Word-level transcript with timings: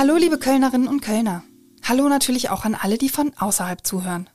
Hallo 0.00 0.16
liebe 0.16 0.38
Kölnerinnen 0.38 0.88
und 0.88 1.02
Kölner. 1.02 1.42
Hallo 1.86 2.08
natürlich 2.08 2.48
auch 2.48 2.64
an 2.64 2.74
alle, 2.74 2.96
die 2.96 3.10
von 3.10 3.34
außerhalb 3.36 3.86
zuhören. 3.86 4.30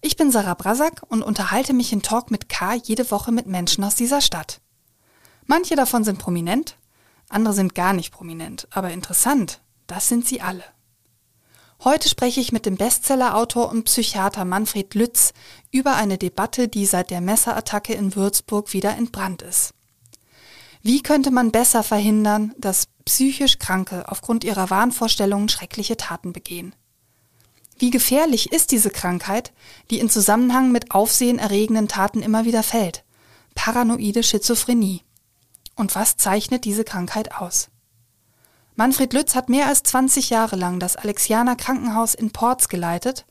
Ich 0.00 0.16
bin 0.16 0.30
Sarah 0.30 0.54
Brasak 0.54 1.02
und 1.08 1.24
unterhalte 1.24 1.72
mich 1.72 1.92
in 1.92 2.00
Talk 2.00 2.30
mit 2.30 2.48
K 2.48 2.74
jede 2.74 3.10
Woche 3.10 3.32
mit 3.32 3.48
Menschen 3.48 3.82
aus 3.82 3.96
dieser 3.96 4.20
Stadt. 4.20 4.60
Manche 5.46 5.74
davon 5.74 6.04
sind 6.04 6.20
prominent, 6.20 6.76
andere 7.28 7.54
sind 7.54 7.74
gar 7.74 7.92
nicht 7.92 8.12
prominent, 8.12 8.68
aber 8.70 8.92
interessant, 8.92 9.62
das 9.88 10.08
sind 10.08 10.28
sie 10.28 10.40
alle. 10.40 10.62
Heute 11.82 12.08
spreche 12.08 12.40
ich 12.40 12.52
mit 12.52 12.64
dem 12.64 12.76
Bestsellerautor 12.76 13.70
und 13.70 13.86
Psychiater 13.86 14.44
Manfred 14.44 14.94
Lütz 14.94 15.32
über 15.72 15.96
eine 15.96 16.18
Debatte, 16.18 16.68
die 16.68 16.86
seit 16.86 17.10
der 17.10 17.20
Messerattacke 17.20 17.94
in 17.94 18.14
Würzburg 18.14 18.72
wieder 18.72 18.96
entbrannt 18.96 19.42
ist. 19.42 19.74
Wie 20.86 21.00
könnte 21.00 21.30
man 21.30 21.50
besser 21.50 21.82
verhindern, 21.82 22.52
dass 22.58 22.88
psychisch 23.06 23.58
Kranke 23.58 24.04
aufgrund 24.06 24.44
ihrer 24.44 24.68
Wahnvorstellungen 24.68 25.48
schreckliche 25.48 25.96
Taten 25.96 26.34
begehen? 26.34 26.74
Wie 27.78 27.88
gefährlich 27.88 28.52
ist 28.52 28.70
diese 28.70 28.90
Krankheit, 28.90 29.54
die 29.90 29.98
in 29.98 30.10
Zusammenhang 30.10 30.72
mit 30.72 30.90
aufsehenerregenden 30.90 31.88
Taten 31.88 32.22
immer 32.22 32.44
wieder 32.44 32.62
fällt? 32.62 33.02
Paranoide 33.54 34.22
Schizophrenie. 34.22 35.00
Und 35.74 35.94
was 35.94 36.18
zeichnet 36.18 36.66
diese 36.66 36.84
Krankheit 36.84 37.34
aus? 37.34 37.70
Manfred 38.76 39.14
Lütz 39.14 39.34
hat 39.34 39.48
mehr 39.48 39.68
als 39.68 39.84
20 39.84 40.28
Jahre 40.28 40.56
lang 40.56 40.80
das 40.80 40.96
Alexianer 40.96 41.56
Krankenhaus 41.56 42.14
in 42.14 42.30
Porz 42.30 42.68
geleitet 42.68 43.24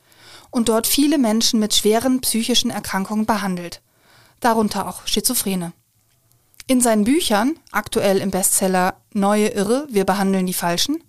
und 0.50 0.70
dort 0.70 0.88
viele 0.88 1.20
Menschen 1.20 1.60
mit 1.60 1.76
schweren 1.76 2.20
psychischen 2.22 2.72
Erkrankungen 2.72 3.28
behandelt, 3.28 3.84
darunter 4.40 4.88
auch 4.88 5.06
Schizophrene. 5.06 5.72
In 6.66 6.80
seinen 6.80 7.04
Büchern, 7.04 7.60
aktuell 7.72 8.20
im 8.20 8.32
Bestseller 8.32 8.96
Neue 9.12 9.50
Irre, 9.50 9.86
wir 9.90 10.06
behandeln 10.06 10.46
die 10.46 10.54
Falschen, 10.54 11.04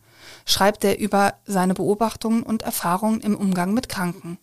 schreibt 0.46 0.84
er 0.84 0.98
über 0.98 1.34
seine 1.46 1.74
Beobachtungen 1.74 2.42
und 2.42 2.62
Erfahrungen 2.62 3.20
im 3.20 3.36
Umgang 3.36 3.72
mit 3.72 3.88
Kranken. 3.88 4.38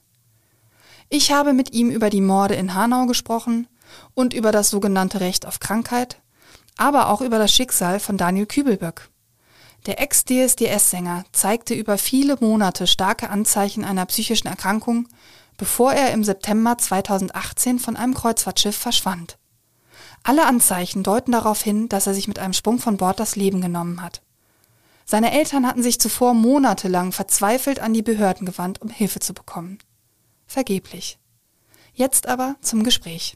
Ich 1.09 1.34
habe 1.34 1.52
mit 1.52 1.73
ihm 1.73 1.89
über 1.89 2.09
die 2.09 2.22
Morde 2.22 2.56
in 2.56 2.73
Hanau 2.73 3.08
gesprochen 3.08 3.67
und 4.14 4.34
über 4.34 4.54
das 4.54 4.70
sogenannte 4.70 5.20
Recht 5.20 5.45
auf 5.45 5.59
Krankheit, 5.59 6.22
aber 6.78 7.09
auch 7.09 7.20
über 7.20 7.38
das 7.38 7.52
Schicksal 7.52 8.00
von 8.00 8.16
Daniel 8.16 8.45
Kübelböck. 8.45 9.09
Der 9.88 10.00
Ex-DSDS-Sänger 10.00 11.26
zeigte 11.34 11.73
über 11.73 11.98
viele 11.98 12.38
Monate 12.39 12.88
starke 12.88 13.30
Anzeichen 13.30 13.84
einer 13.84 14.06
psychischen 14.06 14.48
Erkrankung, 14.48 15.09
bevor 15.58 15.92
er 15.92 16.14
im 16.14 16.23
September 16.23 16.78
2018 16.78 17.80
von 17.80 17.98
einem 17.98 18.14
Kreuzfahrtschiff 18.14 18.78
verschwand. 18.78 19.38
Alle 20.23 20.45
Anzeichen 20.45 21.02
deuten 21.02 21.31
darauf 21.31 21.61
hin, 21.61 21.89
dass 21.89 22.05
er 22.05 22.14
sich 22.14 22.27
mit 22.27 22.38
einem 22.38 22.53
Sprung 22.53 22.77
von 22.77 22.97
Bord 22.97 23.19
das 23.19 23.36
Leben 23.36 23.59
genommen 23.59 24.02
hat. 24.03 24.22
Seine 25.03 25.31
Eltern 25.31 25.66
hatten 25.66 25.81
sich 25.81 26.00
zuvor 26.00 26.36
monatelang 26.36 27.11
verzweifelt 27.11 27.80
an 27.80 27.94
die 27.94 28.03
Behörden 28.03 28.45
gewandt, 28.45 28.81
um 28.81 28.89
Hilfe 28.89 29.19
zu 29.19 29.33
bekommen. 29.33 29.80
Vergeblich. 30.45 31.17
Jetzt 31.94 32.27
aber 32.27 32.55
zum 32.61 32.83
Gespräch. 32.83 33.36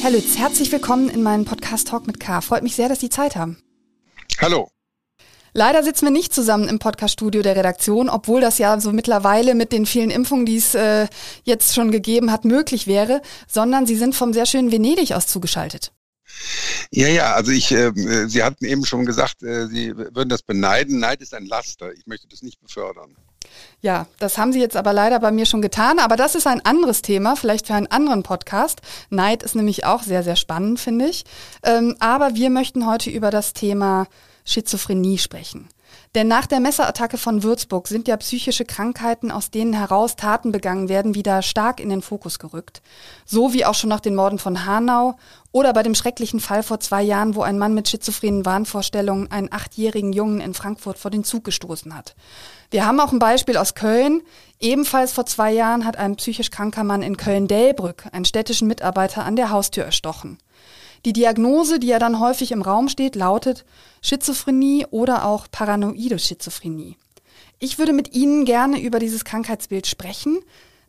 Herr 0.00 0.10
Lütz, 0.10 0.38
herzlich 0.38 0.70
willkommen 0.70 1.08
in 1.08 1.22
meinem 1.22 1.44
Podcast 1.44 1.88
Talk 1.88 2.06
mit 2.06 2.20
K. 2.20 2.40
Freut 2.40 2.62
mich 2.62 2.76
sehr, 2.76 2.88
dass 2.88 3.00
Sie 3.00 3.10
Zeit 3.10 3.36
haben. 3.36 3.58
Hallo. 4.40 4.70
Leider 5.54 5.82
sitzen 5.82 6.06
wir 6.06 6.12
nicht 6.12 6.34
zusammen 6.34 6.68
im 6.68 6.78
Podcaststudio 6.78 7.42
der 7.42 7.56
Redaktion, 7.56 8.08
obwohl 8.08 8.40
das 8.40 8.58
ja 8.58 8.80
so 8.80 8.92
mittlerweile 8.92 9.54
mit 9.54 9.72
den 9.72 9.84
vielen 9.84 10.10
Impfungen, 10.10 10.46
die 10.46 10.56
es 10.56 10.74
äh, 10.74 11.08
jetzt 11.44 11.74
schon 11.74 11.90
gegeben 11.90 12.32
hat, 12.32 12.44
möglich 12.44 12.86
wäre, 12.86 13.20
sondern 13.46 13.86
Sie 13.86 13.96
sind 13.96 14.14
vom 14.14 14.32
sehr 14.32 14.46
schönen 14.46 14.72
Venedig 14.72 15.12
aus 15.14 15.26
zugeschaltet. 15.26 15.92
Ja, 16.90 17.08
ja, 17.08 17.34
also 17.34 17.52
ich, 17.52 17.70
äh, 17.72 17.92
Sie 18.26 18.42
hatten 18.42 18.64
eben 18.64 18.86
schon 18.86 19.04
gesagt, 19.04 19.42
äh, 19.42 19.66
Sie 19.66 19.94
würden 19.96 20.30
das 20.30 20.42
beneiden. 20.42 20.98
Neid 20.98 21.20
ist 21.20 21.34
ein 21.34 21.44
Laster. 21.44 21.92
Ich 21.92 22.06
möchte 22.06 22.28
das 22.28 22.42
nicht 22.42 22.60
befördern. 22.60 23.14
Ja, 23.80 24.06
das 24.18 24.38
haben 24.38 24.52
Sie 24.52 24.60
jetzt 24.60 24.76
aber 24.76 24.92
leider 24.92 25.18
bei 25.20 25.32
mir 25.32 25.44
schon 25.44 25.60
getan. 25.60 25.98
Aber 25.98 26.16
das 26.16 26.34
ist 26.34 26.46
ein 26.46 26.64
anderes 26.64 27.02
Thema, 27.02 27.36
vielleicht 27.36 27.66
für 27.66 27.74
einen 27.74 27.88
anderen 27.88 28.22
Podcast. 28.22 28.80
Neid 29.10 29.42
ist 29.42 29.54
nämlich 29.54 29.84
auch 29.84 30.02
sehr, 30.02 30.22
sehr 30.22 30.36
spannend, 30.36 30.80
finde 30.80 31.08
ich. 31.08 31.24
Ähm, 31.62 31.96
aber 32.00 32.34
wir 32.34 32.48
möchten 32.48 32.86
heute 32.86 33.10
über 33.10 33.30
das 33.30 33.52
Thema 33.52 34.06
Schizophrenie 34.44 35.18
sprechen. 35.18 35.68
Denn 36.14 36.28
nach 36.28 36.46
der 36.46 36.60
Messerattacke 36.60 37.16
von 37.16 37.42
Würzburg 37.42 37.88
sind 37.88 38.06
ja 38.06 38.16
psychische 38.18 38.64
Krankheiten, 38.64 39.30
aus 39.30 39.50
denen 39.50 39.72
heraus 39.72 40.16
Taten 40.16 40.52
begangen 40.52 40.88
werden, 40.88 41.14
wieder 41.14 41.40
stark 41.42 41.80
in 41.80 41.88
den 41.88 42.02
Fokus 42.02 42.38
gerückt. 42.38 42.82
So 43.24 43.52
wie 43.54 43.64
auch 43.64 43.74
schon 43.74 43.88
nach 43.88 44.00
den 44.00 44.14
Morden 44.14 44.38
von 44.38 44.66
Hanau 44.66 45.16
oder 45.52 45.72
bei 45.72 45.82
dem 45.82 45.94
schrecklichen 45.94 46.40
Fall 46.40 46.62
vor 46.62 46.80
zwei 46.80 47.02
Jahren, 47.02 47.34
wo 47.34 47.42
ein 47.42 47.58
Mann 47.58 47.74
mit 47.74 47.88
schizophrenen 47.88 48.44
Wahnvorstellungen 48.44 49.30
einen 49.30 49.52
achtjährigen 49.52 50.12
Jungen 50.12 50.40
in 50.40 50.54
Frankfurt 50.54 50.98
vor 50.98 51.10
den 51.10 51.24
Zug 51.24 51.44
gestoßen 51.44 51.94
hat. 51.94 52.14
Wir 52.70 52.86
haben 52.86 53.00
auch 53.00 53.12
ein 53.12 53.18
Beispiel 53.18 53.56
aus 53.56 53.74
Köln. 53.74 54.22
Ebenfalls 54.60 55.12
vor 55.12 55.26
zwei 55.26 55.52
Jahren 55.52 55.84
hat 55.84 55.96
ein 55.96 56.16
psychisch 56.16 56.50
kranker 56.50 56.84
Mann 56.84 57.02
in 57.02 57.16
Köln-Delbrück 57.16 58.04
einen 58.12 58.24
städtischen 58.24 58.68
Mitarbeiter 58.68 59.24
an 59.24 59.36
der 59.36 59.50
Haustür 59.50 59.84
erstochen. 59.84 60.38
Die 61.04 61.12
Diagnose, 61.12 61.80
die 61.80 61.88
ja 61.88 61.98
dann 61.98 62.20
häufig 62.20 62.52
im 62.52 62.62
Raum 62.62 62.88
steht, 62.88 63.16
lautet 63.16 63.64
Schizophrenie 64.02 64.86
oder 64.90 65.24
auch 65.24 65.46
paranoide 65.50 66.18
Schizophrenie. 66.18 66.96
Ich 67.58 67.78
würde 67.78 67.92
mit 67.92 68.14
Ihnen 68.14 68.44
gerne 68.44 68.80
über 68.80 68.98
dieses 68.98 69.24
Krankheitsbild 69.24 69.86
sprechen, 69.86 70.40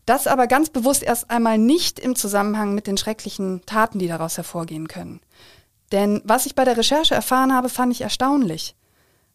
das 0.06 0.26
aber 0.26 0.48
ganz 0.48 0.72
bewusst 0.72 1.04
erst 1.04 1.30
einmal 1.30 1.60
nicht 1.60 2.00
im 2.00 2.16
Zusammenhang 2.16 2.74
mit 2.74 2.88
den 2.88 2.98
schrecklichen 2.98 3.62
Taten, 3.66 4.00
die 4.00 4.08
daraus 4.08 4.38
hervorgehen 4.38 4.88
können. 4.88 5.22
Denn 5.92 6.22
was 6.26 6.48
ich 6.48 6.56
bei 6.56 6.66
der 6.66 6.78
Recherche 6.78 7.14
erfahren 7.14 7.54
habe, 7.54 7.70
fand 7.70 7.92
ich 7.94 8.02
erstaunlich. 8.02 8.76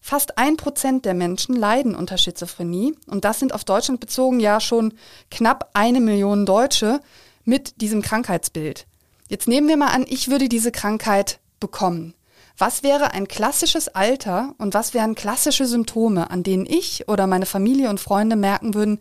Fast 0.01 0.37
ein 0.37 0.57
Prozent 0.57 1.05
der 1.05 1.15
Menschen 1.15 1.55
leiden 1.55 1.95
unter 1.95 2.19
Schizophrenie 2.19 2.97
und 3.07 3.25
das 3.25 3.39
sind 3.39 3.55
auf 3.55 3.65
Deutschland 3.65 4.01
bezogen 4.01 4.41
ja 4.41 4.59
schon 4.59 4.95
knapp 5.31 5.71
eine 5.75 6.01
Million 6.01 6.45
Deutsche 6.45 7.01
mit 7.45 7.81
diesem 7.81 8.03
Krankheitsbild. 8.03 8.88
Jetzt 9.29 9.47
nehmen 9.47 9.69
wir 9.69 9.77
mal 9.77 9.89
an, 9.89 10.07
ich 10.09 10.29
würde 10.29 10.49
diese 10.49 10.73
Krankheit 10.73 11.39
bekommen. 11.61 12.15
Was 12.57 12.83
wäre 12.83 13.13
ein 13.13 13.29
klassisches 13.29 13.89
Alter 13.89 14.55
und 14.59 14.75
was 14.75 14.95
wären 14.95 15.15
klassische 15.15 15.67
Symptome, 15.67 16.31
an 16.31 16.43
denen 16.43 16.67
ich 16.67 17.09
oder 17.09 17.27
meine 17.27 17.47
Familie 17.47 17.91
und 17.91 18.01
Freunde 18.01 18.37
merken 18.37 18.75
würden, 18.75 19.01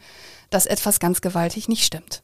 dass 0.50 0.66
etwas 0.66 1.00
ganz 1.00 1.22
gewaltig 1.22 1.68
nicht 1.68 1.84
stimmt? 1.84 2.22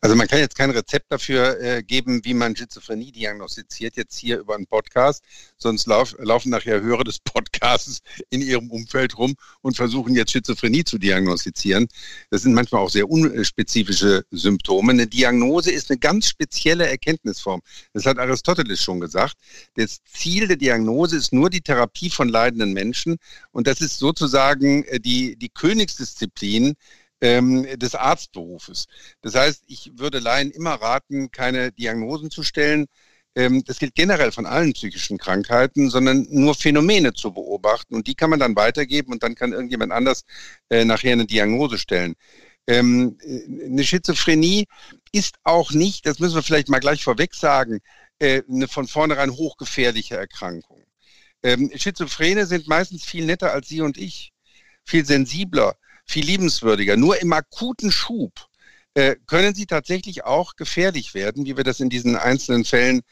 Also 0.00 0.16
man 0.16 0.28
kann 0.28 0.38
jetzt 0.38 0.56
kein 0.56 0.70
Rezept 0.70 1.10
dafür 1.10 1.60
äh, 1.60 1.82
geben, 1.82 2.24
wie 2.24 2.34
man 2.34 2.56
Schizophrenie 2.56 3.12
diagnostiziert, 3.12 3.96
jetzt 3.96 4.16
hier 4.16 4.38
über 4.38 4.54
einen 4.54 4.66
Podcast. 4.66 5.24
Sonst 5.56 5.86
lauf, 5.86 6.14
laufen 6.18 6.50
nachher 6.50 6.80
Hörer 6.80 7.04
des 7.04 7.18
Podcasts 7.18 8.00
in 8.30 8.42
ihrem 8.42 8.70
Umfeld 8.70 9.16
rum 9.18 9.34
und 9.62 9.76
versuchen 9.76 10.14
jetzt 10.14 10.32
Schizophrenie 10.32 10.84
zu 10.84 10.98
diagnostizieren. 10.98 11.88
Das 12.30 12.42
sind 12.42 12.54
manchmal 12.54 12.82
auch 12.82 12.90
sehr 12.90 13.08
unspezifische 13.08 14.24
Symptome. 14.30 14.92
Eine 14.92 15.06
Diagnose 15.06 15.70
ist 15.70 15.90
eine 15.90 15.98
ganz 15.98 16.28
spezielle 16.28 16.86
Erkenntnisform. 16.86 17.60
Das 17.92 18.06
hat 18.06 18.18
Aristoteles 18.18 18.82
schon 18.82 19.00
gesagt. 19.00 19.36
Das 19.74 20.00
Ziel 20.04 20.48
der 20.48 20.56
Diagnose 20.56 21.16
ist 21.16 21.32
nur 21.32 21.50
die 21.50 21.60
Therapie 21.60 22.10
von 22.10 22.28
leidenden 22.28 22.72
Menschen. 22.72 23.16
Und 23.52 23.66
das 23.66 23.80
ist 23.80 23.98
sozusagen 23.98 24.84
äh, 24.84 25.00
die, 25.00 25.36
die 25.36 25.48
Königsdisziplin 25.48 26.74
ähm, 27.24 27.66
des 27.78 27.94
Arztberufes. 27.94 28.86
Das 29.22 29.34
heißt, 29.34 29.64
ich 29.66 29.92
würde 29.96 30.18
Laien 30.18 30.50
immer 30.50 30.74
raten, 30.74 31.30
keine 31.30 31.72
Diagnosen 31.72 32.30
zu 32.30 32.42
stellen. 32.42 32.84
Ähm, 33.34 33.64
das 33.64 33.78
gilt 33.78 33.94
generell 33.94 34.30
von 34.30 34.44
allen 34.44 34.74
psychischen 34.74 35.16
Krankheiten, 35.16 35.88
sondern 35.88 36.26
nur 36.28 36.54
Phänomene 36.54 37.14
zu 37.14 37.32
beobachten. 37.32 37.94
Und 37.94 38.06
die 38.08 38.14
kann 38.14 38.28
man 38.28 38.40
dann 38.40 38.56
weitergeben 38.56 39.10
und 39.10 39.22
dann 39.22 39.34
kann 39.34 39.52
irgendjemand 39.52 39.90
anders 39.92 40.24
äh, 40.68 40.84
nachher 40.84 41.12
eine 41.12 41.24
Diagnose 41.24 41.78
stellen. 41.78 42.14
Ähm, 42.66 43.16
eine 43.22 43.84
Schizophrenie 43.84 44.66
ist 45.10 45.36
auch 45.44 45.72
nicht, 45.72 46.04
das 46.04 46.18
müssen 46.18 46.34
wir 46.34 46.42
vielleicht 46.42 46.68
mal 46.68 46.80
gleich 46.80 47.04
vorweg 47.04 47.34
sagen, 47.34 47.80
äh, 48.18 48.42
eine 48.50 48.68
von 48.68 48.86
vornherein 48.86 49.30
hochgefährliche 49.32 50.16
Erkrankung. 50.16 50.82
Ähm, 51.42 51.70
Schizophrene 51.74 52.44
sind 52.44 52.68
meistens 52.68 53.04
viel 53.04 53.24
netter 53.24 53.52
als 53.52 53.68
Sie 53.68 53.80
und 53.80 53.96
ich, 53.96 54.32
viel 54.84 55.06
sensibler, 55.06 55.76
viel 56.04 56.24
liebenswürdiger. 56.24 56.96
Nur 56.96 57.20
im 57.20 57.32
akuten 57.32 57.90
Schub 57.90 58.32
äh, 58.94 59.16
können 59.26 59.54
sie 59.54 59.66
tatsächlich 59.66 60.24
auch 60.24 60.56
gefährlich 60.56 61.14
werden, 61.14 61.44
wie 61.46 61.56
wir 61.56 61.64
das 61.64 61.80
in 61.80 61.90
diesen 61.90 62.16
einzelnen 62.16 62.64
Fällen 62.64 63.02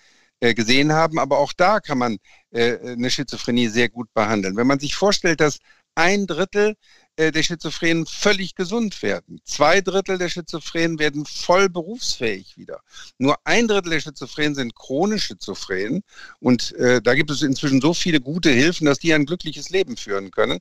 äh, 0.41 0.55
gesehen 0.55 0.93
haben. 0.93 1.19
Aber 1.19 1.39
auch 1.39 1.53
da 1.53 1.81
kann 1.81 1.99
man 1.99 2.19
äh, 2.51 2.79
eine 2.79 3.11
Schizophrenie 3.11 3.69
sehr 3.69 3.89
gut 3.89 4.13
behandeln. 4.15 4.57
Wenn 4.57 4.67
man 4.67 4.79
sich 4.79 4.95
vorstellt, 4.95 5.41
dass 5.41 5.59
ein 5.95 6.27
Drittel 6.27 6.75
der 7.19 7.43
Schizophrenen 7.43 8.07
völlig 8.07 8.55
gesund 8.55 9.03
werden. 9.03 9.41
Zwei 9.45 9.81
Drittel 9.81 10.19
der 10.19 10.29
Schizophrenen 10.31 10.99
werden 10.99 11.27
voll 11.27 11.69
berufsfähig 11.69 12.57
wieder. 12.57 12.81
Nur 13.19 13.37
ein 13.45 13.69
Drittel 13.69 13.91
der 13.91 14.01
Schizophrenen 14.01 14.55
sind 14.55 14.75
chronisch 14.75 15.25
Schizophren. 15.25 16.03
Und 16.41 16.73
äh, 16.77 17.03
da 17.03 17.15
gibt 17.15 17.31
es 17.31 17.43
inzwischen 17.43 17.81
so 17.81 17.93
viele 17.93 18.21
gute 18.21 18.51
Hilfen, 18.51 18.87
dass 18.87 18.99
die 18.99 19.13
ein 19.13 19.27
glückliches 19.27 19.71
Leben 19.71 19.97
führen 19.97 20.31
können. 20.31 20.59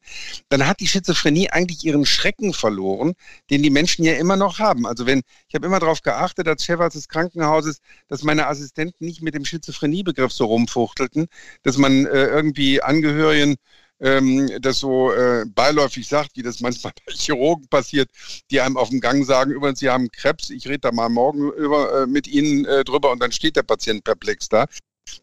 Dann 0.50 0.68
hat 0.68 0.80
die 0.80 0.88
Schizophrenie 0.88 1.50
eigentlich 1.50 1.86
ihren 1.86 2.06
Schrecken 2.06 2.54
verloren, 2.54 3.14
den 3.50 3.64
die 3.64 3.70
Menschen 3.70 4.04
ja 4.04 4.14
immer 4.14 4.36
noch 4.36 4.60
haben. 4.60 4.86
Also 4.86 5.06
wenn, 5.06 5.22
ich 5.48 5.56
habe 5.56 5.66
immer 5.66 5.80
darauf 5.80 6.02
geachtet, 6.02 6.48
als 6.48 6.66
Chefarzt 6.66 6.98
des 6.98 7.08
Krankenhauses, 7.08 7.80
dass 8.08 8.24
meine 8.24 8.48
Assistenten 8.48 9.06
nicht 9.06 9.22
mit 9.22 9.36
dem 9.36 9.46
Schizophreniebegriff 9.46 10.32
so 10.32 10.46
rumfuchtelten, 10.46 11.28
dass 11.64 11.78
man 11.78 12.06
äh, 12.06 12.26
irgendwie 12.26 12.82
Angehörigen 12.82 13.56
ähm, 14.02 14.50
das 14.62 14.80
so 14.80 15.14
äh, 15.14 15.46
beiläufig 15.48 16.08
sagt, 16.08 16.32
wie 16.36 16.42
das 16.42 16.60
manchmal 16.60 16.94
bei 17.06 17.14
Chirurgen 17.14 17.68
passiert, 17.68 18.10
die 18.50 18.60
einem 18.60 18.78
auf 18.78 18.90
dem 18.90 19.00
Gang 19.00 19.26
sagen, 19.26 19.52
übrigens, 19.52 19.80
Sie 19.80 19.90
haben 19.90 20.10
Krebs, 20.12 20.50
ich 20.50 20.68
rede 20.68 20.80
da 20.80 20.92
mal 20.92 21.10
morgen 21.10 21.52
über, 21.54 22.02
äh, 22.04 22.08
mit 22.08 22.28
Ihnen 22.28 22.66
äh, 22.66 22.84
drüber 22.84 23.12
und 23.12 23.22
dann 23.22 23.32
steht 23.32 23.56
der 23.56 23.64
Patient 23.64 24.04
perplex 24.04 24.50
da. 24.50 24.66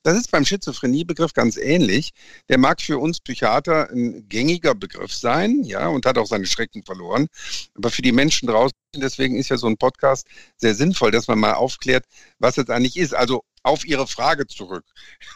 Das 0.02 0.18
ist 0.18 0.30
beim 0.30 0.44
Schizophreniebegriff 0.44 1.32
ganz 1.32 1.56
ähnlich. 1.56 2.12
Der 2.48 2.58
mag 2.58 2.80
für 2.82 2.98
uns 2.98 3.20
Psychiater 3.20 3.90
ein 3.90 4.28
gängiger 4.28 4.74
Begriff 4.74 5.14
sein, 5.14 5.62
ja, 5.64 5.88
und 5.88 6.04
hat 6.04 6.18
auch 6.18 6.26
seine 6.26 6.46
Schrecken 6.46 6.82
verloren. 6.84 7.28
Aber 7.74 7.90
für 7.90 8.02
die 8.02 8.12
Menschen 8.12 8.48
draußen, 8.48 8.76
deswegen 8.96 9.36
ist 9.36 9.48
ja 9.48 9.56
so 9.56 9.66
ein 9.66 9.76
Podcast 9.76 10.26
sehr 10.56 10.74
sinnvoll, 10.74 11.10
dass 11.10 11.28
man 11.28 11.38
mal 11.38 11.54
aufklärt, 11.54 12.04
was 12.38 12.58
es 12.58 12.68
eigentlich 12.68 12.96
ist. 12.96 13.14
Also 13.14 13.44
auf 13.62 13.86
Ihre 13.86 14.06
Frage 14.06 14.46
zurück. 14.46 14.84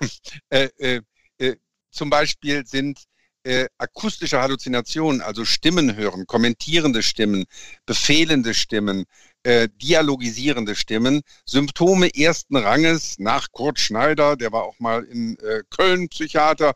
äh, 0.50 0.68
äh, 0.78 1.00
äh, 1.38 1.56
zum 1.90 2.10
Beispiel 2.10 2.66
sind 2.66 3.04
äh, 3.44 3.66
akustische 3.78 4.40
Halluzinationen, 4.40 5.20
also 5.20 5.44
Stimmen 5.44 5.96
hören, 5.96 6.26
kommentierende 6.26 7.02
Stimmen, 7.02 7.44
befehlende 7.86 8.54
Stimmen, 8.54 9.04
äh, 9.42 9.68
dialogisierende 9.80 10.74
Stimmen, 10.74 11.22
Symptome 11.44 12.14
ersten 12.14 12.56
Ranges 12.56 13.18
nach 13.18 13.48
Kurt 13.52 13.80
Schneider, 13.80 14.36
der 14.36 14.52
war 14.52 14.64
auch 14.64 14.78
mal 14.78 15.04
in 15.04 15.36
äh, 15.38 15.62
Köln 15.70 16.08
Psychiater, 16.08 16.74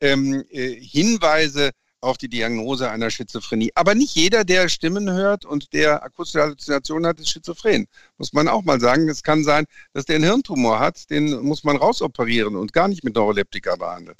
ähm, 0.00 0.44
äh, 0.50 0.74
Hinweise 0.80 1.70
auf 2.00 2.16
die 2.16 2.28
Diagnose 2.28 2.90
einer 2.90 3.10
Schizophrenie. 3.10 3.72
Aber 3.74 3.94
nicht 3.94 4.14
jeder, 4.14 4.44
der 4.44 4.68
Stimmen 4.68 5.10
hört 5.10 5.44
und 5.44 5.72
der 5.72 6.02
akustische 6.02 6.42
Halluzinationen 6.42 7.06
hat, 7.06 7.18
ist 7.18 7.30
schizophren. 7.30 7.86
Muss 8.18 8.32
man 8.32 8.48
auch 8.48 8.62
mal 8.62 8.80
sagen. 8.80 9.08
Es 9.08 9.22
kann 9.22 9.42
sein, 9.42 9.64
dass 9.92 10.04
der 10.04 10.16
einen 10.16 10.24
Hirntumor 10.24 10.78
hat, 10.78 11.10
den 11.10 11.40
muss 11.42 11.64
man 11.64 11.76
rausoperieren 11.76 12.56
und 12.56 12.72
gar 12.72 12.88
nicht 12.88 13.04
mit 13.04 13.14
Neuroleptika 13.14 13.76
behandeln. 13.76 14.16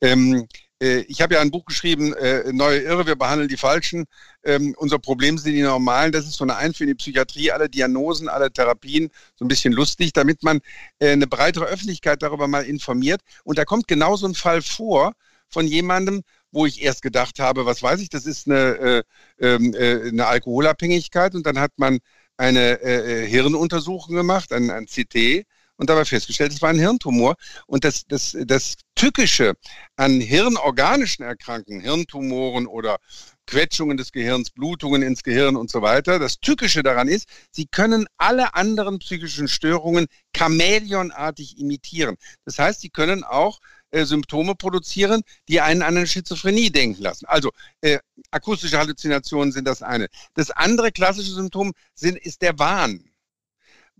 Ähm, 0.00 0.34
äh, 0.34 0.44
ich 0.80 1.20
habe 1.20 1.34
ja 1.34 1.40
ein 1.40 1.50
Buch 1.50 1.66
geschrieben, 1.66 2.14
äh, 2.14 2.52
Neue 2.52 2.80
Irre, 2.80 3.06
wir 3.06 3.16
behandeln 3.16 3.48
die 3.48 3.58
Falschen. 3.58 4.06
Ähm, 4.42 4.74
unser 4.78 4.98
Problem 4.98 5.36
sind 5.36 5.52
die 5.52 5.62
Normalen. 5.62 6.10
Das 6.10 6.24
ist 6.24 6.34
so 6.36 6.44
eine 6.44 6.56
Einführung 6.56 6.90
in 6.90 6.96
die 6.96 7.02
Psychiatrie, 7.02 7.52
alle 7.52 7.68
Diagnosen, 7.68 8.28
alle 8.28 8.50
Therapien, 8.50 9.10
so 9.34 9.44
ein 9.44 9.48
bisschen 9.48 9.74
lustig, 9.74 10.14
damit 10.14 10.42
man 10.42 10.60
äh, 10.98 11.10
eine 11.10 11.26
breitere 11.26 11.66
Öffentlichkeit 11.66 12.22
darüber 12.22 12.48
mal 12.48 12.64
informiert. 12.64 13.20
Und 13.44 13.58
da 13.58 13.66
kommt 13.66 13.88
genau 13.88 14.16
so 14.16 14.26
ein 14.26 14.34
Fall 14.34 14.62
vor 14.62 15.12
von 15.48 15.66
jemandem, 15.66 16.22
wo 16.52 16.64
ich 16.64 16.82
erst 16.82 17.02
gedacht 17.02 17.38
habe, 17.40 17.66
was 17.66 17.82
weiß 17.82 18.00
ich, 18.00 18.08
das 18.08 18.24
ist 18.24 18.48
eine, 18.48 18.56
äh, 18.58 19.02
ähm, 19.40 19.74
äh, 19.74 20.08
eine 20.08 20.26
Alkoholabhängigkeit. 20.26 21.34
Und 21.34 21.44
dann 21.44 21.58
hat 21.58 21.72
man 21.76 21.98
eine 22.38 22.80
äh, 22.80 23.26
Hirnuntersuchung 23.26 24.14
gemacht, 24.14 24.52
ein, 24.52 24.70
ein 24.70 24.86
CT 24.86 25.44
und 25.80 25.88
dabei 25.88 26.04
festgestellt, 26.04 26.52
es 26.52 26.60
war 26.60 26.68
ein 26.68 26.78
Hirntumor. 26.78 27.36
Und 27.66 27.84
das, 27.84 28.06
das, 28.06 28.36
das 28.44 28.76
Tückische 28.94 29.54
an 29.96 30.20
hirnorganischen 30.20 31.24
Erkrankungen, 31.24 31.80
Hirntumoren 31.80 32.66
oder 32.66 32.98
Quetschungen 33.46 33.96
des 33.96 34.12
Gehirns, 34.12 34.50
Blutungen 34.50 35.00
ins 35.00 35.22
Gehirn 35.22 35.56
und 35.56 35.70
so 35.70 35.80
weiter. 35.80 36.18
Das 36.18 36.38
Tückische 36.38 36.82
daran 36.82 37.08
ist, 37.08 37.28
sie 37.50 37.66
können 37.66 38.06
alle 38.18 38.54
anderen 38.54 38.98
psychischen 38.98 39.48
Störungen 39.48 40.06
chamäleonartig 40.36 41.56
imitieren. 41.56 42.16
Das 42.44 42.58
heißt, 42.58 42.82
sie 42.82 42.90
können 42.90 43.24
auch 43.24 43.58
äh, 43.90 44.04
Symptome 44.04 44.56
produzieren, 44.56 45.22
die 45.48 45.62
einen 45.62 45.80
an 45.80 45.96
eine 45.96 46.06
Schizophrenie 46.06 46.70
denken 46.70 47.02
lassen. 47.02 47.24
Also 47.24 47.52
äh, 47.80 47.98
akustische 48.30 48.76
Halluzinationen 48.76 49.50
sind 49.50 49.66
das 49.66 49.82
eine. 49.82 50.08
Das 50.34 50.50
andere 50.50 50.92
klassische 50.92 51.32
Symptom 51.32 51.72
sind, 51.94 52.18
ist 52.18 52.42
der 52.42 52.58
Wahn. 52.58 53.09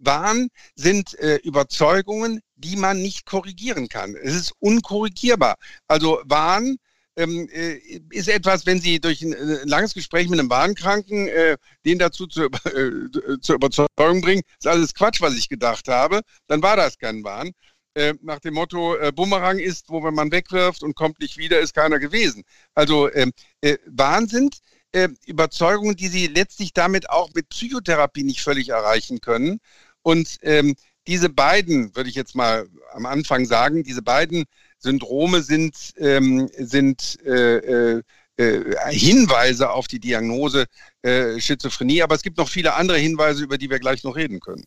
Wahn 0.00 0.48
sind 0.74 1.18
äh, 1.18 1.36
Überzeugungen, 1.36 2.40
die 2.56 2.76
man 2.76 3.00
nicht 3.00 3.26
korrigieren 3.26 3.88
kann. 3.88 4.16
Es 4.16 4.34
ist 4.34 4.52
unkorrigierbar. 4.58 5.56
Also 5.86 6.20
Wahn 6.24 6.76
ähm, 7.16 7.48
äh, 7.52 7.78
ist 8.10 8.28
etwas, 8.28 8.66
wenn 8.66 8.80
Sie 8.80 9.00
durch 9.00 9.22
ein, 9.22 9.34
ein, 9.34 9.68
langes 9.68 9.94
Gespräch 9.94 10.28
mit 10.28 10.38
einem 10.38 10.50
Wahnkranken 10.50 11.28
äh, 11.28 11.56
den 11.84 11.98
dazu 11.98 12.26
zu, 12.26 12.44
äh, 12.44 13.38
zur 13.40 13.56
Überzeugung 13.56 14.20
bringen, 14.20 14.42
ist 14.58 14.66
alles 14.66 14.94
Quatsch, 14.94 15.20
was 15.20 15.36
ich 15.36 15.48
gedacht 15.48 15.88
habe, 15.88 16.20
dann 16.46 16.62
war 16.62 16.76
das 16.76 16.98
kein 16.98 17.22
Wahn. 17.24 17.52
Äh, 17.94 18.14
nach 18.22 18.38
dem 18.38 18.54
Motto, 18.54 18.96
äh, 18.96 19.12
Bumerang 19.12 19.58
ist, 19.58 19.88
wo 19.88 20.02
wenn 20.04 20.14
man 20.14 20.30
wegwirft 20.30 20.82
und 20.82 20.94
kommt 20.94 21.20
nicht 21.20 21.36
wieder, 21.36 21.58
ist 21.58 21.74
keiner 21.74 21.98
gewesen. 21.98 22.44
Also 22.74 23.12
ähm, 23.12 23.32
äh, 23.60 23.78
Wahnsinn 23.86 24.50
äh, 24.92 25.08
Überzeugungen, 25.26 25.96
die 25.96 26.08
sie 26.08 26.26
letztlich 26.26 26.72
damit 26.72 27.10
auch 27.10 27.30
mit 27.34 27.48
Psychotherapie 27.48 28.24
nicht 28.24 28.42
völlig 28.42 28.70
erreichen 28.70 29.20
können. 29.20 29.60
Und 30.10 30.38
ähm, 30.42 30.74
diese 31.06 31.28
beiden, 31.28 31.94
würde 31.94 32.10
ich 32.10 32.16
jetzt 32.16 32.34
mal 32.34 32.66
am 32.92 33.06
Anfang 33.06 33.44
sagen, 33.46 33.84
diese 33.84 34.02
beiden 34.02 34.44
Syndrome 34.78 35.42
sind, 35.42 35.92
ähm, 35.98 36.50
sind 36.58 37.16
äh, 37.24 37.96
äh, 37.96 38.02
äh, 38.36 38.74
Hinweise 38.90 39.70
auf 39.70 39.86
die 39.86 40.00
Diagnose 40.00 40.66
äh, 41.02 41.38
Schizophrenie, 41.38 42.02
aber 42.02 42.16
es 42.16 42.22
gibt 42.22 42.38
noch 42.38 42.48
viele 42.48 42.74
andere 42.74 42.98
Hinweise, 42.98 43.44
über 43.44 43.56
die 43.56 43.70
wir 43.70 43.78
gleich 43.78 44.02
noch 44.02 44.16
reden 44.16 44.40
können. 44.40 44.64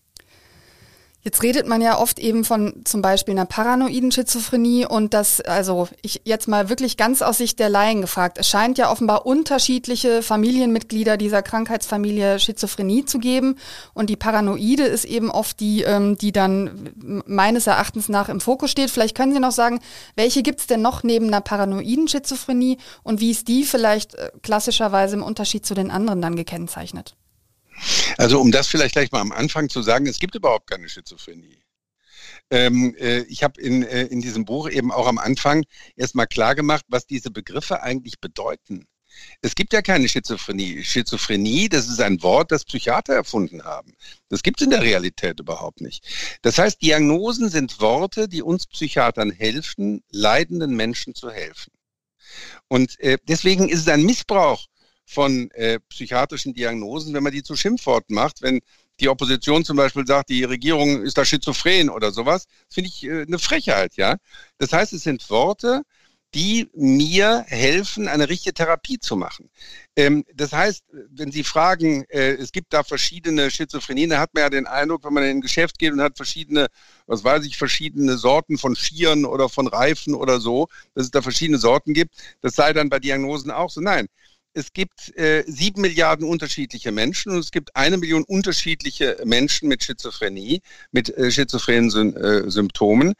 Jetzt 1.25 1.41
redet 1.41 1.65
man 1.67 1.81
ja 1.81 1.99
oft 1.99 2.19
eben 2.19 2.43
von 2.43 2.81
zum 2.83 3.01
Beispiel 3.01 3.33
einer 3.33 3.45
paranoiden 3.45 4.11
Schizophrenie 4.11 4.85
und 4.85 5.13
das, 5.13 5.39
also 5.39 5.87
ich 6.01 6.19
jetzt 6.25 6.49
mal 6.49 6.67
wirklich 6.67 6.97
ganz 6.97 7.21
aus 7.21 7.37
Sicht 7.37 7.59
der 7.59 7.69
Laien 7.69 8.01
gefragt, 8.01 8.37
es 8.37 8.49
scheint 8.49 8.77
ja 8.77 8.91
offenbar 8.91 9.25
unterschiedliche 9.25 10.21
Familienmitglieder 10.21 11.15
dieser 11.15 11.41
Krankheitsfamilie 11.41 12.39
Schizophrenie 12.39 13.05
zu 13.05 13.19
geben 13.19 13.55
und 13.93 14.09
die 14.09 14.17
Paranoide 14.17 14.83
ist 14.83 15.05
eben 15.05 15.31
oft 15.31 15.61
die, 15.61 15.83
ähm, 15.83 16.17
die 16.17 16.33
dann 16.33 16.91
meines 17.25 17.67
Erachtens 17.67 18.09
nach 18.09 18.27
im 18.27 18.41
Fokus 18.41 18.71
steht. 18.71 18.91
Vielleicht 18.91 19.15
können 19.15 19.33
Sie 19.33 19.39
noch 19.39 19.53
sagen, 19.53 19.79
welche 20.17 20.43
gibt 20.43 20.59
es 20.59 20.67
denn 20.67 20.81
noch 20.81 21.03
neben 21.03 21.27
einer 21.27 21.39
paranoiden 21.39 22.09
Schizophrenie 22.09 22.79
und 23.01 23.21
wie 23.21 23.31
ist 23.31 23.47
die 23.47 23.63
vielleicht 23.63 24.15
äh, 24.15 24.31
klassischerweise 24.41 25.15
im 25.15 25.23
Unterschied 25.23 25.65
zu 25.65 25.73
den 25.73 25.89
anderen 25.89 26.21
dann 26.21 26.35
gekennzeichnet? 26.35 27.15
Also 28.17 28.39
um 28.39 28.51
das 28.51 28.67
vielleicht 28.67 28.93
gleich 28.93 29.11
mal 29.11 29.21
am 29.21 29.31
Anfang 29.31 29.69
zu 29.69 29.81
sagen, 29.81 30.07
es 30.07 30.19
gibt 30.19 30.35
überhaupt 30.35 30.69
keine 30.69 30.89
Schizophrenie. 30.89 31.63
Ähm, 32.49 32.95
äh, 32.99 33.21
ich 33.23 33.43
habe 33.43 33.59
in, 33.59 33.83
äh, 33.83 34.03
in 34.03 34.21
diesem 34.21 34.45
Buch 34.45 34.69
eben 34.69 34.91
auch 34.91 35.07
am 35.07 35.17
Anfang 35.17 35.63
erstmal 35.95 36.27
klar 36.27 36.55
gemacht, 36.55 36.85
was 36.87 37.05
diese 37.05 37.31
Begriffe 37.31 37.81
eigentlich 37.81 38.19
bedeuten. 38.19 38.87
Es 39.41 39.55
gibt 39.55 39.73
ja 39.73 39.81
keine 39.81 40.09
Schizophrenie. 40.09 40.83
Schizophrenie, 40.83 41.69
das 41.69 41.87
ist 41.87 42.01
ein 42.01 42.21
Wort, 42.23 42.51
das 42.51 42.65
Psychiater 42.65 43.13
erfunden 43.13 43.63
haben. 43.63 43.93
Das 44.29 44.41
gibt 44.41 44.59
es 44.59 44.65
in 44.65 44.71
der 44.71 44.81
Realität 44.81 45.39
überhaupt 45.39 45.81
nicht. 45.81 46.05
Das 46.41 46.57
heißt, 46.57 46.81
Diagnosen 46.81 47.49
sind 47.49 47.79
Worte, 47.79 48.27
die 48.27 48.41
uns 48.41 48.65
Psychiatern 48.65 49.31
helfen, 49.31 50.03
leidenden 50.09 50.75
Menschen 50.75 51.13
zu 51.13 51.29
helfen. 51.29 51.71
Und 52.67 52.99
äh, 52.99 53.17
deswegen 53.27 53.69
ist 53.69 53.81
es 53.81 53.87
ein 53.87 54.03
Missbrauch 54.03 54.65
von 55.05 55.51
äh, 55.51 55.79
psychiatrischen 55.89 56.53
Diagnosen, 56.53 57.13
wenn 57.13 57.23
man 57.23 57.33
die 57.33 57.43
zu 57.43 57.55
Schimpfworten 57.55 58.15
macht, 58.15 58.41
wenn 58.41 58.61
die 58.99 59.09
Opposition 59.09 59.65
zum 59.65 59.77
Beispiel 59.77 60.05
sagt, 60.05 60.29
die 60.29 60.43
Regierung 60.43 61.01
ist 61.03 61.17
da 61.17 61.25
schizophren 61.25 61.89
oder 61.89 62.11
sowas, 62.11 62.45
finde 62.69 62.89
ich 62.89 63.03
äh, 63.03 63.23
eine 63.23 63.39
Frechheit, 63.39 63.95
ja. 63.95 64.17
Das 64.57 64.71
heißt, 64.73 64.93
es 64.93 65.03
sind 65.03 65.29
Worte, 65.29 65.83
die 66.33 66.67
mir 66.73 67.45
helfen, 67.47 68.07
eine 68.07 68.27
richtige 68.27 68.53
Therapie 68.55 68.97
zu 68.97 69.15
machen. 69.15 69.49
Ähm, 69.95 70.25
das 70.33 70.51
heißt, 70.51 70.83
wenn 71.11 71.31
Sie 71.31 71.43
fragen, 71.43 72.05
äh, 72.09 72.33
es 72.33 72.51
gibt 72.51 72.73
da 72.73 72.83
verschiedene 72.83 73.51
Schizophrenien, 73.51 74.09
da 74.09 74.19
hat 74.19 74.33
man 74.33 74.41
ja 74.41 74.49
den 74.49 74.65
Eindruck, 74.65 75.03
wenn 75.03 75.13
man 75.13 75.23
in 75.23 75.37
ein 75.37 75.41
Geschäft 75.41 75.77
geht 75.77 75.93
und 75.93 76.01
hat 76.01 76.17
verschiedene, 76.17 76.67
was 77.05 77.23
weiß 77.23 77.45
ich, 77.45 77.57
verschiedene 77.57 78.17
Sorten 78.17 78.57
von 78.57 78.75
Schieren 78.75 79.25
oder 79.25 79.47
von 79.47 79.67
Reifen 79.67 80.15
oder 80.15 80.39
so, 80.39 80.67
dass 80.95 81.05
es 81.05 81.11
da 81.11 81.21
verschiedene 81.21 81.59
Sorten 81.59 81.93
gibt, 81.93 82.15
das 82.41 82.55
sei 82.55 82.73
dann 82.73 82.89
bei 82.89 82.99
Diagnosen 82.99 83.51
auch 83.51 83.69
so. 83.69 83.81
Nein, 83.81 84.07
es 84.53 84.73
gibt 84.73 85.15
äh, 85.17 85.43
sieben 85.47 85.81
Milliarden 85.81 86.27
unterschiedliche 86.27 86.91
Menschen 86.91 87.31
und 87.31 87.39
es 87.39 87.51
gibt 87.51 87.75
eine 87.75 87.97
Million 87.97 88.23
unterschiedliche 88.23 89.17
Menschen 89.25 89.67
mit 89.67 89.83
Schizophrenie, 89.83 90.61
mit 90.91 91.09
äh, 91.17 91.31
schizophrenen 91.31 91.89
Sym 91.89 92.15
äh, 92.15 92.49
Symptomen. 92.49 93.13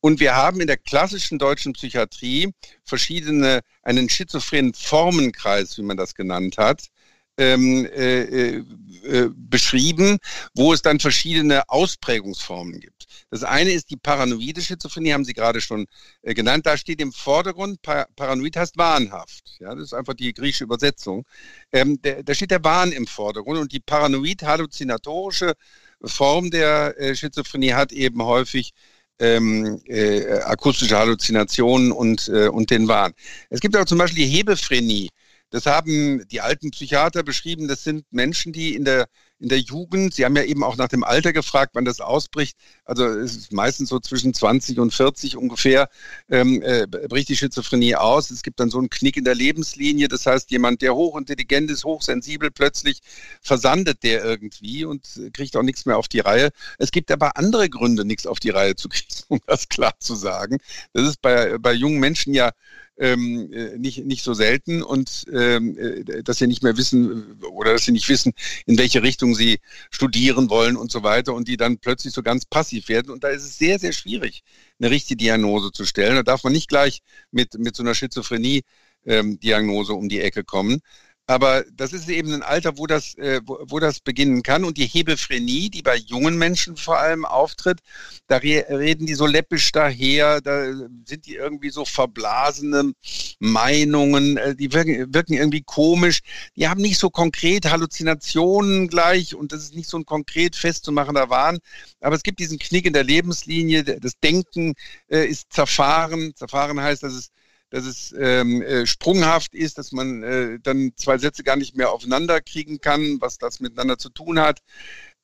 Und 0.00 0.20
wir 0.20 0.34
haben 0.34 0.60
in 0.60 0.66
der 0.66 0.76
klassischen 0.76 1.38
deutschen 1.38 1.72
Psychiatrie 1.72 2.52
verschiedene, 2.84 3.60
einen 3.82 4.08
schizophrenen 4.08 4.74
Formenkreis, 4.74 5.78
wie 5.78 5.82
man 5.82 5.96
das 5.96 6.14
genannt 6.14 6.58
hat, 6.58 6.88
ähm, 7.36 7.86
äh, 7.86 8.62
äh, 9.04 9.30
beschrieben, 9.34 10.18
wo 10.54 10.72
es 10.72 10.82
dann 10.82 10.98
verschiedene 10.98 11.68
Ausprägungsformen 11.68 12.80
gibt. 12.80 13.04
Das 13.30 13.42
eine 13.42 13.72
ist 13.72 13.90
die 13.90 13.96
paranoide 13.96 14.62
Schizophrenie, 14.62 15.12
haben 15.12 15.24
Sie 15.24 15.34
gerade 15.34 15.60
schon 15.60 15.86
äh, 16.22 16.32
genannt. 16.32 16.66
Da 16.66 16.76
steht 16.76 17.00
im 17.00 17.12
Vordergrund, 17.12 17.82
pa 17.82 18.06
paranoid 18.16 18.56
heißt 18.56 18.78
wahnhaft. 18.78 19.56
Ja, 19.58 19.74
das 19.74 19.84
ist 19.84 19.94
einfach 19.94 20.14
die 20.14 20.32
griechische 20.32 20.64
Übersetzung. 20.64 21.24
Ähm, 21.72 21.98
da 22.00 22.34
steht 22.34 22.50
der 22.50 22.64
Wahn 22.64 22.92
im 22.92 23.06
Vordergrund 23.06 23.58
und 23.58 23.72
die 23.72 23.80
paranoid-halluzinatorische 23.80 25.54
Form 26.02 26.50
der 26.50 26.98
äh, 26.98 27.14
Schizophrenie 27.14 27.72
hat 27.72 27.92
eben 27.92 28.22
häufig 28.22 28.72
ähm, 29.18 29.80
äh, 29.86 30.40
akustische 30.40 30.96
Halluzinationen 30.96 31.92
und, 31.92 32.28
äh, 32.28 32.48
und 32.48 32.70
den 32.70 32.88
Wahn. 32.88 33.12
Es 33.50 33.60
gibt 33.60 33.76
auch 33.76 33.84
zum 33.84 33.98
Beispiel 33.98 34.24
die 34.24 34.30
Hebephrenie. 34.30 35.10
Das 35.54 35.66
haben 35.66 36.26
die 36.32 36.40
alten 36.40 36.72
Psychiater 36.72 37.22
beschrieben. 37.22 37.68
Das 37.68 37.84
sind 37.84 38.04
Menschen, 38.10 38.52
die 38.52 38.74
in 38.74 38.84
der, 38.84 39.06
in 39.38 39.48
der 39.48 39.60
Jugend, 39.60 40.12
Sie 40.12 40.24
haben 40.24 40.34
ja 40.34 40.42
eben 40.42 40.64
auch 40.64 40.76
nach 40.76 40.88
dem 40.88 41.04
Alter 41.04 41.32
gefragt, 41.32 41.76
wann 41.76 41.84
das 41.84 42.00
ausbricht. 42.00 42.56
Also 42.84 43.06
es 43.06 43.36
ist 43.36 43.52
meistens 43.52 43.88
so 43.88 44.00
zwischen 44.00 44.34
20 44.34 44.80
und 44.80 44.92
40 44.92 45.36
ungefähr, 45.36 45.88
ähm, 46.28 46.60
äh, 46.60 46.88
bricht 46.88 47.28
die 47.28 47.36
Schizophrenie 47.36 47.94
aus. 47.94 48.32
Es 48.32 48.42
gibt 48.42 48.58
dann 48.58 48.68
so 48.68 48.78
einen 48.78 48.90
Knick 48.90 49.16
in 49.16 49.22
der 49.22 49.36
Lebenslinie. 49.36 50.08
Das 50.08 50.26
heißt, 50.26 50.50
jemand, 50.50 50.82
der 50.82 50.96
hochintelligent 50.96 51.70
ist, 51.70 51.84
hochsensibel, 51.84 52.50
plötzlich 52.50 52.98
versandet 53.40 54.02
der 54.02 54.24
irgendwie 54.24 54.84
und 54.84 55.06
kriegt 55.32 55.56
auch 55.56 55.62
nichts 55.62 55.86
mehr 55.86 55.98
auf 55.98 56.08
die 56.08 56.18
Reihe. 56.18 56.50
Es 56.78 56.90
gibt 56.90 57.12
aber 57.12 57.36
andere 57.36 57.68
Gründe, 57.68 58.04
nichts 58.04 58.26
auf 58.26 58.40
die 58.40 58.50
Reihe 58.50 58.74
zu 58.74 58.88
kriegen, 58.88 59.06
um 59.28 59.38
das 59.46 59.68
klar 59.68 59.94
zu 60.00 60.16
sagen. 60.16 60.58
Das 60.94 61.06
ist 61.06 61.22
bei, 61.22 61.58
bei 61.58 61.72
jungen 61.74 62.00
Menschen 62.00 62.34
ja 62.34 62.50
ähm, 62.98 63.52
äh, 63.52 63.76
nicht, 63.78 64.04
nicht 64.04 64.22
so 64.22 64.34
selten 64.34 64.82
und 64.82 65.24
ähm, 65.32 65.76
äh, 65.78 66.22
dass 66.22 66.38
sie 66.38 66.46
nicht 66.46 66.62
mehr 66.62 66.76
wissen 66.76 67.40
oder 67.42 67.72
dass 67.72 67.84
sie 67.84 67.92
nicht 67.92 68.08
wissen, 68.08 68.32
in 68.66 68.78
welche 68.78 69.02
Richtung 69.02 69.34
sie 69.34 69.58
studieren 69.90 70.50
wollen 70.50 70.76
und 70.76 70.92
so 70.92 71.02
weiter 71.02 71.34
und 71.34 71.48
die 71.48 71.56
dann 71.56 71.78
plötzlich 71.78 72.14
so 72.14 72.22
ganz 72.22 72.44
passiv 72.44 72.88
werden. 72.88 73.10
Und 73.10 73.24
da 73.24 73.28
ist 73.28 73.44
es 73.44 73.58
sehr, 73.58 73.78
sehr 73.78 73.92
schwierig, 73.92 74.42
eine 74.78 74.90
richtige 74.90 75.16
Diagnose 75.16 75.72
zu 75.72 75.84
stellen. 75.84 76.16
Da 76.16 76.22
darf 76.22 76.44
man 76.44 76.52
nicht 76.52 76.68
gleich 76.68 77.00
mit, 77.30 77.58
mit 77.58 77.74
so 77.76 77.82
einer 77.82 77.94
Schizophrenie-Diagnose 77.94 79.92
ähm, 79.92 79.98
um 79.98 80.08
die 80.08 80.20
Ecke 80.20 80.44
kommen. 80.44 80.80
Aber 81.26 81.64
das 81.72 81.94
ist 81.94 82.10
eben 82.10 82.34
ein 82.34 82.42
Alter, 82.42 82.76
wo 82.76 82.86
das, 82.86 83.14
äh, 83.16 83.40
wo, 83.46 83.58
wo, 83.66 83.78
das 83.78 84.00
beginnen 84.00 84.42
kann. 84.42 84.62
Und 84.62 84.76
die 84.76 84.86
Hebephrenie, 84.86 85.70
die 85.70 85.80
bei 85.80 85.96
jungen 85.96 86.36
Menschen 86.36 86.76
vor 86.76 86.98
allem 86.98 87.24
auftritt, 87.24 87.80
da 88.26 88.36
re 88.36 88.66
reden 88.68 89.06
die 89.06 89.14
so 89.14 89.24
läppisch 89.24 89.72
daher, 89.72 90.42
da 90.42 90.66
sind 91.06 91.24
die 91.24 91.36
irgendwie 91.36 91.70
so 91.70 91.86
verblasene 91.86 92.92
Meinungen, 93.38 94.36
äh, 94.36 94.54
die 94.54 94.72
wirken, 94.74 95.14
wirken 95.14 95.32
irgendwie 95.32 95.62
komisch. 95.62 96.20
Die 96.56 96.68
haben 96.68 96.82
nicht 96.82 96.98
so 96.98 97.08
konkret 97.08 97.70
Halluzinationen 97.70 98.88
gleich 98.88 99.34
und 99.34 99.52
das 99.52 99.62
ist 99.62 99.74
nicht 99.74 99.88
so 99.88 99.96
ein 99.96 100.04
konkret 100.04 100.56
festzumachender 100.56 101.30
Wahn. 101.30 101.58
Aber 102.00 102.16
es 102.16 102.22
gibt 102.22 102.38
diesen 102.38 102.58
Knick 102.58 102.84
in 102.84 102.92
der 102.92 103.04
Lebenslinie, 103.04 103.82
das 103.82 104.12
Denken 104.22 104.74
äh, 105.08 105.26
ist 105.26 105.50
zerfahren. 105.54 106.34
Zerfahren 106.36 106.78
heißt, 106.80 107.02
dass 107.02 107.14
es 107.14 107.30
dass 107.74 107.86
es 107.86 108.14
ähm, 108.16 108.62
äh, 108.62 108.86
sprunghaft 108.86 109.52
ist, 109.52 109.78
dass 109.78 109.90
man 109.90 110.22
äh, 110.22 110.60
dann 110.62 110.92
zwei 110.94 111.18
Sätze 111.18 111.42
gar 111.42 111.56
nicht 111.56 111.76
mehr 111.76 111.90
aufeinander 111.90 112.40
kriegen 112.40 112.80
kann, 112.80 113.20
was 113.20 113.36
das 113.36 113.58
miteinander 113.58 113.98
zu 113.98 114.10
tun 114.10 114.38
hat. 114.38 114.60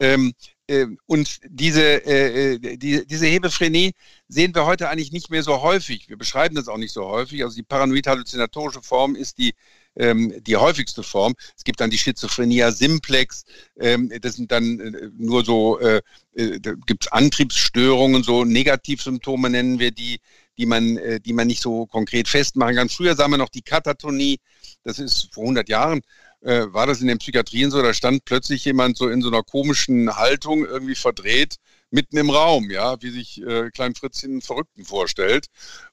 Ähm, 0.00 0.33
äh, 0.66 0.87
und 1.07 1.38
diese, 1.47 2.04
äh, 2.04 2.54
äh, 2.54 2.76
die, 2.76 3.07
diese 3.07 3.26
Hebephrenie 3.26 3.92
sehen 4.26 4.52
wir 4.52 4.66
heute 4.66 4.88
eigentlich 4.88 5.12
nicht 5.12 5.30
mehr 5.30 5.45
so 5.45 5.62
häufig. 5.62 6.09
Wir 6.09 6.16
beschreiben 6.19 6.57
das 6.57 6.66
auch 6.66 6.76
nicht 6.76 6.92
so 6.92 7.07
häufig. 7.07 7.45
Also 7.45 7.54
die 7.54 7.62
paranoid-halluzinatorische 7.62 8.83
Form 8.83 9.14
ist 9.14 9.38
die 9.38 9.52
ähm, 9.97 10.33
die 10.42 10.57
häufigste 10.57 11.02
Form. 11.02 11.35
Es 11.57 11.64
gibt 11.64 11.80
dann 11.80 11.90
die 11.90 11.99
Schizophrenia 11.99 12.73
simplex. 12.73 13.45
Ähm, 13.78 14.12
das 14.21 14.35
sind 14.35 14.50
dann 14.52 14.80
äh, 14.80 15.11
nur 15.16 15.45
so, 15.45 15.78
äh, 15.80 16.00
da 16.35 16.73
gibt 16.87 17.04
es 17.04 17.12
Antriebsstörungen, 17.12 18.23
so 18.23 18.45
Negativsymptome 18.45 19.50
nennen 19.50 19.78
wir 19.78 19.90
die 19.90 20.21
die 20.61 20.67
man, 20.67 20.99
äh, 20.99 21.21
die 21.21 21.33
man 21.33 21.47
nicht 21.47 21.62
so 21.62 21.87
konkret 21.87 22.29
festmachen 22.29 22.76
kann. 22.76 22.88
Früher 22.90 23.17
sah 23.17 23.26
man 23.29 23.40
noch 23.40 23.49
die 23.49 23.62
Katatonie, 23.62 24.38
das 24.85 24.99
ist 24.99 25.31
vor 25.33 25.45
100 25.45 25.69
Jahren, 25.71 26.02
äh, 26.43 26.67
war 26.69 26.87
das 26.87 27.00
in 27.00 27.07
den 27.07 27.19
Psychiatrien 27.19 27.71
so, 27.71 27.83
da 27.83 27.95
stand 27.95 28.26
plötzlich 28.26 28.64
jemand 28.67 28.99
so 28.99 29.09
in 29.09 29.23
so 29.23 29.29
einer 29.29 29.43
komischen 29.43 30.17
Haltung 30.17 30.67
irgendwie 30.67 30.95
verdreht 30.95 31.57
mitten 31.90 32.19
im 32.19 32.31
Raum, 32.31 32.71
ja, 32.71 33.00
wie 33.02 33.11
sich 33.11 33.43
äh, 33.43 33.71
Klein 33.71 33.95
Fritzchen 33.95 34.33
einen 34.33 34.43
Verrückten 34.43 34.85
vorstellt 34.85 35.47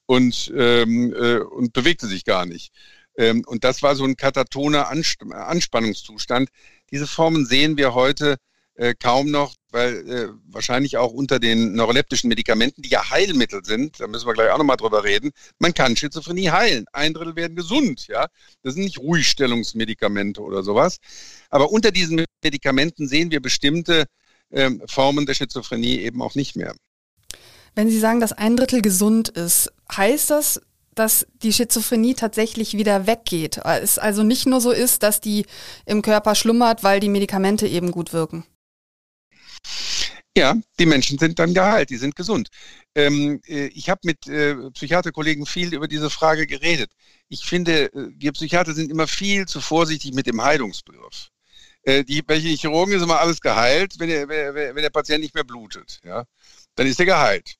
und, 0.06 0.52
ähm, 0.54 1.14
äh, 1.14 1.38
und 1.38 1.72
bewegte 1.72 2.06
sich 2.06 2.24
gar 2.24 2.44
nicht. 2.44 2.72
Ähm, 3.16 3.42
und 3.46 3.64
das 3.64 3.82
war 3.82 3.96
so 3.96 4.04
ein 4.04 4.16
katatoner 4.16 4.88
Anspannungszustand. 4.88 6.50
Diese 6.90 7.06
Formen 7.06 7.46
sehen 7.46 7.76
wir 7.78 7.94
heute 7.94 8.36
äh, 8.74 8.94
kaum 8.94 9.30
noch, 9.30 9.54
weil 9.70 10.10
äh, 10.10 10.28
wahrscheinlich 10.46 10.96
auch 10.96 11.12
unter 11.12 11.38
den 11.38 11.74
neuroleptischen 11.74 12.28
Medikamenten, 12.28 12.82
die 12.82 12.88
ja 12.88 13.10
Heilmittel 13.10 13.64
sind, 13.64 14.00
da 14.00 14.06
müssen 14.06 14.26
wir 14.26 14.34
gleich 14.34 14.50
auch 14.50 14.58
nochmal 14.58 14.76
drüber 14.76 15.04
reden, 15.04 15.30
man 15.58 15.74
kann 15.74 15.96
Schizophrenie 15.96 16.50
heilen. 16.50 16.86
Ein 16.92 17.14
Drittel 17.14 17.36
werden 17.36 17.56
gesund, 17.56 18.06
ja. 18.08 18.26
Das 18.62 18.74
sind 18.74 18.84
nicht 18.84 18.98
Ruhigstellungsmedikamente 18.98 20.40
oder 20.40 20.62
sowas. 20.62 20.98
Aber 21.50 21.70
unter 21.70 21.90
diesen 21.90 22.24
Medikamenten 22.42 23.08
sehen 23.08 23.30
wir 23.30 23.40
bestimmte 23.40 24.06
äh, 24.50 24.70
Formen 24.86 25.26
der 25.26 25.34
Schizophrenie 25.34 25.98
eben 25.98 26.22
auch 26.22 26.34
nicht 26.34 26.56
mehr. 26.56 26.74
Wenn 27.74 27.90
Sie 27.90 28.00
sagen, 28.00 28.20
dass 28.20 28.32
ein 28.32 28.56
Drittel 28.56 28.82
gesund 28.82 29.28
ist, 29.28 29.70
heißt 29.94 30.30
das, 30.30 30.60
dass 30.94 31.26
die 31.42 31.52
Schizophrenie 31.52 32.14
tatsächlich 32.14 32.74
wieder 32.74 33.06
weggeht? 33.06 33.58
Es 33.64 33.98
also 33.98 34.22
nicht 34.24 34.46
nur 34.46 34.60
so 34.60 34.72
ist, 34.72 35.02
dass 35.02 35.20
die 35.20 35.46
im 35.86 36.02
Körper 36.02 36.34
schlummert, 36.34 36.82
weil 36.82 36.98
die 36.98 37.08
Medikamente 37.08 37.68
eben 37.68 37.92
gut 37.92 38.12
wirken? 38.12 38.44
Ja, 40.38 40.54
die 40.78 40.86
Menschen 40.86 41.18
sind 41.18 41.40
dann 41.40 41.52
geheilt, 41.52 41.90
die 41.90 41.96
sind 41.96 42.14
gesund. 42.14 42.48
Ähm, 42.94 43.40
äh, 43.48 43.66
ich 43.74 43.90
habe 43.90 44.02
mit 44.04 44.28
äh, 44.28 44.54
Psychiaterkollegen 44.70 45.46
viel 45.46 45.74
über 45.74 45.88
diese 45.88 46.10
Frage 46.10 46.46
geredet. 46.46 46.92
Ich 47.28 47.44
finde, 47.44 47.92
äh, 47.92 48.10
wir 48.14 48.30
Psychiater 48.30 48.72
sind 48.72 48.88
immer 48.88 49.08
viel 49.08 49.46
zu 49.46 49.60
vorsichtig 49.60 50.14
mit 50.14 50.28
dem 50.28 50.40
Heilungsbegriff. 50.40 51.30
Äh, 51.82 52.04
die, 52.04 52.22
bei 52.22 52.38
Chirurgen 52.38 52.94
ist 52.94 53.02
immer 53.02 53.18
alles 53.18 53.40
geheilt, 53.40 53.94
wenn 53.98 54.10
der, 54.10 54.28
wenn 54.28 54.76
der 54.76 54.90
Patient 54.90 55.22
nicht 55.22 55.34
mehr 55.34 55.42
blutet. 55.42 55.98
Ja? 56.04 56.24
Dann 56.76 56.86
ist 56.86 57.00
er 57.00 57.06
geheilt. 57.06 57.56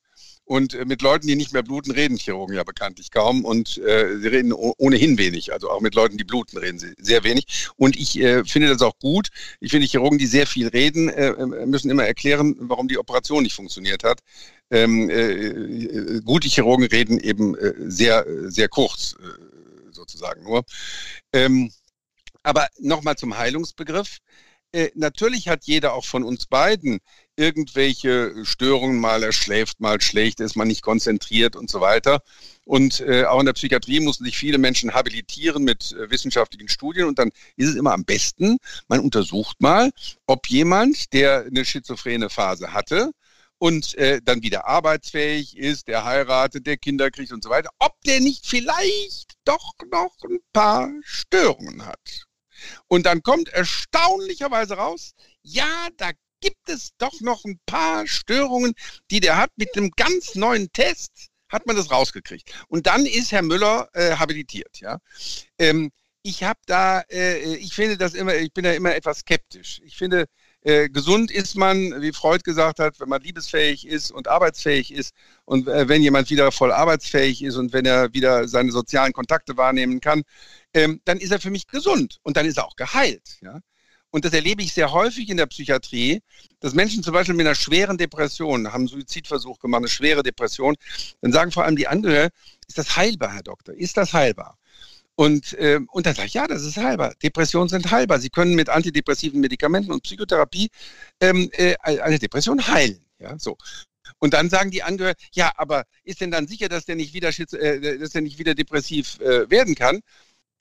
Und 0.49 0.73
äh, 0.73 0.83
mit 0.83 1.03
Leuten, 1.03 1.27
die 1.27 1.35
nicht 1.35 1.53
mehr 1.53 1.61
bluten, 1.61 1.91
reden 1.91 2.17
Chirurgen 2.17 2.55
ja 2.55 2.63
bekanntlich 2.63 3.11
kaum. 3.11 3.45
Und 3.45 3.77
äh, 3.77 4.17
sie 4.17 4.27
reden 4.29 4.51
ohnehin 4.51 5.19
wenig. 5.19 5.53
Also 5.53 5.69
auch 5.69 5.79
mit 5.79 5.93
Leuten, 5.93 6.17
die 6.17 6.23
bluten, 6.23 6.57
reden 6.57 6.79
sie 6.79 6.95
sehr 6.97 7.23
wenig. 7.23 7.69
Und 7.75 7.95
ich 7.95 8.19
äh, 8.19 8.43
finde 8.43 8.69
das 8.69 8.81
auch 8.81 8.97
gut. 8.97 9.27
Ich 9.59 9.69
finde, 9.69 9.85
Chirurgen, 9.85 10.17
die 10.17 10.25
sehr 10.25 10.47
viel 10.47 10.67
reden, 10.67 11.07
äh, 11.09 11.27
äh 11.27 11.65
müssen 11.67 11.91
immer 11.91 12.03
erklären, 12.03 12.55
warum 12.61 12.87
die 12.87 12.97
Operation 12.97 13.43
nicht 13.43 13.53
funktioniert 13.53 14.03
hat. 14.03 14.21
Ähm, 14.71 15.11
äh, 15.11 16.21
gute 16.21 16.49
Chirurgen 16.49 16.87
reden 16.87 17.19
eben 17.19 17.55
sehr, 17.87 18.25
sehr 18.49 18.69
kurz, 18.69 19.15
sozusagen 19.91 20.41
nur. 20.43 20.63
Ähm, 21.31 21.71
aber 22.41 22.69
nochmal 22.79 23.17
zum 23.17 23.37
Heilungsbegriff. 23.37 24.17
Natürlich 24.95 25.47
hat 25.47 25.65
jeder 25.65 25.93
auch 25.93 26.05
von 26.05 26.23
uns 26.23 26.45
beiden 26.45 26.99
irgendwelche 27.39 28.33
Störungen, 28.43 28.99
mal 28.99 29.23
er 29.23 29.31
schläft, 29.31 29.79
mal 29.79 30.01
schlecht, 30.01 30.41
ist 30.41 30.57
man 30.57 30.67
nicht 30.67 30.81
konzentriert 30.81 31.55
und 31.55 31.69
so 31.69 31.79
weiter. 31.79 32.21
Und 32.65 32.99
äh, 32.99 33.23
auch 33.23 33.39
in 33.39 33.45
der 33.45 33.53
Psychiatrie 33.53 34.01
mussten 34.01 34.25
sich 34.25 34.37
viele 34.37 34.57
Menschen 34.57 34.93
habilitieren 34.93 35.63
mit 35.63 35.93
äh, 35.93 36.11
wissenschaftlichen 36.11 36.67
Studien. 36.67 37.07
Und 37.07 37.17
dann 37.17 37.31
ist 37.55 37.69
es 37.69 37.75
immer 37.75 37.93
am 37.93 38.03
besten, 38.03 38.57
man 38.89 38.99
untersucht 38.99 39.61
mal, 39.61 39.91
ob 40.27 40.47
jemand, 40.47 41.13
der 41.13 41.45
eine 41.45 41.65
schizophrene 41.65 42.29
Phase 42.29 42.73
hatte, 42.73 43.11
und 43.59 43.95
äh, 43.95 44.21
dann 44.23 44.41
wieder 44.41 44.67
arbeitsfähig 44.67 45.57
ist, 45.57 45.87
der 45.87 46.05
heiratet, 46.05 46.65
der 46.65 46.77
Kinder 46.77 47.11
kriegt 47.11 47.33
und 47.33 47.43
so 47.43 47.49
weiter, 47.49 47.69
ob 47.79 47.93
der 48.05 48.21
nicht 48.21 48.45
vielleicht 48.45 49.33
doch 49.43 49.73
noch 49.91 50.15
ein 50.23 50.39
paar 50.53 50.89
Störungen 51.03 51.85
hat. 51.85 52.25
Und 52.87 53.05
dann 53.05 53.21
kommt 53.21 53.49
erstaunlicherweise 53.49 54.75
raus, 54.75 55.11
ja, 55.41 55.89
da 55.97 56.11
gibt 56.41 56.69
es 56.69 56.91
doch 56.97 57.21
noch 57.21 57.45
ein 57.45 57.59
paar 57.65 58.07
Störungen, 58.07 58.73
die 59.11 59.19
der 59.19 59.37
hat. 59.37 59.51
Mit 59.55 59.75
einem 59.75 59.91
ganz 59.91 60.35
neuen 60.35 60.71
Test 60.71 61.29
hat 61.49 61.65
man 61.65 61.75
das 61.75 61.91
rausgekriegt. 61.91 62.53
Und 62.67 62.87
dann 62.87 63.05
ist 63.05 63.31
Herr 63.31 63.41
Müller 63.41 63.89
äh, 63.93 64.15
habilitiert. 64.15 64.79
Ja. 64.79 64.99
Ähm, 65.57 65.91
ich 66.21 66.43
habe 66.43 66.59
da, 66.65 67.01
äh, 67.09 67.55
ich 67.55 67.73
finde 67.73 67.97
das 67.97 68.13
immer, 68.13 68.35
ich 68.35 68.53
bin 68.53 68.63
da 68.63 68.73
immer 68.73 68.93
etwas 68.93 69.19
skeptisch. 69.19 69.81
Ich 69.83 69.95
finde, 69.97 70.25
äh, 70.61 70.89
gesund 70.89 71.31
ist 71.31 71.55
man, 71.55 72.01
wie 72.01 72.11
Freud 72.11 72.43
gesagt 72.43 72.79
hat, 72.79 72.99
wenn 72.99 73.07
man 73.07 73.21
liebesfähig 73.21 73.87
ist 73.87 74.11
und 74.11 74.27
arbeitsfähig 74.27 74.91
ist 74.91 75.13
und 75.45 75.67
äh, 75.67 75.87
wenn 75.87 76.01
jemand 76.01 76.29
wieder 76.29 76.51
voll 76.51 76.71
arbeitsfähig 76.73 77.41
ist 77.41 77.55
und 77.55 77.71
wenn 77.71 77.85
er 77.85 78.13
wieder 78.13 78.47
seine 78.49 78.71
sozialen 78.71 79.13
Kontakte 79.13 79.55
wahrnehmen 79.55 80.01
kann, 80.01 80.23
ähm, 80.73 81.01
dann 81.05 81.19
ist 81.19 81.31
er 81.31 81.39
für 81.39 81.49
mich 81.49 81.67
gesund 81.67 82.19
und 82.23 82.35
dann 82.35 82.45
ist 82.45 82.57
er 82.57 82.65
auch 82.65 82.75
geheilt. 82.75 83.39
Ja? 83.41 83.61
Und 84.11 84.25
das 84.25 84.33
erlebe 84.33 84.63
ich 84.63 84.73
sehr 84.73 84.91
häufig 84.91 85.29
in 85.29 85.37
der 85.37 85.45
Psychiatrie, 85.45 86.21
dass 86.59 86.73
Menschen 86.73 87.03
zum 87.03 87.13
Beispiel 87.13 87.35
mit 87.35 87.45
einer 87.45 87.55
schweren 87.55 87.97
Depression, 87.97 88.67
haben 88.67 88.81
einen 88.81 88.87
Suizidversuch 88.87 89.59
gemacht, 89.59 89.79
eine 89.79 89.87
schwere 89.87 90.23
Depression, 90.23 90.75
dann 91.21 91.31
sagen 91.31 91.51
vor 91.51 91.65
allem 91.65 91.75
die 91.75 91.87
Angehörigen, 91.87 92.33
ist 92.67 92.77
das 92.77 92.95
heilbar, 92.95 93.33
Herr 93.33 93.43
Doktor? 93.43 93.75
Ist 93.75 93.97
das 93.97 94.13
heilbar? 94.13 94.57
Und, 95.15 95.53
äh, 95.55 95.79
und 95.91 96.05
dann 96.05 96.15
sage 96.15 96.27
ich, 96.27 96.33
ja, 96.33 96.47
das 96.47 96.63
ist 96.63 96.77
heilbar. 96.77 97.13
Depressionen 97.21 97.67
sind 97.67 97.91
heilbar. 97.91 98.19
Sie 98.19 98.29
können 98.29 98.55
mit 98.55 98.69
antidepressiven 98.69 99.41
Medikamenten 99.41 99.91
und 99.91 100.01
Psychotherapie 100.03 100.69
ähm, 101.19 101.49
äh, 101.51 101.75
eine 101.81 102.19
Depression 102.19 102.65
heilen. 102.67 103.03
Ja, 103.19 103.37
so. 103.37 103.57
Und 104.19 104.33
dann 104.33 104.49
sagen 104.49 104.71
die 104.71 104.81
Angehörigen, 104.81 105.19
ja, 105.33 105.51
aber 105.57 105.83
ist 106.03 106.21
denn 106.21 106.31
dann 106.31 106.47
sicher, 106.47 106.69
dass 106.69 106.85
der 106.85 106.95
nicht 106.95 107.13
wieder, 107.13 107.29
äh, 107.37 107.99
dass 107.99 108.11
der 108.11 108.21
nicht 108.21 108.39
wieder 108.39 108.55
depressiv 108.55 109.19
äh, 109.19 109.49
werden 109.49 109.75
kann? 109.75 109.99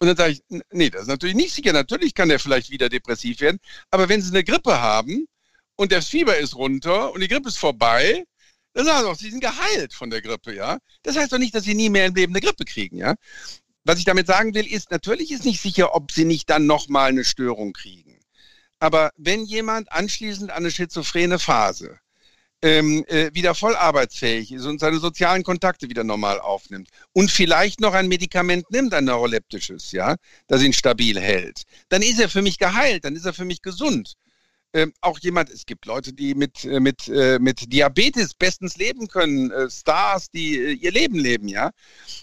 Und 0.01 0.07
dann 0.07 0.17
sage 0.17 0.33
ich, 0.33 0.43
nee, 0.71 0.91
das 0.91 1.03
ist 1.03 1.09
natürlich 1.09 1.35
nicht 1.35 1.55
sicher. 1.55 1.73
Natürlich 1.73 2.15
kann 2.15 2.29
der 2.29 2.39
vielleicht 2.39 2.71
wieder 2.71 2.89
depressiv 2.89 3.41
werden. 3.41 3.59
Aber 3.91 4.09
wenn 4.09 4.23
Sie 4.23 4.31
eine 4.31 4.45
Grippe 4.45 4.81
haben 4.81 5.27
und 5.77 5.93
das 5.93 6.09
Fieber 6.09 6.37
ist 6.37 6.55
runter 6.55 7.13
und 7.13 7.21
die 7.21 7.29
Grippe 7.29 7.49
ist 7.49 7.59
vorbei, 7.59 8.25
dann 8.75 8.85
sagen 8.87 9.01
Sie 9.01 9.05
doch, 9.07 9.19
Sie 9.19 9.31
sind 9.31 9.41
geheilt 9.41 9.93
von 9.93 10.11
der 10.11 10.23
Grippe, 10.23 10.55
ja. 10.55 10.79
Das 11.03 11.17
heißt 11.17 11.33
doch 11.33 11.39
nicht, 11.39 11.55
dass 11.55 11.65
Sie 11.65 11.75
nie 11.75 11.91
mehr 11.91 12.07
im 12.07 12.15
Leben 12.15 12.33
eine 12.33 12.41
Grippe 12.41 12.65
kriegen, 12.65 12.97
ja. 12.97 13.15
Was 13.85 13.99
ich 13.99 14.05
damit 14.05 14.27
sagen 14.27 14.55
will, 14.55 14.67
ist, 14.67 14.91
natürlich 14.91 15.33
ist 15.33 15.45
nicht 15.45 15.61
sicher, 15.61 15.95
ob 15.95 16.13
Sie 16.13 16.25
nicht 16.25 16.49
dann 16.51 16.67
nochmal 16.67 17.09
eine 17.09 17.25
Störung 17.25 17.73
kriegen. 17.73 18.21
Aber 18.79 19.11
wenn 19.17 19.45
jemand 19.45 19.91
anschließend 19.91 20.51
an 20.51 20.59
eine 20.59 20.71
schizophrene 20.71 21.39
Phase 21.39 21.99
ähm, 22.63 23.05
äh, 23.09 23.31
wieder 23.35 23.55
voll 23.55 23.77
arbeitsfähig 23.77 24.53
ist 24.53 24.65
und 24.65 24.81
seine 24.81 24.99
sozialen 24.99 25.43
Kontakte 25.43 25.89
wieder 25.89 26.05
normal 26.05 26.41
aufnimmt 26.41 26.89
und 27.13 27.31
vielleicht 27.31 27.81
noch 27.81 27.95
ein 27.95 28.09
Medikament 28.09 28.71
nimmt, 28.71 28.95
ein 28.95 29.05
neuroleptisches, 29.05 29.93
ja, 29.93 30.17
das 30.49 30.63
ihn 30.63 30.73
stabil 30.73 31.21
hält, 31.21 31.63
dann 31.89 32.03
ist 32.03 32.21
er 32.21 32.29
für 32.29 32.43
mich 32.43 32.59
geheilt, 32.59 33.05
dann 33.05 33.15
ist 33.15 33.27
er 33.27 33.33
für 33.33 33.45
mich 33.45 33.63
gesund 33.63 34.15
ähm, 34.73 34.93
auch 35.01 35.19
jemand, 35.21 35.51
es 35.51 35.65
gibt 35.65 35.87
Leute, 35.87 36.13
die 36.13 36.35
mit, 36.35 36.65
äh, 36.65 36.81
mit, 36.81 37.09
äh, 37.09 37.39
mit 37.39 37.73
Diabetes 37.73 38.35
bestens 38.35 38.77
leben 38.77 39.09
können, 39.09 39.51
äh, 39.51 39.71
Stars, 39.71 40.31
die 40.31 40.59
äh, 40.59 40.73
ihr 40.73 40.93
Leben 40.93 41.19
leben, 41.19 41.49
ja. 41.49 41.71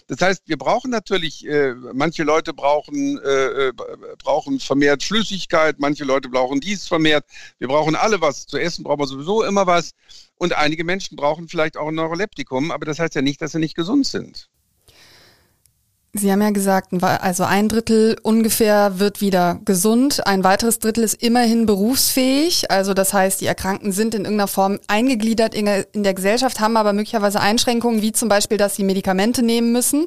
Das 0.06 0.20
heißt, 0.20 0.42
wir 0.46 0.56
brauchen 0.56 0.90
natürlich, 0.90 1.46
äh, 1.46 1.74
manche 1.74 2.22
Leute 2.22 2.54
brauchen, 2.54 3.18
äh, 3.18 3.72
brauchen 4.18 4.60
vermehrt 4.60 5.02
Flüssigkeit, 5.02 5.76
manche 5.78 6.04
Leute 6.04 6.28
brauchen 6.28 6.60
dies 6.60 6.86
vermehrt. 6.86 7.24
Wir 7.58 7.68
brauchen 7.68 7.96
alle 7.96 8.20
was. 8.20 8.46
Zu 8.46 8.58
essen 8.58 8.84
brauchen 8.84 9.00
wir 9.00 9.06
sowieso 9.06 9.42
immer 9.42 9.66
was. 9.66 9.92
Und 10.36 10.52
einige 10.52 10.84
Menschen 10.84 11.16
brauchen 11.16 11.48
vielleicht 11.48 11.76
auch 11.76 11.88
ein 11.88 11.94
Neuroleptikum, 11.94 12.70
aber 12.70 12.86
das 12.86 12.98
heißt 12.98 13.14
ja 13.14 13.22
nicht, 13.22 13.40
dass 13.42 13.52
sie 13.52 13.58
nicht 13.58 13.74
gesund 13.74 14.06
sind. 14.06 14.48
Sie 16.18 16.30
haben 16.30 16.42
ja 16.42 16.50
gesagt, 16.50 16.92
also 17.02 17.44
ein 17.44 17.68
Drittel 17.68 18.16
ungefähr 18.22 18.98
wird 18.98 19.20
wieder 19.20 19.60
gesund, 19.64 20.26
ein 20.26 20.44
weiteres 20.44 20.78
Drittel 20.78 21.04
ist 21.04 21.22
immerhin 21.22 21.66
berufsfähig. 21.66 22.70
Also 22.70 22.94
das 22.94 23.12
heißt, 23.12 23.40
die 23.40 23.46
Erkrankten 23.46 23.92
sind 23.92 24.14
in 24.14 24.22
irgendeiner 24.22 24.48
Form 24.48 24.78
eingegliedert 24.88 25.54
in 25.54 25.66
der 26.02 26.14
Gesellschaft, 26.14 26.60
haben 26.60 26.76
aber 26.76 26.92
möglicherweise 26.92 27.40
Einschränkungen, 27.40 28.02
wie 28.02 28.12
zum 28.12 28.28
Beispiel, 28.28 28.58
dass 28.58 28.76
sie 28.76 28.84
Medikamente 28.84 29.42
nehmen 29.42 29.72
müssen 29.72 30.06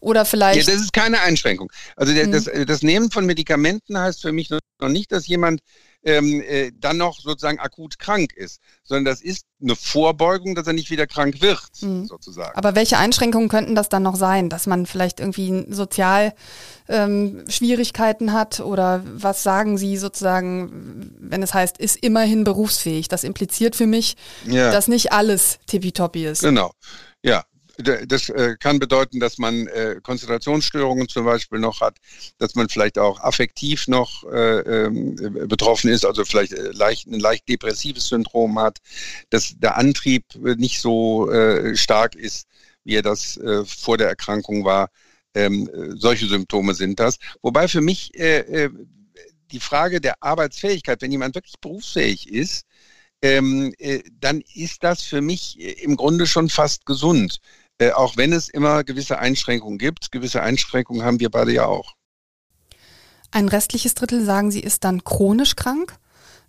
oder 0.00 0.24
vielleicht. 0.24 0.66
Ja, 0.66 0.72
das 0.72 0.82
ist 0.82 0.92
keine 0.92 1.20
Einschränkung. 1.20 1.70
Also 1.96 2.12
der, 2.12 2.24
hm. 2.24 2.32
das, 2.32 2.50
das 2.66 2.82
Nehmen 2.82 3.10
von 3.10 3.26
Medikamenten 3.26 3.98
heißt 3.98 4.22
für 4.22 4.32
mich 4.32 4.50
noch 4.50 4.88
nicht, 4.88 5.12
dass 5.12 5.26
jemand 5.26 5.60
ähm, 6.04 6.40
äh, 6.42 6.70
dann 6.74 6.96
noch 6.96 7.18
sozusagen 7.20 7.58
akut 7.58 7.98
krank 7.98 8.32
ist, 8.32 8.60
sondern 8.84 9.04
das 9.04 9.20
ist 9.20 9.44
eine 9.60 9.74
Vorbeugung, 9.74 10.54
dass 10.54 10.66
er 10.66 10.72
nicht 10.72 10.90
wieder 10.90 11.06
krank 11.06 11.40
wird, 11.40 11.70
mhm. 11.80 12.06
sozusagen. 12.06 12.56
Aber 12.56 12.74
welche 12.76 12.98
Einschränkungen 12.98 13.48
könnten 13.48 13.74
das 13.74 13.88
dann 13.88 14.04
noch 14.04 14.16
sein, 14.16 14.48
dass 14.48 14.66
man 14.66 14.86
vielleicht 14.86 15.18
irgendwie 15.20 15.66
sozial 15.70 16.34
ähm, 16.88 17.44
Schwierigkeiten 17.48 18.32
hat 18.32 18.60
oder 18.60 19.02
was 19.04 19.42
sagen 19.42 19.76
Sie 19.76 19.96
sozusagen, 19.96 21.10
wenn 21.18 21.42
es 21.42 21.52
heißt, 21.52 21.78
ist 21.78 21.96
immerhin 21.96 22.44
berufsfähig? 22.44 23.08
Das 23.08 23.24
impliziert 23.24 23.74
für 23.74 23.86
mich, 23.86 24.16
ja. 24.46 24.70
dass 24.70 24.86
nicht 24.88 25.12
alles 25.12 25.58
tippitoppi 25.66 26.26
ist. 26.26 26.42
Genau. 26.42 26.70
Ja, 27.24 27.42
das 27.78 28.28
äh, 28.28 28.56
kann 28.58 28.78
bedeuten, 28.78 29.20
dass 29.20 29.38
man 29.38 29.68
äh, 29.68 30.00
Konzentrationsstörungen 30.02 31.08
zum 31.08 31.24
Beispiel 31.24 31.60
noch 31.60 31.80
hat, 31.80 31.96
dass 32.38 32.54
man 32.54 32.68
vielleicht 32.68 32.98
auch 32.98 33.20
affektiv 33.20 33.86
noch 33.86 34.24
äh, 34.24 34.60
ähm, 34.60 35.14
betroffen 35.48 35.90
ist, 35.90 36.04
also 36.04 36.24
vielleicht 36.24 36.52
leicht, 36.74 37.06
ein 37.06 37.20
leicht 37.20 37.48
depressives 37.48 38.08
Syndrom 38.08 38.58
hat, 38.58 38.78
dass 39.30 39.54
der 39.58 39.76
Antrieb 39.76 40.24
nicht 40.34 40.80
so 40.80 41.28
stark 41.74 42.14
ist, 42.14 42.46
wie 42.84 42.96
er 42.96 43.02
das 43.02 43.38
vor 43.66 43.98
der 43.98 44.08
Erkrankung 44.08 44.64
war. 44.64 44.90
Ähm, 45.34 45.68
solche 45.94 46.26
Symptome 46.26 46.74
sind 46.74 46.98
das. 46.98 47.18
Wobei 47.42 47.68
für 47.68 47.80
mich 47.80 48.10
die 48.12 49.60
Frage 49.60 50.00
der 50.00 50.14
Arbeitsfähigkeit, 50.20 51.00
wenn 51.02 51.12
jemand 51.12 51.34
wirklich 51.34 51.60
berufsfähig 51.60 52.28
ist, 52.28 52.64
ähm, 53.22 53.74
äh, 53.78 54.02
dann 54.20 54.42
ist 54.54 54.84
das 54.84 55.02
für 55.02 55.20
mich 55.20 55.58
im 55.82 55.96
Grunde 55.96 56.26
schon 56.26 56.48
fast 56.48 56.86
gesund. 56.86 57.40
Äh, 57.78 57.92
auch 57.92 58.16
wenn 58.16 58.32
es 58.32 58.48
immer 58.48 58.84
gewisse 58.84 59.18
Einschränkungen 59.18 59.78
gibt. 59.78 60.10
Gewisse 60.10 60.42
Einschränkungen 60.42 61.04
haben 61.04 61.20
wir 61.20 61.30
beide 61.30 61.52
ja 61.52 61.66
auch. 61.66 61.94
Ein 63.30 63.48
restliches 63.48 63.94
Drittel, 63.94 64.24
sagen 64.24 64.50
Sie, 64.50 64.60
ist 64.60 64.84
dann 64.84 65.04
chronisch 65.04 65.54
krank. 65.54 65.96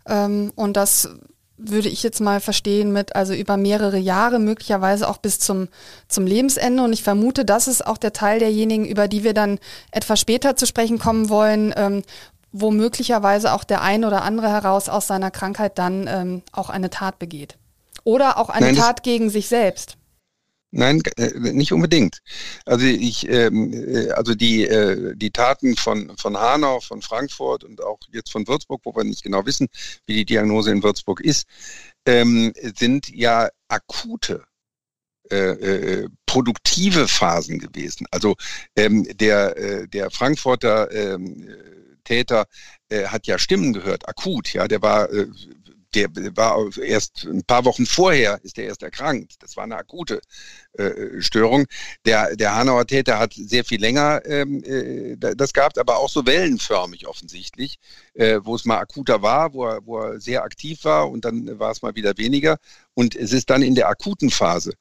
Ähm, 0.08 0.52
und 0.56 0.74
das 0.74 1.10
würde 1.60 1.90
ich 1.90 2.04
jetzt 2.04 2.22
mal 2.22 2.40
verstehen 2.40 2.94
mit, 2.94 3.16
also 3.16 3.34
über 3.34 3.58
mehrere 3.58 3.98
Jahre, 3.98 4.40
möglicherweise 4.40 5.08
auch 5.08 5.18
bis 5.18 5.40
zum, 5.40 5.68
zum 6.08 6.26
Lebensende. 6.26 6.82
Und 6.82 6.94
ich 6.94 7.04
vermute, 7.04 7.46
das 7.46 7.68
ist 7.68 7.86
auch 7.86 7.98
der 7.98 8.14
Teil 8.14 8.40
derjenigen, 8.40 8.86
über 8.86 9.08
die 9.08 9.24
wir 9.24 9.34
dann 9.34 9.60
etwas 9.92 10.20
später 10.20 10.56
zu 10.56 10.66
sprechen 10.66 11.00
kommen 11.00 11.30
wollen, 11.30 11.74
ähm, 11.76 12.04
wo 12.52 12.72
möglicherweise 12.72 13.54
auch 13.54 13.64
der 13.64 13.82
ein 13.82 14.06
oder 14.06 14.24
andere 14.24 14.50
heraus 14.50 14.90
aus 14.90 15.06
seiner 15.06 15.32
Krankheit 15.32 15.78
dann 15.78 16.08
ähm, 16.08 16.42
auch 16.52 16.70
eine 16.70 16.90
Tat 16.90 17.20
begeht. 17.20 17.58
Oder 18.04 18.38
auch 18.40 18.50
eine 18.50 18.68
Nein, 18.68 18.76
Tat 18.76 19.04
gegen 19.04 19.30
sich 19.30 19.50
selbst. 19.50 19.99
Nein, 20.72 21.02
äh, 21.18 21.32
nicht 21.52 21.74
unbedingt. 21.74 22.20
Also 22.66 22.86
ich, 22.86 23.28
ähm, 23.28 23.74
äh, 23.74 24.12
also 24.12 24.36
die, 24.36 24.68
äh, 24.68 25.16
die 25.16 25.32
Taten 25.32 25.76
von, 25.76 26.16
von 26.18 26.38
Hanau, 26.38 26.80
von 26.80 27.02
Frankfurt 27.02 27.64
und 27.64 27.82
auch 27.82 27.98
jetzt 28.12 28.32
von 28.32 28.48
Würzburg, 28.48 28.82
wo 28.84 28.96
wir 28.96 29.04
nicht 29.04 29.24
genau 29.24 29.46
wissen, 29.48 29.68
wie 30.06 30.14
die 30.16 30.26
Diagnose 30.26 30.72
in 30.72 30.84
Würzburg 30.84 31.22
ist, 31.22 31.48
ähm, 32.06 32.54
sind 32.78 33.10
ja 33.10 33.50
akute 33.68 34.44
äh, 35.32 36.04
äh, 36.04 36.10
produktive 36.26 37.08
Phasen 37.08 37.60
gewesen. 37.60 38.06
Also 38.12 38.36
ähm, 38.76 39.06
der, 39.18 39.58
äh, 39.58 39.88
der 39.88 40.12
Frankfurter 40.12 40.92
ähm, 40.92 41.48
Täter 42.04 42.46
äh, 42.90 43.06
hat 43.06 43.28
ja 43.28 43.38
Stimmen 43.38 43.74
gehört, 43.74 44.10
akut, 44.10 44.52
ja, 44.54 44.68
der 44.68 44.82
war 44.82 45.12
äh, 45.12 45.28
der 45.96 46.10
war 46.36 46.70
erst 46.78 47.26
ein 47.26 47.44
paar 47.44 47.66
Wochen 47.66 47.86
vorher 47.86 48.40
ist 48.44 48.58
er 48.58 48.66
erst 48.66 48.84
erkrankt. 48.84 49.36
Das 49.40 49.58
war 49.58 49.64
eine 49.64 49.78
akute 49.78 50.22
äh, 50.74 51.20
Störung. 51.20 51.66
Der, 52.06 52.36
der 52.36 52.56
Hanauer 52.56 52.86
Täter 52.86 53.18
hat 53.18 53.34
sehr 53.34 53.64
viel 53.64 53.80
länger 53.80 54.22
ähm, 54.26 54.64
äh, 54.64 55.18
das 55.18 55.54
gehabt, 55.54 55.78
aber 55.78 55.98
auch 55.98 56.10
so 56.10 56.26
wellenförmig 56.26 57.08
offensichtlich, 57.08 57.80
äh, 58.14 58.40
wo 58.44 58.56
es 58.56 58.66
mal 58.66 58.78
akuter 58.78 59.22
war, 59.22 59.54
wo 59.54 59.66
er, 59.66 59.86
wo 59.86 60.00
er 60.00 60.20
sehr 60.20 60.44
aktiv 60.44 60.84
war 60.84 61.10
und 61.10 61.26
dann 61.26 61.60
war 61.60 61.72
es 61.72 61.82
mal 61.82 61.96
wieder 61.96 62.18
weniger. 62.18 62.58
Und 62.94 63.16
es 63.16 63.34
ist 63.34 63.50
dann 63.50 63.62
in 63.62 63.76
der 63.76 63.88
akuten 63.88 64.30
Phase 64.30 64.74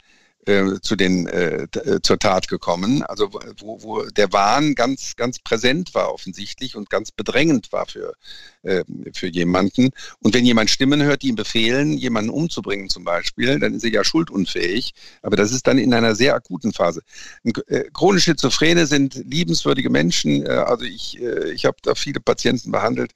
äh, 0.49 0.81
zu 0.81 0.97
den 0.97 1.27
äh, 1.27 1.65
äh, 1.65 2.01
zur 2.03 2.19
Tat 2.19 2.49
gekommen, 2.49 3.03
also 3.03 3.31
wo, 3.59 3.83
wo 3.83 4.03
der 4.05 4.33
Wahn 4.33 4.75
ganz 4.75 5.15
ganz 5.17 5.39
präsent 5.39 5.95
war 5.95 6.13
offensichtlich 6.13 6.75
und 6.75 6.89
ganz 6.89 7.11
bedrängend 7.11 7.71
war 7.71 7.87
für 7.87 8.15
äh, 8.63 8.83
für 9.13 9.29
jemanden. 9.29 9.91
Und 10.21 10.35
wenn 10.35 10.47
jemand 10.47 10.71
Stimmen 10.71 11.03
hört, 11.03 11.23
die 11.23 11.29
ihm 11.29 11.37
befehlen, 11.37 11.93
jemanden 11.99 12.31
umzubringen 12.31 12.89
zum 12.89 13.05
Beispiel, 13.05 13.59
dann 13.59 13.75
ist 13.75 13.85
er 13.85 13.91
ja 13.91 14.05
schuldunfähig. 14.05 14.95
Aber 15.23 15.37
das 15.37 15.53
ist 15.53 15.67
dann 15.67 15.77
in 15.77 15.93
einer 15.93 16.15
sehr 16.15 16.35
akuten 16.35 16.73
Phase. 16.73 17.03
Äh, 17.67 17.85
chronische 17.93 18.31
Schizophrene 18.31 18.87
sind 18.87 19.15
liebenswürdige 19.27 19.91
Menschen. 19.91 20.47
Also 20.49 20.85
ich 20.85 21.21
ich 21.21 21.65
habe 21.65 21.77
da 21.83 21.95
viele 21.95 22.21
Patienten 22.21 22.71
behandelt 22.71 23.13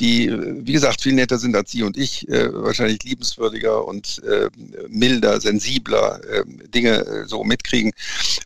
die, 0.00 0.30
wie 0.66 0.72
gesagt, 0.72 1.02
viel 1.02 1.12
netter 1.12 1.38
sind 1.38 1.54
als 1.54 1.70
Sie 1.70 1.82
und 1.82 1.96
ich, 1.96 2.28
äh, 2.28 2.52
wahrscheinlich 2.52 3.02
liebenswürdiger 3.02 3.86
und 3.86 4.22
äh, 4.24 4.48
milder, 4.88 5.40
sensibler 5.40 6.20
äh, 6.24 6.44
Dinge 6.68 7.06
äh, 7.06 7.26
so 7.26 7.44
mitkriegen. 7.44 7.92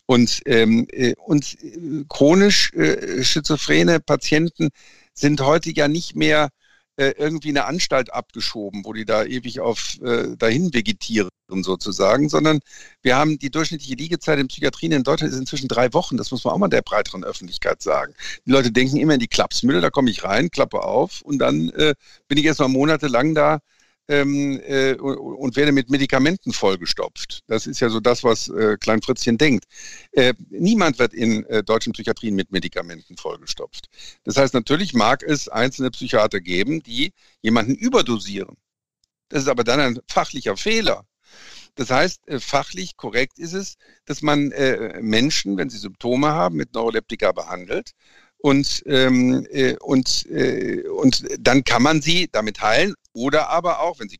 Und, 0.06 0.42
ähm, 0.46 0.86
äh, 0.90 1.14
und 1.24 1.56
äh, 1.62 2.04
chronisch 2.08 2.72
schizophrene 3.22 4.00
Patienten 4.00 4.70
sind 5.12 5.40
heute 5.40 5.70
ja 5.72 5.88
nicht 5.88 6.16
mehr 6.16 6.50
irgendwie 6.96 7.48
eine 7.48 7.64
Anstalt 7.64 8.12
abgeschoben, 8.12 8.84
wo 8.84 8.92
die 8.92 9.04
da 9.04 9.24
ewig 9.24 9.58
auf 9.58 9.98
dahin 10.38 10.72
vegetieren 10.72 11.28
sozusagen, 11.48 12.28
sondern 12.28 12.60
wir 13.02 13.16
haben 13.16 13.38
die 13.38 13.50
durchschnittliche 13.50 13.94
Liegezeit 13.94 14.38
in 14.38 14.48
Psychiatrien 14.48 14.92
in 14.92 15.02
Deutschland 15.02 15.32
ist 15.32 15.38
inzwischen 15.38 15.68
drei 15.68 15.92
Wochen. 15.92 16.16
Das 16.16 16.30
muss 16.30 16.44
man 16.44 16.54
auch 16.54 16.58
mal 16.58 16.68
der 16.68 16.82
breiteren 16.82 17.24
Öffentlichkeit 17.24 17.82
sagen. 17.82 18.14
Die 18.46 18.50
Leute 18.50 18.72
denken 18.72 18.96
immer 18.96 19.14
in 19.14 19.20
die 19.20 19.28
Klapsmühle, 19.28 19.80
da 19.80 19.90
komme 19.90 20.10
ich 20.10 20.24
rein, 20.24 20.50
klappe 20.50 20.82
auf 20.82 21.20
und 21.22 21.38
dann 21.38 21.70
äh, 21.70 21.94
bin 22.28 22.38
ich 22.38 22.44
erst 22.44 22.60
mal 22.60 22.68
monatelang 22.68 23.34
da 23.34 23.60
ähm, 24.08 24.60
äh, 24.66 24.94
und 24.94 25.56
werde 25.56 25.72
mit 25.72 25.90
Medikamenten 25.90 26.52
vollgestopft. 26.52 27.42
Das 27.46 27.66
ist 27.66 27.80
ja 27.80 27.88
so 27.88 28.00
das, 28.00 28.24
was 28.24 28.48
äh, 28.48 28.76
Klein 28.78 29.02
Fritzchen 29.02 29.38
denkt. 29.38 29.64
Äh, 30.12 30.34
niemand 30.50 30.98
wird 30.98 31.14
in 31.14 31.44
äh, 31.46 31.62
deutschen 31.62 31.92
Psychiatrien 31.92 32.34
mit 32.34 32.52
Medikamenten 32.52 33.16
vollgestopft. 33.16 33.88
Das 34.24 34.36
heißt, 34.36 34.54
natürlich 34.54 34.94
mag 34.94 35.22
es 35.22 35.48
einzelne 35.48 35.90
Psychiater 35.90 36.40
geben, 36.40 36.82
die 36.82 37.12
jemanden 37.42 37.74
überdosieren. 37.74 38.56
Das 39.28 39.42
ist 39.42 39.48
aber 39.48 39.64
dann 39.64 39.80
ein 39.80 40.00
fachlicher 40.08 40.56
Fehler. 40.56 41.06
Das 41.76 41.90
heißt, 41.90 42.28
äh, 42.28 42.40
fachlich 42.40 42.96
korrekt 42.96 43.38
ist 43.38 43.52
es, 43.52 43.76
dass 44.04 44.22
man 44.22 44.52
äh, 44.52 45.00
Menschen, 45.00 45.56
wenn 45.56 45.70
sie 45.70 45.78
Symptome 45.78 46.28
haben, 46.28 46.56
mit 46.56 46.74
Neuroleptika 46.74 47.32
behandelt 47.32 47.92
und, 48.38 48.82
ähm, 48.86 49.46
äh, 49.50 49.76
und, 49.80 50.26
äh, 50.26 50.86
und 50.88 51.24
dann 51.40 51.64
kann 51.64 51.82
man 51.82 52.02
sie 52.02 52.28
damit 52.30 52.60
heilen 52.60 52.94
oder 53.12 53.48
aber 53.48 53.80
auch, 53.80 53.98
wenn 54.00 54.08
sie 54.08 54.18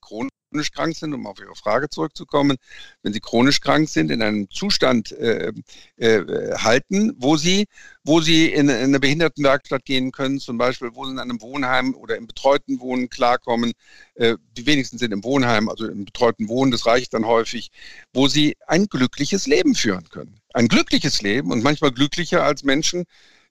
chronisch 0.54 0.70
krank 0.70 0.94
sind, 0.94 1.12
um 1.14 1.26
auf 1.26 1.40
Ihre 1.40 1.56
Frage 1.56 1.88
zurückzukommen, 1.88 2.56
wenn 3.02 3.12
Sie 3.12 3.18
chronisch 3.18 3.60
krank 3.60 3.88
sind, 3.88 4.12
in 4.12 4.22
einem 4.22 4.48
Zustand 4.50 5.10
äh, 5.10 5.52
äh, 5.96 6.54
halten, 6.56 7.12
wo 7.18 7.36
Sie, 7.36 7.66
wo 8.04 8.20
Sie 8.20 8.46
in, 8.46 8.68
in 8.68 8.76
eine 8.76 9.00
Behindertenwerkstatt 9.00 9.84
gehen 9.84 10.12
können, 10.12 10.38
zum 10.38 10.56
Beispiel, 10.56 10.90
wo 10.94 11.06
Sie 11.06 11.10
in 11.10 11.18
einem 11.18 11.40
Wohnheim 11.40 11.94
oder 11.96 12.16
im 12.16 12.28
betreuten 12.28 12.78
Wohnen 12.78 13.08
klarkommen. 13.08 13.72
Äh, 14.14 14.36
die 14.56 14.64
wenigsten 14.64 14.96
sind 14.98 15.12
im 15.12 15.24
Wohnheim, 15.24 15.68
also 15.68 15.88
im 15.88 16.04
betreuten 16.04 16.48
Wohnen, 16.48 16.70
das 16.70 16.86
reicht 16.86 17.14
dann 17.14 17.26
häufig, 17.26 17.72
wo 18.12 18.28
Sie 18.28 18.56
ein 18.68 18.86
glückliches 18.86 19.48
Leben 19.48 19.74
führen 19.74 20.08
können. 20.08 20.38
Ein 20.52 20.68
glückliches 20.68 21.20
Leben 21.20 21.50
und 21.50 21.64
manchmal 21.64 21.90
glücklicher 21.90 22.44
als 22.44 22.62
Menschen, 22.62 23.06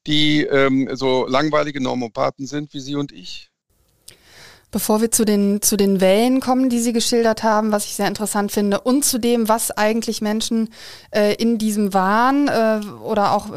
die 0.07 0.43
ähm, 0.43 0.89
so 0.93 1.27
langweilige 1.27 1.81
Normopathen 1.81 2.47
sind 2.47 2.73
wie 2.73 2.79
Sie 2.79 2.95
und 2.95 3.11
ich. 3.11 3.52
Bevor 4.73 5.01
wir 5.01 5.11
zu 5.11 5.23
den, 5.23 5.61
zu 5.61 5.77
den 5.77 6.01
Wellen 6.01 6.39
kommen, 6.39 6.67
die 6.67 6.79
Sie 6.79 6.93
geschildert 6.93 7.43
haben, 7.43 7.71
was 7.71 7.85
ich 7.85 7.93
sehr 7.93 8.07
interessant 8.07 8.51
finde, 8.51 8.81
und 8.81 9.05
zu 9.05 9.19
dem, 9.19 9.47
was 9.47 9.69
eigentlich 9.69 10.19
Menschen 10.19 10.69
äh, 11.11 11.35
in 11.35 11.59
diesem 11.59 11.93
Wahn 11.93 12.47
äh, 12.47 12.81
oder 13.03 13.33
auch 13.33 13.49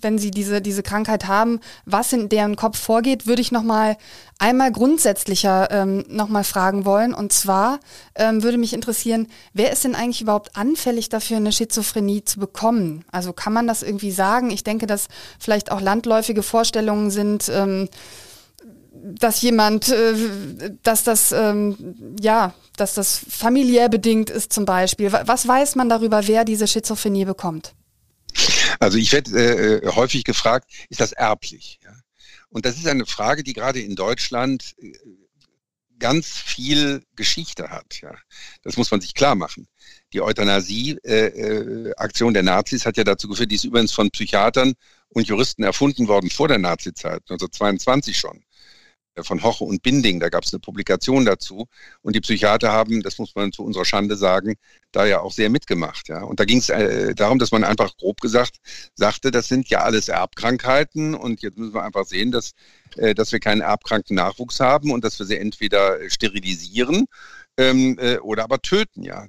wenn 0.00 0.16
sie 0.16 0.30
diese, 0.30 0.62
diese 0.62 0.82
Krankheit 0.82 1.26
haben, 1.26 1.60
was 1.84 2.14
in 2.14 2.30
deren 2.30 2.56
Kopf 2.56 2.78
vorgeht, 2.78 3.26
würde 3.26 3.42
ich 3.42 3.52
nochmal 3.52 3.98
einmal 4.38 4.72
grundsätzlicher 4.72 5.70
ähm, 5.70 6.06
nochmal 6.08 6.42
fragen 6.42 6.86
wollen. 6.86 7.12
Und 7.12 7.34
zwar 7.34 7.78
ähm, 8.14 8.42
würde 8.42 8.56
mich 8.56 8.72
interessieren, 8.72 9.28
wer 9.52 9.72
ist 9.72 9.84
denn 9.84 9.94
eigentlich 9.94 10.22
überhaupt 10.22 10.56
anfällig 10.56 11.10
dafür, 11.10 11.36
eine 11.36 11.52
Schizophrenie 11.52 12.24
zu 12.24 12.40
bekommen? 12.40 13.04
Also 13.12 13.34
kann 13.34 13.52
man 13.52 13.66
das 13.66 13.82
irgendwie 13.82 14.10
sagen? 14.10 14.50
Ich 14.50 14.64
denke, 14.64 14.86
dass 14.86 15.08
vielleicht 15.38 15.70
auch 15.70 15.82
landläufige 15.82 16.42
Vorstellungen 16.42 17.10
sind, 17.10 17.50
ähm, 17.54 17.90
dass 19.02 19.42
jemand, 19.42 19.88
äh, 19.88 20.14
dass 20.82 21.04
das, 21.04 21.32
ähm, 21.32 22.16
ja, 22.20 22.54
dass 22.76 22.94
das 22.94 23.24
familiär 23.28 23.88
bedingt 23.88 24.30
ist 24.30 24.52
zum 24.52 24.64
Beispiel. 24.64 25.12
Was 25.12 25.46
weiß 25.46 25.74
man 25.74 25.88
darüber, 25.88 26.26
wer 26.26 26.44
diese 26.44 26.66
Schizophrenie 26.66 27.24
bekommt? 27.24 27.74
Also 28.78 28.98
ich 28.98 29.12
werde 29.12 29.84
äh, 29.84 29.94
häufig 29.94 30.24
gefragt, 30.24 30.70
ist 30.88 31.00
das 31.00 31.12
erblich? 31.12 31.80
Ja? 31.84 31.94
Und 32.48 32.64
das 32.64 32.76
ist 32.76 32.86
eine 32.86 33.06
Frage, 33.06 33.42
die 33.42 33.52
gerade 33.52 33.80
in 33.80 33.94
Deutschland 33.94 34.74
äh, 34.78 34.92
ganz 35.98 36.28
viel 36.28 37.04
Geschichte 37.14 37.70
hat. 37.70 38.00
Ja? 38.00 38.14
Das 38.62 38.76
muss 38.76 38.90
man 38.90 39.00
sich 39.00 39.14
klar 39.14 39.34
machen. 39.34 39.68
Die 40.12 40.22
Euthanasie-Aktion 40.22 42.28
äh, 42.28 42.30
äh, 42.30 42.34
der 42.34 42.42
Nazis 42.42 42.86
hat 42.86 42.96
ja 42.96 43.04
dazu 43.04 43.28
geführt, 43.28 43.50
die 43.50 43.56
ist 43.56 43.64
übrigens 43.64 43.92
von 43.92 44.10
Psychiatern 44.10 44.74
und 45.10 45.28
Juristen 45.28 45.62
erfunden 45.62 46.08
worden 46.08 46.30
vor 46.30 46.48
der 46.48 46.58
Nazizeit, 46.58 47.20
1922 47.28 48.16
schon 48.16 48.42
von 49.20 49.42
Hoche 49.42 49.64
und 49.64 49.82
Binding, 49.82 50.20
da 50.20 50.28
gab 50.28 50.44
es 50.44 50.52
eine 50.52 50.60
Publikation 50.60 51.24
dazu. 51.24 51.66
Und 52.00 52.16
die 52.16 52.20
Psychiater 52.20 52.72
haben, 52.72 53.02
das 53.02 53.18
muss 53.18 53.34
man 53.34 53.52
zu 53.52 53.62
unserer 53.62 53.84
Schande 53.84 54.16
sagen, 54.16 54.54
da 54.90 55.04
ja 55.04 55.20
auch 55.20 55.32
sehr 55.32 55.50
mitgemacht. 55.50 56.08
Ja. 56.08 56.22
Und 56.22 56.40
da 56.40 56.44
ging 56.44 56.58
es 56.58 56.68
äh, 56.68 57.14
darum, 57.14 57.38
dass 57.38 57.52
man 57.52 57.64
einfach 57.64 57.96
grob 57.96 58.20
gesagt 58.20 58.56
sagte, 58.94 59.30
das 59.30 59.48
sind 59.48 59.68
ja 59.68 59.82
alles 59.82 60.08
Erbkrankheiten 60.08 61.14
und 61.14 61.42
jetzt 61.42 61.58
müssen 61.58 61.74
wir 61.74 61.82
einfach 61.82 62.06
sehen, 62.06 62.30
dass, 62.30 62.52
äh, 62.96 63.14
dass 63.14 63.32
wir 63.32 63.40
keinen 63.40 63.60
erbkranken 63.60 64.16
Nachwuchs 64.16 64.60
haben 64.60 64.90
und 64.90 65.04
dass 65.04 65.18
wir 65.18 65.26
sie 65.26 65.36
entweder 65.36 65.98
sterilisieren 66.08 67.06
ähm, 67.58 67.98
äh, 67.98 68.18
oder 68.18 68.44
aber 68.44 68.60
töten, 68.60 69.02
ja. 69.02 69.26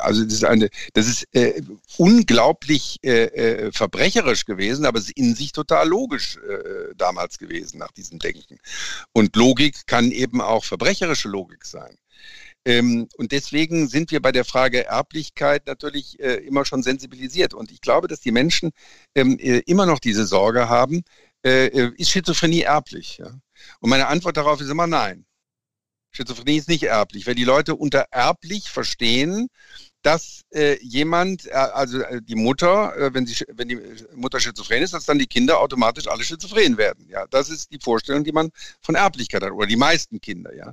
Also 0.00 0.24
das 0.24 0.32
ist 0.32 0.44
eine, 0.44 0.68
das 0.92 1.06
ist 1.06 1.26
äh, 1.34 1.60
unglaublich 1.96 2.98
äh, 3.02 3.24
äh, 3.24 3.72
verbrecherisch 3.72 4.44
gewesen, 4.44 4.84
aber 4.84 4.98
es 4.98 5.06
ist 5.06 5.16
in 5.16 5.34
sich 5.34 5.52
total 5.52 5.88
logisch 5.88 6.36
äh, 6.36 6.94
damals 6.96 7.38
gewesen 7.38 7.78
nach 7.78 7.92
diesem 7.92 8.18
Denken. 8.18 8.58
Und 9.12 9.34
Logik 9.36 9.86
kann 9.86 10.10
eben 10.12 10.40
auch 10.40 10.64
verbrecherische 10.64 11.28
Logik 11.28 11.64
sein. 11.64 11.96
Ähm, 12.64 13.08
und 13.16 13.32
deswegen 13.32 13.88
sind 13.88 14.10
wir 14.10 14.20
bei 14.20 14.32
der 14.32 14.44
Frage 14.44 14.84
Erblichkeit 14.84 15.66
natürlich 15.66 16.20
äh, 16.20 16.34
immer 16.46 16.64
schon 16.64 16.82
sensibilisiert. 16.82 17.54
Und 17.54 17.72
ich 17.72 17.80
glaube, 17.80 18.08
dass 18.08 18.20
die 18.20 18.32
Menschen 18.32 18.70
ähm, 19.14 19.38
äh, 19.38 19.60
immer 19.60 19.86
noch 19.86 20.00
diese 20.00 20.26
Sorge 20.26 20.68
haben, 20.68 21.02
äh, 21.44 21.66
äh 21.66 21.92
ist 21.96 22.10
Schizophrenie 22.10 22.62
erblich? 22.62 23.18
Ja? 23.18 23.40
Und 23.80 23.90
meine 23.90 24.08
Antwort 24.08 24.36
darauf 24.36 24.60
ist 24.60 24.70
immer 24.70 24.86
nein. 24.86 25.24
Schizophrenie 26.10 26.56
ist 26.56 26.68
nicht 26.68 26.84
erblich, 26.84 27.26
weil 27.26 27.34
die 27.34 27.44
Leute 27.44 27.74
unter 27.74 28.06
erblich 28.10 28.70
verstehen, 28.70 29.48
dass 30.02 30.42
äh, 30.52 30.78
jemand, 30.80 31.46
äh, 31.46 31.50
also 31.52 32.00
äh, 32.00 32.22
die 32.22 32.34
Mutter, 32.34 32.96
äh, 32.96 33.14
wenn, 33.14 33.26
sie, 33.26 33.44
wenn 33.48 33.68
die 33.68 33.80
Mutter 34.14 34.40
schizophren 34.40 34.82
ist, 34.82 34.94
dass 34.94 35.06
dann 35.06 35.18
die 35.18 35.26
Kinder 35.26 35.60
automatisch 35.60 36.06
alle 36.06 36.24
schizophren 36.24 36.78
werden. 36.78 37.08
Ja, 37.08 37.26
das 37.28 37.50
ist 37.50 37.72
die 37.72 37.80
Vorstellung, 37.82 38.24
die 38.24 38.32
man 38.32 38.50
von 38.80 38.94
Erblichkeit 38.94 39.42
hat 39.42 39.52
oder 39.52 39.66
die 39.66 39.76
meisten 39.76 40.20
Kinder. 40.20 40.54
Ja, 40.54 40.72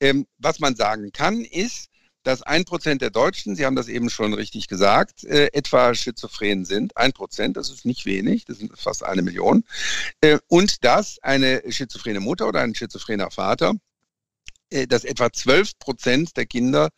ähm, 0.00 0.26
was 0.38 0.60
man 0.60 0.76
sagen 0.76 1.12
kann, 1.12 1.44
ist, 1.44 1.88
dass 2.22 2.42
ein 2.42 2.64
Prozent 2.64 3.02
der 3.02 3.10
Deutschen, 3.10 3.56
Sie 3.56 3.66
haben 3.66 3.74
das 3.74 3.88
eben 3.88 4.10
schon 4.10 4.32
richtig 4.34 4.68
gesagt, 4.68 5.24
äh, 5.24 5.48
etwa 5.52 5.94
schizophren 5.94 6.64
sind. 6.64 6.96
Ein 6.96 7.12
Prozent, 7.12 7.56
das 7.56 7.70
ist 7.70 7.84
nicht 7.84 8.06
wenig, 8.06 8.44
das 8.44 8.58
sind 8.58 8.78
fast 8.78 9.02
eine 9.02 9.22
Million. 9.22 9.64
Äh, 10.20 10.38
und 10.48 10.84
dass 10.84 11.18
eine 11.22 11.62
schizophrene 11.68 12.20
Mutter 12.20 12.46
oder 12.46 12.60
ein 12.60 12.74
schizophrener 12.74 13.30
Vater 13.30 13.74
dass 14.88 15.04
etwa 15.04 15.32
12 15.32 15.78
Prozent 15.78 16.36
der 16.36 16.46
Kinder 16.46 16.90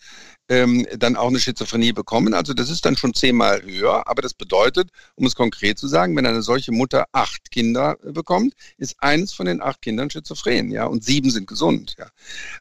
ähm, 0.49 0.87
dann 0.99 1.17
auch 1.17 1.29
eine 1.29 1.41
Schizophrenie 1.41 1.93
bekommen. 1.93 2.35
Also 2.35 2.53
das 2.53 2.71
ist 2.71 2.85
dann 2.85 2.97
schon 2.97 3.15
zehnmal 3.15 3.63
höher. 3.63 4.07
Aber 4.07 4.23
das 4.23 4.35
bedeutet, 4.35 4.91
um 5.15 5.27
es 5.27 5.35
konkret 5.35 5.79
zu 5.79 5.89
sagen, 5.89 6.17
wenn 6.17 6.27
eine 6.27 6.43
solche 6.43 6.73
Mutter 6.73 7.07
acht 7.13 7.51
Kinder 7.51 7.97
äh, 8.05 8.13
bekommt, 8.13 8.55
ist 8.77 8.97
eines 8.99 9.33
von 9.33 9.47
den 9.47 9.63
acht 9.63 9.81
Kindern 9.83 10.11
schizophren, 10.11 10.71
ja, 10.71 10.87
und 10.87 11.05
sieben 11.05 11.31
sind 11.31 11.47
gesund. 11.47 11.95
Ja. 11.99 12.09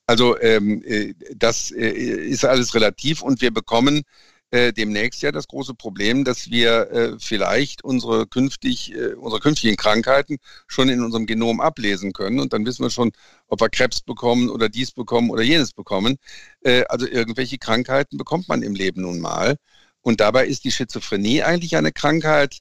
Also 0.07 0.39
ähm, 0.39 0.81
äh, 0.85 1.13
das 1.35 1.71
äh, 1.71 1.89
ist 1.89 2.45
alles 2.45 2.73
relativ 2.73 3.21
und 3.21 3.41
wir 3.41 3.51
bekommen 3.51 4.03
äh, 4.53 4.71
demnächst 4.71 5.23
ja 5.23 5.31
das 5.31 5.47
große 5.47 5.73
Problem, 5.73 6.23
dass 6.23 6.51
wir 6.51 6.91
äh, 6.91 7.15
vielleicht 7.19 7.83
unsere 7.83 8.27
künftig, 8.27 8.93
äh, 8.93 9.13
unsere 9.15 9.41
künftigen 9.41 9.75
Krankheiten 9.77 10.37
schon 10.67 10.89
in 10.89 11.01
unserem 11.03 11.25
Genom 11.25 11.59
ablesen 11.59 12.13
können. 12.13 12.39
Und 12.39 12.53
dann 12.53 12.63
wissen 12.63 12.83
wir 12.83 12.91
schon, 12.91 13.11
ob 13.47 13.61
wir 13.61 13.69
Krebs 13.69 14.01
bekommen 14.01 14.49
oder 14.51 14.69
dies 14.69 14.91
bekommen 14.91 15.31
oder 15.31 15.41
jenes 15.41 15.73
bekommen. 15.73 16.17
Äh, 16.61 16.83
also 16.83 17.07
irgendwelche 17.07 17.57
Krankheiten 17.57 18.17
bekommt 18.17 18.47
man 18.47 18.61
im 18.61 18.75
Leben 18.75 19.01
nun 19.01 19.19
mal. 19.19 19.57
Und 20.01 20.19
dabei 20.19 20.45
ist 20.45 20.63
die 20.65 20.71
Schizophrenie 20.71 21.41
eigentlich 21.41 21.75
eine 21.75 21.91
Krankheit, 21.91 22.59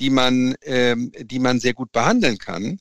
die 0.00 0.08
man, 0.10 0.54
ähm, 0.62 1.12
die 1.18 1.38
man 1.38 1.60
sehr 1.60 1.74
gut 1.74 1.92
behandeln 1.92 2.38
kann 2.38 2.78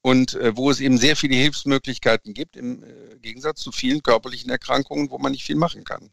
und 0.00 0.34
äh, 0.34 0.56
wo 0.56 0.70
es 0.70 0.80
eben 0.80 0.96
sehr 0.96 1.16
viele 1.16 1.36
Hilfsmöglichkeiten 1.36 2.32
gibt, 2.32 2.56
im 2.56 2.82
äh, 2.84 3.18
Gegensatz 3.20 3.60
zu 3.60 3.70
vielen 3.70 4.02
körperlichen 4.02 4.50
Erkrankungen, 4.50 5.10
wo 5.10 5.18
man 5.18 5.32
nicht 5.32 5.44
viel 5.44 5.56
machen 5.56 5.84
kann. 5.84 6.10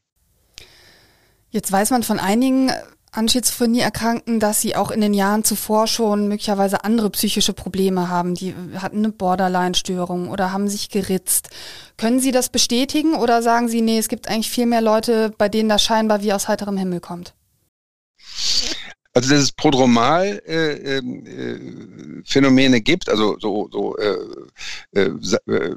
Jetzt 1.56 1.72
weiß 1.72 1.92
man 1.92 2.04
von 2.04 2.20
einigen 2.20 2.70
an 3.14 3.30
Schizophrenie 3.30 3.80
erkrankten, 3.80 4.42
dass 4.42 4.60
sie 4.60 4.76
auch 4.76 4.92
in 4.92 5.00
den 5.00 5.14
Jahren 5.14 5.46
zuvor 5.46 5.88
schon 5.88 6.28
möglicherweise 6.28 6.84
andere 6.84 7.10
psychische 7.12 7.54
Probleme 7.54 8.10
haben. 8.10 8.36
Die 8.36 8.54
hatten 8.76 8.98
eine 8.98 9.14
Borderline-Störung 9.14 10.28
oder 10.28 10.52
haben 10.52 10.68
sich 10.68 10.90
geritzt. 10.90 11.48
Können 11.96 12.20
Sie 12.20 12.34
das 12.34 12.50
bestätigen 12.50 13.14
oder 13.14 13.42
sagen 13.42 13.70
Sie, 13.70 13.80
nee, 13.80 13.98
es 13.98 14.10
gibt 14.10 14.28
eigentlich 14.28 14.50
viel 14.50 14.66
mehr 14.66 14.82
Leute, 14.82 15.32
bei 15.38 15.48
denen 15.48 15.70
das 15.70 15.82
scheinbar 15.82 16.22
wie 16.22 16.34
aus 16.34 16.50
heiterem 16.50 16.76
Himmel 16.76 17.00
kommt? 17.00 17.34
Also 19.16 19.30
dass 19.30 19.44
es 19.44 19.54
Prodromal 19.54 20.42
äh, 20.46 20.98
ähm, 20.98 21.26
äh, 21.26 22.82
gibt, 22.82 23.08
also 23.08 23.38
so, 23.40 23.70
so 23.72 23.96
äh, 23.96 24.18
äh, 24.92 25.10
äh 25.46 25.76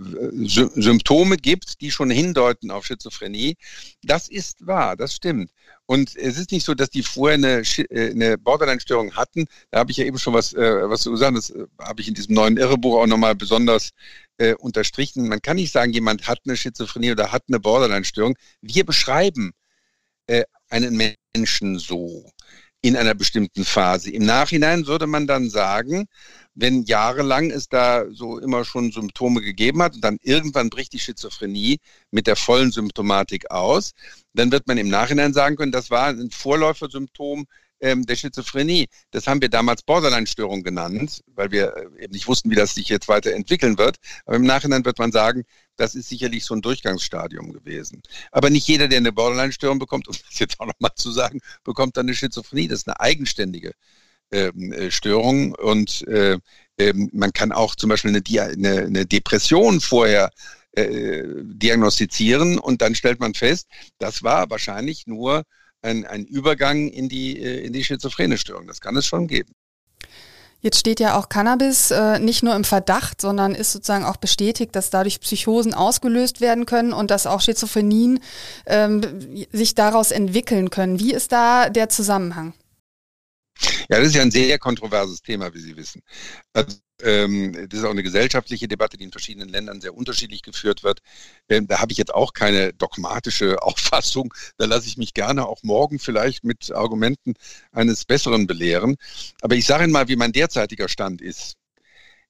Symptome 0.48 1.36
gibt, 1.36 1.80
die 1.80 1.92
schon 1.92 2.10
hindeuten 2.10 2.72
auf 2.72 2.84
Schizophrenie, 2.84 3.56
das 4.02 4.28
ist 4.28 4.66
wahr, 4.66 4.96
das 4.96 5.14
stimmt. 5.14 5.52
Und 5.90 6.16
es 6.16 6.36
ist 6.36 6.52
nicht 6.52 6.66
so, 6.66 6.74
dass 6.74 6.90
die 6.90 7.02
vorher 7.02 7.36
eine, 7.36 7.62
äh, 7.88 8.10
eine 8.10 8.36
Borderline-Störung 8.36 9.16
hatten. 9.16 9.46
Da 9.70 9.78
habe 9.78 9.90
ich 9.90 9.96
ja 9.96 10.04
eben 10.04 10.18
schon 10.18 10.34
was, 10.34 10.52
äh, 10.52 10.90
was 10.90 11.00
zu 11.00 11.16
sagen. 11.16 11.34
Das 11.34 11.48
äh, 11.48 11.64
habe 11.80 12.02
ich 12.02 12.08
in 12.08 12.14
diesem 12.14 12.34
neuen 12.34 12.58
Irrebuch 12.58 13.00
auch 13.00 13.06
nochmal 13.06 13.34
besonders 13.34 13.92
äh, 14.36 14.52
unterstrichen. 14.54 15.28
Man 15.28 15.40
kann 15.40 15.56
nicht 15.56 15.72
sagen, 15.72 15.94
jemand 15.94 16.28
hat 16.28 16.40
eine 16.44 16.58
Schizophrenie 16.58 17.12
oder 17.12 17.32
hat 17.32 17.44
eine 17.48 17.58
Borderline-Störung. 17.58 18.36
Wir 18.60 18.84
beschreiben 18.84 19.52
äh, 20.26 20.44
einen 20.68 21.14
Menschen 21.34 21.78
so 21.78 22.30
in 22.82 22.94
einer 22.94 23.14
bestimmten 23.14 23.64
Phase. 23.64 24.10
Im 24.10 24.26
Nachhinein 24.26 24.86
würde 24.86 25.06
man 25.06 25.26
dann 25.26 25.48
sagen, 25.48 26.06
wenn 26.58 26.82
jahrelang 26.84 27.50
es 27.50 27.68
da 27.68 28.04
so 28.10 28.38
immer 28.38 28.64
schon 28.64 28.90
Symptome 28.90 29.40
gegeben 29.42 29.80
hat 29.80 29.94
und 29.94 30.02
dann 30.02 30.18
irgendwann 30.22 30.70
bricht 30.70 30.92
die 30.92 30.98
Schizophrenie 30.98 31.78
mit 32.10 32.26
der 32.26 32.34
vollen 32.34 32.72
Symptomatik 32.72 33.50
aus, 33.50 33.92
dann 34.34 34.50
wird 34.50 34.66
man 34.66 34.76
im 34.76 34.88
Nachhinein 34.88 35.32
sagen 35.32 35.54
können, 35.56 35.72
das 35.72 35.90
war 35.90 36.08
ein 36.08 36.30
Vorläufersymptom 36.32 37.46
ähm, 37.80 38.04
der 38.06 38.16
Schizophrenie. 38.16 38.88
Das 39.12 39.28
haben 39.28 39.40
wir 39.40 39.48
damals 39.48 39.82
Borderline-Störung 39.82 40.64
genannt, 40.64 41.22
weil 41.28 41.52
wir 41.52 41.76
äh, 41.76 42.04
eben 42.04 42.12
nicht 42.12 42.26
wussten, 42.26 42.50
wie 42.50 42.56
das 42.56 42.74
sich 42.74 42.88
jetzt 42.88 43.06
weiterentwickeln 43.06 43.78
wird. 43.78 43.98
Aber 44.26 44.34
im 44.34 44.44
Nachhinein 44.44 44.84
wird 44.84 44.98
man 44.98 45.12
sagen, 45.12 45.44
das 45.76 45.94
ist 45.94 46.08
sicherlich 46.08 46.44
so 46.44 46.54
ein 46.54 46.62
Durchgangsstadium 46.62 47.52
gewesen. 47.52 48.02
Aber 48.32 48.50
nicht 48.50 48.66
jeder, 48.66 48.88
der 48.88 48.98
eine 48.98 49.12
Borderline-Störung 49.12 49.78
bekommt, 49.78 50.08
um 50.08 50.14
das 50.28 50.40
jetzt 50.40 50.58
auch 50.58 50.66
nochmal 50.66 50.90
zu 50.96 51.12
sagen, 51.12 51.40
bekommt 51.62 51.96
dann 51.96 52.06
eine 52.06 52.16
Schizophrenie. 52.16 52.66
Das 52.66 52.80
ist 52.80 52.88
eine 52.88 52.98
eigenständige 52.98 53.68
äh, 53.68 53.74
Störung 54.90 55.54
und 55.54 56.06
äh, 56.08 56.38
Ähm, 56.80 57.10
man 57.12 57.32
kann 57.32 57.50
auch 57.50 57.74
zum 57.74 57.90
Beispiel 57.90 58.14
eine, 58.14 58.22
eine, 58.40 58.86
eine 58.86 59.04
Depression 59.04 59.80
vorher 59.80 60.30
äh, 60.76 61.24
diagnostizieren 61.42 62.58
und 62.58 62.80
dann 62.80 62.94
stellt 62.94 63.18
man 63.18 63.34
fest, 63.34 63.66
das 63.98 64.22
war 64.22 64.48
wahrscheinlich 64.48 65.08
nur 65.08 65.42
ein, 65.82 66.06
ein 66.06 66.24
Übergang 66.24 66.88
in 66.88 67.08
die, 67.08 67.36
äh, 67.42 67.66
in 67.66 67.72
die 67.72 67.82
schizophrene 67.82 68.38
Störung. 68.38 68.68
Das 68.68 68.80
kann 68.80 68.96
es 68.96 69.06
schon 69.06 69.26
geben. 69.26 69.52
Jetzt 70.60 70.78
steht 70.78 71.00
ja 71.00 71.16
auch 71.16 71.28
Cannabis 71.28 71.90
äh, 71.90 72.20
nicht 72.20 72.44
nur 72.44 72.54
im 72.54 72.64
Verdacht, 72.64 73.20
sondern 73.20 73.56
ist 73.56 73.72
sozusagen 73.72 74.04
auch 74.04 74.18
bestätigt, 74.18 74.76
dass 74.76 74.90
dadurch 74.90 75.18
Psychosen 75.20 75.74
ausgelöst 75.74 76.40
werden 76.40 76.64
können 76.64 76.92
und 76.92 77.10
dass 77.10 77.26
auch 77.26 77.40
Schizophrenien 77.40 78.20
ähm, 78.66 79.00
sich 79.50 79.74
daraus 79.74 80.12
entwickeln 80.12 80.70
können. 80.70 81.00
Wie 81.00 81.12
ist 81.12 81.32
da 81.32 81.70
der 81.70 81.88
Zusammenhang? 81.88 82.54
Ja, 83.88 83.98
das 83.98 84.08
ist 84.08 84.14
ja 84.14 84.22
ein 84.22 84.30
sehr 84.30 84.58
kontroverses 84.58 85.22
Thema, 85.22 85.52
wie 85.54 85.60
Sie 85.60 85.76
wissen. 85.76 86.02
Also, 86.52 86.76
ähm, 87.02 87.52
das 87.68 87.80
ist 87.80 87.84
auch 87.84 87.90
eine 87.90 88.02
gesellschaftliche 88.02 88.68
Debatte, 88.68 88.96
die 88.96 89.04
in 89.04 89.12
verschiedenen 89.12 89.48
Ländern 89.48 89.80
sehr 89.80 89.94
unterschiedlich 89.94 90.42
geführt 90.42 90.82
wird. 90.82 91.00
Ähm, 91.48 91.66
da 91.66 91.80
habe 91.80 91.92
ich 91.92 91.98
jetzt 91.98 92.14
auch 92.14 92.32
keine 92.32 92.72
dogmatische 92.72 93.62
Auffassung. 93.62 94.34
Da 94.58 94.66
lasse 94.66 94.86
ich 94.88 94.96
mich 94.96 95.14
gerne 95.14 95.46
auch 95.46 95.62
morgen 95.62 95.98
vielleicht 95.98 96.44
mit 96.44 96.72
Argumenten 96.72 97.34
eines 97.72 98.04
Besseren 98.04 98.46
belehren. 98.46 98.96
Aber 99.40 99.54
ich 99.56 99.66
sage 99.66 99.84
Ihnen 99.84 99.92
mal, 99.92 100.08
wie 100.08 100.16
mein 100.16 100.32
derzeitiger 100.32 100.88
Stand 100.88 101.20
ist. 101.20 101.54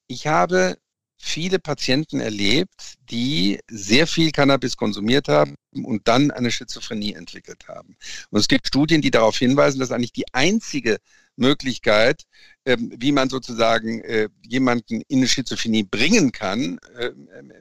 Ich 0.06 0.26
habe 0.26 0.78
viele 1.18 1.58
Patienten 1.58 2.20
erlebt, 2.20 2.94
die 3.10 3.58
sehr 3.68 4.06
viel 4.06 4.30
Cannabis 4.30 4.76
konsumiert 4.76 5.28
haben 5.28 5.56
und 5.72 6.06
dann 6.06 6.30
eine 6.30 6.50
Schizophrenie 6.50 7.14
entwickelt 7.14 7.66
haben. 7.68 7.96
Und 8.30 8.40
es 8.40 8.48
gibt 8.48 8.68
Studien, 8.68 9.02
die 9.02 9.10
darauf 9.10 9.36
hinweisen, 9.36 9.80
dass 9.80 9.90
eigentlich 9.90 10.12
die 10.12 10.32
einzige 10.32 10.98
Möglichkeit, 11.36 12.24
ähm, 12.64 12.92
wie 12.96 13.12
man 13.12 13.28
sozusagen 13.28 14.00
äh, 14.02 14.28
jemanden 14.46 15.02
in 15.08 15.18
eine 15.18 15.28
Schizophrenie 15.28 15.84
bringen 15.84 16.32
kann, 16.32 16.78
äh, 16.96 17.10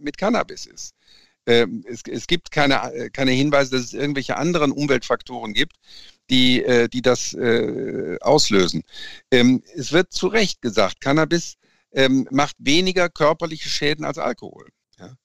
mit 0.01 0.17
Cannabis 0.17 0.65
ist. 0.65 0.93
Ähm, 1.47 1.83
es, 1.87 2.01
es, 2.09 2.27
gibt 2.27 2.51
keine, 2.51 2.93
äh, 2.93 3.09
keine 3.09 3.31
Hinweise, 3.31 3.71
dass 3.71 3.85
es 3.85 3.93
irgendwelche 3.93 4.37
anderen 4.37 4.71
Umweltfaktoren 4.71 5.53
gibt, 5.53 5.77
die, 6.29 6.63
äh, 6.63 6.89
die 6.89 7.01
das 7.01 7.33
äh, 7.33 8.17
auslösen. 8.19 8.83
Ähm, 9.31 9.63
es 9.73 9.93
wird 9.93 10.11
zu 10.11 10.27
Recht 10.27 10.61
gesagt, 10.61 10.99
Cannabis 10.99 11.57
ähm, 11.97 12.27
macht 12.29 12.55
weniger 12.59 13.09
körperliche 13.09 13.69
Schäden 13.69 14.05
als 14.05 14.19
Alkohol. 14.19 14.69
Ja? 14.99 15.15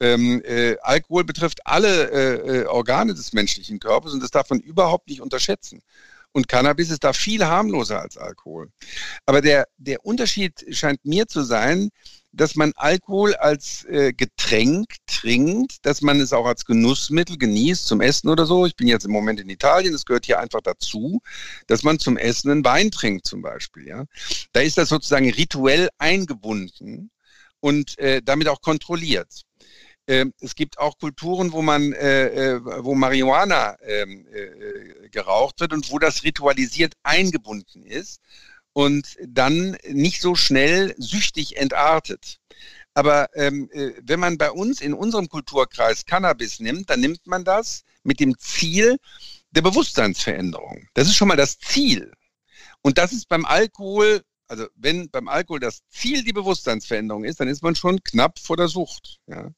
Ähm, 0.00 0.42
äh, 0.44 0.76
Alkohol 0.82 1.24
betrifft 1.24 1.66
alle 1.66 2.10
äh, 2.10 2.58
äh, 2.58 2.66
Organe 2.66 3.14
des 3.14 3.32
menschlichen 3.32 3.80
Körpers 3.80 4.12
und 4.12 4.22
das 4.22 4.30
darf 4.30 4.50
man 4.50 4.60
überhaupt 4.60 5.08
nicht 5.08 5.22
unterschätzen. 5.22 5.82
Und 6.32 6.46
Cannabis 6.46 6.90
ist 6.90 7.02
da 7.02 7.14
viel 7.14 7.44
harmloser 7.44 8.00
als 8.00 8.18
Alkohol. 8.18 8.70
Aber 9.26 9.40
der, 9.40 9.66
der 9.78 10.04
Unterschied 10.04 10.64
scheint 10.70 11.04
mir 11.04 11.26
zu 11.26 11.42
sein, 11.42 11.88
dass 12.32 12.54
man 12.54 12.72
Alkohol 12.76 13.34
als 13.34 13.84
äh, 13.84 14.12
Getränk 14.12 14.94
trinkt, 15.06 15.84
dass 15.84 16.00
man 16.00 16.20
es 16.20 16.32
auch 16.32 16.46
als 16.46 16.64
Genussmittel 16.64 17.36
genießt 17.36 17.86
zum 17.86 18.00
Essen 18.00 18.28
oder 18.28 18.46
so. 18.46 18.66
Ich 18.66 18.76
bin 18.76 18.86
jetzt 18.86 19.04
im 19.04 19.12
Moment 19.12 19.40
in 19.40 19.48
Italien, 19.48 19.92
das 19.92 20.04
gehört 20.04 20.26
hier 20.26 20.38
einfach 20.38 20.60
dazu, 20.62 21.20
dass 21.66 21.82
man 21.82 21.98
zum 21.98 22.16
Essen 22.16 22.50
einen 22.50 22.64
Wein 22.64 22.90
trinkt 22.90 23.26
zum 23.26 23.42
Beispiel. 23.42 23.86
Ja, 23.86 24.04
da 24.52 24.60
ist 24.60 24.78
das 24.78 24.88
sozusagen 24.88 25.30
rituell 25.30 25.88
eingebunden 25.98 27.10
und 27.58 27.98
äh, 27.98 28.22
damit 28.24 28.48
auch 28.48 28.60
kontrolliert. 28.60 29.42
Ähm, 30.06 30.32
es 30.40 30.54
gibt 30.54 30.78
auch 30.78 30.98
Kulturen, 30.98 31.52
wo 31.52 31.62
man, 31.62 31.92
äh, 31.92 32.54
äh 32.54 32.60
wo 32.84 32.94
Marihuana 32.94 33.76
ähm, 33.82 34.26
äh, 34.32 35.08
geraucht 35.10 35.60
wird 35.60 35.72
und 35.72 35.90
wo 35.90 35.98
das 35.98 36.24
ritualisiert 36.24 36.94
eingebunden 37.02 37.84
ist 37.84 38.20
und 38.80 39.18
dann 39.26 39.76
nicht 39.90 40.22
so 40.22 40.34
schnell 40.34 40.94
süchtig 40.96 41.58
entartet. 41.58 42.38
Aber 42.94 43.28
ähm, 43.34 43.68
äh, 43.72 43.92
wenn 44.02 44.18
man 44.18 44.38
bei 44.38 44.50
uns 44.50 44.80
in 44.80 44.94
unserem 44.94 45.28
Kulturkreis 45.28 46.06
Cannabis 46.06 46.60
nimmt, 46.60 46.88
dann 46.88 47.00
nimmt 47.00 47.26
man 47.26 47.44
das 47.44 47.84
mit 48.04 48.20
dem 48.20 48.38
Ziel 48.38 48.96
der 49.50 49.60
Bewusstseinsveränderung. 49.60 50.88
Das 50.94 51.08
ist 51.08 51.16
schon 51.16 51.28
mal 51.28 51.36
das 51.36 51.58
Ziel. 51.58 52.10
Und 52.80 52.96
das 52.96 53.12
ist 53.12 53.28
beim 53.28 53.44
Alkohol, 53.44 54.22
also 54.48 54.66
wenn 54.76 55.10
beim 55.10 55.28
Alkohol 55.28 55.60
das 55.60 55.82
Ziel 55.90 56.24
die 56.24 56.32
Bewusstseinsveränderung 56.32 57.24
ist, 57.24 57.38
dann 57.38 57.48
ist 57.48 57.62
man 57.62 57.76
schon 57.76 58.02
knapp 58.02 58.38
vor 58.38 58.56
der 58.56 58.68
Sucht. 58.68 59.20
Ja. 59.26 59.50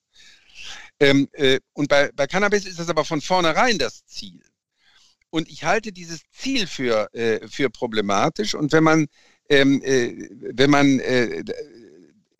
Ähm, 0.98 1.28
äh, 1.32 1.60
und 1.74 1.88
bei, 1.88 2.10
bei 2.12 2.26
Cannabis 2.26 2.66
ist 2.66 2.80
das 2.80 2.88
aber 2.88 3.04
von 3.04 3.20
vornherein 3.20 3.78
das 3.78 4.04
Ziel. 4.04 4.42
Und 5.32 5.48
ich 5.48 5.64
halte 5.64 5.92
dieses 5.92 6.20
Ziel 6.30 6.66
für, 6.66 7.08
äh, 7.14 7.48
für 7.48 7.70
problematisch. 7.70 8.54
Und 8.54 8.70
wenn 8.72 8.84
man, 8.84 9.06
ähm, 9.48 9.80
äh, 9.82 10.28
wenn 10.52 10.68
man 10.68 11.00
äh, 11.00 11.42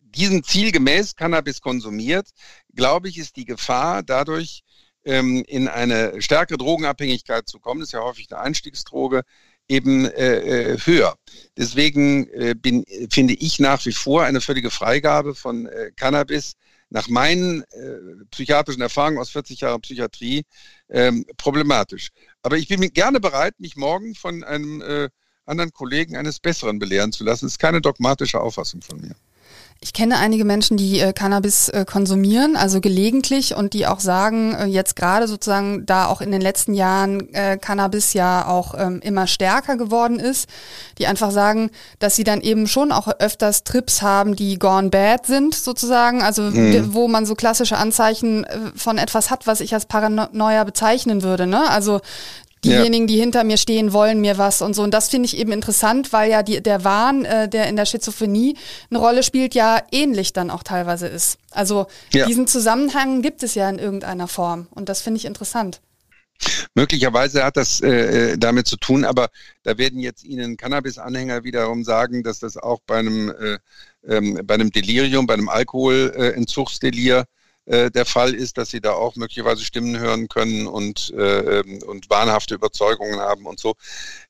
diesem 0.01 0.43
Ziel 0.43 0.71
gemäß 0.71 1.15
Cannabis 1.15 1.59
konsumiert, 1.59 2.29
glaube 2.75 3.09
ich, 3.09 3.17
ist 3.17 3.35
die 3.35 3.45
Gefahr 3.45 4.03
dadurch 4.03 4.61
ähm, 5.05 5.43
in 5.47 5.67
eine 5.67 6.21
stärkere 6.21 6.59
Drogenabhängigkeit 6.59 7.49
zu 7.49 7.59
kommen, 7.59 7.81
ist 7.81 7.93
ja 7.93 8.01
häufig 8.01 8.31
eine 8.31 8.41
Einstiegsdroge, 8.41 9.23
eben 9.67 10.05
äh, 10.05 10.73
äh 10.73 10.77
höher. 10.85 11.15
Deswegen 11.57 12.27
äh, 12.29 12.53
bin, 12.53 12.85
finde 13.09 13.33
ich 13.33 13.57
nach 13.57 13.83
wie 13.87 13.93
vor 13.93 14.23
eine 14.23 14.39
völlige 14.39 14.69
Freigabe 14.69 15.33
von 15.33 15.65
äh, 15.65 15.89
Cannabis 15.95 16.53
nach 16.93 17.07
meinen 17.07 17.63
äh, 17.71 18.25
psychiatrischen 18.29 18.83
Erfahrungen 18.83 19.17
aus 19.17 19.31
40 19.31 19.61
Jahren 19.61 19.81
Psychiatrie 19.81 20.43
ähm, 20.89 21.25
problematisch. 21.37 22.09
Aber 22.43 22.57
ich 22.57 22.67
bin 22.67 22.81
gerne 22.93 23.19
bereit, 23.19 23.59
mich 23.59 23.75
morgen 23.77 24.15
von 24.15 24.43
einem 24.43 24.81
äh, 24.81 25.09
anderen 25.45 25.71
Kollegen 25.71 26.15
eines 26.15 26.39
Besseren 26.39 26.77
belehren 26.77 27.11
zu 27.11 27.23
lassen. 27.23 27.45
Das 27.45 27.53
ist 27.53 27.59
keine 27.59 27.81
dogmatische 27.81 28.39
Auffassung 28.39 28.81
von 28.81 29.01
mir. 29.01 29.15
Ich 29.83 29.91
kenne 29.91 30.17
einige 30.17 30.45
Menschen, 30.45 30.77
die 30.77 30.99
äh, 31.01 31.11
Cannabis 31.11 31.67
äh, 31.67 31.83
konsumieren, 31.85 32.55
also 32.55 32.79
gelegentlich 32.79 33.53
und 33.53 33.73
die 33.73 33.85
auch 33.85 33.99
sagen, 33.99 34.55
äh, 34.55 34.65
jetzt 34.65 34.95
gerade 34.95 35.27
sozusagen, 35.27 35.85
da 35.85 36.05
auch 36.05 36.21
in 36.21 36.31
den 36.31 36.39
letzten 36.39 36.73
Jahren 36.73 37.33
äh, 37.33 37.57
Cannabis 37.57 38.13
ja 38.13 38.47
auch 38.47 38.75
ähm, 38.77 39.01
immer 39.03 39.27
stärker 39.27 39.75
geworden 39.75 40.21
ist, 40.21 40.47
die 40.99 41.07
einfach 41.07 41.31
sagen, 41.31 41.69
dass 41.99 42.15
sie 42.15 42.23
dann 42.23 42.39
eben 42.39 42.67
schon 42.67 42.93
auch 42.93 43.09
öfters 43.19 43.65
Trips 43.65 44.01
haben, 44.01 44.37
die 44.37 44.57
gone 44.57 44.89
bad 44.89 45.25
sind 45.25 45.53
sozusagen, 45.53 46.23
also 46.23 46.43
mhm. 46.43 46.93
wo 46.93 47.09
man 47.09 47.25
so 47.25 47.35
klassische 47.35 47.75
Anzeichen 47.77 48.45
äh, 48.45 48.57
von 48.77 48.97
etwas 48.97 49.31
hat, 49.31 49.47
was 49.47 49.59
ich 49.59 49.73
als 49.73 49.85
Paranoia 49.85 50.63
bezeichnen 50.63 51.23
würde. 51.23 51.45
Ne? 51.45 51.69
Also 51.69 51.99
diejenigen, 52.63 53.07
ja. 53.07 53.15
die 53.15 53.19
hinter 53.19 53.43
mir 53.43 53.57
stehen, 53.57 53.93
wollen 53.93 54.21
mir 54.21 54.37
was 54.37 54.61
und 54.61 54.73
so. 54.73 54.83
Und 54.83 54.93
das 54.93 55.09
finde 55.09 55.27
ich 55.27 55.37
eben 55.37 55.51
interessant, 55.51 56.13
weil 56.13 56.29
ja 56.29 56.43
die, 56.43 56.61
der 56.61 56.83
Wahn, 56.83 57.25
äh, 57.25 57.49
der 57.49 57.67
in 57.67 57.75
der 57.75 57.85
Schizophrenie 57.85 58.55
eine 58.89 58.99
Rolle 58.99 59.23
spielt, 59.23 59.55
ja 59.55 59.81
ähnlich 59.91 60.33
dann 60.33 60.49
auch 60.49 60.63
teilweise 60.63 61.07
ist. 61.07 61.37
Also 61.51 61.87
ja. 62.13 62.25
diesen 62.25 62.47
Zusammenhang 62.47 63.21
gibt 63.21 63.43
es 63.43 63.55
ja 63.55 63.69
in 63.69 63.79
irgendeiner 63.79 64.27
Form. 64.27 64.67
Und 64.71 64.89
das 64.89 65.01
finde 65.01 65.17
ich 65.17 65.25
interessant. 65.25 65.81
Möglicherweise 66.73 67.43
hat 67.43 67.57
das 67.57 67.79
äh, 67.81 68.31
äh 68.31 68.37
damit 68.37 68.67
zu 68.67 68.77
tun, 68.77 69.05
aber 69.05 69.29
da 69.63 69.77
werden 69.77 69.99
jetzt 69.99 70.23
Ihnen 70.23 70.57
Cannabis-Anhänger 70.57 71.43
wiederum 71.43 71.83
sagen, 71.83 72.23
dass 72.23 72.39
das 72.39 72.57
auch 72.57 72.79
bei 72.85 72.97
einem, 72.97 73.29
äh, 73.29 73.57
ähm, 74.07 74.39
bei 74.43 74.55
einem 74.55 74.71
Delirium, 74.71 75.27
bei 75.27 75.35
einem 75.35 75.47
Alkoholentzugsdelir 75.47 77.19
äh, 77.19 77.23
äh, 77.65 77.91
der 77.91 78.05
Fall 78.05 78.33
ist, 78.33 78.57
dass 78.57 78.69
sie 78.69 78.81
da 78.81 78.93
auch 78.93 79.15
möglicherweise 79.15 79.63
Stimmen 79.63 79.97
hören 79.97 80.27
können 80.27 80.67
und, 80.67 81.13
äh, 81.15 81.59
ähm, 81.59 81.81
und 81.83 82.09
wahnhafte 82.09 82.55
Überzeugungen 82.55 83.19
haben 83.19 83.45
und 83.45 83.59
so. 83.59 83.75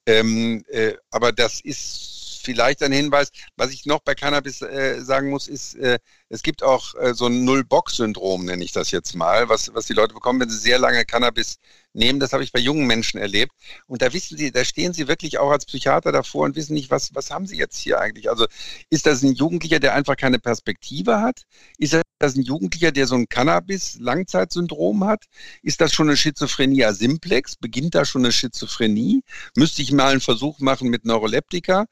Ähm, 0.05 0.63
äh, 0.69 0.93
aber 1.11 1.31
das 1.31 1.61
ist 1.61 2.39
vielleicht 2.43 2.83
ein 2.83 2.91
Hinweis. 2.91 3.31
Was 3.55 3.71
ich 3.71 3.85
noch 3.85 4.01
bei 4.01 4.15
Cannabis 4.15 4.61
äh, 4.61 4.99
sagen 5.01 5.29
muss, 5.29 5.47
ist, 5.47 5.75
äh, 5.75 5.99
es 6.33 6.41
gibt 6.41 6.63
auch 6.63 6.95
äh, 6.95 7.13
so 7.13 7.27
ein 7.27 7.45
Null-Bock-Syndrom, 7.45 8.45
nenne 8.45 8.63
ich 8.63 8.71
das 8.71 8.89
jetzt 8.89 9.13
mal, 9.13 9.49
was, 9.49 9.71
was 9.75 9.85
die 9.85 9.93
Leute 9.93 10.15
bekommen, 10.15 10.39
wenn 10.39 10.49
sie 10.49 10.57
sehr 10.57 10.79
lange 10.79 11.05
Cannabis 11.05 11.59
nehmen. 11.93 12.19
Das 12.19 12.33
habe 12.33 12.43
ich 12.43 12.51
bei 12.51 12.59
jungen 12.59 12.87
Menschen 12.87 13.19
erlebt. 13.19 13.51
Und 13.85 14.01
da 14.01 14.11
wissen 14.13 14.35
sie, 14.35 14.51
da 14.51 14.65
stehen 14.65 14.93
sie 14.93 15.07
wirklich 15.07 15.37
auch 15.37 15.51
als 15.51 15.67
Psychiater 15.67 16.11
davor 16.11 16.45
und 16.45 16.55
wissen 16.55 16.73
nicht, 16.73 16.89
was, 16.89 17.13
was 17.13 17.29
haben 17.29 17.45
sie 17.45 17.55
jetzt 17.55 17.77
hier 17.77 17.99
eigentlich? 17.99 18.31
Also 18.31 18.47
ist 18.89 19.05
das 19.05 19.21
ein 19.21 19.33
Jugendlicher, 19.33 19.79
der 19.79 19.93
einfach 19.93 20.17
keine 20.17 20.39
Perspektive 20.39 21.21
hat? 21.21 21.43
Ist 21.77 22.01
das 22.17 22.35
ein 22.35 22.41
Jugendlicher, 22.41 22.91
der 22.91 23.05
so 23.05 23.13
ein 23.13 23.29
Cannabis-Langzeitsyndrom 23.29 25.05
hat? 25.05 25.25
Ist 25.61 25.81
das 25.81 25.93
schon 25.93 26.07
eine 26.07 26.17
Schizophrenie 26.17 26.87
simplex? 26.93 27.57
Beginnt 27.57 27.93
da 27.93 28.05
schon 28.05 28.23
eine 28.23 28.31
Schizophrenie? 28.31 29.21
Müsste 29.55 29.83
ich 29.83 29.91
mal 29.91 30.13
einen 30.13 30.21
Versuch 30.21 30.59
machen 30.59 30.89
mit 30.89 31.05
Neuroleptika? 31.05 31.85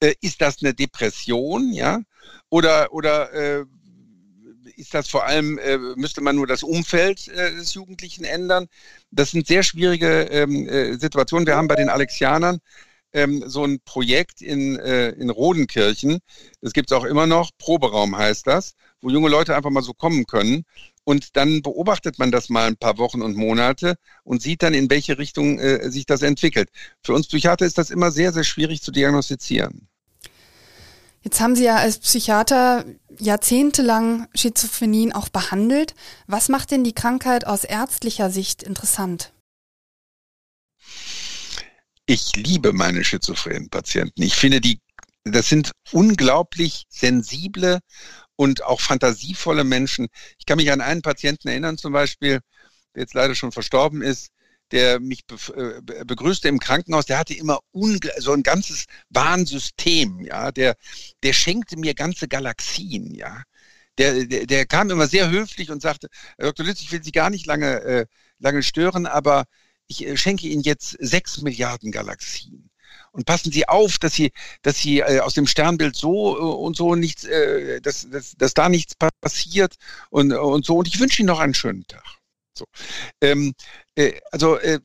Äh, 0.00 0.12
ist 0.20 0.42
das 0.42 0.58
eine 0.60 0.74
Depression? 0.74 1.72
Ja? 1.72 2.00
Oder, 2.50 2.92
oder 2.92 3.32
äh, 3.32 3.64
ist 4.76 4.94
das 4.94 5.08
vor 5.08 5.24
allem, 5.26 5.58
äh, 5.58 5.78
müsste 5.96 6.20
man 6.20 6.36
nur 6.36 6.46
das 6.46 6.62
Umfeld 6.62 7.28
äh, 7.28 7.54
des 7.54 7.74
Jugendlichen 7.74 8.24
ändern? 8.24 8.66
Das 9.10 9.30
sind 9.30 9.46
sehr 9.46 9.62
schwierige 9.62 10.22
ähm, 10.30 10.68
äh, 10.68 10.96
Situationen. 10.98 11.46
Wir 11.46 11.56
haben 11.56 11.68
bei 11.68 11.76
den 11.76 11.88
Alexianern 11.88 12.60
ähm, 13.12 13.44
so 13.46 13.64
ein 13.64 13.80
Projekt 13.84 14.42
in, 14.42 14.78
äh, 14.78 15.10
in 15.10 15.30
Rodenkirchen. 15.30 16.18
Das 16.60 16.72
gibt 16.72 16.90
es 16.90 16.96
auch 16.96 17.04
immer 17.04 17.26
noch. 17.26 17.50
Proberaum 17.58 18.16
heißt 18.16 18.46
das, 18.46 18.74
wo 19.00 19.10
junge 19.10 19.28
Leute 19.28 19.56
einfach 19.56 19.70
mal 19.70 19.82
so 19.82 19.94
kommen 19.94 20.26
können. 20.26 20.64
Und 21.04 21.36
dann 21.36 21.62
beobachtet 21.62 22.18
man 22.18 22.32
das 22.32 22.48
mal 22.48 22.66
ein 22.66 22.76
paar 22.76 22.98
Wochen 22.98 23.22
und 23.22 23.36
Monate 23.36 23.94
und 24.24 24.42
sieht 24.42 24.62
dann, 24.62 24.74
in 24.74 24.90
welche 24.90 25.18
Richtung 25.18 25.58
äh, 25.58 25.90
sich 25.90 26.04
das 26.04 26.22
entwickelt. 26.22 26.68
Für 27.02 27.14
uns 27.14 27.28
Psychiater 27.28 27.64
ist 27.64 27.78
das 27.78 27.90
immer 27.90 28.10
sehr, 28.10 28.32
sehr 28.32 28.44
schwierig 28.44 28.82
zu 28.82 28.90
diagnostizieren. 28.90 29.88
Jetzt 31.26 31.40
haben 31.40 31.56
Sie 31.56 31.64
ja 31.64 31.74
als 31.74 31.98
Psychiater 31.98 32.84
jahrzehntelang 33.18 34.28
Schizophrenien 34.32 35.12
auch 35.12 35.28
behandelt. 35.28 35.96
Was 36.28 36.48
macht 36.48 36.70
denn 36.70 36.84
die 36.84 36.92
Krankheit 36.92 37.48
aus 37.48 37.64
ärztlicher 37.64 38.30
Sicht 38.30 38.62
interessant? 38.62 39.32
Ich 42.06 42.36
liebe 42.36 42.72
meine 42.72 43.02
schizophrenen 43.02 43.70
Patienten. 43.70 44.22
Ich 44.22 44.36
finde, 44.36 44.60
die, 44.60 44.78
das 45.24 45.48
sind 45.48 45.72
unglaublich 45.90 46.84
sensible 46.90 47.80
und 48.36 48.62
auch 48.62 48.80
fantasievolle 48.80 49.64
Menschen. 49.64 50.06
Ich 50.38 50.46
kann 50.46 50.58
mich 50.58 50.70
an 50.70 50.80
einen 50.80 51.02
Patienten 51.02 51.48
erinnern, 51.48 51.76
zum 51.76 51.92
Beispiel, 51.92 52.38
der 52.94 53.02
jetzt 53.02 53.14
leider 53.14 53.34
schon 53.34 53.50
verstorben 53.50 54.00
ist, 54.00 54.28
der 54.72 55.00
mich 55.00 55.24
äh, 55.54 55.80
begrüßte 56.04 56.48
im 56.48 56.58
Krankenhaus, 56.58 57.06
der 57.06 57.18
hatte 57.18 57.34
immer 57.34 57.60
so 58.18 58.32
ein 58.32 58.42
ganzes 58.42 58.86
Warnsystem, 59.10 60.20
ja, 60.20 60.50
der, 60.52 60.76
der 61.22 61.32
schenkte 61.32 61.76
mir 61.76 61.94
ganze 61.94 62.28
Galaxien, 62.28 63.14
ja. 63.14 63.42
Der, 63.98 64.26
der, 64.26 64.46
der 64.46 64.66
kam 64.66 64.90
immer 64.90 65.06
sehr 65.06 65.30
höflich 65.30 65.70
und 65.70 65.80
sagte, 65.80 66.08
Herr 66.36 66.48
Dr. 66.48 66.66
Lütz, 66.66 66.82
ich 66.82 66.92
will 66.92 67.02
Sie 67.02 67.12
gar 67.12 67.30
nicht 67.30 67.46
lange, 67.46 67.80
äh, 67.82 68.06
lange 68.38 68.62
stören, 68.62 69.06
aber 69.06 69.44
ich 69.86 70.06
äh, 70.06 70.16
schenke 70.16 70.48
Ihnen 70.48 70.62
jetzt 70.62 70.96
sechs 71.00 71.40
Milliarden 71.40 71.92
Galaxien. 71.92 72.70
Und 73.12 73.24
passen 73.24 73.50
Sie 73.50 73.66
auf, 73.66 73.98
dass 73.98 74.14
Sie, 74.14 74.32
dass 74.60 74.78
Sie 74.78 74.98
äh, 74.98 75.20
aus 75.20 75.32
dem 75.32 75.46
Sternbild 75.46 75.96
so 75.96 76.36
äh, 76.36 76.40
und 76.40 76.76
so 76.76 76.94
nichts, 76.94 77.24
äh, 77.24 77.80
dass, 77.80 78.08
dass, 78.10 78.32
dass 78.36 78.52
da 78.52 78.68
nichts 78.68 78.94
passiert 79.22 79.76
und, 80.10 80.32
und 80.32 80.66
so. 80.66 80.76
Und 80.76 80.88
ich 80.88 81.00
wünsche 81.00 81.22
Ihnen 81.22 81.28
noch 81.28 81.40
einen 81.40 81.54
schönen 81.54 81.86
Tag. 81.86 82.04
So. 82.56 82.66
Ähm, 83.20 83.54
äh, 83.94 84.12
also 84.30 84.56
äh, 84.56 84.80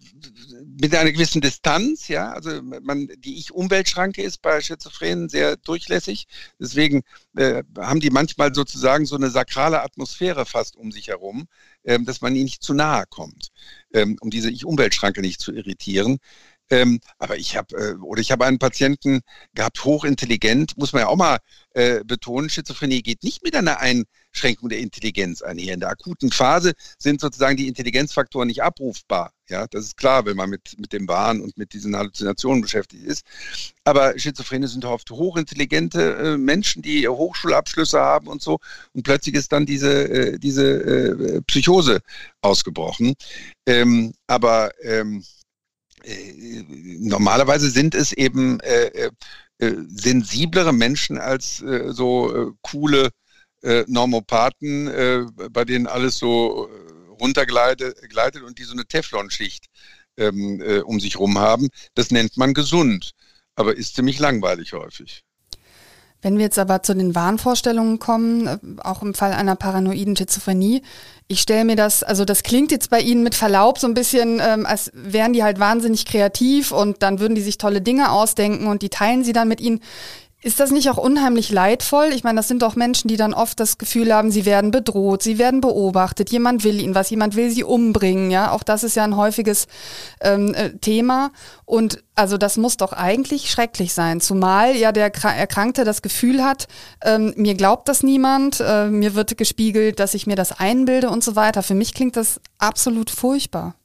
mit 0.82 0.96
einer 0.96 1.12
gewissen 1.12 1.42
Distanz, 1.42 2.08
ja, 2.08 2.32
also 2.32 2.62
man, 2.62 3.08
die 3.20 3.38
Ich-Umweltschranke 3.38 4.22
ist 4.22 4.42
bei 4.42 4.62
Schizophrenen 4.62 5.30
sehr 5.30 5.58
durchlässig. 5.58 6.28
Deswegen 6.60 7.02
äh, 7.36 7.64
haben 7.78 8.00
die 8.00 8.10
manchmal 8.10 8.54
sozusagen 8.54 9.06
so 9.06 9.16
eine 9.16 9.30
sakrale 9.30 9.82
Atmosphäre 9.84 10.46
fast 10.46 10.76
um 10.76 10.92
sich 10.92 11.08
herum, 11.08 11.48
ähm, 11.84 12.06
dass 12.06 12.22
man 12.22 12.36
ihnen 12.36 12.46
nicht 12.46 12.64
zu 12.64 12.74
nahe 12.74 13.06
kommt, 13.10 13.50
ähm, 13.94 14.18
um 14.22 14.30
diese 14.30 14.50
Ich-Umweltschranke 14.50 15.22
nicht 15.22 15.42
zu 15.42 15.54
irritieren. 15.54 16.20
Ähm, 16.70 17.02
aber 17.20 17.38
ich 17.38 17.58
habe 17.58 17.76
äh, 17.76 17.94
oder 17.96 18.22
ich 18.22 18.32
habe 18.32 18.46
einen 18.46 18.60
Patienten 18.60 19.22
gehabt, 19.54 19.84
hochintelligent, 19.84 20.78
muss 20.78 20.94
man 20.94 21.02
ja 21.02 21.08
auch 21.10 21.18
mal 21.18 21.40
äh, 21.74 22.02
betonen, 22.06 22.50
Schizophrenie 22.50 23.02
geht 23.02 23.24
nicht 23.24 23.44
mit 23.44 23.56
einer 23.56 23.80
Einschränkung 24.32 24.70
der 24.70 24.80
Intelligenz 24.80 25.42
einher. 25.42 25.74
In 25.74 25.80
der 25.80 25.90
akuten 25.90 26.32
Phase 26.32 26.74
sind 26.98 27.22
sozusagen 27.22 27.58
die 27.58 27.68
Intelligenzfaktoren 27.68 28.48
nicht 28.48 28.64
abrufbar. 28.64 29.34
Ja, 29.50 29.68
das 29.68 29.86
ist 29.86 29.98
klar, 29.98 30.26
wenn 30.26 30.38
man 30.38 30.50
mit, 30.50 30.76
mit 30.80 30.94
dem 30.94 31.08
Wahn 31.08 31.42
und 31.42 31.58
mit 31.58 31.74
diesen 31.74 31.96
Halluzinationen 31.96 32.62
beschäftigt 32.62 33.06
ist. 33.06 33.26
Aber 33.84 34.18
Schizophrene 34.18 34.68
sind 34.68 34.86
oft 34.86 35.12
hochintelligente 35.12 36.16
äh, 36.16 36.38
Menschen, 36.38 36.82
die 36.82 37.08
Hochschulabschlüsse 37.08 38.00
haben 38.00 38.28
und 38.28 38.42
so. 38.42 38.60
Und 38.94 39.04
plötzlich 39.04 39.36
ist 39.36 39.52
dann 39.52 39.66
diese, 39.66 40.10
äh, 40.10 40.40
diese 40.40 40.64
äh, 40.64 41.42
Psychose 41.42 42.00
ausgebrochen. 42.42 43.14
Ähm, 43.66 44.14
aber 44.28 44.72
ähm, 44.84 45.24
äh, 46.04 46.64
normalerweise 47.00 47.70
sind 47.70 47.94
es 47.94 48.14
eben 48.14 48.60
äh, 48.62 48.86
äh, 48.86 49.12
äh 49.60 49.76
sensiblere 49.90 50.74
Menschen 50.74 51.18
als 51.18 51.62
äh, 51.62 51.92
so 51.92 52.56
äh, 53.62 53.84
Normopathen, 53.88 55.32
bei 55.52 55.66
denen 55.66 55.88
alles 55.88 56.18
so 56.18 56.70
runtergleitet 57.20 57.96
und 58.44 58.58
die 58.58 58.64
so 58.64 58.74
eine 58.74 58.86
Teflonschicht 58.86 59.66
ähm, 60.18 60.62
um 60.86 61.00
sich 61.00 61.20
rum 61.20 61.38
haben. 61.38 61.70
Das 61.96 62.12
nennt 62.12 62.38
man 62.38 62.54
gesund, 62.54 63.12
aber 63.56 63.76
ist 63.78 63.96
ziemlich 63.96 64.20
langweilig 64.20 64.74
häufig. 64.74 65.24
Wenn 66.22 66.38
wir 66.38 66.46
jetzt 66.46 66.60
aber 66.60 66.84
zu 66.84 66.94
den 66.94 67.16
Wahnvorstellungen 67.16 67.98
kommen, 67.98 68.48
äh, 68.48 68.58
auch 68.84 69.02
im 69.02 69.14
Fall 69.14 69.34
einer 69.34 69.56
paranoiden 69.56 70.16
Schizophrenie, 70.16 70.84
ich 71.28 71.42
stelle 71.42 71.66
mir 71.66 71.76
das, 71.76 72.04
also 72.04 72.26
das 72.26 72.44
klingt 72.44 72.72
jetzt 72.72 72.90
bei 72.90 73.00
Ihnen 73.00 73.24
mit 73.24 73.34
Verlaub 73.34 73.80
so 73.80 73.88
ein 73.88 73.94
bisschen, 73.94 74.40
ähm, 74.40 74.66
als 74.66 74.92
wären 74.94 75.34
die 75.34 75.44
halt 75.44 75.60
wahnsinnig 75.60 76.06
kreativ 76.06 76.72
und 76.72 77.02
dann 77.02 77.20
würden 77.20 77.36
die 77.36 77.42
sich 77.42 77.58
tolle 77.58 77.82
Dinge 77.82 78.12
ausdenken 78.12 78.68
und 78.68 78.84
die 78.84 78.90
teilen 78.90 79.24
sie 79.24 79.34
dann 79.34 79.48
mit 79.48 79.62
Ihnen. 79.62 79.82
Ist 80.44 80.60
das 80.60 80.72
nicht 80.72 80.90
auch 80.90 80.98
unheimlich 80.98 81.52
leidvoll? 81.52 82.10
Ich 82.16 82.24
meine, 82.24 82.38
das 82.38 82.48
sind 82.48 82.64
doch 82.64 82.76
Menschen, 82.76 83.08
die 83.08 83.16
dann 83.16 83.36
oft 83.36 83.60
das 83.60 83.78
Gefühl 83.78 84.12
haben, 84.12 84.32
sie 84.32 84.46
werden 84.46 84.72
bedroht, 84.72 85.22
sie 85.22 85.38
werden 85.38 85.62
beobachtet, 85.62 86.32
jemand 86.32 86.64
will 86.64 86.82
ihnen 86.82 86.96
was, 86.96 87.12
jemand 87.12 87.36
will 87.36 87.52
sie 87.52 87.64
umbringen, 87.64 88.32
ja. 88.32 88.52
Auch 88.52 88.64
das 88.64 88.84
ist 88.84 88.96
ja 88.96 89.04
ein 89.04 89.16
häufiges 89.16 89.68
ähm, 90.20 90.56
äh, 90.56 90.72
Thema. 90.78 91.32
Und 91.66 92.04
also 92.16 92.40
das 92.40 92.58
muss 92.58 92.78
doch 92.78 92.92
eigentlich 92.92 93.52
schrecklich 93.52 93.94
sein, 93.94 94.20
zumal 94.20 94.76
ja 94.76 94.92
der 94.92 95.14
Erkrankte 95.14 95.84
das 95.84 96.02
Gefühl 96.02 96.44
hat, 96.44 96.68
ähm, 97.04 97.34
mir 97.38 97.54
glaubt 97.54 97.88
das 97.88 98.02
niemand, 98.02 98.60
äh, 98.60 98.88
mir 98.88 99.14
wird 99.14 99.38
gespiegelt, 99.38 100.00
dass 100.00 100.16
ich 100.16 100.26
mir 100.26 100.36
das 100.36 100.60
einbilde 100.60 101.12
und 101.12 101.24
so 101.24 101.36
weiter. 101.36 101.62
Für 101.62 101.76
mich 101.76 101.94
klingt 101.94 102.16
das 102.16 102.42
absolut 102.58 103.12
furchtbar. 103.12 103.76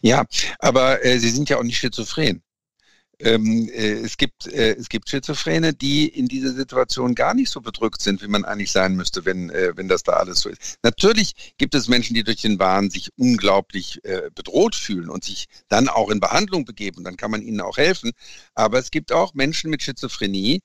Ja, 0.00 0.24
aber 0.60 1.04
äh, 1.04 1.18
Sie 1.18 1.30
sind 1.30 1.48
ja 1.48 1.58
auch 1.58 1.64
nicht 1.64 1.78
schizophren. 1.78 2.42
Ähm, 3.18 3.68
äh, 3.72 3.92
es, 4.00 4.18
gibt, 4.18 4.46
äh, 4.46 4.74
es 4.74 4.90
gibt 4.90 5.08
Schizophrene, 5.08 5.72
die 5.72 6.06
in 6.06 6.28
dieser 6.28 6.52
Situation 6.52 7.14
gar 7.14 7.32
nicht 7.32 7.50
so 7.50 7.62
bedrückt 7.62 8.02
sind, 8.02 8.22
wie 8.22 8.28
man 8.28 8.44
eigentlich 8.44 8.72
sein 8.72 8.94
müsste, 8.94 9.24
wenn, 9.24 9.48
äh, 9.48 9.72
wenn 9.74 9.88
das 9.88 10.02
da 10.02 10.12
alles 10.12 10.40
so 10.40 10.50
ist. 10.50 10.78
Natürlich 10.82 11.54
gibt 11.56 11.74
es 11.74 11.88
Menschen, 11.88 12.14
die 12.14 12.24
durch 12.24 12.42
den 12.42 12.58
Wahn 12.58 12.90
sich 12.90 13.10
unglaublich 13.16 14.04
äh, 14.04 14.30
bedroht 14.34 14.74
fühlen 14.74 15.08
und 15.08 15.24
sich 15.24 15.46
dann 15.68 15.88
auch 15.88 16.10
in 16.10 16.20
Behandlung 16.20 16.66
begeben. 16.66 17.04
Dann 17.04 17.16
kann 17.16 17.30
man 17.30 17.40
ihnen 17.40 17.62
auch 17.62 17.78
helfen. 17.78 18.12
Aber 18.54 18.78
es 18.78 18.90
gibt 18.90 19.12
auch 19.12 19.32
Menschen 19.32 19.70
mit 19.70 19.82
Schizophrenie, 19.82 20.60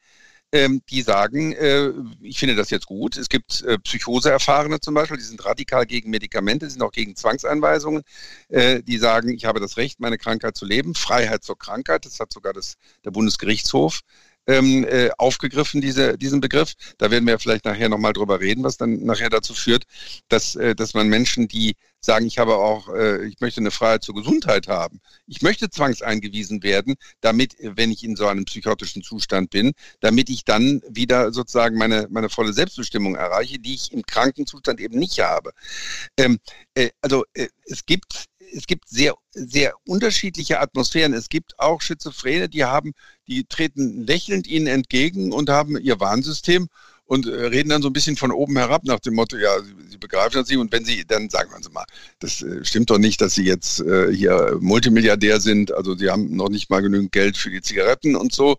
ähm, 0.52 0.82
die 0.90 1.02
sagen, 1.02 1.54
äh, 1.54 1.92
ich 2.22 2.40
finde 2.40 2.56
das 2.56 2.70
jetzt 2.70 2.86
gut. 2.86 3.18
Es 3.18 3.30
gibt 3.30 3.62
äh, 3.64 3.78
Psychoseerfahrene 3.80 4.80
zum 4.80 4.94
Beispiel, 4.94 5.18
die 5.18 5.24
sind 5.24 5.44
radikal 5.46 5.86
gegen 5.86 6.10
Medikamente, 6.10 6.70
sind 6.70 6.82
auch 6.82 6.92
gegen 6.92 7.16
Zwangseinweisungen. 7.16 8.04
Äh, 8.50 8.84
die 8.84 8.98
sagen, 8.98 9.30
ich 9.30 9.46
habe 9.46 9.60
das 9.60 9.78
Recht, 9.78 10.00
meine 10.00 10.18
Krankheit 10.18 10.58
zu 10.58 10.66
leben. 10.66 10.96
Freiheit 10.96 11.44
zur 11.44 11.58
Krankheit, 11.58 12.06
das 12.06 12.20
hat 12.20 12.34
sogar 12.34 12.54
das, 12.54 12.76
der 13.06 13.12
Bundesgerichtshof 13.12 14.02
ähm, 14.48 14.86
äh, 14.86 15.10
aufgegriffen, 15.18 15.82
diese, 15.82 16.18
diesen 16.18 16.42
Begriff. 16.42 16.74
Da 16.98 17.12
werden 17.12 17.28
wir 17.28 17.40
vielleicht 17.40 17.66
nachher 17.66 17.90
nochmal 17.90 18.14
drüber 18.14 18.40
reden, 18.40 18.64
was 18.64 18.78
dann 18.78 19.04
nachher 19.04 19.30
dazu 19.30 19.54
führt, 19.54 19.86
dass, 20.30 20.56
äh, 20.56 20.76
dass 20.76 20.94
man 20.94 21.08
Menschen, 21.08 21.48
die 21.48 21.76
sagen, 22.04 22.26
ich 22.26 22.40
habe 22.40 22.56
auch, 22.56 22.90
äh, 22.90 23.28
ich 23.28 23.40
möchte 23.40 23.62
eine 23.62 23.72
Freiheit 23.72 24.04
zur 24.04 24.16
Gesundheit 24.16 24.68
haben. 24.68 25.00
Ich 25.28 25.42
möchte 25.42 25.70
zwangseingewiesen 25.70 26.64
werden, 26.64 26.96
damit, 27.22 27.56
wenn 27.60 27.92
ich 27.92 28.04
in 28.04 28.16
so 28.16 28.28
einem 28.28 28.46
psychotischen 28.46 29.04
Zustand 29.04 29.52
bin, 29.52 29.74
damit 30.00 30.30
ich 30.30 30.44
dann 30.44 30.82
wieder 30.90 31.32
sozusagen 31.32 31.78
meine, 31.78 32.08
meine 32.10 32.30
volle 32.30 32.54
Selbstbestimmung 32.54 33.16
erreiche, 33.16 33.60
die 33.60 33.76
ich 33.76 33.92
im 33.92 34.04
Krankenzustand 34.04 34.80
eben 34.80 34.98
nicht 34.98 35.20
habe. 35.20 35.52
Ähm, 36.18 36.40
äh, 36.74 36.90
also 37.02 37.24
äh, 37.34 37.48
es 37.66 37.86
gibt 37.86 38.31
es 38.54 38.68
gibt 38.68 38.90
sehr, 38.90 39.16
sehr 39.32 39.74
unterschiedliche 39.88 40.60
Atmosphären. 40.60 41.14
Es 41.14 41.30
gibt 41.30 41.60
auch 41.60 41.82
Schizophrene, 41.82 42.50
die 42.50 42.64
haben, 42.64 42.94
die 43.28 43.46
treten 43.46 44.06
lächelnd 44.06 44.48
ihnen 44.48 44.68
entgegen 44.68 45.32
und 45.32 45.50
haben 45.50 45.78
ihr 45.80 46.00
Warnsystem 46.00 46.68
und 47.12 47.28
äh, 47.28 47.48
reden 47.48 47.68
dann 47.68 47.82
so 47.82 47.90
ein 47.90 47.94
bisschen 47.94 48.16
von 48.16 48.32
oben 48.32 48.58
herab 48.58 48.86
nach 48.86 49.02
dem 49.02 49.16
Motto, 49.16 49.36
ja, 49.36 49.62
sie, 49.62 49.74
sie 49.90 49.98
begreifen 49.98 50.36
das 50.36 50.48
nicht. 50.48 50.58
Und 50.58 50.72
wenn 50.72 50.86
sie, 50.86 51.04
dann 51.06 51.30
sagen 51.30 51.52
Sie 51.62 51.70
mal, 51.70 51.84
das 52.20 52.42
äh, 52.42 52.64
stimmt 52.64 52.90
doch 52.90 53.00
nicht, 53.00 53.20
dass 53.20 53.34
Sie 53.34 53.44
jetzt 53.44 53.82
äh, 53.82 54.16
hier 54.16 54.58
Multimilliardär 54.62 55.42
sind, 55.42 55.74
also 55.74 55.94
Sie 55.94 56.10
haben 56.10 56.34
noch 56.34 56.48
nicht 56.48 56.70
mal 56.70 56.82
genügend 56.82 57.12
Geld 57.12 57.36
für 57.36 57.50
die 57.50 57.62
Zigaretten 57.62 58.16
und 58.16 58.32
so, 58.32 58.56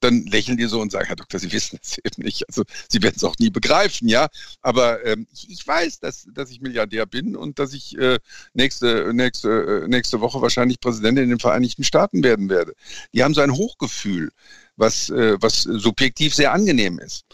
dann 0.00 0.26
lächeln 0.26 0.56
die 0.56 0.64
so 0.64 0.80
und 0.80 0.90
sagen, 0.90 1.06
Herr 1.06 1.14
Doktor, 1.14 1.38
Sie 1.38 1.52
wissen 1.52 1.78
es 1.80 1.98
eben 1.98 2.24
nicht. 2.24 2.42
Also 2.48 2.64
Sie 2.88 3.00
werden 3.04 3.14
es 3.18 3.22
auch 3.22 3.38
nie 3.38 3.50
begreifen, 3.50 4.08
ja. 4.08 4.26
Aber 4.62 5.06
ähm, 5.06 5.28
ich, 5.32 5.48
ich, 5.48 5.64
weiß, 5.64 6.00
dass, 6.00 6.26
dass 6.34 6.50
ich 6.50 6.60
Milliardär 6.60 7.06
bin 7.06 7.36
und 7.36 7.60
dass 7.60 7.72
ich 7.72 7.96
äh, 7.98 8.18
nächste, 8.52 9.12
nächste, 9.14 9.84
äh, 9.84 9.88
nächste 9.88 10.20
Woche 10.20 10.42
wahrscheinlich 10.42 10.80
Präsident 10.80 11.20
in 11.20 11.28
den 11.28 11.38
Vereinigten 11.38 11.84
Staaten 11.84 12.24
werden 12.24 12.48
werde. 12.48 12.74
Die 13.14 13.22
haben 13.22 13.34
so 13.34 13.42
ein 13.42 13.52
Hochgefühl, 13.52 14.32
was, 14.74 15.10
was 15.10 15.62
subjektiv 15.62 16.34
sehr 16.34 16.52
angenehm 16.52 16.98
ist. 16.98 17.26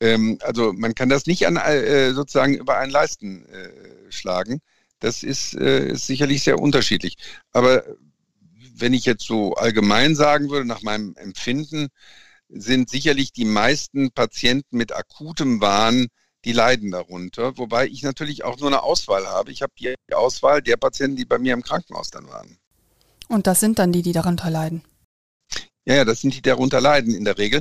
Ähm, 0.00 0.38
also 0.42 0.72
man 0.72 0.94
kann 0.94 1.08
das 1.08 1.26
nicht 1.26 1.46
an, 1.46 1.56
äh, 1.56 2.12
sozusagen 2.12 2.54
über 2.54 2.78
einen 2.78 2.90
Leisten 2.90 3.46
äh, 3.46 3.70
schlagen. 4.10 4.60
Das 5.00 5.22
ist, 5.22 5.54
äh, 5.54 5.88
ist 5.88 6.06
sicherlich 6.06 6.44
sehr 6.44 6.58
unterschiedlich. 6.58 7.16
Aber 7.52 7.84
wenn 8.76 8.94
ich 8.94 9.04
jetzt 9.04 9.24
so 9.24 9.54
allgemein 9.54 10.14
sagen 10.14 10.50
würde, 10.50 10.66
nach 10.66 10.82
meinem 10.82 11.14
Empfinden, 11.16 11.88
sind 12.48 12.90
sicherlich 12.90 13.32
die 13.32 13.44
meisten 13.44 14.10
Patienten 14.10 14.76
mit 14.76 14.92
akutem 14.92 15.60
Wahn, 15.60 16.08
die 16.44 16.52
leiden 16.52 16.90
darunter. 16.90 17.56
Wobei 17.56 17.86
ich 17.86 18.02
natürlich 18.02 18.44
auch 18.44 18.58
nur 18.58 18.68
eine 18.68 18.82
Auswahl 18.82 19.26
habe. 19.26 19.50
Ich 19.50 19.62
habe 19.62 19.72
die 19.78 19.94
Auswahl 20.12 20.62
der 20.62 20.76
Patienten, 20.76 21.16
die 21.16 21.24
bei 21.24 21.38
mir 21.38 21.54
im 21.54 21.62
Krankenhaus 21.62 22.10
dann 22.10 22.28
waren. 22.28 22.58
Und 23.28 23.46
das 23.46 23.60
sind 23.60 23.78
dann 23.78 23.92
die, 23.92 24.02
die 24.02 24.12
darunter 24.12 24.50
leiden. 24.50 24.82
Ja, 25.86 25.96
ja, 25.96 26.04
das 26.04 26.22
sind 26.22 26.32
die, 26.32 26.40
die 26.40 26.48
darunter 26.48 26.80
leiden 26.80 27.14
in 27.14 27.24
der 27.24 27.36
Regel. 27.36 27.60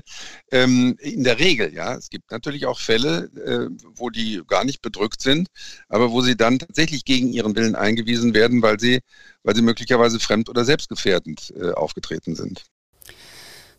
Ähm, 0.52 0.96
in 1.00 1.24
der 1.26 1.40
Regel, 1.40 1.74
ja. 1.74 1.96
Es 1.96 2.10
gibt 2.10 2.32
natürlich 2.32 2.66
auch 2.66 2.80
Fälle, 2.80 3.30
äh, 3.36 3.70
wo 3.96 4.10
die 4.10 4.42
gar 4.48 4.64
nicht 4.64 4.82
bedrückt 4.82 5.22
sind, 5.22 5.50
aber 5.90 6.12
wo 6.12 6.22
sie 6.22 6.38
dann 6.38 6.60
tatsächlich 6.60 7.04
gegen 7.04 7.34
ihren 7.34 7.56
Willen 7.56 7.76
eingewiesen 7.76 8.34
werden, 8.34 8.62
weil 8.62 8.80
sie, 8.80 9.02
weil 9.44 9.56
sie 9.56 9.62
möglicherweise 9.62 10.20
fremd- 10.20 10.50
oder 10.50 10.64
selbstgefährdend 10.64 11.54
äh, 11.60 11.72
aufgetreten 11.72 12.36
sind. 12.36 12.64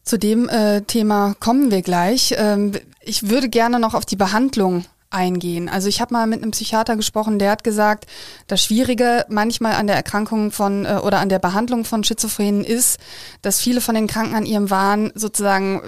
Zu 0.02 0.18
dem 0.18 0.50
äh, 0.50 0.82
Thema 0.82 1.34
kommen 1.40 1.70
wir 1.70 1.80
gleich. 1.80 2.34
Ähm, 2.36 2.72
ich 3.00 3.30
würde 3.30 3.48
gerne 3.48 3.80
noch 3.80 3.94
auf 3.94 4.04
die 4.04 4.16
Behandlung 4.16 4.84
eingehen. 5.14 5.68
Also 5.68 5.88
ich 5.88 6.00
habe 6.00 6.12
mal 6.12 6.26
mit 6.26 6.42
einem 6.42 6.50
Psychiater 6.50 6.96
gesprochen, 6.96 7.38
der 7.38 7.52
hat 7.52 7.64
gesagt, 7.64 8.06
das 8.46 8.62
Schwierige 8.62 9.24
manchmal 9.28 9.74
an 9.74 9.86
der 9.86 9.96
Erkrankung 9.96 10.50
von 10.50 10.84
äh, 10.84 11.00
oder 11.02 11.20
an 11.20 11.28
der 11.28 11.38
Behandlung 11.38 11.84
von 11.84 12.04
Schizophrenen 12.04 12.64
ist, 12.64 12.98
dass 13.42 13.60
viele 13.60 13.80
von 13.80 13.94
den 13.94 14.06
Kranken 14.06 14.34
an 14.34 14.46
ihrem 14.46 14.70
Wahn 14.70 15.12
sozusagen 15.14 15.80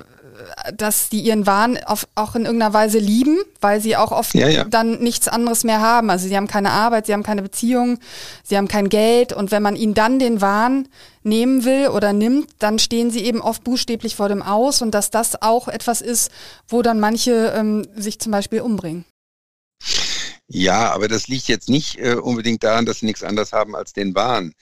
dass 0.77 1.09
die 1.09 1.20
ihren 1.20 1.47
Wahn 1.47 1.79
auf, 1.85 2.07
auch 2.14 2.35
in 2.35 2.45
irgendeiner 2.45 2.74
Weise 2.74 2.99
lieben, 2.99 3.39
weil 3.61 3.81
sie 3.81 3.97
auch 3.97 4.12
oft 4.12 4.35
ja, 4.35 4.49
ja. 4.49 4.64
dann 4.64 4.99
nichts 4.99 5.29
anderes 5.29 5.64
mehr 5.64 5.81
haben. 5.81 6.11
Also 6.11 6.29
sie 6.29 6.37
haben 6.37 6.47
keine 6.47 6.70
Arbeit, 6.70 7.07
sie 7.07 7.12
haben 7.12 7.22
keine 7.22 7.43
Beziehung, 7.43 7.99
sie 8.43 8.57
haben 8.57 8.68
kein 8.68 8.89
Geld 8.89 9.33
und 9.33 9.51
wenn 9.51 9.62
man 9.62 9.77
ihnen 9.77 9.95
dann 9.95 10.18
den 10.18 10.41
Wahn 10.41 10.89
nehmen 11.22 11.64
will 11.64 11.89
oder 11.89 12.12
nimmt, 12.12 12.51
dann 12.59 12.79
stehen 12.79 13.11
sie 13.11 13.24
eben 13.24 13.41
oft 13.41 13.64
buchstäblich 13.64 14.16
vor 14.16 14.29
dem 14.29 14.43
Aus 14.43 14.83
und 14.83 14.93
dass 14.93 15.11
das 15.11 15.43
auch 15.43 15.68
etwas 15.68 16.01
ist, 16.01 16.31
wo 16.68 16.83
dann 16.83 17.01
manche 17.01 17.53
ähm, 17.57 17.87
sich 17.97 18.20
zum 18.20 18.33
Beispiel 18.33 18.61
umbringen. 18.61 19.05
Ja, 20.49 20.92
aber 20.92 21.09
das 21.09 21.26
liegt 21.28 21.49
jetzt 21.49 21.68
nicht 21.68 21.99
äh, 21.99 22.14
unbedingt 22.14 22.62
daran, 22.62 22.86
dass 22.86 23.01
sie 23.01 23.07
nichts 23.07 23.22
anderes 23.24 23.53
haben 23.53 23.74
als 23.74 23.92
den 23.92 24.14
Wahn. 24.14 24.55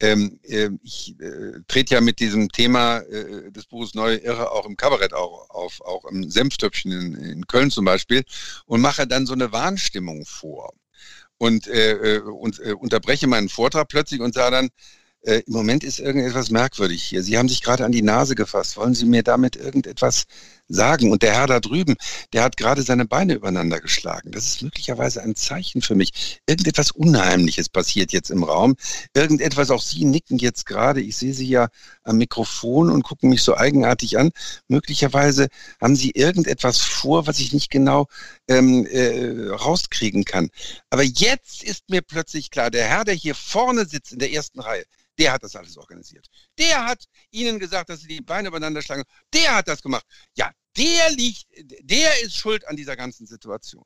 Ähm, 0.00 0.40
äh, 0.44 0.70
ich 0.82 1.14
äh, 1.20 1.60
trete 1.68 1.94
ja 1.94 2.00
mit 2.00 2.20
diesem 2.20 2.48
Thema 2.50 2.98
äh, 3.00 3.50
des 3.52 3.66
Buches 3.66 3.94
Neue 3.94 4.16
Irre 4.16 4.50
auch 4.50 4.64
im 4.66 4.76
Kabarett 4.76 5.12
auch 5.12 5.50
auf, 5.50 5.80
auch 5.82 6.06
im 6.06 6.30
Senftöpfchen 6.30 6.92
in, 6.92 7.14
in 7.16 7.46
Köln 7.46 7.70
zum 7.70 7.84
Beispiel 7.84 8.24
und 8.64 8.80
mache 8.80 9.06
dann 9.06 9.26
so 9.26 9.34
eine 9.34 9.52
Warnstimmung 9.52 10.24
vor 10.24 10.72
und, 11.38 11.66
äh, 11.68 12.16
äh 12.16 12.20
und 12.20 12.60
äh, 12.60 12.72
unterbreche 12.72 13.26
meinen 13.26 13.50
Vortrag 13.50 13.88
plötzlich 13.88 14.20
und 14.20 14.34
sage 14.34 14.52
dann, 14.52 14.70
im 15.22 15.42
Moment 15.48 15.84
ist 15.84 15.98
irgendetwas 15.98 16.50
merkwürdig 16.50 17.02
hier. 17.02 17.22
Sie 17.22 17.36
haben 17.36 17.50
sich 17.50 17.62
gerade 17.62 17.84
an 17.84 17.92
die 17.92 18.00
Nase 18.00 18.34
gefasst. 18.34 18.78
Wollen 18.78 18.94
Sie 18.94 19.04
mir 19.04 19.22
damit 19.22 19.54
irgendetwas 19.54 20.24
sagen? 20.70 21.12
Und 21.12 21.22
der 21.22 21.34
Herr 21.34 21.46
da 21.46 21.60
drüben, 21.60 21.96
der 22.32 22.42
hat 22.42 22.56
gerade 22.56 22.82
seine 22.82 23.04
Beine 23.04 23.34
übereinander 23.34 23.80
geschlagen. 23.80 24.30
Das 24.30 24.46
ist 24.46 24.62
möglicherweise 24.62 25.22
ein 25.22 25.34
Zeichen 25.34 25.82
für 25.82 25.94
mich. 25.94 26.40
Irgendetwas 26.46 26.90
Unheimliches 26.90 27.68
passiert 27.68 28.12
jetzt 28.12 28.30
im 28.30 28.44
Raum. 28.44 28.76
Irgendetwas, 29.14 29.70
auch 29.70 29.82
Sie 29.82 30.04
nicken 30.04 30.38
jetzt 30.38 30.66
gerade. 30.66 31.00
Ich 31.00 31.16
sehe 31.16 31.34
Sie 31.34 31.48
ja 31.48 31.68
am 32.04 32.16
Mikrofon 32.16 32.90
und 32.90 33.02
gucken 33.02 33.30
mich 33.30 33.42
so 33.42 33.56
eigenartig 33.56 34.18
an. 34.18 34.30
Möglicherweise 34.68 35.48
haben 35.80 35.96
Sie 35.96 36.10
irgendetwas 36.10 36.78
vor, 36.78 37.26
was 37.26 37.40
ich 37.40 37.52
nicht 37.52 37.70
genau 37.70 38.06
ähm, 38.48 38.86
äh, 38.86 39.48
rauskriegen 39.50 40.24
kann. 40.24 40.50
Aber 40.90 41.02
jetzt 41.02 41.62
ist 41.62 41.90
mir 41.90 42.02
plötzlich 42.02 42.50
klar, 42.50 42.70
der 42.70 42.86
Herr, 42.86 43.04
der 43.04 43.14
hier 43.14 43.34
vorne 43.34 43.86
sitzt 43.86 44.12
in 44.12 44.18
der 44.18 44.32
ersten 44.32 44.60
Reihe, 44.60 44.84
der 45.18 45.32
hat 45.32 45.42
das 45.42 45.54
alles 45.54 45.76
organisiert. 45.76 46.26
Der 46.60 46.84
hat 46.84 47.04
ihnen 47.30 47.58
gesagt, 47.58 47.88
dass 47.88 48.00
sie 48.00 48.08
die 48.08 48.20
Beine 48.20 48.48
übereinander 48.48 48.82
schlagen. 48.82 49.02
Der 49.32 49.56
hat 49.56 49.66
das 49.66 49.82
gemacht. 49.82 50.04
Ja, 50.36 50.50
der 50.76 51.10
liegt, 51.10 51.46
der 51.82 52.22
ist 52.22 52.36
schuld 52.36 52.68
an 52.68 52.76
dieser 52.76 52.96
ganzen 52.96 53.26
Situation. 53.26 53.84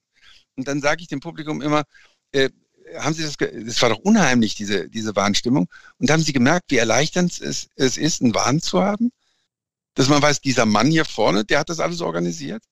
Und 0.57 0.69
dann 0.69 0.81
sage 0.81 1.03
ich 1.03 1.09
dem 1.09 1.21
Publikum 1.21 1.63
immer, 1.63 1.85
äh, 2.33 2.51
haben 2.99 3.15
Sie 3.15 3.23
das, 3.23 3.37
das 3.37 3.81
war 3.81 3.91
doch 3.91 3.99
unheimlich, 3.99 4.55
diese, 4.55 4.89
diese 4.89 5.17
Warnstimmung. 5.17 5.69
Und 5.99 6.11
haben 6.11 6.23
Sie 6.23 6.33
gemerkt, 6.33 6.71
wie 6.71 6.77
erleichternd 6.77 7.41
es, 7.41 7.69
es 7.77 7.97
ist, 7.97 8.21
einen 8.21 8.35
Wahn 8.35 8.61
zu 8.61 8.83
haben? 8.83 9.11
Dass 9.95 10.09
man 10.09 10.21
weiß, 10.21 10.41
dieser 10.41 10.67
Mann 10.67 10.91
hier 10.91 11.05
vorne, 11.05 11.45
der 11.45 11.61
hat 11.61 11.69
das 11.69 11.81
alles 11.81 12.01
organisiert. 12.01 12.63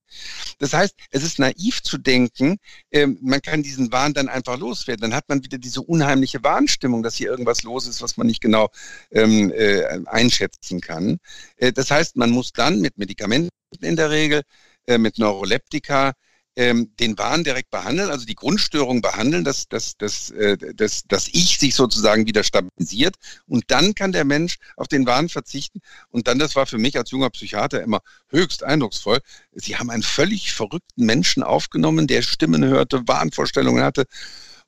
Das 0.58 0.72
heißt, 0.72 0.94
es 1.10 1.22
ist 1.22 1.38
naiv 1.38 1.82
zu 1.82 1.98
denken, 1.98 2.58
ähm, 2.90 3.18
man 3.22 3.40
kann 3.40 3.62
diesen 3.62 3.92
Wahn 3.92 4.12
dann 4.12 4.28
einfach 4.28 4.58
loswerden. 4.58 5.02
Dann 5.02 5.14
hat 5.14 5.28
man 5.28 5.42
wieder 5.42 5.58
diese 5.58 5.80
unheimliche 5.82 6.42
Warnstimmung, 6.42 7.02
dass 7.02 7.16
hier 7.16 7.30
irgendwas 7.30 7.62
los 7.62 7.86
ist, 7.86 8.02
was 8.02 8.16
man 8.16 8.26
nicht 8.26 8.40
genau 8.40 8.70
ähm, 9.10 9.52
äh, 9.52 9.84
einschätzen 10.06 10.80
kann. 10.80 11.18
Äh, 11.56 11.72
das 11.72 11.90
heißt, 11.90 12.16
man 12.16 12.30
muss 12.30 12.52
dann 12.52 12.80
mit 12.80 12.98
Medikamenten 12.98 13.50
in 13.80 13.96
der 13.96 14.10
Regel, 14.10 14.42
äh, 14.86 14.98
mit 14.98 15.18
Neuroleptika, 15.18 16.12
ähm, 16.56 16.92
den 17.00 17.16
Wahn 17.18 17.44
direkt 17.44 17.70
behandeln, 17.70 18.10
also 18.10 18.26
die 18.26 18.34
Grundstörung 18.34 19.00
behandeln, 19.00 19.44
dass, 19.44 19.68
dass, 19.68 19.96
dass, 19.96 20.30
äh, 20.30 20.56
dass, 20.74 21.04
dass 21.04 21.28
Ich 21.28 21.58
sich 21.58 21.74
sozusagen 21.74 22.26
wieder 22.26 22.44
stabilisiert. 22.44 23.16
Und 23.46 23.64
dann 23.68 23.94
kann 23.94 24.12
der 24.12 24.24
Mensch 24.24 24.58
auf 24.76 24.88
den 24.88 25.06
Wahn 25.06 25.28
verzichten. 25.28 25.80
Und 26.10 26.28
dann, 26.28 26.38
das 26.38 26.54
war 26.54 26.66
für 26.66 26.78
mich 26.78 26.98
als 26.98 27.10
junger 27.10 27.30
Psychiater 27.30 27.82
immer 27.82 28.00
höchst 28.28 28.62
eindrucksvoll, 28.62 29.20
sie 29.54 29.76
haben 29.76 29.90
einen 29.90 30.02
völlig 30.02 30.52
verrückten 30.52 31.04
Menschen 31.04 31.42
aufgenommen, 31.42 32.06
der 32.06 32.22
Stimmen 32.22 32.64
hörte, 32.64 33.02
Wahnvorstellungen 33.06 33.82
hatte. 33.82 34.04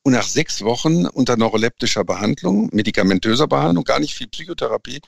Und 0.03 0.13
nach 0.13 0.27
sechs 0.27 0.61
Wochen 0.63 1.07
unter 1.07 1.37
neuroleptischer 1.39 2.05
Behandlung, 2.05 2.69
medikamentöser 2.73 3.47
Behandlung, 3.47 3.85
gar 3.85 4.01
nicht 4.01 4.15
viel 4.15 4.29
Psychotherapie, 4.29 5.01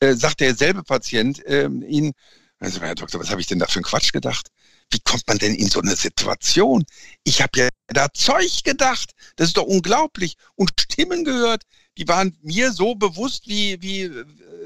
äh, 0.00 0.14
sagt 0.14 0.40
derselbe 0.40 0.82
Patient 0.82 1.44
äh, 1.46 1.66
Ihnen, 1.66 2.12
also 2.58 2.80
Herr 2.80 2.96
Doktor, 2.96 3.20
was 3.20 3.30
habe 3.30 3.40
ich 3.40 3.46
denn 3.46 3.60
da 3.60 3.66
für 3.66 3.76
einen 3.76 3.84
Quatsch 3.84 4.12
gedacht? 4.12 4.48
Wie 4.92 5.00
kommt 5.00 5.26
man 5.26 5.38
denn 5.38 5.54
in 5.54 5.68
so 5.68 5.80
eine 5.80 5.96
Situation? 5.96 6.84
Ich 7.24 7.42
habe 7.42 7.58
ja 7.58 7.68
da 7.88 8.08
Zeug 8.12 8.62
gedacht. 8.64 9.12
Das 9.36 9.48
ist 9.48 9.56
doch 9.56 9.64
unglaublich. 9.66 10.36
Und 10.54 10.72
Stimmen 10.78 11.24
gehört, 11.24 11.64
die 11.98 12.08
waren 12.08 12.36
mir 12.42 12.72
so 12.72 12.94
bewusst, 12.94 13.48
wie, 13.48 13.80
wie 13.82 14.10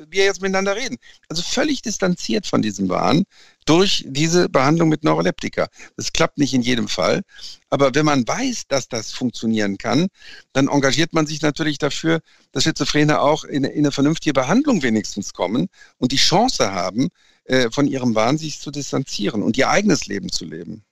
wir 0.09 0.25
jetzt 0.25 0.41
miteinander 0.41 0.77
reden. 0.77 0.97
Also 1.29 1.43
völlig 1.43 1.83
distanziert 1.83 2.47
von 2.47 2.63
diesem 2.63 2.89
Wahn 2.89 3.25
durch 3.65 4.05
diese 4.07 4.49
Behandlung 4.49 4.89
mit 4.89 5.03
Neuroleptika. 5.03 5.69
Das 5.97 6.13
klappt 6.13 6.39
nicht 6.39 6.55
in 6.55 6.63
jedem 6.63 6.89
Fall. 6.89 7.23
Aber 7.69 7.95
wenn 7.95 8.05
man 8.05 8.27
weiß, 8.27 8.65
dass 8.69 8.89
das 8.89 9.11
funktionieren 9.11 9.77
kann, 9.77 10.07
dann 10.53 10.69
engagiert 10.69 11.13
man 11.13 11.27
sich 11.27 11.43
natürlich 11.43 11.79
dafür, 11.79 12.21
dass 12.53 12.63
Schizophrene 12.63 13.21
auch 13.21 13.43
in, 13.45 13.65
in 13.65 13.79
eine 13.79 13.93
vernünftige 13.93 14.33
Behandlung 14.33 14.83
wenigstens 14.83 15.33
kommen 15.33 15.67
und 15.99 16.13
die 16.13 16.17
Chance 16.17 16.73
haben, 16.73 17.09
äh, 17.47 17.71
von 17.71 17.87
ihrem 17.87 18.15
Wahn 18.15 18.39
sich 18.39 18.61
zu 18.61 18.71
distanzieren 18.71 19.43
und 19.43 19.57
ihr 19.57 19.69
eigenes 19.69 20.07
Leben 20.07 20.31
zu 20.31 20.45
leben. 20.45 20.83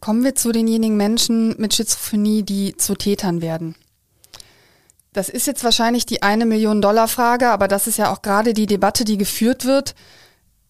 Kommen 0.00 0.24
wir 0.24 0.34
zu 0.34 0.50
denjenigen 0.50 0.96
Menschen 0.96 1.54
mit 1.58 1.74
Schizophrenie, 1.74 2.42
die 2.42 2.76
zu 2.76 2.94
Tätern 2.94 3.40
werden. 3.40 3.76
Das 5.12 5.28
ist 5.28 5.46
jetzt 5.46 5.62
wahrscheinlich 5.62 6.06
die 6.06 6.22
eine 6.22 6.46
Million 6.46 6.80
Dollar 6.80 7.06
Frage, 7.06 7.50
aber 7.50 7.68
das 7.68 7.86
ist 7.86 7.98
ja 7.98 8.10
auch 8.10 8.22
gerade 8.22 8.54
die 8.54 8.66
Debatte, 8.66 9.04
die 9.04 9.18
geführt 9.18 9.64
wird. 9.66 9.94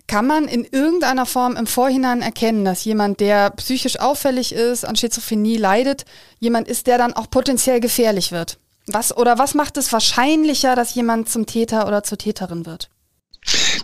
Kann 0.09 0.27
man 0.27 0.49
in 0.49 0.65
irgendeiner 0.65 1.27
Form 1.27 1.57
im 1.57 1.67
Vorhinein 1.67 2.21
erkennen, 2.21 2.65
dass 2.65 2.85
jemand, 2.85 3.21
der 3.21 3.51
psychisch 3.51 4.01
auffällig 4.01 4.53
ist, 4.53 4.85
an 4.85 4.97
Schizophrenie 4.97 5.57
leidet, 5.57 6.05
jemand 6.41 6.67
ist, 6.67 6.89
der 6.89 6.99
dann 6.99 7.13
auch 7.13 7.31
potenziell 7.31 7.79
gefährlich 7.81 8.33
wird? 8.33 8.59
Was 8.89 9.17
oder 9.17 9.39
was 9.39 9.55
macht 9.55 9.77
es 9.77 9.93
wahrscheinlicher, 9.93 10.75
dass 10.75 10.95
jemand 10.95 11.29
zum 11.29 11.47
Täter 11.47 11.87
oder 11.87 12.03
zur 12.03 12.19
Täterin 12.19 12.67
wird? 12.67 12.91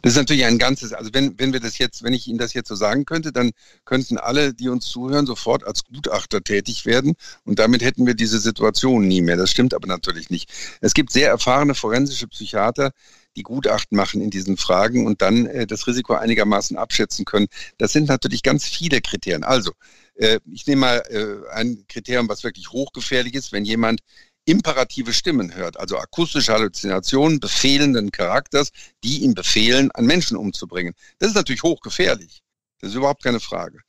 Das 0.02 0.12
ist 0.12 0.16
natürlich 0.16 0.44
ein 0.44 0.58
ganzes, 0.58 0.92
also 0.92 1.10
wenn, 1.12 1.38
wenn 1.38 1.52
wir 1.52 1.60
das 1.60 1.78
jetzt, 1.78 2.02
wenn 2.02 2.14
ich 2.14 2.28
Ihnen 2.28 2.38
das 2.38 2.54
jetzt 2.54 2.68
so 2.68 2.76
sagen 2.76 3.04
könnte, 3.04 3.32
dann 3.32 3.50
könnten 3.84 4.16
alle, 4.16 4.54
die 4.54 4.68
uns 4.68 4.86
zuhören, 4.86 5.26
sofort 5.26 5.64
als 5.64 5.84
Gutachter 5.84 6.42
tätig 6.42 6.86
werden 6.86 7.14
und 7.44 7.58
damit 7.58 7.82
hätten 7.82 8.06
wir 8.06 8.14
diese 8.14 8.38
Situation 8.38 9.08
nie 9.08 9.20
mehr. 9.20 9.36
Das 9.36 9.50
stimmt 9.50 9.74
aber 9.74 9.88
natürlich 9.88 10.30
nicht. 10.30 10.50
Es 10.80 10.94
gibt 10.94 11.12
sehr 11.12 11.28
erfahrene 11.28 11.74
forensische 11.74 12.28
Psychiater, 12.28 12.92
die 13.36 13.42
Gutachten 13.42 13.96
machen 13.96 14.20
in 14.20 14.30
diesen 14.30 14.56
Fragen 14.56 15.06
und 15.06 15.22
dann 15.22 15.46
äh, 15.46 15.66
das 15.66 15.86
Risiko 15.86 16.14
einigermaßen 16.14 16.76
abschätzen 16.76 17.24
können. 17.24 17.46
Das 17.78 17.92
sind 17.92 18.08
natürlich 18.08 18.42
ganz 18.42 18.64
viele 18.64 19.00
Kriterien. 19.00 19.44
Also, 19.44 19.72
äh, 20.14 20.40
ich 20.50 20.66
nehme 20.66 20.80
mal 20.80 21.02
äh, 21.10 21.48
ein 21.52 21.84
Kriterium, 21.88 22.28
was 22.28 22.44
wirklich 22.44 22.70
hochgefährlich 22.70 23.34
ist, 23.34 23.52
wenn 23.52 23.64
jemand 23.64 24.00
imperative 24.48 25.12
Stimmen 25.12 25.54
hört, 25.54 25.78
also 25.78 25.98
akustische 25.98 26.52
Halluzinationen 26.52 27.38
befehlenden 27.38 28.10
Charakters, 28.10 28.70
die 29.04 29.18
ihm 29.18 29.34
befehlen, 29.34 29.90
einen 29.92 30.06
Menschen 30.06 30.36
umzubringen. 30.36 30.94
Das 31.18 31.28
ist 31.30 31.34
natürlich 31.34 31.62
hochgefährlich. 31.62 32.40
Das 32.80 32.90
ist 32.90 32.96
überhaupt 32.96 33.24
keine 33.24 33.40
Frage. 33.40 33.80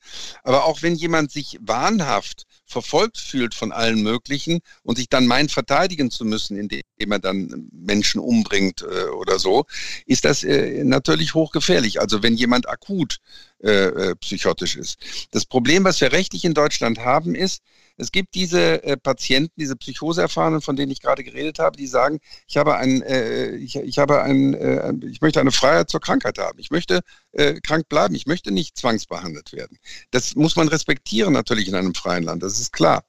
Aber 0.42 0.64
auch 0.64 0.82
wenn 0.82 0.96
jemand 0.96 1.30
sich 1.30 1.58
wahnhaft 1.60 2.46
verfolgt 2.66 3.18
fühlt 3.18 3.54
von 3.54 3.72
allen 3.72 4.02
möglichen 4.02 4.60
und 4.82 4.96
sich 4.96 5.08
dann 5.08 5.26
meint, 5.26 5.52
verteidigen 5.52 6.10
zu 6.10 6.24
müssen, 6.24 6.56
indem 6.56 6.82
er 6.98 7.18
dann 7.20 7.68
Menschen 7.72 8.20
umbringt 8.20 8.82
äh, 8.82 9.04
oder 9.10 9.38
so, 9.38 9.64
ist 10.06 10.24
das 10.24 10.42
äh, 10.42 10.82
natürlich 10.84 11.34
hochgefährlich. 11.34 12.00
Also 12.00 12.22
wenn 12.22 12.34
jemand 12.34 12.68
akut 12.68 13.18
äh, 13.62 13.70
äh 13.70 14.14
psychotisch 14.16 14.76
ist. 14.76 14.98
Das 15.30 15.46
Problem, 15.46 15.84
was 15.84 16.00
wir 16.00 16.12
rechtlich 16.12 16.44
in 16.44 16.54
Deutschland 16.54 16.98
haben, 16.98 17.34
ist, 17.34 17.62
es 18.00 18.12
gibt 18.12 18.34
diese 18.34 18.82
äh, 18.82 18.96
Patienten, 18.96 19.52
diese 19.56 19.76
Psychoseerfahrenen, 19.76 20.62
von 20.62 20.76
denen 20.76 20.90
ich 20.90 21.00
gerade 21.00 21.22
geredet 21.22 21.58
habe, 21.58 21.76
die 21.76 21.86
sagen, 21.86 22.18
ich 22.48 22.56
habe 22.56 22.76
ein, 22.76 23.02
äh, 23.02 23.50
ich, 23.56 23.76
ich 23.76 23.98
habe 23.98 24.22
ein, 24.22 24.54
äh, 24.54 24.92
ich 25.06 25.20
möchte 25.20 25.40
eine 25.40 25.52
Freiheit 25.52 25.90
zur 25.90 26.00
Krankheit 26.00 26.38
haben. 26.38 26.58
Ich 26.58 26.70
möchte 26.70 27.00
äh, 27.32 27.60
krank 27.60 27.88
bleiben. 27.88 28.14
Ich 28.14 28.26
möchte 28.26 28.52
nicht 28.52 28.76
zwangsbehandelt 28.78 29.52
werden. 29.52 29.78
Das 30.10 30.34
muss 30.34 30.56
man 30.56 30.68
respektieren 30.68 31.32
natürlich 31.32 31.68
in 31.68 31.74
einem 31.74 31.94
freien 31.94 32.24
Land. 32.24 32.42
Das 32.42 32.58
ist 32.58 32.72
klar. 32.72 33.04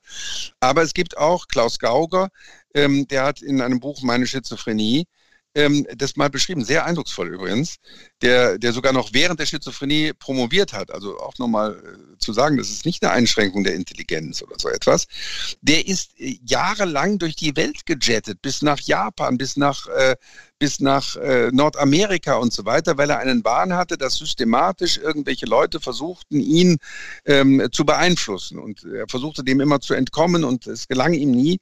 Aber 0.59 0.83
es 0.83 0.93
gibt 0.93 1.17
auch 1.17 1.47
Klaus 1.47 1.79
Gauger, 1.79 2.29
ähm, 2.73 3.07
der 3.07 3.23
hat 3.23 3.41
in 3.41 3.61
einem 3.61 3.79
Buch 3.79 4.01
Meine 4.01 4.27
Schizophrenie 4.27 5.07
ähm, 5.55 5.85
das 5.95 6.15
mal 6.15 6.29
beschrieben, 6.29 6.63
sehr 6.63 6.85
eindrucksvoll 6.85 7.33
übrigens. 7.33 7.77
Der, 8.21 8.57
der 8.57 8.73
sogar 8.73 8.93
noch 8.93 9.09
während 9.13 9.39
der 9.39 9.45
Schizophrenie 9.45 10.13
promoviert 10.13 10.73
hat, 10.73 10.91
also 10.91 11.19
auch 11.19 11.37
nochmal 11.37 11.73
äh, 11.73 12.17
zu 12.19 12.33
sagen, 12.33 12.57
das 12.57 12.69
ist 12.69 12.85
nicht 12.85 13.03
eine 13.03 13.13
Einschränkung 13.13 13.63
der 13.63 13.75
Intelligenz 13.75 14.41
oder 14.41 14.55
so 14.57 14.69
etwas, 14.69 15.07
der 15.61 15.87
ist 15.87 16.19
äh, 16.19 16.37
jahrelang 16.45 17.19
durch 17.19 17.35
die 17.35 17.55
Welt 17.55 17.85
gejettet, 17.85 18.41
bis 18.41 18.61
nach 18.61 18.79
Japan, 18.79 19.37
bis 19.37 19.57
nach, 19.57 19.87
äh, 19.87 20.15
bis 20.59 20.79
nach 20.79 21.15
äh, 21.15 21.49
Nordamerika 21.51 22.35
und 22.35 22.53
so 22.53 22.65
weiter, 22.65 22.97
weil 22.97 23.09
er 23.09 23.19
einen 23.19 23.43
Wahn 23.43 23.73
hatte, 23.73 23.97
dass 23.97 24.15
systematisch 24.15 24.97
irgendwelche 24.97 25.47
Leute 25.47 25.79
versuchten, 25.79 26.39
ihn 26.39 26.77
ähm, 27.25 27.67
zu 27.71 27.83
beeinflussen. 27.83 28.59
Und 28.59 28.83
er 28.83 29.07
versuchte 29.09 29.43
dem 29.43 29.59
immer 29.59 29.81
zu 29.81 29.95
entkommen 29.95 30.43
und 30.43 30.67
es 30.67 30.87
gelang 30.87 31.13
ihm 31.13 31.31
nie. 31.31 31.59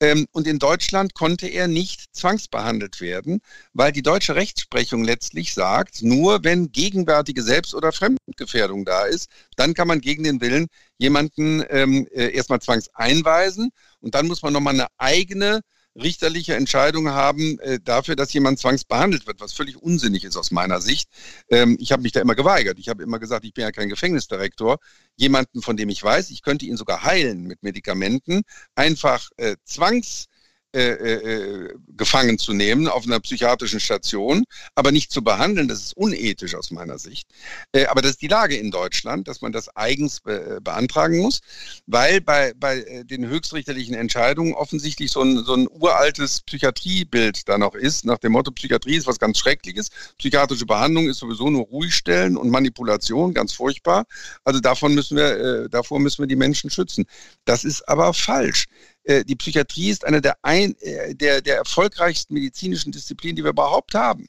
Ähm, 0.00 0.26
und 0.32 0.48
in 0.48 0.58
Deutschland 0.58 1.14
konnte 1.14 1.46
er 1.46 1.68
nicht 1.68 2.14
zwangsbehandelt 2.16 3.00
werden, 3.00 3.40
weil 3.72 3.92
die 3.92 4.02
deutsche 4.02 4.34
Rechtsprechung 4.34 5.04
letztlich 5.04 5.54
sagt, 5.54 5.99
nur 6.02 6.44
wenn 6.44 6.72
gegenwärtige 6.72 7.42
Selbst- 7.42 7.74
oder 7.74 7.92
Fremdgefährdung 7.92 8.84
da 8.84 9.04
ist, 9.04 9.28
dann 9.56 9.74
kann 9.74 9.88
man 9.88 10.00
gegen 10.00 10.24
den 10.24 10.40
Willen 10.40 10.66
jemanden 10.98 11.64
ähm, 11.68 12.06
äh, 12.12 12.30
erstmal 12.34 12.60
zwangseinweisen 12.60 13.70
und 14.00 14.14
dann 14.14 14.26
muss 14.26 14.42
man 14.42 14.52
nochmal 14.52 14.74
eine 14.74 14.86
eigene 14.98 15.60
richterliche 15.96 16.54
Entscheidung 16.54 17.10
haben 17.10 17.58
äh, 17.60 17.80
dafür, 17.82 18.16
dass 18.16 18.32
jemand 18.32 18.58
zwangsbehandelt 18.58 19.26
wird, 19.26 19.40
was 19.40 19.52
völlig 19.52 19.76
unsinnig 19.76 20.24
ist 20.24 20.36
aus 20.36 20.50
meiner 20.50 20.80
Sicht. 20.80 21.08
Ähm, 21.48 21.76
ich 21.80 21.92
habe 21.92 22.02
mich 22.02 22.12
da 22.12 22.20
immer 22.20 22.34
geweigert. 22.34 22.78
Ich 22.78 22.88
habe 22.88 23.02
immer 23.02 23.18
gesagt, 23.18 23.44
ich 23.44 23.54
bin 23.54 23.62
ja 23.62 23.72
kein 23.72 23.88
Gefängnisdirektor. 23.88 24.78
Jemanden, 25.16 25.62
von 25.62 25.76
dem 25.76 25.88
ich 25.88 26.02
weiß, 26.02 26.30
ich 26.30 26.42
könnte 26.42 26.64
ihn 26.64 26.76
sogar 26.76 27.02
heilen 27.02 27.42
mit 27.42 27.62
Medikamenten, 27.62 28.42
einfach 28.74 29.30
äh, 29.36 29.56
zwangs 29.64 30.26
äh, 30.72 30.90
äh, 30.90 31.74
gefangen 31.96 32.38
zu 32.38 32.52
nehmen 32.52 32.86
auf 32.86 33.04
einer 33.04 33.18
psychiatrischen 33.20 33.80
Station, 33.80 34.44
aber 34.74 34.92
nicht 34.92 35.10
zu 35.10 35.22
behandeln, 35.22 35.66
das 35.66 35.80
ist 35.80 35.96
unethisch 35.96 36.54
aus 36.54 36.70
meiner 36.70 36.98
Sicht. 36.98 37.28
Äh, 37.72 37.86
aber 37.86 38.02
das 38.02 38.12
ist 38.12 38.22
die 38.22 38.28
Lage 38.28 38.56
in 38.56 38.70
Deutschland, 38.70 39.26
dass 39.26 39.40
man 39.40 39.50
das 39.50 39.74
eigens 39.76 40.20
be 40.20 40.60
beantragen 40.62 41.18
muss, 41.18 41.40
weil 41.86 42.20
bei, 42.20 42.52
bei 42.56 42.78
äh, 42.82 43.04
den 43.04 43.26
höchstrichterlichen 43.26 43.94
Entscheidungen 43.94 44.54
offensichtlich 44.54 45.10
so 45.10 45.22
ein, 45.22 45.44
so 45.44 45.54
ein 45.54 45.66
uraltes 45.68 46.40
Psychiatriebild 46.42 47.48
da 47.48 47.58
noch 47.58 47.74
ist, 47.74 48.04
nach 48.04 48.18
dem 48.18 48.32
Motto, 48.32 48.52
Psychiatrie 48.52 48.96
ist 48.96 49.06
was 49.06 49.18
ganz 49.18 49.38
Schreckliches, 49.38 49.88
psychiatrische 50.18 50.66
Behandlung 50.66 51.08
ist 51.08 51.18
sowieso 51.18 51.50
nur 51.50 51.64
Ruhigstellen 51.64 52.36
und 52.36 52.50
Manipulation, 52.50 53.34
ganz 53.34 53.52
furchtbar. 53.52 54.04
Also 54.44 54.60
davon 54.60 54.94
müssen 54.94 55.16
wir, 55.16 55.64
äh, 55.64 55.68
davor 55.68 55.98
müssen 55.98 56.22
wir 56.22 56.28
die 56.28 56.36
Menschen 56.36 56.70
schützen. 56.70 57.06
Das 57.44 57.64
ist 57.64 57.88
aber 57.88 58.14
falsch. 58.14 58.66
Äh, 59.04 59.24
die 59.24 59.36
Psychiatrie 59.36 59.90
ist 59.90 60.04
eine 60.04 60.20
der, 60.20 60.36
ein, 60.42 60.76
äh, 60.80 61.14
der, 61.14 61.40
der 61.40 61.56
erfolgreichsten 61.56 62.34
medizinischen 62.34 62.92
Disziplinen, 62.92 63.36
die 63.36 63.44
wir 63.44 63.50
überhaupt 63.50 63.94
haben. 63.94 64.26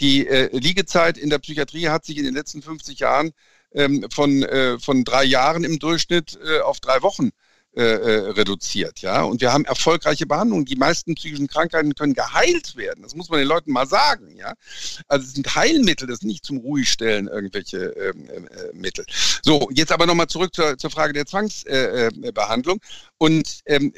Die 0.00 0.26
äh, 0.26 0.48
Liegezeit 0.56 1.18
in 1.18 1.30
der 1.30 1.38
Psychiatrie 1.38 1.88
hat 1.88 2.04
sich 2.04 2.16
in 2.16 2.24
den 2.24 2.34
letzten 2.34 2.62
50 2.62 2.98
Jahren 3.00 3.32
ähm, 3.72 4.06
von, 4.10 4.42
äh, 4.42 4.78
von 4.78 5.04
drei 5.04 5.24
Jahren 5.24 5.64
im 5.64 5.78
Durchschnitt 5.78 6.38
äh, 6.42 6.60
auf 6.60 6.80
drei 6.80 7.02
Wochen 7.02 7.30
äh, 7.76 7.82
äh, 7.82 8.30
reduziert, 8.30 9.00
ja. 9.00 9.22
Und 9.22 9.40
wir 9.40 9.52
haben 9.52 9.64
erfolgreiche 9.64 10.26
Behandlungen. 10.26 10.64
Die 10.64 10.74
meisten 10.74 11.14
psychischen 11.14 11.46
Krankheiten 11.46 11.94
können 11.94 12.14
geheilt 12.14 12.74
werden. 12.74 13.02
Das 13.02 13.14
muss 13.14 13.28
man 13.28 13.38
den 13.38 13.46
Leuten 13.46 13.70
mal 13.70 13.86
sagen, 13.86 14.34
ja. 14.36 14.54
Also 15.06 15.26
es 15.26 15.34
sind 15.34 15.54
Heilmittel, 15.54 16.08
das 16.08 16.18
sind 16.18 16.30
nicht 16.30 16.44
zum 16.44 16.58
Ruhigstellen 16.58 17.28
irgendwelche 17.28 17.78
ähm, 17.90 18.28
äh, 18.28 18.72
Mittel. 18.72 19.04
So, 19.44 19.68
jetzt 19.72 19.92
aber 19.92 20.06
nochmal 20.06 20.26
zurück 20.26 20.52
zur, 20.52 20.78
zur 20.78 20.90
Frage 20.90 21.12
der 21.12 21.26
Zwangsbehandlung. 21.26 22.78
Äh, 22.78 23.14
Und 23.18 23.60
ähm, 23.66 23.92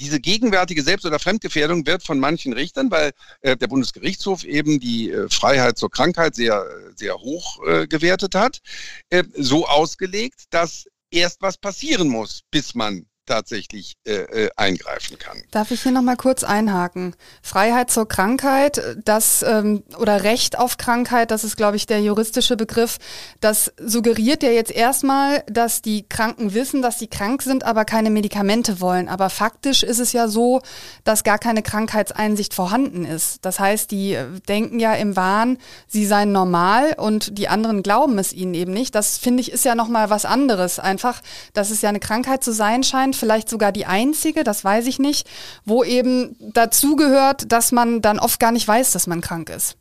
diese 0.00 0.18
gegenwärtige 0.18 0.82
Selbst- 0.82 1.06
oder 1.06 1.20
Fremdgefährdung 1.20 1.86
wird 1.86 2.02
von 2.02 2.18
manchen 2.18 2.52
Richtern, 2.52 2.90
weil 2.90 3.12
äh, 3.42 3.56
der 3.56 3.68
Bundesgerichtshof 3.68 4.42
eben 4.42 4.80
die 4.80 5.12
äh, 5.12 5.28
Freiheit 5.28 5.78
zur 5.78 5.92
Krankheit 5.92 6.34
sehr, 6.34 6.66
sehr 6.96 7.14
hoch 7.18 7.64
äh, 7.64 7.86
gewertet 7.86 8.34
hat, 8.34 8.62
äh, 9.10 9.22
so 9.36 9.66
ausgelegt, 9.68 10.46
dass 10.50 10.86
erst 11.12 11.40
was 11.40 11.56
passieren 11.56 12.08
muss, 12.08 12.40
bis 12.50 12.74
man 12.74 13.06
tatsächlich 13.32 13.94
äh, 14.04 14.12
äh, 14.12 14.50
eingreifen 14.56 15.18
kann. 15.18 15.42
Darf 15.50 15.70
ich 15.70 15.82
hier 15.82 15.92
nochmal 15.92 16.18
kurz 16.18 16.44
einhaken? 16.44 17.14
Freiheit 17.40 17.90
zur 17.90 18.06
Krankheit, 18.06 18.82
das 19.04 19.42
ähm, 19.42 19.82
oder 19.98 20.22
Recht 20.22 20.58
auf 20.58 20.76
Krankheit, 20.76 21.30
das 21.30 21.42
ist, 21.42 21.56
glaube 21.56 21.76
ich, 21.76 21.86
der 21.86 22.02
juristische 22.02 22.56
Begriff. 22.56 22.98
Das 23.40 23.72
suggeriert 23.78 24.42
ja 24.42 24.50
jetzt 24.50 24.70
erstmal, 24.70 25.44
dass 25.46 25.80
die 25.80 26.06
Kranken 26.06 26.52
wissen, 26.52 26.82
dass 26.82 26.98
sie 26.98 27.06
krank 27.06 27.40
sind, 27.40 27.64
aber 27.64 27.86
keine 27.86 28.10
Medikamente 28.10 28.80
wollen. 28.80 29.08
Aber 29.08 29.30
faktisch 29.30 29.82
ist 29.82 29.98
es 29.98 30.12
ja 30.12 30.28
so, 30.28 30.60
dass 31.04 31.24
gar 31.24 31.38
keine 31.38 31.62
Krankheitseinsicht 31.62 32.52
vorhanden 32.52 33.06
ist. 33.06 33.46
Das 33.46 33.58
heißt, 33.58 33.90
die 33.90 34.12
äh, 34.12 34.26
denken 34.46 34.78
ja 34.78 34.92
im 34.92 35.16
Wahn, 35.16 35.56
sie 35.86 36.04
seien 36.04 36.32
normal 36.32 36.96
und 36.98 37.38
die 37.38 37.48
anderen 37.48 37.82
glauben 37.82 38.18
es 38.18 38.34
ihnen 38.34 38.52
eben 38.52 38.74
nicht. 38.74 38.94
Das 38.94 39.16
finde 39.16 39.40
ich 39.40 39.52
ist 39.52 39.64
ja 39.64 39.74
nochmal 39.74 40.10
was 40.10 40.26
anderes. 40.26 40.78
Einfach, 40.78 41.22
dass 41.54 41.70
es 41.70 41.80
ja 41.80 41.88
eine 41.88 42.00
Krankheit 42.00 42.44
zu 42.44 42.52
sein 42.52 42.82
scheint 42.82 43.21
vielleicht 43.22 43.48
sogar 43.48 43.70
die 43.70 43.86
einzige, 43.86 44.42
das 44.42 44.64
weiß 44.64 44.88
ich 44.88 44.98
nicht, 44.98 45.30
wo 45.64 45.84
eben 45.84 46.34
dazugehört, 46.40 47.52
dass 47.52 47.70
man 47.70 48.02
dann 48.02 48.18
oft 48.18 48.40
gar 48.40 48.50
nicht 48.50 48.66
weiß, 48.66 48.90
dass 48.90 49.06
man 49.06 49.20
krank 49.20 49.48
ist. 49.48 49.76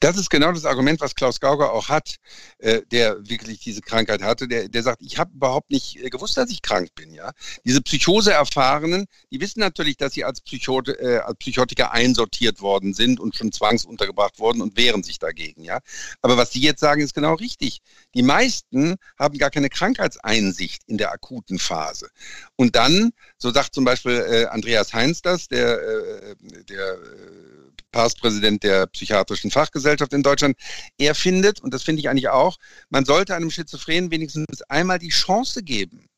Das 0.00 0.16
ist 0.16 0.30
genau 0.30 0.50
das 0.50 0.64
Argument, 0.64 1.00
was 1.00 1.14
Klaus 1.14 1.40
Gauger 1.40 1.72
auch 1.72 1.90
hat, 1.90 2.16
äh, 2.58 2.80
der 2.90 3.28
wirklich 3.28 3.60
diese 3.60 3.82
Krankheit 3.82 4.22
hatte. 4.22 4.48
Der, 4.48 4.68
der 4.68 4.82
sagt, 4.82 5.02
ich 5.02 5.18
habe 5.18 5.32
überhaupt 5.34 5.70
nicht 5.70 5.96
äh, 5.96 6.08
gewusst, 6.08 6.36
dass 6.36 6.50
ich 6.50 6.62
krank 6.62 6.88
bin. 6.94 7.12
Ja, 7.12 7.32
diese 7.64 7.82
Psychose-Erfahrenen, 7.82 9.06
die 9.30 9.40
wissen 9.40 9.60
natürlich, 9.60 9.98
dass 9.98 10.14
sie 10.14 10.24
als, 10.24 10.40
Psychot 10.40 10.88
äh, 10.88 11.20
als 11.24 11.36
Psychotiker 11.38 11.92
einsortiert 11.92 12.62
worden 12.62 12.94
sind 12.94 13.20
und 13.20 13.36
schon 13.36 13.52
zwangsuntergebracht 13.52 14.38
worden 14.38 14.62
und 14.62 14.76
wehren 14.78 15.02
sich 15.02 15.18
dagegen. 15.18 15.64
Ja, 15.64 15.80
aber 16.22 16.36
was 16.36 16.52
Sie 16.52 16.60
jetzt 16.60 16.80
sagen, 16.80 17.02
ist 17.02 17.14
genau 17.14 17.34
richtig. 17.34 17.80
Die 18.14 18.22
meisten 18.22 18.96
haben 19.18 19.38
gar 19.38 19.50
keine 19.50 19.68
Krankheitseinsicht 19.68 20.82
in 20.86 20.96
der 20.96 21.12
akuten 21.12 21.58
Phase. 21.58 22.08
Und 22.56 22.74
dann, 22.74 23.10
so 23.40 23.50
sagt 23.50 23.74
zum 23.74 23.84
Beispiel 23.84 24.12
äh, 24.12 24.46
Andreas 24.46 24.92
Heinz 24.92 25.22
das, 25.22 25.48
der, 25.48 25.80
äh, 25.80 26.34
der 26.68 26.92
äh, 26.92 28.08
Präsident 28.20 28.62
der 28.62 28.86
psychiatrischen 28.86 29.50
Fachgesellschaft 29.50 30.12
in 30.12 30.22
Deutschland. 30.22 30.56
Er 30.98 31.14
findet, 31.14 31.60
und 31.60 31.74
das 31.74 31.82
finde 31.82 32.00
ich 32.00 32.08
eigentlich 32.08 32.28
auch, 32.28 32.56
man 32.90 33.04
sollte 33.04 33.34
einem 33.34 33.50
Schizophrenen 33.50 34.10
wenigstens 34.10 34.62
einmal 34.68 34.98
die 34.98 35.08
Chance 35.08 35.62
geben, 35.62 36.09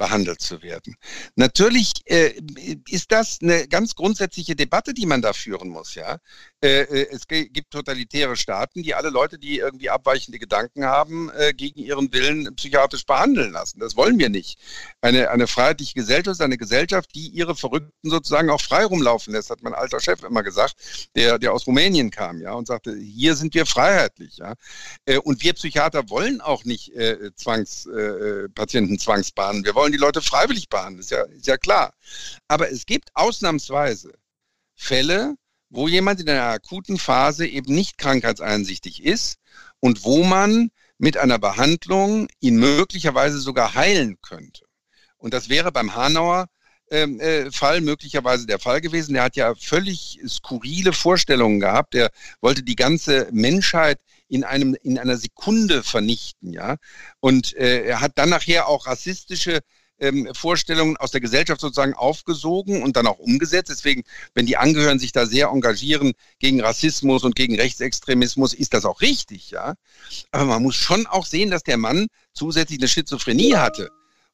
behandelt 0.00 0.40
zu 0.40 0.62
werden. 0.62 0.96
Natürlich 1.36 1.92
äh, 2.06 2.32
ist 2.88 3.12
das 3.12 3.38
eine 3.42 3.68
ganz 3.68 3.94
grundsätzliche 3.94 4.56
Debatte, 4.56 4.94
die 4.94 5.04
man 5.04 5.20
da 5.20 5.34
führen 5.34 5.68
muss. 5.68 5.94
Ja, 5.94 6.16
äh, 6.64 6.84
äh 6.84 7.06
es 7.10 7.28
gibt 7.28 7.70
totalitäre 7.70 8.34
Staaten, 8.34 8.82
die 8.82 8.94
alle 8.94 9.10
Leute, 9.10 9.38
die 9.38 9.58
irgendwie 9.58 9.90
abweichende 9.90 10.38
Gedanken 10.38 10.86
haben, 10.86 11.30
äh, 11.36 11.52
gegen 11.52 11.80
ihren 11.80 12.10
Willen 12.14 12.56
psychiatrisch 12.56 13.04
behandeln 13.04 13.52
lassen. 13.52 13.78
Das 13.78 13.94
wollen 13.94 14.18
wir 14.18 14.30
nicht. 14.30 14.58
Eine, 15.02 15.28
eine 15.28 15.46
freiheitliche 15.46 15.92
Gesellschaft 15.92 16.36
ist 16.36 16.40
eine 16.40 16.56
Gesellschaft, 16.56 17.14
die 17.14 17.28
ihre 17.28 17.54
Verrückten 17.54 18.08
sozusagen 18.08 18.48
auch 18.48 18.62
frei 18.62 18.86
rumlaufen 18.86 19.34
lässt, 19.34 19.50
hat 19.50 19.62
mein 19.62 19.74
alter 19.74 20.00
Chef 20.00 20.22
immer 20.22 20.42
gesagt, 20.42 20.76
der, 21.14 21.38
der 21.38 21.52
aus 21.52 21.66
Rumänien 21.66 22.10
kam, 22.10 22.40
ja, 22.40 22.54
und 22.54 22.66
sagte, 22.66 22.96
hier 22.96 23.36
sind 23.36 23.52
wir 23.52 23.66
freiheitlich, 23.66 24.38
ja. 24.38 24.54
Äh, 25.04 25.18
und 25.18 25.42
wir 25.42 25.52
Psychiater 25.52 26.08
wollen 26.08 26.40
auch 26.40 26.64
nicht 26.64 26.94
äh, 26.94 27.30
Patienten 28.54 28.98
zwangsbehandeln. 28.98 29.66
Wir 29.66 29.74
wollen 29.74 29.89
sollen 29.90 29.92
die 29.92 29.98
Leute 29.98 30.22
freiwillig 30.22 30.68
behandeln, 30.68 31.00
ist 31.00 31.10
ja, 31.10 31.22
ist 31.24 31.46
ja 31.46 31.56
klar. 31.56 31.92
Aber 32.48 32.70
es 32.70 32.86
gibt 32.86 33.10
ausnahmsweise 33.14 34.12
Fälle, 34.74 35.34
wo 35.68 35.88
jemand 35.88 36.20
in 36.20 36.28
einer 36.28 36.44
akuten 36.44 36.98
Phase 36.98 37.46
eben 37.46 37.74
nicht 37.74 37.98
krankheitseinsichtig 37.98 39.04
ist 39.04 39.38
und 39.80 40.04
wo 40.04 40.22
man 40.24 40.70
mit 40.98 41.16
einer 41.16 41.38
Behandlung 41.38 42.28
ihn 42.40 42.56
möglicherweise 42.56 43.38
sogar 43.38 43.74
heilen 43.74 44.18
könnte. 44.22 44.64
Und 45.16 45.34
das 45.34 45.48
wäre 45.48 45.72
beim 45.72 45.94
Hanauer 45.94 46.46
ähm, 46.90 47.20
äh, 47.20 47.50
Fall 47.52 47.80
möglicherweise 47.80 48.46
der 48.46 48.58
Fall 48.58 48.80
gewesen. 48.80 49.14
Der 49.14 49.22
hat 49.22 49.36
ja 49.36 49.54
völlig 49.54 50.20
skurrile 50.26 50.92
Vorstellungen 50.92 51.60
gehabt. 51.60 51.94
Der 51.94 52.10
wollte 52.40 52.62
die 52.62 52.76
ganze 52.76 53.28
Menschheit 53.32 53.98
in 54.28 54.44
einem 54.44 54.76
in 54.82 54.98
einer 54.98 55.16
Sekunde 55.16 55.82
vernichten, 55.82 56.52
ja. 56.52 56.76
Und 57.20 57.54
äh, 57.56 57.84
er 57.84 58.00
hat 58.00 58.12
dann 58.16 58.30
nachher 58.30 58.66
auch 58.68 58.86
rassistische 58.86 59.60
ähm, 60.00 60.28
Vorstellungen 60.34 60.96
aus 60.96 61.10
der 61.10 61.20
Gesellschaft 61.20 61.60
sozusagen 61.60 61.94
aufgesogen 61.94 62.82
und 62.82 62.96
dann 62.96 63.06
auch 63.06 63.18
umgesetzt. 63.18 63.70
Deswegen, 63.70 64.02
wenn 64.34 64.46
die 64.46 64.56
Angehörigen 64.56 64.98
sich 64.98 65.12
da 65.12 65.26
sehr 65.26 65.48
engagieren 65.48 66.12
gegen 66.38 66.60
Rassismus 66.60 67.22
und 67.22 67.36
gegen 67.36 67.54
Rechtsextremismus, 67.56 68.54
ist 68.54 68.74
das 68.74 68.84
auch 68.84 69.00
richtig, 69.00 69.50
ja. 69.50 69.74
Aber 70.30 70.46
man 70.46 70.62
muss 70.62 70.76
schon 70.76 71.06
auch 71.06 71.26
sehen, 71.26 71.50
dass 71.50 71.62
der 71.62 71.76
Mann 71.76 72.06
zusätzlich 72.32 72.80
eine 72.80 72.88
Schizophrenie 72.88 73.54
hatte 73.56 73.90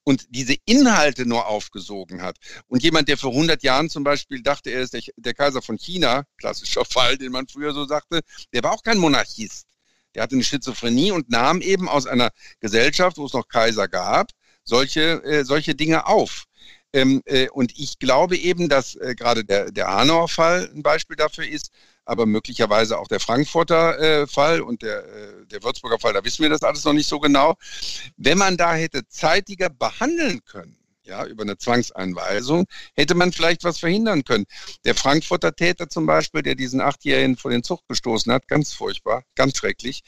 und 0.07 0.27
diese 0.31 0.55
Inhalte 0.67 1.27
nur 1.27 1.47
aufgesogen 1.47 2.23
hat. 2.23 2.37
Und 2.69 2.85
jemand, 2.85 3.09
der 3.09 3.19
vor 3.19 3.33
100 3.33 3.63
Jahren 3.65 3.91
zum 3.91 4.05
Beispiel 4.05 4.41
dachte, 4.41 4.71
er 4.71 4.83
ist 4.83 4.95
der, 4.95 5.03
der, 5.17 5.35
Kaiser 5.35 5.63
von 5.63 5.77
China, 5.79 6.25
klassischer 6.39 6.85
Fall, 6.91 7.19
den 7.19 7.33
man 7.33 7.49
früher 7.49 7.75
so 7.75 7.85
sagte, 7.87 8.21
der 8.53 8.63
war 8.63 8.73
auch 8.73 8.83
kein 8.83 8.99
Monarchist. 8.99 9.67
Der 10.15 10.23
hatte 10.23 10.37
eine 10.37 10.45
Schizophrenie 10.45 11.11
und 11.11 11.29
nahm 11.29 11.61
eben 11.61 11.89
aus 11.89 12.07
einer 12.07 12.31
Gesellschaft, 12.61 13.19
wo 13.19 13.27
es 13.27 13.33
noch 13.33 13.49
Kaiser 13.49 13.89
gab, 13.89 14.31
solche, 14.67 15.25
äh, 15.25 15.45
solche 15.45 15.75
Dinge 15.75 16.07
auf. 16.07 16.45
Ähm, 16.93 17.23
äh, 17.25 17.49
und 17.49 17.79
ich 17.79 17.99
glaube 17.99 18.37
eben, 18.37 18.69
dass 18.69 18.95
äh, 18.97 19.15
gerade 19.15 19.45
der, 19.45 19.71
der 19.71 19.89
Hanauer-Fall 19.89 20.71
ein 20.75 20.83
Beispiel 20.83 21.17
dafür 21.17 21.47
ist, 21.47 21.71
aber 22.05 22.27
möglicherweise 22.27 22.99
auch 22.99 23.09
der 23.09 23.21
Frankfurter 23.21 23.99
äh, 23.99 24.27
Fall 24.27 24.61
und 24.61 24.83
der, 24.83 25.05
äh, 25.05 25.47
der 25.47 25.63
Würzburger 25.63 25.99
Fall, 25.99 26.13
da 26.13 26.25
wissen 26.25 26.43
wir 26.43 26.51
das 26.51 26.63
alles 26.63 26.85
noch 26.85 26.93
nicht 26.93 27.09
so 27.09 27.19
genau. 27.19 27.55
Wenn 28.17 28.39
man 28.39 28.57
da 28.57 28.75
hätte 28.75 29.07
zeitiger 29.09 29.69
behandeln 29.69 30.41
können, 30.45 30.79
ja, 31.07 31.25
über 31.25 31.43
eine 31.43 31.57
Zwangseinweisung, 31.57 32.67
hätte 32.95 33.15
man 33.15 33.33
vielleicht 33.33 33.65
was 33.65 33.79
verhindern 33.79 34.25
können. 34.25 34.47
Der 34.85 34.95
Frankfurter 34.95 35.55
Täter 35.55 35.89
zum 35.89 36.07
Beispiel, 36.07 36.43
der 36.43 36.55
diesen 36.55 36.81
Achtjährigen 36.81 37.37
vor 37.37 37.51
den 37.51 37.63
Zug 37.63 37.87
gestoßen 37.89 38.33
hat, 38.33 38.49
ganz 38.49 38.73
furchtbar, 38.73 39.23
ganz 39.35 39.57
schrecklich, 39.57 40.03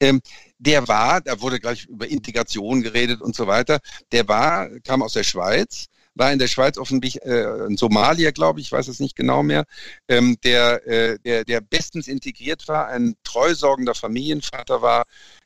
ähm, 0.00 0.20
der 0.64 0.88
war, 0.88 1.20
da 1.20 1.40
wurde 1.40 1.60
gleich 1.60 1.86
über 1.86 2.08
Integration 2.08 2.82
geredet 2.82 3.20
und 3.20 3.34
so 3.36 3.46
weiter, 3.46 3.80
der 4.12 4.26
war, 4.28 4.68
kam 4.80 5.02
aus 5.02 5.12
der 5.12 5.24
Schweiz, 5.24 5.86
war 6.14 6.32
in 6.32 6.38
der 6.38 6.48
Schweiz 6.48 6.78
offensichtlich 6.78 7.24
äh, 7.24 7.66
ein 7.66 7.76
Somalier, 7.76 8.32
glaube 8.32 8.60
ich, 8.60 8.70
weiß 8.70 8.88
es 8.88 9.00
nicht 9.00 9.16
genau 9.16 9.42
mehr, 9.42 9.64
ähm, 10.08 10.36
der, 10.44 10.86
äh, 10.86 11.18
der, 11.18 11.44
der 11.44 11.60
bestens 11.60 12.08
integriert 12.08 12.68
war, 12.68 12.88
ein 12.88 13.16
treusorgender 13.24 13.94
Familienvater 13.94 14.80
war 14.80 15.04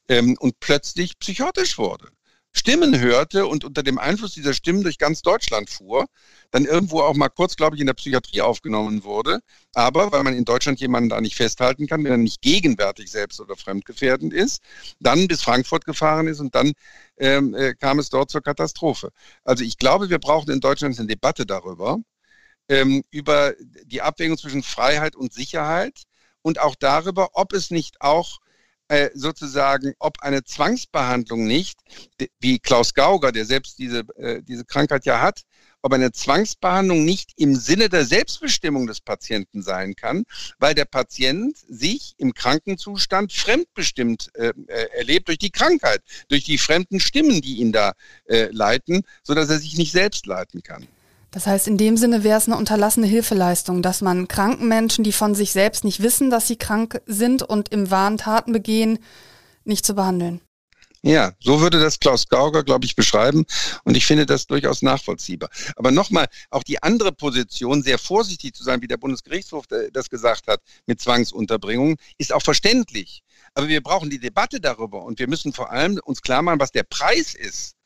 ähm, 0.09 0.37
und 0.39 0.61
plötzlich 0.61 1.19
psychotisch 1.19 1.79
wurde. 1.79 2.09
Stimmen 2.53 2.99
hörte 2.99 3.47
und 3.47 3.65
unter 3.65 3.83
dem 3.83 3.99
Einfluss 3.99 4.35
dieser 4.35 4.55
Stimmen 4.55 4.83
durch 4.83 4.99
ganz 4.99 5.23
Deutschland 5.23 5.71
fuhr, 5.71 6.07
dann 6.51 6.65
irgendwo 6.65 7.01
auch 7.01 7.15
mal 7.15 7.29
kurz, 7.29 7.57
glaube 7.57 7.77
ich, 7.77 7.81
in 7.81 7.87
der 7.87 7.95
Psychiatrie 7.95 8.41
aufgenommen 8.41 9.05
wurde. 9.05 9.41
Aber 9.75 10.13
weil 10.13 10.23
man 10.23 10.35
in 10.35 10.45
Deutschland 10.45 10.81
jemanden 10.81 11.11
da 11.11 11.21
nicht 11.21 11.37
festhalten 11.37 11.87
kann, 11.87 12.03
wenn 12.05 12.11
er 12.11 12.19
nicht 12.19 12.41
gegenwärtig 12.43 13.11
selbst 13.11 13.41
oder 13.41 13.57
fremdgefährdend 13.57 14.33
ist, 14.33 14.61
dann 14.99 15.29
bis 15.29 15.43
Frankfurt 15.43 15.85
gefahren 15.85 16.27
ist 16.27 16.41
und 16.41 16.55
dann 16.55 16.73
ähm, 17.19 17.55
äh, 17.55 17.75
kam 17.75 17.99
es 17.99 18.09
dort 18.09 18.31
zur 18.31 18.43
Katastrophe. 18.43 19.11
Also 19.45 19.63
ich 19.65 19.79
glaube, 19.79 20.11
wir 20.11 20.19
brauchen 20.19 20.51
in 20.51 20.61
Deutschland 20.61 20.99
eine 20.99 21.09
Debatte 21.09 21.47
darüber, 21.47 21.99
ähm, 22.69 23.03
über 23.11 23.55
die 23.85 24.03
Abwägung 24.03 24.39
zwischen 24.39 24.63
Freiheit 24.63 25.17
und 25.17 25.33
Sicherheit 25.33 26.03
und 26.43 26.61
auch 26.61 26.75
darüber, 26.77 27.31
ob 27.35 27.53
es 27.53 27.71
nicht 27.71 28.01
auch 28.01 28.39
äh, 28.89 29.11
sozusagen, 29.15 29.95
ob 29.99 30.21
eine 30.23 30.45
Zwangsbehandlung 30.45 31.47
nicht, 31.47 31.79
wie 32.41 32.59
Klaus 32.59 32.95
Gauger, 32.95 33.33
der 33.33 33.45
selbst 33.45 33.79
diese, 33.79 34.01
äh, 34.17 34.43
diese 34.43 34.65
Krankheit 34.65 35.05
ja 35.05 35.21
hat, 35.21 35.43
ob 35.83 35.93
eine 35.93 36.11
Zwangsbehandlung 36.11 37.05
nicht 37.05 37.33
im 37.37 37.55
Sinne 37.55 37.89
der 37.89 38.05
Selbstbestimmung 38.05 38.87
des 38.87 39.01
Patienten 39.01 39.63
sein 39.63 39.95
kann, 39.95 40.25
weil 40.59 40.75
der 40.75 40.87
Patient 40.87 41.57
sich 41.69 42.15
im 42.19 42.35
Krankenzustand 42.35 43.33
fremdbestimmt 43.33 44.31
äh, 44.35 44.53
äh 44.67 44.89
erlebt 44.97 45.29
durch 45.29 45.39
die 45.39 45.51
Krankheit, 45.51 46.03
durch 46.29 46.45
die 46.45 46.59
fremden 46.59 46.99
Stimmen, 46.99 47.41
die 47.41 47.59
ihn 47.59 47.73
da 47.73 47.93
äh, 48.25 48.49
leiten, 48.51 49.03
sodass 49.23 49.51
er 49.51 49.59
sich 49.59 49.77
nicht 49.77 49.93
selbst 49.93 50.27
leiten 50.27 50.63
kann. 50.63 50.89
Das 51.31 51.47
heißt, 51.47 51.69
in 51.69 51.77
dem 51.77 51.97
Sinne 51.97 52.25
wäre 52.25 52.39
es 52.39 52.47
eine 52.47 52.57
unterlassene 52.57 53.07
Hilfeleistung, 53.07 53.83
dass 53.83 54.01
man 54.01 54.29
kranken 54.29 54.67
Menschen, 54.69 55.05
die 55.05 55.13
von 55.13 55.35
sich 55.35 55.53
selbst 55.53 55.85
nicht 55.85 56.03
wissen, 56.03 56.31
dass 56.31 56.47
sie 56.47 56.57
krank 56.57 57.03
sind 57.07 57.43
und 57.43 57.69
im 57.69 57.91
Wahn 57.91 58.17
Taten 58.17 58.53
begehen, 58.53 58.99
nicht 59.65 59.85
zu 59.85 59.95
behandeln. 59.95 60.41
Ja, 61.03 61.33
so 61.39 61.61
würde 61.61 61.79
das 61.79 62.01
Klaus 62.01 62.27
Gauger, 62.29 62.65
glaube 62.65 62.85
ich, 62.85 62.97
beschreiben. 62.97 63.45
Und 63.85 63.97
ich 63.97 64.05
finde 64.05 64.27
das 64.27 64.47
durchaus 64.47 64.83
nachvollziehbar. 64.83 65.49
Aber 65.77 65.93
nochmal, 65.93 66.27
auch 66.51 66.65
die 66.65 66.83
andere 66.83 67.13
Position, 67.13 67.83
sehr 67.83 67.99
vorsichtig 67.99 68.55
zu 68.55 68.65
sein, 68.65 68.83
wie 68.83 68.89
der 68.89 68.97
Bundesgerichtshof 68.97 69.67
das 69.93 70.11
gesagt 70.11 70.49
hat, 70.49 70.61
mit 70.87 71.01
Zwangsunterbringung, 71.01 71.97
ist 72.17 72.33
auch 72.33 72.43
verständlich. 72.43 73.23
Aber 73.55 73.69
wir 73.69 73.81
brauchen 73.81 74.11
die 74.11 74.19
Debatte 74.19 74.61
darüber 74.61 75.05
und 75.05 75.21
wir 75.21 75.29
müssen 75.29 75.53
vor 75.53 75.71
allem 75.71 76.01
uns 76.05 76.21
klar 76.21 76.43
machen, 76.43 76.59
was 76.59 76.73
der 76.73 76.83
Preis 76.83 77.35
ist, 77.35 77.77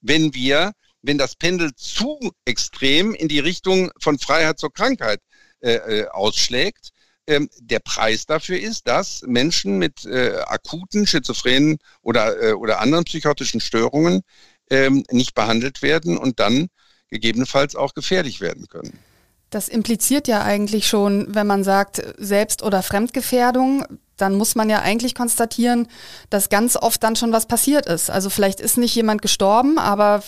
wenn 0.00 0.32
wir 0.32 0.72
wenn 1.02 1.18
das 1.18 1.36
Pendel 1.36 1.74
zu 1.74 2.32
extrem 2.44 3.14
in 3.14 3.28
die 3.28 3.40
Richtung 3.40 3.90
von 4.00 4.18
Freiheit 4.18 4.58
zur 4.58 4.72
Krankheit 4.72 5.20
äh, 5.60 5.74
äh, 5.74 6.08
ausschlägt. 6.08 6.90
Ähm, 7.28 7.48
der 7.60 7.78
Preis 7.78 8.26
dafür 8.26 8.58
ist, 8.58 8.88
dass 8.88 9.22
Menschen 9.22 9.78
mit 9.78 10.04
äh, 10.04 10.38
akuten 10.46 11.06
schizophrenen 11.06 11.78
oder, 12.00 12.42
äh, 12.42 12.52
oder 12.52 12.80
anderen 12.80 13.04
psychotischen 13.04 13.60
Störungen 13.60 14.22
ähm, 14.70 15.04
nicht 15.10 15.34
behandelt 15.34 15.82
werden 15.82 16.18
und 16.18 16.40
dann 16.40 16.66
gegebenenfalls 17.10 17.76
auch 17.76 17.94
gefährlich 17.94 18.40
werden 18.40 18.66
können. 18.66 18.98
Das 19.52 19.68
impliziert 19.68 20.28
ja 20.28 20.42
eigentlich 20.42 20.88
schon, 20.88 21.26
wenn 21.28 21.46
man 21.46 21.62
sagt 21.62 22.02
Selbst- 22.16 22.62
oder 22.62 22.82
Fremdgefährdung, 22.82 23.84
dann 24.16 24.34
muss 24.34 24.54
man 24.54 24.70
ja 24.70 24.80
eigentlich 24.80 25.14
konstatieren, 25.14 25.88
dass 26.30 26.48
ganz 26.48 26.76
oft 26.76 27.02
dann 27.02 27.16
schon 27.16 27.32
was 27.32 27.44
passiert 27.44 27.84
ist. 27.84 28.08
Also 28.08 28.30
vielleicht 28.30 28.60
ist 28.60 28.78
nicht 28.78 28.94
jemand 28.94 29.20
gestorben, 29.20 29.78
aber 29.78 30.22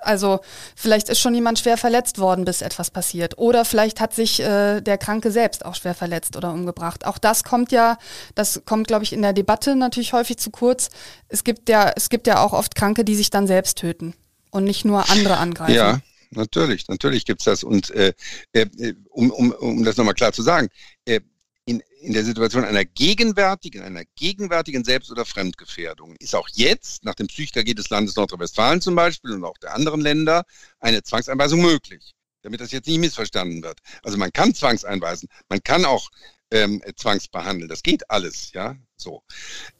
also 0.00 0.40
vielleicht 0.74 1.10
ist 1.10 1.20
schon 1.20 1.34
jemand 1.34 1.58
schwer 1.58 1.76
verletzt 1.76 2.18
worden, 2.18 2.46
bis 2.46 2.62
etwas 2.62 2.90
passiert. 2.90 3.36
Oder 3.36 3.66
vielleicht 3.66 4.00
hat 4.00 4.14
sich 4.14 4.40
äh, 4.40 4.80
der 4.80 4.96
Kranke 4.96 5.30
selbst 5.30 5.66
auch 5.66 5.74
schwer 5.74 5.94
verletzt 5.94 6.34
oder 6.34 6.50
umgebracht. 6.50 7.04
Auch 7.04 7.18
das 7.18 7.44
kommt 7.44 7.72
ja, 7.72 7.98
das 8.34 8.62
kommt, 8.64 8.86
glaube 8.86 9.04
ich, 9.04 9.12
in 9.12 9.20
der 9.20 9.34
Debatte 9.34 9.76
natürlich 9.76 10.14
häufig 10.14 10.38
zu 10.38 10.50
kurz. 10.50 10.88
Es 11.28 11.44
gibt 11.44 11.68
ja, 11.68 11.92
es 11.94 12.08
gibt 12.08 12.26
ja 12.26 12.42
auch 12.42 12.54
oft 12.54 12.74
Kranke, 12.74 13.04
die 13.04 13.16
sich 13.16 13.28
dann 13.28 13.46
selbst 13.46 13.76
töten 13.76 14.14
und 14.50 14.64
nicht 14.64 14.86
nur 14.86 15.10
andere 15.10 15.36
angreifen. 15.36 15.74
Ja 15.74 15.98
natürlich, 16.32 16.88
natürlich 16.88 17.24
gibt's 17.24 17.44
das. 17.44 17.64
Und 17.64 17.90
äh, 17.90 18.12
äh, 18.52 18.94
um, 19.10 19.30
um, 19.30 19.52
um 19.52 19.84
das 19.84 19.96
nochmal 19.96 20.14
klar 20.14 20.32
zu 20.32 20.42
sagen, 20.42 20.68
äh, 21.04 21.20
in, 21.64 21.80
in 22.00 22.12
der 22.12 22.24
Situation 22.24 22.64
einer 22.64 22.84
gegenwärtigen, 22.84 23.82
einer 23.82 24.04
gegenwärtigen 24.16 24.84
Selbst- 24.84 25.12
oder 25.12 25.24
Fremdgefährdung 25.24 26.16
ist 26.16 26.34
auch 26.34 26.48
jetzt, 26.52 27.04
nach 27.04 27.14
dem 27.14 27.28
Psych-KG 27.28 27.74
des 27.74 27.88
Landes 27.90 28.16
Nordrhein-Westfalen 28.16 28.80
zum 28.80 28.96
Beispiel 28.96 29.32
und 29.32 29.44
auch 29.44 29.58
der 29.58 29.74
anderen 29.74 30.00
Länder, 30.00 30.44
eine 30.80 31.02
Zwangseinweisung 31.02 31.62
möglich 31.62 32.14
damit 32.42 32.60
das 32.60 32.72
jetzt 32.72 32.88
nicht 32.88 32.98
missverstanden 32.98 33.62
wird. 33.62 33.78
Also 34.02 34.18
man 34.18 34.32
kann 34.32 34.54
zwangseinweisen, 34.54 35.28
man 35.48 35.62
kann 35.62 35.84
auch 35.84 36.10
ähm, 36.50 36.82
zwangsbehandeln. 36.96 37.68
Das 37.68 37.82
geht 37.82 38.10
alles, 38.10 38.52
ja. 38.52 38.76
So. 39.02 39.22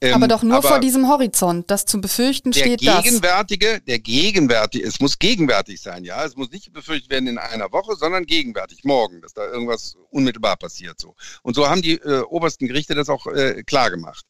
Ähm, 0.00 0.14
aber 0.14 0.28
doch 0.28 0.42
nur 0.42 0.58
aber 0.58 0.68
vor 0.68 0.78
diesem 0.80 1.08
Horizont, 1.08 1.70
das 1.70 1.84
zu 1.84 2.00
befürchten 2.00 2.50
der 2.50 2.60
steht 2.60 2.80
gegenwärtige, 2.80 3.74
das. 3.74 3.84
Der 3.84 3.98
gegenwärtige, 3.98 4.86
es 4.86 5.00
muss 5.00 5.18
gegenwärtig 5.18 5.80
sein, 5.80 6.04
ja. 6.04 6.24
Es 6.24 6.36
muss 6.36 6.50
nicht 6.50 6.72
befürchtet 6.72 7.10
werden 7.10 7.28
in 7.28 7.38
einer 7.38 7.72
Woche, 7.72 7.96
sondern 7.96 8.26
gegenwärtig, 8.26 8.84
morgen, 8.84 9.20
dass 9.22 9.32
da 9.32 9.46
irgendwas 9.46 9.96
unmittelbar 10.10 10.56
passiert. 10.56 11.00
So. 11.00 11.14
Und 11.42 11.54
so 11.54 11.68
haben 11.68 11.82
die 11.82 11.94
äh, 11.94 12.22
obersten 12.22 12.66
Gerichte 12.66 12.94
das 12.94 13.08
auch 13.08 13.26
äh, 13.26 13.62
klar 13.62 13.90
gemacht. 13.90 14.24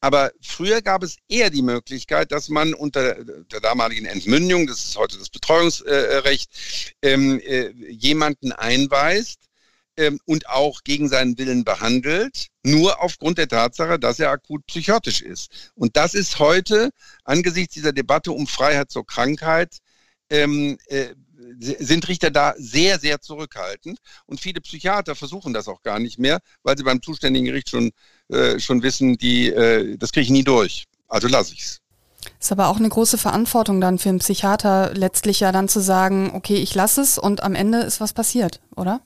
Aber 0.00 0.30
früher 0.40 0.82
gab 0.82 1.02
es 1.02 1.16
eher 1.28 1.50
die 1.50 1.62
Möglichkeit, 1.62 2.32
dass 2.32 2.48
man 2.48 2.74
unter 2.74 3.24
der 3.24 3.60
damaligen 3.60 4.06
Entmündigung, 4.06 4.66
das 4.66 4.84
ist 4.84 4.96
heute 4.96 5.18
das 5.18 5.30
Betreuungsrecht, 5.30 6.50
ähm, 7.02 7.40
äh, 7.40 7.70
jemanden 7.90 8.52
einweist, 8.52 9.47
ähm, 9.98 10.20
und 10.24 10.48
auch 10.48 10.84
gegen 10.84 11.08
seinen 11.08 11.36
Willen 11.38 11.64
behandelt, 11.64 12.46
nur 12.62 13.02
aufgrund 13.02 13.36
der 13.36 13.48
Tatsache, 13.48 13.98
dass 13.98 14.18
er 14.18 14.30
akut 14.30 14.64
psychotisch 14.66 15.20
ist. 15.20 15.72
Und 15.74 15.96
das 15.96 16.14
ist 16.14 16.38
heute 16.38 16.90
angesichts 17.24 17.74
dieser 17.74 17.92
Debatte 17.92 18.32
um 18.32 18.46
Freiheit 18.46 18.90
zur 18.90 19.04
Krankheit 19.04 19.78
ähm, 20.30 20.78
äh, 20.86 21.08
sind 21.60 22.06
Richter 22.08 22.30
da 22.30 22.54
sehr, 22.58 22.98
sehr 23.00 23.20
zurückhaltend. 23.20 23.98
Und 24.26 24.40
viele 24.40 24.60
Psychiater 24.60 25.14
versuchen 25.16 25.52
das 25.52 25.66
auch 25.66 25.82
gar 25.82 25.98
nicht 25.98 26.18
mehr, 26.18 26.38
weil 26.62 26.76
sie 26.76 26.84
beim 26.84 27.02
zuständigen 27.02 27.46
Gericht 27.46 27.70
schon, 27.70 27.90
äh, 28.28 28.60
schon 28.60 28.82
wissen, 28.82 29.16
die, 29.18 29.48
äh, 29.48 29.96
das 29.96 30.12
kriege 30.12 30.24
ich 30.24 30.30
nie 30.30 30.44
durch. 30.44 30.84
Also 31.08 31.26
lasse 31.26 31.54
ich 31.54 31.60
es. 31.60 31.80
Ist 32.38 32.52
aber 32.52 32.68
auch 32.68 32.76
eine 32.76 32.88
große 32.88 33.18
Verantwortung 33.18 33.80
dann 33.80 33.98
für 33.98 34.10
einen 34.10 34.18
Psychiater, 34.18 34.92
letztlich 34.94 35.40
ja 35.40 35.50
dann 35.50 35.68
zu 35.68 35.80
sagen, 35.80 36.30
okay, 36.34 36.56
ich 36.56 36.74
lasse 36.74 37.00
es 37.00 37.18
und 37.18 37.42
am 37.42 37.54
Ende 37.54 37.80
ist 37.80 38.00
was 38.00 38.12
passiert, 38.12 38.60
oder? 38.76 39.00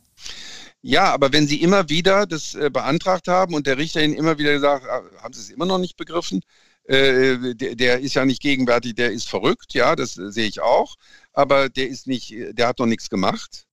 Ja, 0.85 1.12
aber 1.12 1.33
wenn 1.33 1.47
Sie 1.47 1.62
immer 1.62 1.89
wieder 1.89 2.26
das 2.26 2.55
äh, 2.55 2.68
beantragt 2.70 3.28
haben 3.28 3.55
und 3.55 3.66
der 3.68 3.78
Richter 3.78 4.03
Ihnen 4.03 4.14
immer 4.14 4.39
wieder 4.39 4.53
gesagt, 4.53 4.85
ah, 4.87 5.03
haben 5.22 5.33
Sie 5.33 5.41
es 5.41 5.51
immer 5.51 5.64
noch 5.66 5.78
nicht 5.78 5.97
begriffen, 5.97 6.43
äh, 6.85 7.55
der, 7.55 8.01
ist 8.01 8.14
ja 8.14 8.24
nicht 8.24 8.43
gegenwärtig, 8.43 8.95
der 8.97 9.12
ist 9.12 9.28
verrückt, 9.28 9.74
ja, 9.74 9.95
das 9.95 10.18
äh, 10.18 10.33
sehe 10.33 10.49
ich 10.49 10.61
auch, 10.61 10.97
aber 11.33 11.68
der 11.68 11.89
ist 11.89 12.09
nicht, 12.09 12.35
der 12.59 12.66
hat 12.66 12.78
noch 12.80 12.87
nichts 12.87 13.09
gemacht. 13.11 13.66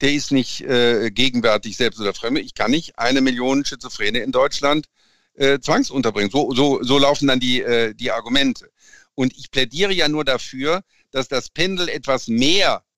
Der 0.00 0.12
ist 0.14 0.32
nicht 0.32 0.62
äh, 0.62 1.10
gegenwärtig 1.10 1.76
selbst 1.76 2.00
oder 2.00 2.14
fremd. 2.14 2.38
Ich 2.38 2.54
kann 2.54 2.70
nicht 2.70 2.98
eine 2.98 3.20
Million 3.20 3.64
Schizophrene 3.66 4.20
in 4.20 4.32
Deutschland 4.32 4.86
äh, 5.34 5.60
zwangsunterbringen. 5.60 6.30
So, 6.30 6.52
so, 6.54 6.82
so 6.82 6.98
laufen 6.98 7.28
dann 7.28 7.40
die, 7.40 7.60
äh, 7.62 7.94
die 7.94 8.10
Argumente. 8.10 8.70
Und 9.14 9.36
ich 9.36 9.50
plädiere 9.50 9.92
ja 9.92 10.08
nur 10.08 10.24
dafür, 10.24 10.82
dass 11.10 11.28
das 11.28 11.50
Pendel 11.50 11.90
etwas 11.90 12.28
mehr 12.28 12.78
äh, 12.78 12.89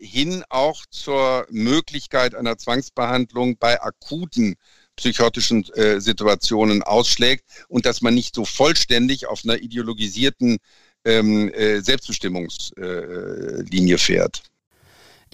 hin 0.00 0.44
auch 0.48 0.86
zur 0.90 1.46
Möglichkeit 1.50 2.34
einer 2.34 2.56
Zwangsbehandlung 2.56 3.58
bei 3.58 3.82
akuten 3.82 4.56
psychotischen 4.96 5.64
äh, 5.74 6.00
Situationen 6.00 6.82
ausschlägt 6.82 7.44
und 7.68 7.86
dass 7.86 8.02
man 8.02 8.14
nicht 8.14 8.34
so 8.34 8.44
vollständig 8.44 9.26
auf 9.26 9.42
einer 9.44 9.60
ideologisierten 9.60 10.58
ähm, 11.04 11.52
äh, 11.52 11.80
Selbstbestimmungslinie 11.80 13.94
äh, 13.94 13.98
fährt. 13.98 14.42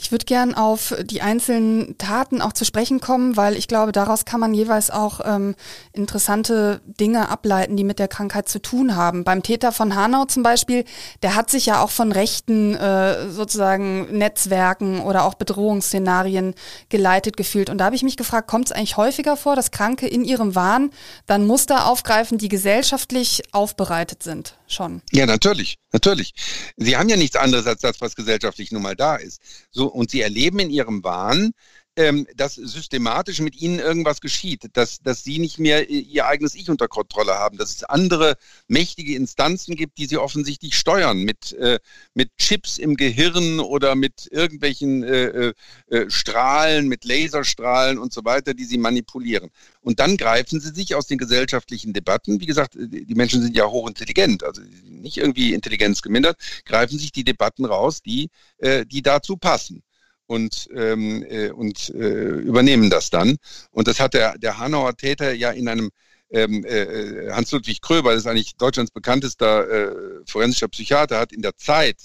Ich 0.00 0.12
würde 0.12 0.26
gern 0.26 0.54
auf 0.54 0.94
die 1.02 1.22
einzelnen 1.22 1.98
Taten 1.98 2.40
auch 2.40 2.52
zu 2.52 2.64
sprechen 2.64 3.00
kommen, 3.00 3.36
weil 3.36 3.56
ich 3.56 3.66
glaube, 3.66 3.90
daraus 3.90 4.24
kann 4.24 4.38
man 4.38 4.54
jeweils 4.54 4.90
auch 4.90 5.20
ähm, 5.24 5.56
interessante 5.92 6.80
Dinge 6.86 7.28
ableiten, 7.28 7.76
die 7.76 7.82
mit 7.82 7.98
der 7.98 8.06
Krankheit 8.06 8.48
zu 8.48 8.62
tun 8.62 8.94
haben. 8.94 9.24
Beim 9.24 9.42
Täter 9.42 9.72
von 9.72 9.96
Hanau 9.96 10.24
zum 10.26 10.44
Beispiel, 10.44 10.84
der 11.24 11.34
hat 11.34 11.50
sich 11.50 11.66
ja 11.66 11.82
auch 11.82 11.90
von 11.90 12.12
rechten 12.12 12.76
äh, 12.76 13.28
sozusagen 13.28 14.16
Netzwerken 14.16 15.00
oder 15.00 15.24
auch 15.24 15.34
Bedrohungsszenarien 15.34 16.54
geleitet 16.90 17.36
gefühlt. 17.36 17.68
Und 17.68 17.78
da 17.78 17.86
habe 17.86 17.96
ich 17.96 18.04
mich 18.04 18.16
gefragt, 18.16 18.46
kommt 18.46 18.66
es 18.66 18.72
eigentlich 18.72 18.96
häufiger 18.96 19.36
vor, 19.36 19.56
dass 19.56 19.72
Kranke 19.72 20.06
in 20.06 20.24
ihrem 20.24 20.54
Wahn 20.54 20.90
dann 21.26 21.44
Muster 21.44 21.86
aufgreifen, 21.86 22.38
die 22.38 22.48
gesellschaftlich 22.48 23.42
aufbereitet 23.50 24.22
sind? 24.22 24.54
Schon. 24.68 25.02
Ja, 25.10 25.26
natürlich, 25.26 25.76
natürlich. 25.92 26.32
Sie 26.76 26.96
haben 26.96 27.08
ja 27.08 27.16
nichts 27.16 27.36
anderes 27.36 27.66
als 27.66 27.80
das, 27.80 28.00
was 28.00 28.14
gesellschaftlich 28.14 28.72
nun 28.72 28.82
mal 28.82 28.96
da 28.96 29.16
ist. 29.16 29.40
So 29.70 29.86
und 29.86 30.10
sie 30.10 30.20
erleben 30.20 30.58
in 30.58 30.70
ihrem 30.70 31.02
Wahn, 31.04 31.52
ähm, 31.98 32.28
dass 32.36 32.54
systematisch 32.54 33.40
mit 33.40 33.60
ihnen 33.60 33.80
irgendwas 33.80 34.20
geschieht, 34.20 34.68
dass, 34.74 35.00
dass 35.00 35.24
sie 35.24 35.40
nicht 35.40 35.58
mehr 35.58 35.90
ihr 35.90 36.26
eigenes 36.26 36.54
Ich 36.54 36.70
unter 36.70 36.86
Kontrolle 36.86 37.34
haben, 37.34 37.58
dass 37.58 37.74
es 37.74 37.82
andere 37.82 38.36
mächtige 38.68 39.16
Instanzen 39.16 39.74
gibt, 39.74 39.98
die 39.98 40.06
sie 40.06 40.16
offensichtlich 40.16 40.76
steuern, 40.76 41.24
mit, 41.24 41.54
äh, 41.54 41.80
mit 42.14 42.30
Chips 42.38 42.78
im 42.78 42.94
Gehirn 42.94 43.58
oder 43.58 43.96
mit 43.96 44.28
irgendwelchen 44.30 45.02
äh, 45.02 45.24
äh, 45.24 45.54
äh 45.88 46.08
Strahlen, 46.08 46.86
mit 46.86 47.04
Laserstrahlen 47.04 47.98
und 47.98 48.12
so 48.12 48.24
weiter, 48.24 48.54
die 48.54 48.64
sie 48.64 48.78
manipulieren. 48.78 49.50
Und 49.80 49.98
dann 49.98 50.16
greifen 50.16 50.60
sie 50.60 50.72
sich 50.72 50.94
aus 50.94 51.08
den 51.08 51.18
gesellschaftlichen 51.18 51.92
Debatten, 51.92 52.40
wie 52.40 52.46
gesagt, 52.46 52.76
die 52.78 53.14
Menschen 53.16 53.42
sind 53.42 53.56
ja 53.56 53.66
hochintelligent, 53.66 54.44
also 54.44 54.62
nicht 54.84 55.16
irgendwie 55.16 55.52
Intelligenz 55.52 56.00
gemindert, 56.00 56.38
greifen 56.64 56.96
sich 56.96 57.10
die 57.10 57.24
Debatten 57.24 57.64
raus, 57.64 58.02
die, 58.02 58.30
äh, 58.58 58.86
die 58.86 59.02
dazu 59.02 59.36
passen 59.36 59.82
und, 60.28 60.68
ähm, 60.74 61.24
äh, 61.28 61.50
und 61.50 61.88
äh, 61.90 62.38
übernehmen 62.40 62.90
das 62.90 63.10
dann. 63.10 63.36
Und 63.72 63.88
das 63.88 63.98
hat 63.98 64.14
der, 64.14 64.38
der 64.38 64.58
Hanauer 64.58 64.96
Täter 64.96 65.32
ja 65.32 65.50
in 65.50 65.68
einem 65.68 65.90
ähm, 66.30 66.64
äh, 66.66 67.30
Hans-Ludwig 67.32 67.80
Kröber, 67.80 68.12
das 68.12 68.20
ist 68.20 68.26
eigentlich 68.26 68.54
Deutschlands 68.56 68.92
bekanntester 68.92 69.68
äh, 69.68 69.94
forensischer 70.26 70.68
Psychiater, 70.68 71.18
hat 71.18 71.32
in 71.32 71.40
der 71.40 71.56
Zeit 71.56 71.96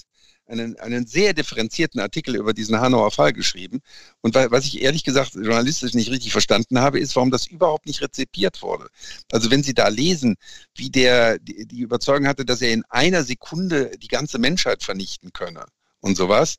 einen, 0.46 0.78
einen 0.78 1.06
sehr 1.06 1.34
differenzierten 1.34 2.00
Artikel 2.00 2.36
über 2.36 2.54
diesen 2.54 2.80
Hanauer 2.80 3.10
Fall 3.10 3.34
geschrieben. 3.34 3.80
Und 4.22 4.34
was 4.34 4.64
ich 4.64 4.82
ehrlich 4.82 5.04
gesagt 5.04 5.34
journalistisch 5.34 5.92
nicht 5.92 6.10
richtig 6.10 6.32
verstanden 6.32 6.80
habe, 6.80 6.98
ist, 6.98 7.16
warum 7.16 7.30
das 7.30 7.46
überhaupt 7.46 7.86
nicht 7.86 8.00
rezipiert 8.02 8.62
wurde. 8.62 8.88
Also 9.32 9.50
wenn 9.50 9.62
Sie 9.62 9.74
da 9.74 9.88
lesen, 9.88 10.36
wie 10.74 10.90
der 10.90 11.38
die, 11.38 11.66
die 11.66 11.80
Überzeugung 11.80 12.26
hatte, 12.26 12.44
dass 12.44 12.62
er 12.62 12.72
in 12.72 12.84
einer 12.88 13.24
Sekunde 13.24 13.90
die 13.98 14.08
ganze 14.08 14.38
Menschheit 14.38 14.82
vernichten 14.82 15.32
könne 15.32 15.66
und 16.04 16.16
sowas, 16.16 16.56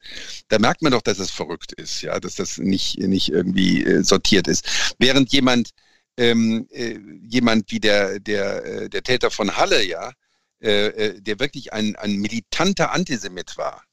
da 0.47 0.57
merkt 0.57 0.81
man 0.81 0.91
doch, 0.91 1.03
dass 1.03 1.19
es 1.19 1.29
verrückt 1.29 1.71
ist, 1.73 2.01
ja, 2.01 2.19
dass 2.19 2.35
das 2.35 2.57
nicht, 2.57 2.97
nicht 2.97 3.29
irgendwie 3.29 3.83
äh, 3.83 4.03
sortiert 4.03 4.47
ist. 4.47 4.95
Während 4.97 5.31
jemand, 5.31 5.69
ähm, 6.17 6.67
äh, 6.71 6.97
jemand 7.21 7.71
wie 7.71 7.79
der, 7.79 8.19
der, 8.19 8.65
äh, 8.65 8.89
der 8.89 9.03
Täter 9.03 9.29
von 9.29 9.55
Halle, 9.55 9.85
ja, 9.85 10.13
äh, 10.61 10.87
äh 10.87 11.21
der 11.21 11.39
wirklich 11.39 11.73
ein, 11.73 11.95
ein 11.95 12.15
militanter 12.15 12.91
Antisemit 12.91 13.55
war, 13.57 13.83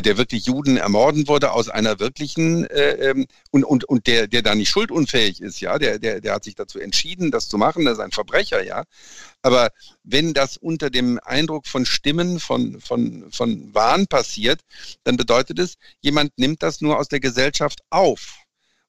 der 0.00 0.16
wirklich 0.16 0.46
Juden 0.46 0.78
ermorden 0.78 1.28
wurde 1.28 1.52
aus 1.52 1.68
einer 1.68 2.00
wirklichen 2.00 2.64
äh, 2.70 3.10
ähm, 3.10 3.26
und, 3.50 3.64
und, 3.64 3.84
und 3.84 4.06
der, 4.06 4.26
der 4.26 4.40
da 4.40 4.54
nicht 4.54 4.70
schuldunfähig 4.70 5.42
ist, 5.42 5.60
ja, 5.60 5.78
der, 5.78 5.98
der, 5.98 6.22
der 6.22 6.34
hat 6.34 6.44
sich 6.44 6.54
dazu 6.54 6.78
entschieden, 6.78 7.30
das 7.30 7.48
zu 7.48 7.58
machen, 7.58 7.84
das 7.84 7.94
ist 7.94 8.00
ein 8.00 8.10
Verbrecher, 8.10 8.64
ja. 8.64 8.84
Aber 9.42 9.68
wenn 10.02 10.32
das 10.32 10.56
unter 10.56 10.88
dem 10.88 11.20
Eindruck 11.22 11.66
von 11.66 11.84
Stimmen, 11.84 12.40
von, 12.40 12.80
von, 12.80 13.30
von 13.30 13.74
Wahn 13.74 14.06
passiert, 14.06 14.60
dann 15.04 15.18
bedeutet 15.18 15.58
es, 15.58 15.74
jemand 16.00 16.32
nimmt 16.38 16.62
das 16.62 16.80
nur 16.80 16.98
aus 16.98 17.08
der 17.08 17.20
Gesellschaft 17.20 17.80
auf. 17.90 18.38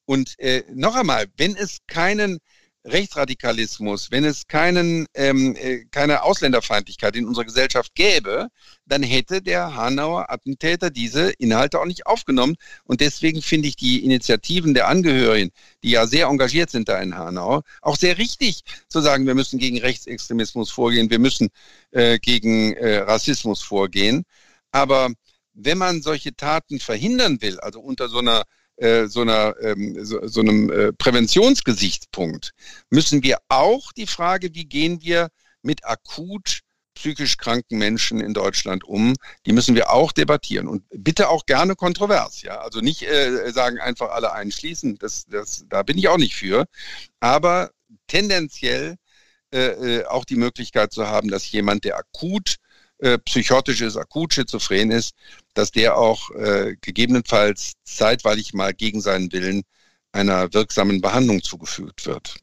Und 0.06 0.40
äh, 0.40 0.64
noch 0.74 0.96
einmal, 0.96 1.26
wenn 1.38 1.56
es 1.56 1.80
keinen 1.88 2.40
Rechtsradikalismus, 2.86 4.12
wenn 4.12 4.26
es 4.26 4.48
keinen, 4.48 5.06
ähm, 5.14 5.56
äh, 5.56 5.86
keine 5.90 6.24
Ausländerfeindlichkeit 6.24 7.16
in 7.16 7.26
unserer 7.26 7.46
Gesellschaft 7.46 7.96
gäbe, 7.96 8.50
dann 8.86 9.04
hätte 9.04 9.42
der 9.42 9.76
Hanauer 9.76 10.30
Attentäter 10.30 10.90
diese 10.90 11.32
Inhalte 11.32 11.80
auch 11.80 11.86
nicht 11.86 12.06
aufgenommen. 12.06 12.56
Und 12.84 13.00
deswegen 13.00 13.42
finde 13.42 13.70
ich 13.70 13.78
die 13.78 14.04
Initiativen 14.04 14.74
der 14.74 14.88
Angehörigen, 14.90 15.52
die 15.84 15.92
ja 15.92 16.08
sehr 16.08 16.28
engagiert 16.28 16.70
sind 16.72 16.90
da 16.90 17.00
in 17.02 17.16
Hanau, 17.16 17.62
auch 17.82 17.96
sehr 17.96 18.18
richtig 18.18 18.64
zu 18.90 19.00
sagen, 19.00 19.26
wir 19.28 19.36
müssen 19.36 19.60
gegen 19.60 19.80
Rechtsextremismus 19.80 20.70
vorgehen, 20.70 21.10
wir 21.10 21.20
müssen 21.20 21.50
äh, 21.92 22.20
gegen 22.20 22.74
äh, 22.74 22.98
Rassismus 22.98 23.62
vorgehen. 23.62 24.26
Aber 24.72 25.10
wenn 25.54 25.78
man 25.78 26.02
solche 26.02 26.36
Taten 26.36 26.80
verhindern 26.80 27.42
will, 27.42 27.60
also 27.60 27.80
unter 27.80 28.10
so 28.10 28.20
einer 28.20 28.44
äh, 28.78 29.08
so, 29.08 29.22
einer, 29.22 29.56
ähm, 29.62 30.04
so, 30.04 30.26
so 30.28 30.42
einem 30.42 30.72
äh, 30.72 30.94
Präventionsgesichtspunkt 30.94 32.52
müssen 32.90 33.24
wir 33.24 33.38
auch 33.50 33.92
die 33.92 34.08
Frage, 34.08 34.54
wie 34.54 34.66
gehen 34.66 35.02
wir 35.02 35.30
mit 35.62 35.86
akut 35.86 36.62
psychisch 36.96 37.38
kranken 37.38 37.78
Menschen 37.78 38.20
in 38.20 38.34
Deutschland 38.34 38.84
um, 38.84 39.16
die 39.46 39.52
müssen 39.52 39.76
wir 39.76 39.92
auch 39.92 40.12
debattieren. 40.12 40.68
Und 40.68 40.84
bitte 40.90 41.30
auch 41.30 41.46
gerne 41.46 41.76
kontrovers, 41.76 42.42
ja, 42.42 42.60
also 42.60 42.82
nicht 42.82 43.04
äh, 43.04 43.52
sagen 43.52 43.80
einfach 43.80 44.12
alle 44.12 44.32
einschließen, 44.32 44.98
das, 44.98 45.26
das, 45.26 45.66
da 45.68 45.84
bin 45.84 45.98
ich 45.98 46.08
auch 46.08 46.18
nicht 46.18 46.36
für, 46.36 46.66
aber 47.20 47.72
tendenziell 48.08 48.96
äh, 49.52 50.00
äh 50.00 50.06
auch 50.06 50.26
die 50.26 50.36
Möglichkeit 50.36 50.92
zu 50.92 51.08
haben, 51.08 51.30
dass 51.30 51.52
jemand, 51.52 51.84
der 51.84 51.98
akut 51.98 52.58
äh, 53.04 53.18
psychotisch 53.20 53.82
ist, 53.82 53.98
akut 53.98 54.34
schizophren 54.34 54.90
ist, 54.92 55.14
dass 55.54 55.72
der 55.72 55.98
auch 55.98 56.32
äh, 56.32 56.76
gegebenenfalls 56.80 57.74
zeitweilig 57.84 58.54
mal 58.54 58.74
gegen 58.74 59.02
seinen 59.02 59.32
Willen 59.34 59.64
einer 60.14 60.54
wirksamen 60.54 61.02
Behandlung 61.02 61.44
zugefügt 61.44 62.06
wird. 62.06 62.43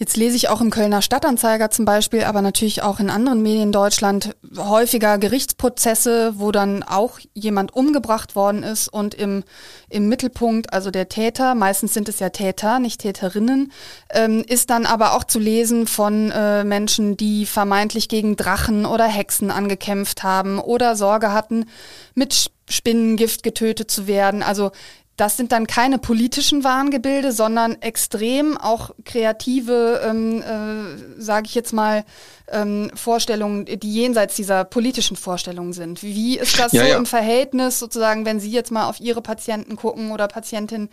Jetzt 0.00 0.16
lese 0.16 0.36
ich 0.36 0.48
auch 0.48 0.60
im 0.60 0.70
Kölner 0.70 1.02
Stadtanzeiger 1.02 1.70
zum 1.70 1.84
Beispiel, 1.84 2.22
aber 2.22 2.40
natürlich 2.40 2.82
auch 2.82 3.00
in 3.00 3.10
anderen 3.10 3.42
Medien 3.42 3.72
Deutschland 3.72 4.36
häufiger 4.56 5.18
Gerichtsprozesse, 5.18 6.34
wo 6.36 6.52
dann 6.52 6.84
auch 6.84 7.18
jemand 7.34 7.74
umgebracht 7.74 8.36
worden 8.36 8.62
ist 8.62 8.86
und 8.86 9.14
im, 9.14 9.42
im 9.88 10.08
Mittelpunkt, 10.08 10.72
also 10.72 10.92
der 10.92 11.08
Täter, 11.08 11.56
meistens 11.56 11.94
sind 11.94 12.08
es 12.08 12.20
ja 12.20 12.28
Täter, 12.28 12.78
nicht 12.78 13.00
Täterinnen, 13.00 13.72
ähm, 14.10 14.44
ist 14.46 14.70
dann 14.70 14.86
aber 14.86 15.16
auch 15.16 15.24
zu 15.24 15.40
lesen 15.40 15.88
von 15.88 16.30
äh, 16.30 16.62
Menschen, 16.62 17.16
die 17.16 17.44
vermeintlich 17.44 18.08
gegen 18.08 18.36
Drachen 18.36 18.86
oder 18.86 19.06
Hexen 19.06 19.50
angekämpft 19.50 20.22
haben 20.22 20.60
oder 20.60 20.94
Sorge 20.94 21.32
hatten, 21.32 21.66
mit 22.14 22.52
Spinnengift 22.70 23.42
getötet 23.42 23.90
zu 23.90 24.06
werden. 24.06 24.44
Also 24.44 24.70
das 25.18 25.36
sind 25.36 25.50
dann 25.50 25.66
keine 25.66 25.98
politischen 25.98 26.62
Warngebilde, 26.62 27.32
sondern 27.32 27.82
extrem 27.82 28.56
auch 28.56 28.92
kreative, 29.04 30.00
ähm, 30.04 30.42
äh, 30.42 31.20
sage 31.20 31.46
ich 31.46 31.56
jetzt 31.56 31.72
mal, 31.72 32.04
ähm, 32.52 32.92
Vorstellungen, 32.94 33.64
die 33.66 33.92
jenseits 33.92 34.36
dieser 34.36 34.64
politischen 34.64 35.16
Vorstellungen 35.16 35.72
sind. 35.72 36.04
Wie 36.04 36.38
ist 36.38 36.56
das 36.60 36.70
ja, 36.70 36.82
so 36.82 36.88
ja. 36.88 36.96
im 36.96 37.04
Verhältnis 37.04 37.80
sozusagen, 37.80 38.24
wenn 38.26 38.38
Sie 38.38 38.52
jetzt 38.52 38.70
mal 38.70 38.88
auf 38.88 39.00
Ihre 39.00 39.20
Patienten 39.20 39.74
gucken 39.74 40.12
oder 40.12 40.28
Patientinnen, 40.28 40.88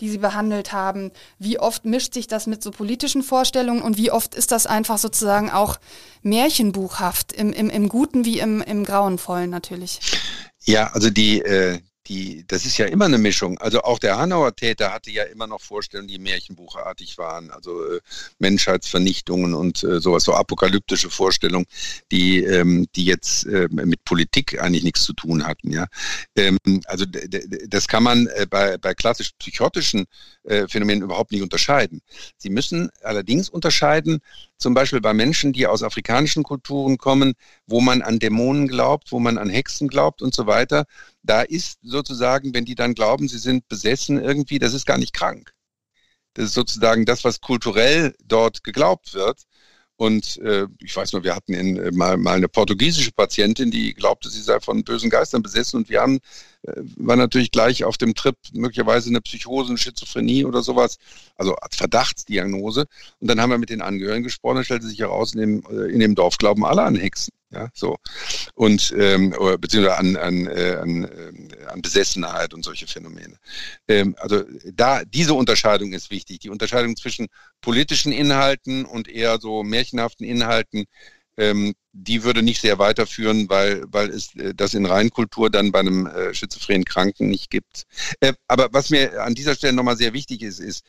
die 0.00 0.10
Sie 0.10 0.18
behandelt 0.18 0.72
haben? 0.72 1.10
Wie 1.38 1.58
oft 1.58 1.86
mischt 1.86 2.12
sich 2.12 2.26
das 2.26 2.46
mit 2.46 2.62
so 2.62 2.72
politischen 2.72 3.22
Vorstellungen 3.22 3.80
und 3.80 3.96
wie 3.96 4.10
oft 4.10 4.34
ist 4.34 4.52
das 4.52 4.66
einfach 4.66 4.98
sozusagen 4.98 5.50
auch 5.50 5.78
märchenbuchhaft, 6.20 7.32
im, 7.32 7.54
im, 7.54 7.70
im 7.70 7.88
Guten 7.88 8.26
wie 8.26 8.40
im, 8.40 8.60
im 8.60 8.84
Grauenvollen 8.84 9.48
natürlich? 9.48 10.00
Ja, 10.64 10.88
also 10.92 11.08
die, 11.08 11.40
äh, 11.40 11.80
die, 12.10 12.44
das 12.48 12.66
ist 12.66 12.76
ja 12.76 12.86
immer 12.86 13.04
eine 13.04 13.18
Mischung. 13.18 13.56
Also 13.58 13.82
auch 13.82 14.00
der 14.00 14.18
Hanauer 14.18 14.56
Täter 14.56 14.92
hatte 14.92 15.12
ja 15.12 15.22
immer 15.22 15.46
noch 15.46 15.60
Vorstellungen, 15.60 16.08
die 16.08 16.18
märchenbuchartig 16.18 17.16
waren. 17.18 17.52
Also 17.52 17.84
äh, 17.84 18.00
Menschheitsvernichtungen 18.40 19.54
und 19.54 19.84
äh, 19.84 20.00
sowas, 20.00 20.24
so 20.24 20.34
apokalyptische 20.34 21.08
Vorstellungen, 21.08 21.66
die, 22.10 22.42
ähm, 22.42 22.88
die 22.96 23.04
jetzt 23.04 23.46
äh, 23.46 23.68
mit 23.70 24.04
Politik 24.04 24.60
eigentlich 24.60 24.82
nichts 24.82 25.04
zu 25.04 25.12
tun 25.12 25.46
hatten. 25.46 25.70
Ja, 25.72 25.86
ähm, 26.34 26.58
also 26.86 27.04
das 27.68 27.86
kann 27.86 28.02
man 28.02 28.26
äh, 28.26 28.44
bei, 28.50 28.76
bei 28.76 28.92
klassisch 28.92 29.30
psychotischen 29.38 30.06
äh, 30.42 30.66
Phänomenen 30.66 31.02
überhaupt 31.02 31.30
nicht 31.30 31.42
unterscheiden. 31.42 32.02
Sie 32.36 32.50
müssen 32.50 32.90
allerdings 33.04 33.48
unterscheiden, 33.48 34.20
zum 34.60 34.74
Beispiel 34.74 35.00
bei 35.00 35.12
Menschen, 35.14 35.52
die 35.52 35.66
aus 35.66 35.82
afrikanischen 35.82 36.42
Kulturen 36.42 36.98
kommen, 36.98 37.34
wo 37.66 37.80
man 37.80 38.02
an 38.02 38.18
Dämonen 38.18 38.68
glaubt, 38.68 39.12
wo 39.12 39.18
man 39.18 39.38
an 39.38 39.48
Hexen 39.48 39.88
glaubt 39.88 40.22
und 40.22 40.34
so 40.34 40.46
weiter. 40.46 40.84
Da 41.22 41.42
ist 41.42 41.78
sozusagen, 41.82 42.54
wenn 42.54 42.64
die 42.64 42.74
dann 42.74 42.94
glauben, 42.94 43.28
sie 43.28 43.38
sind 43.38 43.68
besessen 43.68 44.20
irgendwie, 44.22 44.58
das 44.58 44.74
ist 44.74 44.86
gar 44.86 44.98
nicht 44.98 45.12
krank. 45.14 45.52
Das 46.34 46.46
ist 46.46 46.54
sozusagen 46.54 47.04
das, 47.06 47.24
was 47.24 47.40
kulturell 47.40 48.14
dort 48.24 48.62
geglaubt 48.64 49.14
wird. 49.14 49.42
Und 50.00 50.38
äh, 50.38 50.66
ich 50.82 50.96
weiß 50.96 51.12
noch, 51.12 51.24
wir 51.24 51.36
hatten 51.36 51.52
in, 51.52 51.76
äh, 51.76 51.90
mal, 51.90 52.16
mal 52.16 52.36
eine 52.36 52.48
portugiesische 52.48 53.12
Patientin, 53.12 53.70
die 53.70 53.92
glaubte, 53.92 54.30
sie 54.30 54.40
sei 54.40 54.58
von 54.58 54.82
bösen 54.82 55.10
Geistern 55.10 55.42
besessen. 55.42 55.76
Und 55.76 55.90
wir 55.90 56.00
haben, 56.00 56.20
äh, 56.62 56.72
war 56.96 57.16
natürlich 57.16 57.50
gleich 57.50 57.84
auf 57.84 57.98
dem 57.98 58.14
Trip 58.14 58.34
möglicherweise 58.54 59.10
eine 59.10 59.20
Psychose, 59.20 59.68
eine 59.68 59.76
Schizophrenie 59.76 60.46
oder 60.46 60.62
sowas, 60.62 60.96
also 61.36 61.54
als 61.56 61.76
Verdachtsdiagnose. 61.76 62.86
Und 63.18 63.28
dann 63.28 63.42
haben 63.42 63.50
wir 63.50 63.58
mit 63.58 63.68
den 63.68 63.82
Angehörigen 63.82 64.24
gesprochen, 64.24 64.54
dann 64.54 64.64
stellte 64.64 64.86
sich 64.86 65.00
heraus, 65.00 65.34
in 65.34 65.40
dem, 65.40 65.64
äh, 65.70 65.92
in 65.92 66.00
dem 66.00 66.14
Dorf 66.14 66.38
glauben 66.38 66.64
alle 66.64 66.80
an 66.80 66.96
Hexen. 66.96 67.34
Ja, 67.52 67.68
so. 67.74 67.96
Und 68.54 68.94
ähm, 68.96 69.30
beziehungsweise 69.60 69.98
an, 69.98 70.16
an, 70.16 70.46
äh, 70.46 70.76
an 70.80 71.04
äh, 71.04 71.64
an 71.66 71.82
Besessenheit 71.82 72.54
und 72.54 72.64
solche 72.64 72.86
Phänomene. 72.86 73.36
Ähm, 73.88 74.14
also 74.20 74.44
da 74.72 75.04
diese 75.04 75.34
Unterscheidung 75.34 75.92
ist 75.92 76.10
wichtig. 76.10 76.38
Die 76.40 76.50
Unterscheidung 76.50 76.96
zwischen 76.96 77.26
politischen 77.60 78.12
Inhalten 78.12 78.84
und 78.84 79.08
eher 79.08 79.38
so 79.40 79.64
märchenhaften 79.64 80.24
Inhalten, 80.24 80.84
ähm, 81.36 81.74
die 81.92 82.22
würde 82.22 82.42
nicht 82.42 82.60
sehr 82.60 82.78
weiterführen, 82.78 83.48
weil, 83.48 83.84
weil 83.88 84.10
es 84.10 84.34
äh, 84.36 84.54
das 84.54 84.74
in 84.74 84.86
Reinkultur 84.86 85.50
dann 85.50 85.72
bei 85.72 85.80
einem 85.80 86.06
äh, 86.06 86.32
schizophrenen 86.34 86.84
Kranken 86.84 87.28
nicht 87.28 87.50
gibt. 87.50 87.84
Äh, 88.20 88.34
aber 88.46 88.68
was 88.72 88.90
mir 88.90 89.22
an 89.24 89.34
dieser 89.34 89.56
Stelle 89.56 89.72
nochmal 89.72 89.96
sehr 89.96 90.12
wichtig 90.12 90.42
ist, 90.42 90.60
ist, 90.60 90.84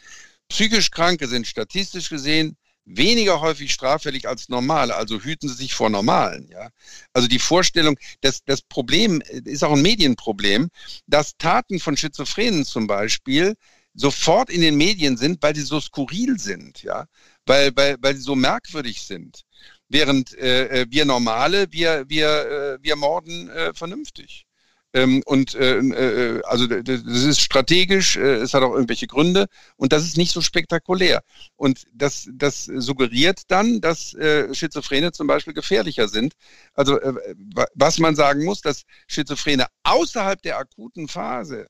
psychisch 0.50 0.92
Kranke 0.92 1.28
sind 1.28 1.48
statistisch 1.48 2.10
gesehen 2.10 2.58
weniger 2.98 3.42
häufig 3.42 3.72
straffällig 3.72 4.28
als 4.28 4.50
normale, 4.50 4.96
also 4.96 5.20
hüten 5.20 5.50
sie 5.50 5.56
sich 5.56 5.74
vor 5.74 5.90
normalen. 5.90 6.48
Ja? 6.50 6.70
Also 7.14 7.28
die 7.28 7.40
Vorstellung, 7.40 7.98
dass 8.22 8.44
das 8.46 8.62
Problem 8.62 9.22
ist 9.46 9.64
auch 9.64 9.74
ein 9.74 9.82
Medienproblem, 9.82 10.70
dass 11.08 11.38
Taten 11.38 11.80
von 11.80 11.98
Schizophrenen 11.98 12.66
zum 12.66 12.88
Beispiel 12.88 13.56
sofort 13.94 14.50
in 14.50 14.62
den 14.62 14.78
Medien 14.78 15.18
sind, 15.18 15.42
weil 15.44 15.56
sie 15.56 15.64
so 15.64 15.80
skurril 15.80 16.40
sind, 16.40 16.82
ja, 16.84 17.06
weil, 17.46 17.72
weil, 17.76 17.98
weil 18.00 18.16
sie 18.16 18.22
so 18.22 18.36
merkwürdig 18.36 19.02
sind. 19.02 19.42
Während 19.90 20.34
äh, 20.38 20.82
äh 20.82 20.86
wir 20.90 21.06
Normale, 21.06 21.68
wir, 21.72 22.06
wir, 22.08 22.28
äh, 22.28 22.78
wir 22.82 22.96
morden 22.96 23.50
äh, 23.50 23.74
vernünftig. 23.74 24.46
Ähm, 24.94 25.24
und 25.26 25.56
äh, 25.56 25.78
äh, 25.78 26.42
also 26.44 26.68
das 26.68 27.02
ist 27.02 27.40
strategisch, 27.40 28.18
äh, 28.18 28.36
es 28.36 28.54
hat 28.54 28.62
auch 28.64 28.74
irgendwelche 28.74 29.08
Gründe 29.08 29.48
und 29.78 29.94
das 29.94 30.04
ist 30.04 30.18
nicht 30.18 30.32
so 30.32 30.42
spektakulär. 30.42 31.22
Und 31.56 31.86
das, 31.94 32.28
das 32.34 32.66
suggeriert 32.66 33.44
dann, 33.48 33.80
dass 33.80 34.14
äh, 34.16 34.54
Schizophrene 34.54 35.14
zum 35.14 35.28
Beispiel 35.28 35.54
gefährlicher 35.54 36.10
sind. 36.10 36.34
Also 36.74 37.00
äh, 37.00 37.36
was 37.74 38.00
man 38.00 38.16
sagen 38.16 38.44
muss, 38.44 38.62
dass 38.62 38.84
Schizophrene 39.08 39.68
außerhalb 39.84 40.42
der 40.42 40.58
akuten 40.58 41.08
Phase 41.08 41.68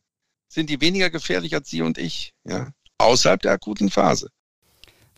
sind 0.48 0.70
die 0.70 0.82
weniger 0.82 1.10
gefährlich 1.10 1.54
als 1.54 1.70
Sie 1.70 1.82
und 1.82 1.98
ich. 1.98 2.34
Ja? 2.44 2.72
Außerhalb 2.98 3.42
der 3.42 3.54
akuten 3.54 3.90
Phase. 3.90 4.30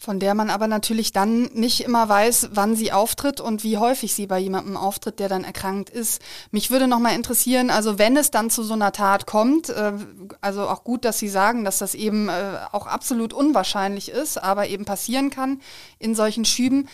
Von 0.04 0.20
der 0.20 0.36
man 0.36 0.50
aber 0.50 0.68
natürlich 0.68 1.14
dann 1.14 1.44
nicht 1.54 1.80
immer 1.80 2.10
weiß, 2.10 2.50
wann 2.52 2.76
sie 2.76 2.92
auftritt 2.92 3.40
und 3.40 3.64
wie 3.64 3.78
häufig 3.78 4.14
sie 4.14 4.28
bei 4.28 4.38
jemandem 4.38 4.76
auftritt, 4.76 5.18
der 5.18 5.30
dann 5.30 5.46
erkrankt 5.46 5.90
ist. 5.90 6.22
Mich 6.52 6.72
würde 6.72 6.90
noch 6.90 7.00
mal 7.00 7.16
interessieren, 7.16 7.70
also 7.70 7.98
wenn 8.00 8.18
es 8.18 8.30
dann 8.30 8.50
zu 8.50 8.64
so 8.64 8.74
einer 8.74 8.92
Tat 8.92 9.26
kommt, 9.26 9.70
äh, 9.70 9.94
also 10.42 10.68
auch 10.68 10.84
gut, 10.84 11.06
dass 11.06 11.20
Sie 11.20 11.30
sagen, 11.30 11.64
dass 11.64 11.78
das 11.78 11.96
eben 11.96 12.28
äh, 12.28 12.58
auch 12.74 12.86
absolut 12.86 13.32
unwahrscheinlich 13.32 14.10
ist, 14.10 14.44
aber 14.44 14.68
eben 14.68 14.84
passieren 14.84 15.30
kann 15.30 15.62
in 16.00 16.16
solchen 16.16 16.44
Schüben. 16.44 16.90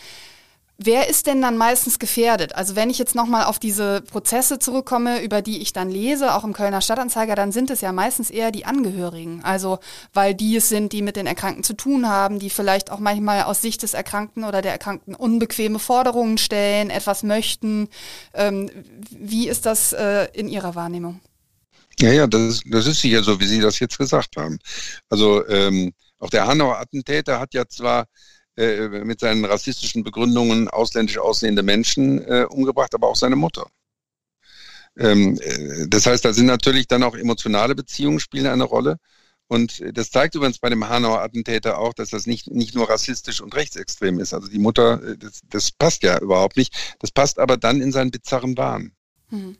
Wer 0.82 1.10
ist 1.10 1.26
denn 1.26 1.42
dann 1.42 1.58
meistens 1.58 1.98
gefährdet? 1.98 2.54
Also 2.54 2.74
wenn 2.74 2.88
ich 2.88 2.98
jetzt 2.98 3.14
nochmal 3.14 3.44
auf 3.44 3.58
diese 3.58 4.00
Prozesse 4.00 4.58
zurückkomme, 4.58 5.22
über 5.22 5.42
die 5.42 5.60
ich 5.60 5.74
dann 5.74 5.90
lese, 5.90 6.34
auch 6.34 6.42
im 6.42 6.54
Kölner 6.54 6.80
Stadtanzeiger, 6.80 7.34
dann 7.34 7.52
sind 7.52 7.68
es 7.68 7.82
ja 7.82 7.92
meistens 7.92 8.30
eher 8.30 8.50
die 8.50 8.64
Angehörigen. 8.64 9.44
Also 9.44 9.78
weil 10.14 10.34
die 10.34 10.56
es 10.56 10.70
sind, 10.70 10.94
die 10.94 11.02
mit 11.02 11.16
den 11.16 11.26
Erkrankten 11.26 11.64
zu 11.64 11.74
tun 11.74 12.08
haben, 12.08 12.38
die 12.38 12.48
vielleicht 12.48 12.90
auch 12.90 12.98
manchmal 12.98 13.42
aus 13.42 13.60
Sicht 13.60 13.82
des 13.82 13.92
Erkrankten 13.92 14.42
oder 14.42 14.62
der 14.62 14.72
Erkrankten 14.72 15.14
unbequeme 15.14 15.78
Forderungen 15.78 16.38
stellen, 16.38 16.88
etwas 16.88 17.24
möchten. 17.24 17.90
Ähm, 18.32 18.70
wie 19.10 19.50
ist 19.50 19.66
das 19.66 19.92
äh, 19.92 20.28
in 20.32 20.48
Ihrer 20.48 20.76
Wahrnehmung? 20.76 21.20
Ja, 21.98 22.10
ja, 22.10 22.26
das 22.26 22.40
ist, 22.40 22.62
das 22.64 22.86
ist 22.86 23.02
sicher 23.02 23.22
so, 23.22 23.38
wie 23.38 23.46
Sie 23.46 23.60
das 23.60 23.80
jetzt 23.80 23.98
gesagt 23.98 24.38
haben. 24.38 24.58
Also 25.10 25.46
ähm, 25.46 25.92
auch 26.18 26.30
der 26.30 26.46
Hanauer 26.46 26.78
Attentäter 26.78 27.38
hat 27.38 27.52
ja 27.52 27.68
zwar 27.68 28.06
äh, 28.60 29.04
mit 29.04 29.20
seinen 29.20 29.44
rassistischen 29.44 30.04
Begründungen 30.04 30.68
ausländisch 30.68 31.18
aussehende 31.18 31.62
Menschen 31.62 32.22
äh, 32.26 32.46
umgebracht, 32.48 32.94
aber 32.94 33.08
auch 33.08 33.16
seine 33.16 33.36
Mutter. 33.36 33.66
Ähm, 34.98 35.38
äh, 35.40 35.86
das 35.88 36.06
heißt, 36.06 36.24
da 36.24 36.32
sind 36.32 36.46
natürlich 36.46 36.86
dann 36.88 37.02
auch 37.02 37.14
emotionale 37.14 37.74
Beziehungen 37.74 38.20
spielen 38.20 38.46
eine 38.46 38.64
Rolle. 38.64 38.96
Und 39.48 39.82
das 39.96 40.10
zeigt 40.10 40.36
übrigens 40.36 40.58
bei 40.58 40.68
dem 40.68 40.88
Hanauer 40.88 41.22
Attentäter 41.22 41.78
auch, 41.78 41.92
dass 41.92 42.10
das 42.10 42.26
nicht, 42.26 42.48
nicht 42.50 42.74
nur 42.76 42.88
rassistisch 42.88 43.40
und 43.40 43.56
rechtsextrem 43.56 44.20
ist. 44.20 44.32
Also 44.32 44.48
die 44.48 44.60
Mutter, 44.60 45.02
äh, 45.02 45.16
das, 45.16 45.40
das 45.48 45.72
passt 45.72 46.02
ja 46.02 46.18
überhaupt 46.20 46.56
nicht. 46.56 46.96
Das 47.00 47.10
passt 47.10 47.38
aber 47.38 47.56
dann 47.56 47.80
in 47.80 47.92
seinen 47.92 48.10
bizarren 48.10 48.56
Wahn. 48.56 48.92
Hm. 49.30 49.56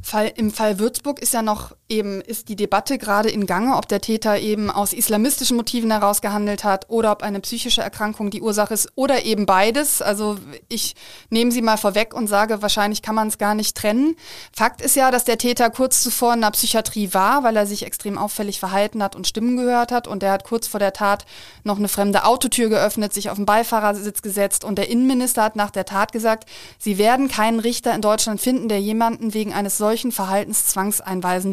Fall, 0.00 0.32
Im 0.36 0.52
Fall 0.52 0.78
Würzburg 0.78 1.18
ist 1.18 1.34
ja 1.34 1.42
noch 1.42 1.74
eben, 1.88 2.20
ist 2.20 2.48
die 2.48 2.54
Debatte 2.54 2.98
gerade 2.98 3.28
in 3.30 3.46
Gange, 3.46 3.76
ob 3.76 3.88
der 3.88 4.00
Täter 4.00 4.38
eben 4.38 4.70
aus 4.70 4.92
islamistischen 4.92 5.56
Motiven 5.56 5.90
heraus 5.90 6.20
gehandelt 6.20 6.62
hat 6.62 6.88
oder 6.88 7.10
ob 7.10 7.22
eine 7.22 7.40
psychische 7.40 7.82
Erkrankung 7.82 8.30
die 8.30 8.40
Ursache 8.40 8.74
ist 8.74 8.92
oder 8.94 9.24
eben 9.24 9.44
beides. 9.44 10.00
Also 10.00 10.38
ich 10.68 10.94
nehme 11.30 11.50
sie 11.50 11.62
mal 11.62 11.78
vorweg 11.78 12.14
und 12.14 12.28
sage, 12.28 12.62
wahrscheinlich 12.62 13.02
kann 13.02 13.16
man 13.16 13.28
es 13.28 13.38
gar 13.38 13.54
nicht 13.54 13.76
trennen. 13.76 14.14
Fakt 14.52 14.82
ist 14.82 14.94
ja, 14.94 15.10
dass 15.10 15.24
der 15.24 15.36
Täter 15.36 15.68
kurz 15.68 16.00
zuvor 16.00 16.34
in 16.34 16.42
der 16.42 16.52
Psychiatrie 16.52 17.12
war, 17.12 17.42
weil 17.42 17.56
er 17.56 17.66
sich 17.66 17.84
extrem 17.84 18.18
auffällig 18.18 18.60
verhalten 18.60 19.02
hat 19.02 19.16
und 19.16 19.26
Stimmen 19.26 19.56
gehört 19.56 19.90
hat 19.90 20.06
und 20.06 20.22
er 20.22 20.30
hat 20.30 20.44
kurz 20.44 20.68
vor 20.68 20.80
der 20.80 20.92
Tat 20.92 21.26
noch 21.64 21.78
eine 21.78 21.88
fremde 21.88 22.24
Autotür 22.24 22.68
geöffnet, 22.68 23.12
sich 23.12 23.30
auf 23.30 23.36
den 23.36 23.46
Beifahrersitz 23.46 24.22
gesetzt 24.22 24.62
und 24.62 24.78
der 24.78 24.88
Innenminister 24.88 25.42
hat 25.42 25.56
nach 25.56 25.70
der 25.70 25.86
Tat 25.86 26.12
gesagt, 26.12 26.48
sie 26.78 26.98
werden 26.98 27.28
keinen 27.28 27.58
Richter 27.58 27.94
in 27.94 28.00
Deutschland 28.00 28.40
finden, 28.40 28.68
der 28.68 28.80
jemanden 28.80 29.34
wegen 29.34 29.52
eines 29.52 29.76
solchen 29.76 29.87
solchen 29.88 30.12
Verhaltenszwangs 30.12 31.00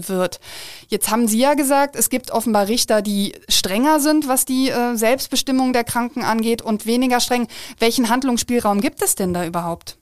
wird. 0.09 0.41
Jetzt 0.89 1.09
haben 1.09 1.29
Sie 1.29 1.39
ja 1.39 1.53
gesagt, 1.53 1.95
es 1.95 2.09
gibt 2.09 2.31
offenbar 2.31 2.67
Richter, 2.67 3.01
die 3.01 3.33
strenger 3.47 4.01
sind, 4.01 4.27
was 4.27 4.43
die 4.43 4.69
äh, 4.69 4.97
Selbstbestimmung 4.97 5.71
der 5.71 5.85
Kranken 5.85 6.25
angeht 6.25 6.61
und 6.61 6.85
weniger 6.85 7.21
streng. 7.21 7.47
Welchen 7.79 8.09
Handlungsspielraum 8.09 8.81
gibt 8.81 9.01
es 9.01 9.15
denn 9.15 9.33
da 9.33 9.45
überhaupt? 9.45 9.97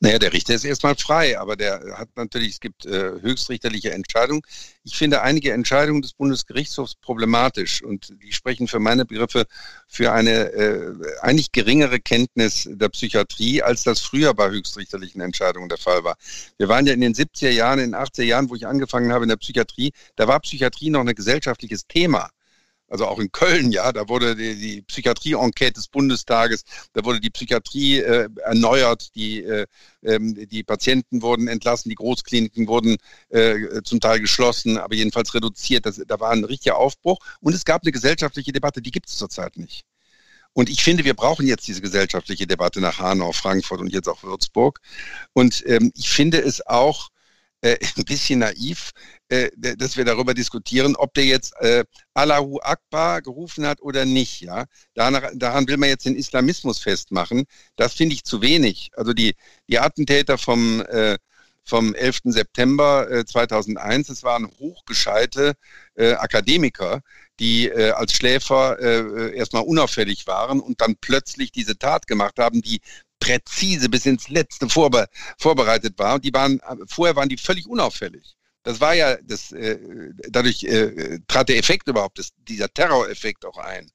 Naja, 0.00 0.18
der 0.18 0.32
Richter 0.32 0.54
ist 0.54 0.64
erstmal 0.64 0.96
frei, 0.96 1.38
aber 1.38 1.56
der 1.56 1.96
hat 1.96 2.08
natürlich, 2.16 2.54
es 2.54 2.60
gibt 2.60 2.86
äh, 2.86 3.12
höchstrichterliche 3.20 3.92
Entscheidungen. 3.92 4.42
Ich 4.84 4.96
finde 4.96 5.22
einige 5.22 5.52
Entscheidungen 5.52 6.02
des 6.02 6.12
Bundesgerichtshofs 6.14 6.96
problematisch 6.96 7.82
und 7.82 8.12
die 8.22 8.32
sprechen 8.32 8.66
für 8.66 8.80
meine 8.80 9.04
Begriffe 9.04 9.46
für 9.86 10.12
eine 10.12 10.52
äh, 10.52 10.92
eigentlich 11.20 11.52
geringere 11.52 12.00
Kenntnis 12.00 12.68
der 12.70 12.88
Psychiatrie, 12.88 13.62
als 13.62 13.84
das 13.84 14.00
früher 14.00 14.34
bei 14.34 14.50
höchstrichterlichen 14.50 15.20
Entscheidungen 15.20 15.68
der 15.68 15.78
Fall 15.78 16.02
war. 16.02 16.16
Wir 16.58 16.68
waren 16.68 16.86
ja 16.86 16.94
in 16.94 17.00
den 17.00 17.14
70er 17.14 17.50
Jahren, 17.50 17.78
in 17.78 17.92
den 17.92 18.00
80er 18.00 18.24
Jahren, 18.24 18.50
wo 18.50 18.56
ich 18.56 18.66
angefangen 18.66 19.12
habe 19.12 19.24
in 19.24 19.28
der 19.28 19.36
Psychiatrie, 19.36 19.92
da 20.16 20.26
war 20.26 20.40
Psychiatrie 20.40 20.90
noch 20.90 21.00
ein 21.00 21.14
gesellschaftliches 21.14 21.86
Thema 21.86 22.30
also 22.92 23.06
auch 23.06 23.18
in 23.18 23.32
Köln, 23.32 23.72
ja, 23.72 23.90
da 23.90 24.06
wurde 24.08 24.36
die, 24.36 24.54
die 24.54 24.82
Psychiatrie-Enquete 24.82 25.72
des 25.72 25.88
Bundestages, 25.88 26.64
da 26.92 27.02
wurde 27.06 27.20
die 27.20 27.30
Psychiatrie 27.30 28.00
äh, 28.00 28.28
erneuert, 28.44 29.14
die, 29.14 29.42
äh, 29.42 29.66
ähm, 30.02 30.34
die 30.48 30.62
Patienten 30.62 31.22
wurden 31.22 31.48
entlassen, 31.48 31.88
die 31.88 31.94
Großkliniken 31.94 32.68
wurden 32.68 32.98
äh, 33.30 33.80
zum 33.82 33.98
Teil 33.98 34.20
geschlossen, 34.20 34.76
aber 34.76 34.94
jedenfalls 34.94 35.32
reduziert. 35.32 35.86
Das, 35.86 36.02
da 36.06 36.20
war 36.20 36.32
ein 36.32 36.44
richtiger 36.44 36.76
Aufbruch 36.76 37.18
und 37.40 37.54
es 37.54 37.64
gab 37.64 37.82
eine 37.82 37.92
gesellschaftliche 37.92 38.52
Debatte, 38.52 38.82
die 38.82 38.90
gibt 38.90 39.08
es 39.08 39.16
zurzeit 39.16 39.56
nicht. 39.56 39.86
Und 40.52 40.68
ich 40.68 40.84
finde, 40.84 41.06
wir 41.06 41.14
brauchen 41.14 41.46
jetzt 41.46 41.66
diese 41.66 41.80
gesellschaftliche 41.80 42.46
Debatte 42.46 42.82
nach 42.82 42.98
Hanau, 42.98 43.32
Frankfurt 43.32 43.80
und 43.80 43.90
jetzt 43.90 44.06
auch 44.08 44.22
Würzburg. 44.22 44.80
Und 45.32 45.64
ähm, 45.66 45.92
ich 45.96 46.10
finde 46.10 46.42
es 46.42 46.66
auch 46.66 47.08
äh, 47.62 47.76
ein 47.96 48.04
bisschen 48.04 48.40
naiv, 48.40 48.90
äh, 49.28 49.50
dass 49.56 49.96
wir 49.96 50.04
darüber 50.04 50.34
diskutieren, 50.34 50.94
ob 50.96 51.14
der 51.14 51.24
jetzt 51.24 51.54
äh, 51.60 51.84
Allahu 52.14 52.58
Akbar 52.60 53.22
gerufen 53.22 53.66
hat 53.66 53.80
oder 53.80 54.04
nicht. 54.04 54.42
Ja, 54.42 54.66
Danach, 54.94 55.30
daran 55.34 55.66
will 55.68 55.78
man 55.78 55.88
jetzt 55.88 56.04
den 56.04 56.16
Islamismus 56.16 56.78
festmachen. 56.78 57.44
Das 57.76 57.94
finde 57.94 58.14
ich 58.14 58.24
zu 58.24 58.42
wenig. 58.42 58.90
Also 58.96 59.12
die 59.14 59.34
die 59.68 59.78
Attentäter 59.78 60.38
vom 60.38 60.82
äh, 60.82 61.16
vom 61.64 61.94
11. 61.94 62.20
September 62.24 63.10
äh, 63.10 63.24
2001, 63.24 64.08
es 64.08 64.22
waren 64.22 64.50
hochgescheite 64.58 65.54
äh, 65.94 66.14
Akademiker, 66.14 67.02
die 67.38 67.68
äh, 67.68 67.90
als 67.90 68.12
Schläfer 68.14 68.78
äh, 68.80 69.36
erstmal 69.36 69.62
unauffällig 69.62 70.26
waren 70.26 70.60
und 70.60 70.80
dann 70.80 70.96
plötzlich 71.00 71.52
diese 71.52 71.78
Tat 71.78 72.06
gemacht 72.06 72.38
haben, 72.38 72.62
die 72.62 72.80
präzise 73.22 73.88
bis 73.88 74.04
ins 74.04 74.28
Letzte 74.28 74.68
vorbe 74.68 75.06
vorbereitet 75.38 75.96
war. 75.96 76.16
Und 76.16 76.24
die 76.24 76.32
waren, 76.32 76.60
vorher 76.88 77.14
waren 77.14 77.28
die 77.28 77.36
völlig 77.36 77.68
unauffällig. 77.68 78.34
Das 78.64 78.80
war 78.80 78.94
ja 78.94 79.16
das, 79.22 79.52
äh, 79.52 79.78
dadurch 80.28 80.64
äh, 80.64 81.18
trat 81.28 81.48
der 81.48 81.58
Effekt 81.58 81.88
überhaupt, 81.88 82.18
das, 82.18 82.30
dieser 82.48 82.68
Terroreffekt 82.68 83.44
auch 83.44 83.58
ein. 83.58 83.90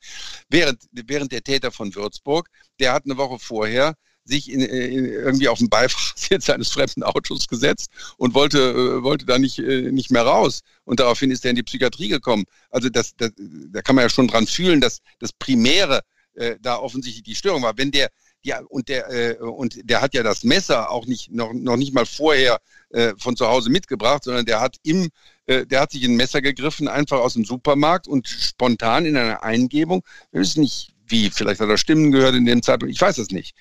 Während, 0.50 0.82
während 0.92 1.32
der 1.32 1.44
Täter 1.44 1.72
von 1.72 1.94
Würzburg, 1.94 2.50
der 2.80 2.94
hat 2.94 3.06
eine 3.06 3.18
Woche 3.18 3.38
vorher 3.40 3.96
sich 4.24 4.52
in, 4.52 4.62
in, 4.62 5.06
irgendwie 5.06 5.48
auf 5.48 5.60
den 5.60 5.70
Beifahrersitz 5.70 6.50
eines 6.54 6.70
fremden 6.70 7.04
Autos 7.04 7.48
gesetzt 7.48 7.90
und 8.18 8.34
wollte, 8.34 8.60
äh, 8.60 9.04
wollte 9.04 9.26
da 9.26 9.40
nicht, 9.40 9.60
äh, 9.60 9.92
nicht 9.92 10.12
mehr 10.12 10.24
raus. 10.24 10.62
Und 10.86 11.02
daraufhin 11.02 11.32
ist 11.32 11.46
er 11.46 11.52
in 11.52 11.56
die 11.58 11.64
Psychiatrie 11.64 12.10
gekommen. 12.10 12.46
Also 12.70 12.90
das, 12.90 13.16
das, 13.16 13.32
da 13.38 13.82
kann 13.82 13.96
man 13.96 14.04
ja 14.04 14.10
schon 14.10 14.28
dran 14.28 14.48
fühlen, 14.48 14.82
dass 14.82 15.00
das 15.20 15.34
Primäre 15.34 16.02
äh, 16.38 16.56
da 16.62 16.78
offensichtlich 16.78 17.24
die 17.24 17.36
Störung 17.36 17.64
war. 17.64 17.78
Wenn 17.78 17.92
der 17.92 18.10
ja, 18.44 18.62
und 18.70 18.88
der, 18.88 19.10
äh, 19.10 19.38
und 19.38 19.90
der 19.90 20.02
hat 20.02 20.14
ja 20.14 20.24
das 20.24 20.44
Messer 20.44 20.90
auch 20.92 21.06
nicht, 21.06 21.32
noch, 21.32 21.54
noch 21.54 21.76
nicht 21.76 21.94
mal 21.94 22.06
vorher 22.06 22.60
äh, 22.92 23.14
von 23.18 23.36
zu 23.36 23.48
Hause 23.48 23.70
mitgebracht, 23.70 24.24
sondern 24.24 24.46
der 24.46 24.62
hat 24.62 24.78
im, 24.84 25.10
äh, 25.48 25.66
der 25.66 25.82
hat 25.82 25.92
sich 25.92 26.04
ein 26.06 26.16
Messer 26.16 26.42
gegriffen, 26.42 26.88
einfach 26.88 27.20
aus 27.20 27.34
dem 27.34 27.46
Supermarkt 27.46 28.08
und 28.08 28.28
spontan 28.28 29.06
in 29.06 29.18
einer 29.18 29.44
Eingebung, 29.44 30.04
wir 30.32 30.42
wissen 30.42 30.62
nicht, 30.62 30.94
wie, 31.08 31.30
vielleicht 31.30 31.62
hat 31.62 31.70
er 31.70 31.78
Stimmen 31.78 32.12
gehört 32.12 32.36
in 32.36 32.46
dem 32.46 32.62
Zeitpunkt, 32.62 32.94
ich 32.94 33.02
weiß 33.02 33.18
es 33.18 33.32
nicht. 33.32 33.56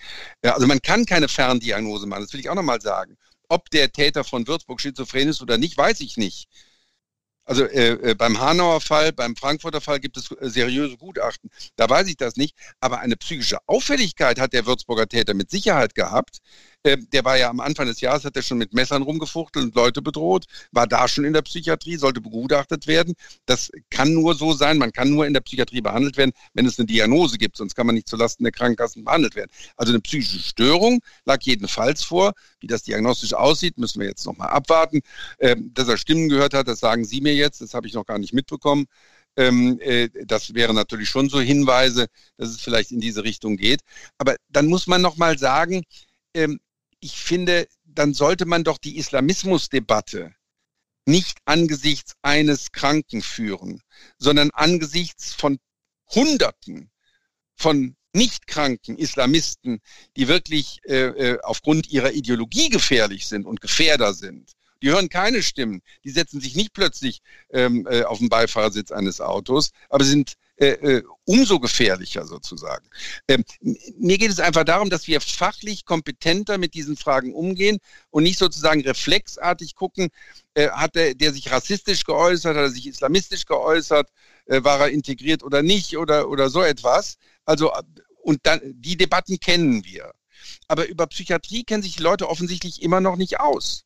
Ja, 0.45 0.55
also 0.55 0.67
man 0.67 0.81
kann 0.83 1.07
keine 1.07 1.29
Ferndiagnose 1.29 2.07
machen, 2.07 2.23
das 2.23 2.33
will 2.33 2.41
ich 2.41 2.51
auch 2.51 2.55
nochmal 2.55 2.81
sagen. 2.81 3.17
ob 3.49 3.71
der 3.71 3.93
Täter 3.93 4.25
von 4.25 4.47
Würzburg 4.47 4.81
schizophren 4.81 5.29
ist 5.29 5.43
oder 5.43 5.59
nicht, 5.59 5.77
weiß 5.77 6.01
ich 6.01 6.17
nicht. 6.17 6.49
Also 7.47 7.65
äh, 7.65 8.11
äh, 8.11 8.15
beim 8.15 8.41
Hanauer 8.41 8.81
Fall, 8.81 9.13
beim 9.13 9.37
Frankfurter 9.37 9.81
Fall 9.81 10.01
gibt 10.01 10.17
es 10.17 10.33
äh, 10.33 10.51
seriöse 10.51 10.97
Gutachten. 10.97 11.49
Da 11.77 11.89
weiß 11.89 12.09
ich 12.09 12.17
das 12.17 12.37
nicht. 12.37 12.57
Aber 12.81 12.99
eine 12.99 13.17
psychische 13.17 13.59
Auffälligkeit 13.67 14.41
hat 14.41 14.53
der 14.53 14.67
Würzburger 14.67 15.07
Täter 15.07 15.33
mit 15.33 15.51
Sicherheit 15.51 15.95
gehabt. 15.95 16.39
Äh, 16.87 16.99
der 17.13 17.25
war 17.25 17.37
ja 17.37 17.51
am 17.51 17.59
Anfang 17.59 17.87
des 17.87 18.01
Jahres, 18.01 18.25
hat 18.25 18.37
er 18.37 18.43
schon 18.43 18.59
mit 18.59 18.73
Messern 18.73 19.03
rumgefuchtelt 19.03 19.65
und 19.65 19.75
Leute 19.75 20.03
bedroht, 20.03 20.45
war 20.71 20.87
da 20.87 21.09
schon 21.09 21.25
in 21.25 21.33
der 21.33 21.43
Psychiatrie, 21.43 21.97
sollte 21.97 22.21
begutachtet 22.21 22.87
werden. 22.87 23.15
Das 23.45 23.73
kann 23.91 24.13
nur 24.13 24.37
so 24.37 24.53
sein. 24.53 24.79
Man 24.79 24.93
kann 24.93 25.11
nur 25.11 25.27
in 25.27 25.35
der 25.35 25.41
Psychiatrie 25.41 25.81
behandelt 25.81 26.17
werden, 26.17 26.31
wenn 26.55 26.65
es 26.65 26.79
eine 26.79 26.87
Diagnose 26.87 27.39
gibt. 27.39 27.57
Sonst 27.57 27.75
kann 27.75 27.87
man 27.87 27.97
nicht 27.97 28.09
zulasten 28.09 28.45
der 28.45 28.53
Krankenkassen 28.53 29.05
behandelt 29.05 29.35
werden. 29.35 29.51
Also 29.77 29.93
eine 29.93 30.01
psychische 30.01 30.39
Störung 30.39 31.01
lag 31.25 31.43
jedenfalls 31.43 32.05
vor. 32.05 32.35
Wie 32.61 32.69
das 32.69 32.85
diagnostisch 32.85 33.35
aussieht, 33.35 33.79
müssen 33.79 34.01
wir 34.01 34.07
jetzt 34.07 34.25
nochmal 34.25 34.51
abwarten. 34.51 35.01
Ähm, 35.41 35.73
dass 35.75 35.89
er 35.89 35.97
Stimmen 35.97 36.29
gehört 36.29 36.55
hat, 36.55 36.69
das 36.69 36.79
sagen 36.79 37.05
Sie 37.05 37.21
mir 37.21 37.35
jetzt, 37.35 37.61
das 37.61 37.75
habe 37.75 37.89
ich 37.89 37.95
noch 37.95 38.07
gar 38.07 38.19
nicht 38.19 38.33
mitbekommen. 38.33 38.87
Ähm, 39.37 39.81
äh, 39.81 40.09
das 40.25 40.55
wären 40.55 40.77
natürlich 40.77 41.09
schon 41.09 41.29
so 41.29 41.41
Hinweise, 41.41 42.07
dass 42.37 42.51
es 42.51 42.61
vielleicht 42.61 42.93
in 42.93 43.01
diese 43.01 43.25
Richtung 43.25 43.57
geht. 43.57 43.81
Aber 44.19 44.37
dann 44.49 44.67
muss 44.67 44.87
man 44.87 45.03
noch 45.03 45.17
mal 45.17 45.37
sagen, 45.37 45.83
ähm, 46.35 46.61
ich 47.01 47.21
finde, 47.21 47.69
dann 47.85 48.15
sollte 48.15 48.47
man 48.47 48.65
doch 48.65 48.79
die 48.79 48.99
Islamismusdebatte 48.99 50.35
nicht 51.07 51.39
angesichts 51.45 52.15
eines 52.23 52.73
Kranken 52.73 53.23
führen, 53.23 53.83
sondern 54.19 54.51
angesichts 54.51 55.33
von 55.33 55.59
Hunderten 56.11 56.91
von 57.55 57.97
nicht 58.13 58.47
kranken 58.47 58.97
Islamisten, 58.97 59.81
die 60.17 60.29
wirklich 60.29 60.81
äh, 60.85 61.35
äh 61.35 61.39
aufgrund 61.43 61.89
ihrer 61.89 62.13
Ideologie 62.13 62.71
gefährlich 62.71 63.27
sind 63.27 63.47
und 63.47 63.61
Gefährder 63.61 64.15
sind. 64.15 64.53
Die 64.83 64.91
hören 64.91 65.09
keine 65.09 65.43
Stimmen. 65.43 65.83
Die 66.05 66.11
setzen 66.11 66.41
sich 66.41 66.55
nicht 66.55 66.73
plötzlich 66.73 67.21
ähm, 67.51 67.87
äh, 67.91 68.05
auf 68.05 68.19
den 68.19 68.29
Beifahrersitz 68.29 68.91
eines 68.91 69.21
Autos, 69.21 69.71
aber 69.89 70.05
sind 70.05 70.35
äh, 70.59 70.69
äh, 70.69 71.03
umso 71.25 71.61
gefährlicher 71.61 72.27
sozusagen. 72.27 72.89
Ähm, 73.29 73.45
mir 73.99 74.17
geht 74.17 74.31
es 74.31 74.41
einfach 74.41 74.65
darum, 74.65 74.89
dass 74.89 75.07
wir 75.07 75.21
fachlich 75.21 75.85
kompetenter 75.85 76.57
mit 76.57 76.73
diesen 76.73 76.97
Fragen 76.97 77.35
umgehen 77.35 77.79
und 78.09 78.23
nicht 78.23 78.39
sozusagen 78.39 78.81
reflexartig 78.81 79.75
gucken, 79.75 80.09
äh, 80.55 80.71
hat 80.71 80.95
der, 80.95 81.15
der 81.15 81.33
sich 81.35 81.51
rassistisch 81.51 82.05
geäußert, 82.05 82.57
hat 82.57 82.63
er 82.63 82.71
sich 82.71 82.87
islamistisch 82.87 83.45
geäußert, 83.45 84.09
äh, 84.47 84.65
war 84.65 84.81
er 84.81 84.89
integriert 84.89 85.43
oder 85.43 85.63
nicht 85.63 85.99
oder, 85.99 86.31
oder 86.31 86.49
so 86.49 86.63
etwas. 86.63 87.19
Also, 87.45 87.71
und 88.23 88.41
dann, 88.45 88.61
die 88.65 88.97
Debatten 88.97 89.39
kennen 89.39 89.85
wir. 89.85 90.11
Aber 90.69 90.89
über 90.89 91.07
Psychiatrie 91.07 91.65
kennen 91.65 91.83
sich 91.83 91.97
die 91.97 92.03
Leute 92.03 92.29
offensichtlich 92.29 92.81
immer 92.81 93.01
noch 93.01 93.17
nicht 93.17 93.41
aus. 93.41 93.85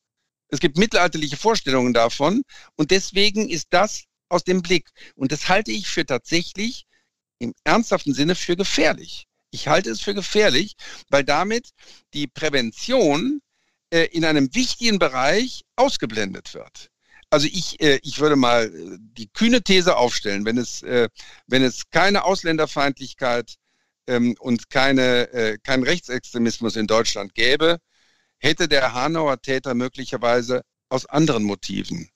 Es 0.49 0.61
gibt 0.61 0.79
mittelalterliche 0.79 1.37
Vorstellungen 1.37 1.95
davon 1.95 2.43
und 2.77 2.91
deswegen 2.91 3.49
ist 3.49 3.69
das 3.71 4.05
aus 4.31 4.45
dem 4.45 4.63
Blick. 4.63 4.89
Und 5.15 5.33
das 5.33 5.49
halte 5.49 5.73
ich 5.73 5.89
für 5.89 6.07
tatsächlich 6.07 6.87
im 7.39 7.55
ernsthaften 7.65 8.15
Sinne 8.15 8.35
für 8.35 8.57
gefährlich. 8.57 9.27
Ich 9.51 9.69
halte 9.69 9.91
es 9.91 10.01
für 10.01 10.15
gefährlich, 10.15 10.75
weil 11.09 11.25
damit 11.25 11.71
die 12.15 12.27
Prävention 12.27 13.43
äh, 13.91 14.07
in 14.13 14.25
einem 14.25 14.55
wichtigen 14.55 14.99
Bereich 14.99 15.65
ausgeblendet 15.77 16.55
wird. 16.55 16.91
Also 17.31 17.47
ich, 17.47 17.81
äh, 17.81 17.99
ich 18.03 18.21
würde 18.21 18.37
mal 18.37 18.67
äh, 18.67 18.99
die 19.01 19.29
kühne 19.29 19.63
These 19.63 19.97
aufstellen, 19.97 20.45
wenn 20.45 20.59
es, 20.59 20.83
äh, 20.83 21.09
wenn 21.47 21.63
es 21.63 21.91
keine 21.91 22.25
Ausländerfeindlichkeit 22.25 23.57
ähm, 24.07 24.37
und 24.39 24.71
keine, 24.71 25.33
äh, 25.33 25.59
kein 25.63 25.83
Rechtsextremismus 25.83 26.77
in 26.77 26.87
Deutschland 26.87 27.35
gäbe, 27.35 27.79
hätte 28.39 28.69
der 28.69 28.95
Hanauer 28.95 29.41
Täter 29.41 29.75
möglicherweise 29.75 30.63
aus 30.89 31.07
anderen 31.07 31.45
Motiven 31.45 32.11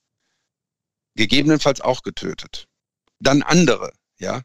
gegebenenfalls 1.15 1.81
auch 1.81 2.03
getötet. 2.03 2.67
Dann 3.19 3.41
andere, 3.41 3.91
ja. 4.19 4.41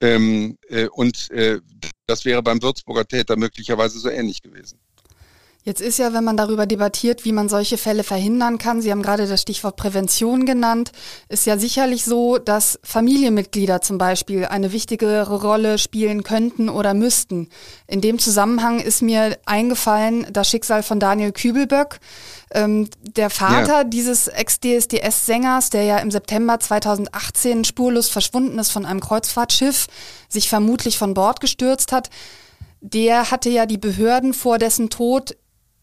Ähm, 0.00 0.58
äh, 0.68 0.88
und 0.88 1.30
äh, 1.30 1.60
das 2.06 2.24
wäre 2.24 2.42
beim 2.42 2.62
Würzburger 2.62 3.06
Täter 3.06 3.36
möglicherweise 3.36 3.98
so 3.98 4.08
ähnlich 4.08 4.42
gewesen. 4.42 4.80
Jetzt 5.66 5.80
ist 5.80 5.98
ja, 5.98 6.12
wenn 6.12 6.24
man 6.24 6.36
darüber 6.36 6.66
debattiert, 6.66 7.24
wie 7.24 7.32
man 7.32 7.48
solche 7.48 7.78
Fälle 7.78 8.04
verhindern 8.04 8.58
kann, 8.58 8.82
Sie 8.82 8.90
haben 8.90 9.00
gerade 9.00 9.26
das 9.26 9.40
Stichwort 9.40 9.76
Prävention 9.76 10.44
genannt, 10.44 10.92
ist 11.30 11.46
ja 11.46 11.56
sicherlich 11.56 12.04
so, 12.04 12.36
dass 12.36 12.78
Familienmitglieder 12.82 13.80
zum 13.80 13.96
Beispiel 13.96 14.44
eine 14.44 14.72
wichtigere 14.72 15.26
Rolle 15.40 15.78
spielen 15.78 16.22
könnten 16.22 16.68
oder 16.68 16.92
müssten. 16.92 17.48
In 17.86 18.02
dem 18.02 18.18
Zusammenhang 18.18 18.78
ist 18.78 19.00
mir 19.00 19.38
eingefallen 19.46 20.26
das 20.30 20.50
Schicksal 20.50 20.82
von 20.82 21.00
Daniel 21.00 21.32
Kübelböck, 21.32 21.98
ähm, 22.52 22.90
der 23.00 23.30
Vater 23.30 23.78
ja. 23.78 23.84
dieses 23.84 24.28
Ex-DSDS-Sängers, 24.28 25.70
der 25.70 25.84
ja 25.84 25.96
im 25.96 26.10
September 26.10 26.60
2018 26.60 27.64
spurlos 27.64 28.10
verschwunden 28.10 28.58
ist 28.58 28.70
von 28.70 28.84
einem 28.84 29.00
Kreuzfahrtschiff, 29.00 29.86
sich 30.28 30.50
vermutlich 30.50 30.98
von 30.98 31.14
Bord 31.14 31.40
gestürzt 31.40 31.90
hat 31.90 32.10
der 32.86 33.30
hatte 33.30 33.48
ja 33.48 33.64
die 33.64 33.78
Behörden 33.78 34.34
vor 34.34 34.58
dessen 34.58 34.90
Tod 34.90 35.34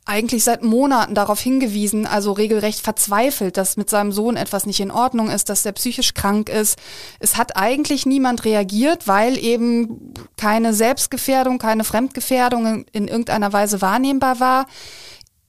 eigentlich 0.06 0.43
seit 0.43 0.64
Monaten 0.64 1.14
darauf 1.14 1.39
hingewiesen, 1.39 2.08
also 2.08 2.32
regelrecht 2.32 2.80
verzweifelt, 2.80 3.56
dass 3.58 3.78
mit 3.78 3.89
seinem 3.89 4.12
Sohn 4.12 4.36
etwas 4.36 4.66
nicht 4.66 4.80
in 4.80 4.91
Ordnung 4.91 5.30
ist, 5.30 5.49
dass 5.49 5.64
der 5.64 5.74
psychisch 5.74 6.14
krank 6.14 6.49
ist. 6.49 6.80
Es 7.20 7.38
hat 7.38 7.56
eigentlich 7.56 8.06
niemand 8.06 8.43
reagiert, 8.43 9.08
weil 9.08 9.38
eben 9.38 10.14
keine 10.38 10.74
Selbstgefährdung, 10.74 11.60
keine 11.60 11.84
Fremdgefährdung 11.84 12.86
in 12.91 13.08
irgendeiner 13.08 13.54
Weise 13.54 13.82
wahrnehmbar 13.82 14.39
war. 14.39 14.66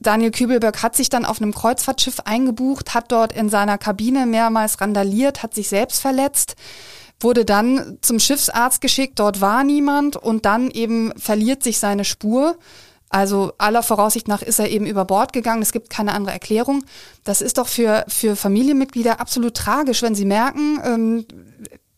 Daniel 0.00 0.32
Kübelberg 0.32 0.82
hat 0.82 0.96
sich 0.96 1.09
dann 1.09 1.24
auf 1.24 1.40
einem 1.40 1.55
Kreuzfahrtschiff 1.55 2.20
eingebucht, 2.20 2.92
hat 2.92 3.11
dort 3.11 3.32
in 3.32 3.48
seiner 3.48 3.78
Kabine 3.78 4.26
mehrmals 4.26 4.80
randaliert, 4.80 5.42
hat 5.42 5.55
sich 5.55 5.68
selbst 5.68 6.00
verletzt 6.00 6.57
wurde 7.22 7.44
dann 7.44 7.98
zum 8.00 8.18
Schiffsarzt 8.18 8.80
geschickt, 8.80 9.20
dort 9.20 9.40
war 9.40 9.62
niemand 9.62 10.16
und 10.16 10.44
dann 10.44 10.70
eben 10.72 11.12
verliert 11.16 11.62
sich 11.62 11.78
seine 11.78 12.05
Spur. 12.05 12.57
Also 13.12 13.52
aller 13.58 13.82
Voraussicht 13.82 14.26
nach 14.26 14.40
ist 14.40 14.58
er 14.58 14.70
eben 14.70 14.86
über 14.86 15.04
Bord 15.04 15.34
gegangen. 15.34 15.60
Es 15.60 15.72
gibt 15.72 15.90
keine 15.90 16.14
andere 16.14 16.32
Erklärung. 16.32 16.84
Das 17.24 17.42
ist 17.42 17.58
doch 17.58 17.68
für, 17.68 18.06
für 18.08 18.36
Familienmitglieder 18.36 19.20
absolut 19.20 19.54
tragisch, 19.54 20.00
wenn 20.00 20.14
sie 20.14 20.24
merken, 20.24 20.80
ähm, 20.82 21.26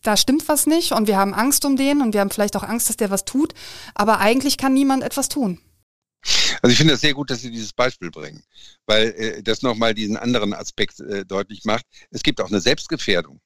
da 0.01 0.17
stimmt 0.17 0.47
was 0.49 0.67
nicht 0.67 0.91
und 0.91 1.07
wir 1.07 1.17
haben 1.17 1.33
Angst 1.33 1.65
um 1.65 1.77
den 1.77 2.01
und 2.01 2.13
wir 2.13 2.21
haben 2.21 2.29
vielleicht 2.29 2.55
auch 2.55 2.63
Angst, 2.63 2.89
dass 2.89 2.97
der 2.97 3.09
was 3.09 3.25
tut. 3.25 3.53
Aber 3.95 4.19
eigentlich 4.19 4.57
kann 4.57 4.73
niemand 4.73 5.03
etwas 5.03 5.29
tun. 5.29 5.59
Also 6.61 6.71
ich 6.71 6.77
finde 6.77 6.93
es 6.95 7.01
sehr 7.01 7.13
gut, 7.13 7.29
dass 7.29 7.41
Sie 7.41 7.51
dieses 7.51 7.71
Beispiel 7.71 8.11
bringen, 8.11 8.43
weil 8.85 9.09
äh, 9.11 9.43
das 9.43 9.61
nochmal 9.61 9.93
diesen 9.93 10.17
anderen 10.17 10.53
Aspekt 10.53 10.99
äh, 10.99 11.25
deutlich 11.25 11.63
macht. 11.63 11.85
Es 12.09 12.23
gibt 12.23 12.41
auch 12.41 12.49
eine 12.49 12.59
Selbstgefährdung 12.59 13.39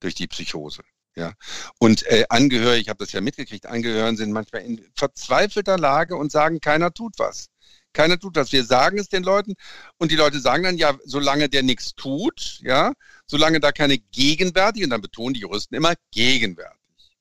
durch 0.00 0.14
die 0.14 0.28
Psychose. 0.28 0.82
Ja. 1.16 1.32
Und 1.78 2.04
äh, 2.06 2.26
Angehörige, 2.28 2.82
ich 2.82 2.88
habe 2.88 3.02
das 3.02 3.12
ja 3.12 3.20
mitgekriegt, 3.20 3.66
Angehörigen 3.66 4.16
sind 4.16 4.32
manchmal 4.32 4.62
in 4.62 4.84
verzweifelter 4.94 5.78
Lage 5.78 6.14
und 6.16 6.30
sagen, 6.30 6.60
keiner 6.60 6.92
tut 6.92 7.14
was. 7.18 7.46
Keiner 7.94 8.18
tut 8.18 8.36
was. 8.36 8.52
Wir 8.52 8.64
sagen 8.64 8.98
es 8.98 9.08
den 9.08 9.22
Leuten 9.22 9.54
und 9.96 10.10
die 10.10 10.16
Leute 10.16 10.40
sagen 10.40 10.64
dann, 10.64 10.76
ja, 10.76 10.94
solange 11.04 11.48
der 11.48 11.62
nichts 11.62 11.94
tut, 11.94 12.58
ja, 12.60 12.92
solange 13.26 13.60
da 13.60 13.72
keine 13.72 13.96
gegenwärtige, 13.96 14.84
und 14.84 14.90
dann 14.90 15.00
betonen 15.00 15.32
die 15.32 15.40
Juristen 15.40 15.74
immer 15.74 15.94
gegenwärtig. 16.12 16.76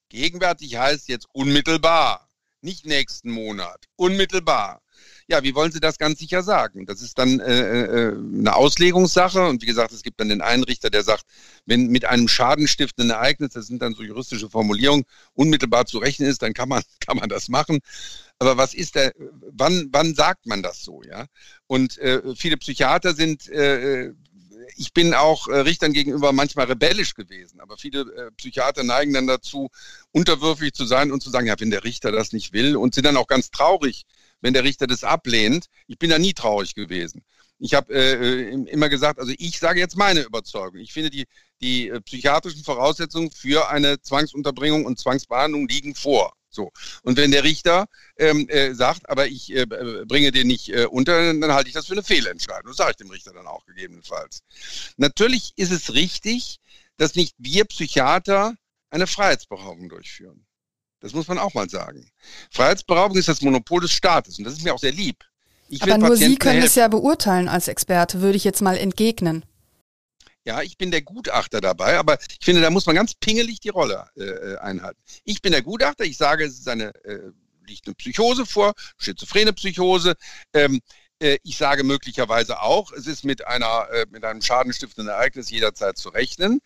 Gegenwärtig 0.09 0.75
heißt 0.75 1.07
jetzt 1.07 1.27
unmittelbar, 1.31 2.27
nicht 2.61 2.85
nächsten 2.85 3.31
Monat, 3.31 3.85
unmittelbar. 3.95 4.81
Ja, 5.27 5.41
wie 5.41 5.55
wollen 5.55 5.71
Sie 5.71 5.79
das 5.79 5.97
ganz 5.97 6.19
sicher 6.19 6.43
sagen? 6.43 6.85
Das 6.85 7.01
ist 7.01 7.17
dann 7.17 7.39
äh, 7.39 7.85
äh, 7.85 8.11
eine 8.11 8.55
Auslegungssache. 8.55 9.47
Und 9.47 9.61
wie 9.63 9.65
gesagt, 9.65 9.91
es 9.91 10.03
gibt 10.03 10.19
dann 10.19 10.29
den 10.29 10.41
einen 10.41 10.63
Richter, 10.63 10.91
der 10.91 11.01
sagt, 11.01 11.23
wenn 11.65 11.87
mit 11.87 12.05
einem 12.05 12.27
schadenstiftenden 12.27 13.09
Ereignis, 13.09 13.53
das 13.53 13.65
sind 13.65 13.81
dann 13.81 13.95
so 13.95 14.03
juristische 14.03 14.51
Formulierungen, 14.51 15.05
unmittelbar 15.33 15.87
zu 15.87 15.97
rechnen 15.97 16.29
ist, 16.29 16.43
dann 16.43 16.53
kann 16.53 16.69
man, 16.69 16.83
kann 16.99 17.17
man 17.17 17.29
das 17.29 17.49
machen. 17.49 17.79
Aber 18.37 18.57
was 18.57 18.75
ist 18.75 18.93
der, 18.95 19.13
wann, 19.51 19.87
wann 19.91 20.13
sagt 20.13 20.45
man 20.45 20.61
das 20.61 20.83
so, 20.83 21.01
ja? 21.01 21.25
Und 21.65 21.97
äh, 21.97 22.21
viele 22.35 22.57
Psychiater 22.57 23.15
sind 23.15 23.47
äh, 23.49 24.11
ich 24.77 24.93
bin 24.93 25.13
auch 25.13 25.47
äh, 25.47 25.59
Richtern 25.59 25.93
gegenüber 25.93 26.31
manchmal 26.31 26.65
rebellisch 26.65 27.13
gewesen, 27.13 27.59
aber 27.59 27.77
viele 27.77 28.01
äh, 28.01 28.31
Psychiater 28.31 28.83
neigen 28.83 29.13
dann 29.13 29.27
dazu, 29.27 29.69
unterwürfig 30.11 30.73
zu 30.73 30.85
sein 30.85 31.11
und 31.11 31.21
zu 31.21 31.29
sagen, 31.29 31.47
ja, 31.47 31.55
wenn 31.59 31.71
der 31.71 31.83
Richter 31.83 32.11
das 32.11 32.31
nicht 32.31 32.53
will 32.53 32.75
und 32.75 32.95
sind 32.95 33.05
dann 33.05 33.17
auch 33.17 33.27
ganz 33.27 33.51
traurig, 33.51 34.05
wenn 34.45 34.53
der 34.53 34.63
Richter 34.63 34.85
das 34.85 35.03
ablehnt. 35.03 35.65
Ich 35.87 35.97
bin 35.97 36.11
da 36.11 36.19
nie 36.19 36.33
traurig 36.33 36.75
gewesen. 36.75 37.25
Ich 37.57 37.73
habe 37.73 37.91
äh, 37.91 38.51
äh 38.51 38.69
immer 38.69 38.89
gesagt, 38.89 39.19
also 39.19 39.33
ich 39.39 39.57
sage 39.57 39.79
jetzt 39.79 39.97
meine 39.97 40.21
Überzeugung. 40.21 40.79
Ich 40.79 40.93
finde, 40.93 41.09
die, 41.09 41.25
die 41.61 41.89
äh, 41.89 41.99
psychiatrischen 41.99 42.63
Voraussetzungen 42.63 43.31
für 43.31 43.69
eine 43.69 43.99
Zwangsunterbringung 44.01 44.85
und 44.85 44.99
Zwangsbehandlung 44.99 45.67
liegen 45.67 45.95
vor. 45.95 46.33
So. 46.51 46.71
Und 47.01 47.17
wenn 47.17 47.31
der 47.31 47.43
Richter 47.43 47.87
ähm, 48.19 48.47
äh, 48.49 48.75
sagt, 48.75 49.09
aber 49.09 49.25
ich 49.25 49.51
äh, 49.51 49.65
bringe 49.65 50.31
den 50.31 50.45
nicht 50.45 50.69
äh, 50.69 50.85
unter, 50.85 51.33
dann 51.33 51.53
halte 51.53 51.69
ich 51.69 51.73
das 51.73 51.87
für 51.87 51.93
eine 51.93 52.03
Fehlentscheidung. 52.03 52.67
Das 52.67 52.77
sage 52.77 52.91
ich 52.91 52.97
dem 52.97 53.09
Richter 53.09 53.33
dann 53.33 53.47
auch 53.47 53.65
gegebenenfalls. 53.65 54.41
Natürlich 54.97 55.53
ist 55.55 55.71
es 55.71 55.95
richtig, 55.95 56.59
dass 56.97 57.15
nicht 57.15 57.33
wir 57.39 57.65
Psychiater 57.65 58.53
eine 58.91 59.07
Freiheitsberaubung 59.07 59.89
durchführen. 59.89 60.45
Das 61.05 61.13
muss 61.13 61.27
man 61.27 61.37
auch 61.37 61.53
mal 61.53 61.69
sagen. 61.69 62.09
Freiheitsberaubung 62.49 63.15
ist 63.15 63.27
das 63.27 63.43
Monopol 63.43 63.79
des 63.79 63.91
Staates 63.91 64.39
und 64.39 64.43
das 64.43 64.53
ist 64.53 64.63
mir 64.63 64.73
auch 64.73 64.79
sehr 64.79 64.91
lieb. 64.91 65.23
Ich 65.69 65.83
Aber 65.83 65.99
nur 65.99 66.09
Patienten 66.09 66.31
Sie 66.31 66.39
können 66.39 66.53
helfen. 66.53 66.67
es 66.67 66.73
ja 66.73 66.87
beurteilen 66.87 67.47
als 67.47 67.67
Experte, 67.67 68.21
würde 68.21 68.37
ich 68.37 68.43
jetzt 68.43 68.63
mal 68.63 68.75
entgegnen. 68.75 69.45
Ja, 70.45 70.63
ich 70.63 70.79
bin 70.79 70.89
der 70.89 71.03
Gutachter 71.03 71.61
dabei, 71.61 71.99
aber 71.99 72.17
ich 72.19 72.43
finde, 72.43 72.61
da 72.61 72.71
muss 72.71 72.87
man 72.87 72.95
ganz 72.95 73.13
pingelig 73.13 73.59
die 73.59 73.69
Rolle 73.69 74.07
äh, 74.17 74.23
äh 74.23 74.57
einhalten. 74.57 74.99
Ich 75.25 75.43
bin 75.43 75.51
der 75.51 75.61
Gutachter, 75.61 76.05
ich 76.05 76.17
sage, 76.17 76.43
es 76.43 76.57
ist 76.57 76.67
eine, 76.67 76.85
äh, 77.05 77.19
liegt 77.67 77.85
eine 77.85 77.93
Psychose 77.93 78.47
vor, 78.47 78.73
schizophrene 78.97 79.53
Psychose. 79.53 80.15
Ähm, 80.55 80.81
äh, 81.19 81.37
ich 81.43 81.57
sage 81.57 81.83
möglicherweise 81.83 82.61
auch, 82.61 82.91
es 82.91 83.05
ist 83.05 83.25
mit, 83.25 83.45
einer, 83.45 83.89
äh, 83.91 84.07
mit 84.09 84.25
einem 84.25 84.41
schadenstiftenden 84.41 85.13
Ereignis 85.13 85.51
jederzeit 85.51 85.99
zu 85.99 86.09
rechnen. 86.09 86.61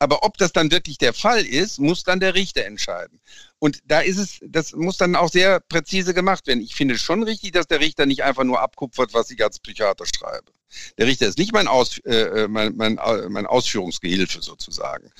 Aber 0.00 0.24
ob 0.24 0.38
das 0.38 0.52
dann 0.52 0.70
wirklich 0.70 0.96
der 0.96 1.12
Fall 1.12 1.44
ist, 1.44 1.78
muss 1.78 2.04
dann 2.04 2.20
der 2.20 2.34
Richter 2.34 2.64
entscheiden. 2.64 3.20
Und 3.58 3.80
da 3.84 4.00
ist 4.00 4.16
es, 4.16 4.40
das 4.42 4.72
muss 4.72 4.96
dann 4.96 5.14
auch 5.14 5.28
sehr 5.28 5.60
präzise 5.60 6.14
gemacht 6.14 6.46
werden. 6.46 6.62
Ich 6.62 6.74
finde 6.74 6.96
schon 6.96 7.22
richtig, 7.22 7.52
dass 7.52 7.66
der 7.66 7.80
Richter 7.80 8.06
nicht 8.06 8.24
einfach 8.24 8.44
nur 8.44 8.60
abkupfert, 8.60 9.12
was 9.12 9.30
ich 9.30 9.44
als 9.44 9.58
Psychiater 9.58 10.06
schreibe. 10.06 10.52
Der 10.96 11.06
Richter 11.06 11.26
ist 11.26 11.36
nicht 11.36 11.52
mein, 11.52 11.68
Aus, 11.68 11.98
äh, 12.06 12.44
äh 12.44 12.48
mein, 12.48 12.76
mein, 12.76 12.98
mein 13.28 13.44
Ausführungsgehilfe 13.44 14.40
sozusagen. 14.40 15.10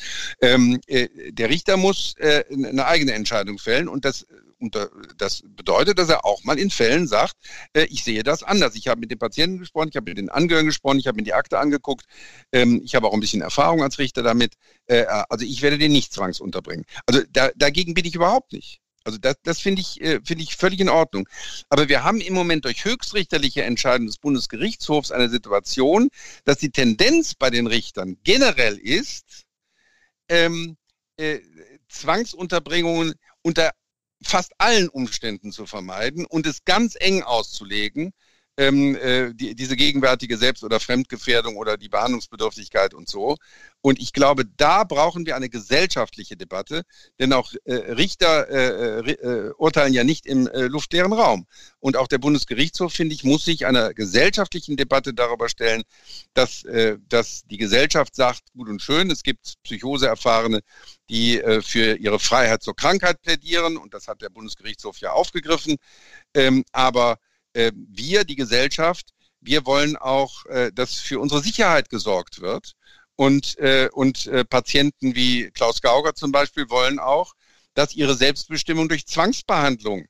Ähm, 0.40 0.80
äh, 0.86 1.08
der 1.30 1.50
Richter 1.50 1.76
muss 1.76 2.14
äh, 2.16 2.44
eine 2.50 2.86
eigene 2.86 3.12
Entscheidung 3.12 3.58
fällen 3.58 3.86
und 3.86 4.06
das 4.06 4.26
und 4.60 4.76
das 5.16 5.42
bedeutet, 5.44 5.98
dass 5.98 6.10
er 6.10 6.24
auch 6.24 6.44
mal 6.44 6.58
in 6.58 6.70
Fällen 6.70 7.08
sagt, 7.08 7.36
äh, 7.72 7.84
ich 7.84 8.04
sehe 8.04 8.22
das 8.22 8.42
anders. 8.42 8.74
Ich 8.74 8.88
habe 8.88 9.00
mit 9.00 9.10
den 9.10 9.18
Patienten 9.18 9.58
gesprochen, 9.58 9.88
ich 9.90 9.96
habe 9.96 10.10
mit 10.10 10.18
den 10.18 10.28
Angehörigen 10.28 10.68
gesprochen, 10.68 10.98
ich 10.98 11.06
habe 11.06 11.16
mir 11.16 11.22
die 11.22 11.34
Akte 11.34 11.58
angeguckt, 11.58 12.04
ähm, 12.52 12.82
ich 12.84 12.94
habe 12.94 13.08
auch 13.08 13.14
ein 13.14 13.20
bisschen 13.20 13.40
Erfahrung 13.40 13.82
als 13.82 13.98
Richter 13.98 14.22
damit. 14.22 14.54
Äh, 14.86 15.04
also 15.28 15.44
ich 15.44 15.62
werde 15.62 15.78
den 15.78 15.92
nicht 15.92 16.12
zwangsunterbringen. 16.12 16.84
Also 17.06 17.22
da, 17.30 17.50
dagegen 17.56 17.94
bin 17.94 18.04
ich 18.04 18.14
überhaupt 18.14 18.52
nicht. 18.52 18.80
Also 19.04 19.18
das, 19.18 19.36
das 19.42 19.60
finde 19.60 19.80
ich, 19.80 20.00
äh, 20.02 20.20
finde 20.24 20.42
ich 20.42 20.56
völlig 20.56 20.80
in 20.80 20.90
Ordnung. 20.90 21.26
Aber 21.70 21.88
wir 21.88 22.04
haben 22.04 22.20
im 22.20 22.34
Moment 22.34 22.66
durch 22.66 22.84
höchstrichterliche 22.84 23.62
Entscheidungen 23.62 24.08
des 24.08 24.18
Bundesgerichtshofs 24.18 25.10
eine 25.10 25.30
Situation, 25.30 26.10
dass 26.44 26.58
die 26.58 26.70
Tendenz 26.70 27.34
bei 27.34 27.50
den 27.50 27.66
Richtern 27.66 28.18
generell 28.24 28.76
ist, 28.76 29.44
ähm, 30.28 30.76
äh, 31.16 31.40
Zwangsunterbringungen 31.88 33.14
unter 33.42 33.70
fast 34.22 34.52
allen 34.58 34.88
Umständen 34.88 35.52
zu 35.52 35.66
vermeiden 35.66 36.26
und 36.26 36.46
es 36.46 36.64
ganz 36.64 36.96
eng 36.98 37.22
auszulegen, 37.22 38.12
ähm, 38.60 38.94
äh, 38.96 39.32
die, 39.32 39.54
diese 39.54 39.74
gegenwärtige 39.74 40.36
Selbst- 40.36 40.62
oder 40.62 40.80
Fremdgefährdung 40.80 41.56
oder 41.56 41.78
die 41.78 41.88
Behandlungsbedürftigkeit 41.88 42.92
und 42.92 43.08
so. 43.08 43.36
Und 43.80 43.98
ich 43.98 44.12
glaube, 44.12 44.44
da 44.44 44.84
brauchen 44.84 45.24
wir 45.24 45.34
eine 45.34 45.48
gesellschaftliche 45.48 46.36
Debatte, 46.36 46.82
denn 47.18 47.32
auch 47.32 47.54
äh, 47.64 47.74
Richter 47.74 48.50
äh, 48.50 49.12
äh, 49.12 49.52
urteilen 49.56 49.94
ja 49.94 50.04
nicht 50.04 50.26
im 50.26 50.46
äh, 50.46 50.66
luftleeren 50.66 51.14
Raum. 51.14 51.46
Und 51.78 51.96
auch 51.96 52.06
der 52.06 52.18
Bundesgerichtshof, 52.18 52.92
finde 52.92 53.14
ich, 53.14 53.24
muss 53.24 53.46
sich 53.46 53.64
einer 53.64 53.94
gesellschaftlichen 53.94 54.76
Debatte 54.76 55.14
darüber 55.14 55.48
stellen, 55.48 55.82
dass, 56.34 56.62
äh, 56.64 56.98
dass 57.08 57.44
die 57.46 57.56
Gesellschaft 57.56 58.14
sagt, 58.14 58.52
gut 58.52 58.68
und 58.68 58.82
schön, 58.82 59.10
es 59.10 59.22
gibt 59.22 59.54
Psychoseerfahrene, 59.62 60.60
die 61.08 61.40
äh, 61.40 61.62
für 61.62 61.96
ihre 61.96 62.18
Freiheit 62.18 62.62
zur 62.62 62.76
Krankheit 62.76 63.22
plädieren. 63.22 63.78
Und 63.78 63.94
das 63.94 64.06
hat 64.06 64.20
der 64.20 64.28
Bundesgerichtshof 64.28 64.98
ja 64.98 65.12
aufgegriffen. 65.12 65.76
Ähm, 66.34 66.62
aber 66.72 67.16
äh, 67.54 67.72
wir, 67.74 68.24
die 68.24 68.36
Gesellschaft, 68.36 69.10
wir 69.40 69.66
wollen 69.66 69.96
auch, 69.96 70.46
äh, 70.46 70.70
dass 70.72 70.96
für 70.96 71.20
unsere 71.20 71.40
Sicherheit 71.40 71.88
gesorgt 71.88 72.40
wird. 72.40 72.74
Und, 73.16 73.58
äh, 73.58 73.88
und 73.92 74.26
äh, 74.28 74.44
Patienten 74.44 75.14
wie 75.14 75.50
Klaus 75.50 75.82
Gauger 75.82 76.14
zum 76.14 76.32
Beispiel 76.32 76.70
wollen 76.70 76.98
auch, 76.98 77.34
dass 77.74 77.94
ihre 77.94 78.16
Selbstbestimmung 78.16 78.88
durch 78.88 79.06
Zwangsbehandlung 79.06 80.06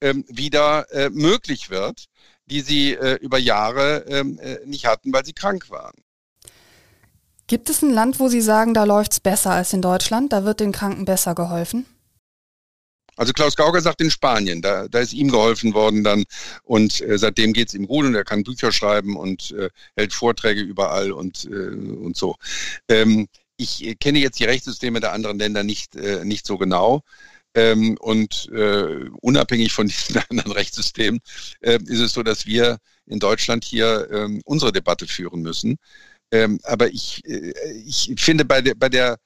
ähm, 0.00 0.24
wieder 0.28 0.90
äh, 0.90 1.10
möglich 1.10 1.70
wird, 1.70 2.06
die 2.46 2.60
sie 2.60 2.94
äh, 2.94 3.14
über 3.20 3.38
Jahre 3.38 4.04
ähm, 4.08 4.38
äh, 4.40 4.58
nicht 4.66 4.86
hatten, 4.86 5.12
weil 5.12 5.24
sie 5.24 5.32
krank 5.32 5.70
waren. 5.70 5.94
Gibt 7.46 7.68
es 7.68 7.82
ein 7.82 7.90
Land, 7.90 8.20
wo 8.20 8.28
Sie 8.28 8.40
sagen, 8.40 8.74
da 8.74 8.84
läuft 8.84 9.12
es 9.12 9.20
besser 9.20 9.50
als 9.50 9.72
in 9.72 9.82
Deutschland? 9.82 10.32
Da 10.32 10.44
wird 10.44 10.60
den 10.60 10.70
Kranken 10.70 11.04
besser 11.04 11.34
geholfen? 11.34 11.84
Also 13.20 13.34
Klaus 13.34 13.54
Gauger 13.54 13.82
sagt 13.82 14.00
in 14.00 14.10
Spanien, 14.10 14.62
da, 14.62 14.88
da 14.88 14.98
ist 14.98 15.12
ihm 15.12 15.30
geholfen 15.30 15.74
worden 15.74 16.02
dann 16.02 16.24
und 16.62 17.02
äh, 17.02 17.18
seitdem 17.18 17.52
geht 17.52 17.68
es 17.68 17.74
ihm 17.74 17.86
gut 17.86 18.06
und 18.06 18.14
er 18.14 18.24
kann 18.24 18.44
Bücher 18.44 18.72
schreiben 18.72 19.14
und 19.14 19.50
äh, 19.50 19.68
hält 19.94 20.14
Vorträge 20.14 20.62
überall 20.62 21.12
und, 21.12 21.44
äh, 21.44 21.48
und 21.48 22.16
so. 22.16 22.36
Ähm, 22.88 23.28
ich 23.58 23.98
kenne 24.00 24.20
jetzt 24.20 24.40
die 24.40 24.46
Rechtssysteme 24.46 25.00
der 25.00 25.12
anderen 25.12 25.38
Länder 25.38 25.62
nicht, 25.62 25.96
äh, 25.96 26.24
nicht 26.24 26.46
so 26.46 26.56
genau. 26.56 27.02
Ähm, 27.54 27.98
und 28.00 28.48
äh, 28.54 29.10
unabhängig 29.20 29.74
von 29.74 29.86
diesen 29.88 30.16
anderen 30.30 30.52
Rechtssystemen 30.52 31.20
äh, 31.60 31.78
ist 31.84 32.00
es 32.00 32.14
so, 32.14 32.22
dass 32.22 32.46
wir 32.46 32.78
in 33.04 33.18
Deutschland 33.18 33.64
hier 33.64 34.08
ähm, 34.10 34.40
unsere 34.46 34.72
Debatte 34.72 35.06
führen 35.06 35.42
müssen. 35.42 35.76
Ähm, 36.32 36.58
aber 36.62 36.88
ich, 36.88 37.22
äh, 37.26 37.52
ich 37.84 38.14
finde 38.16 38.46
bei 38.46 38.62
der, 38.62 38.76
bei 38.76 38.88
der 38.88 39.18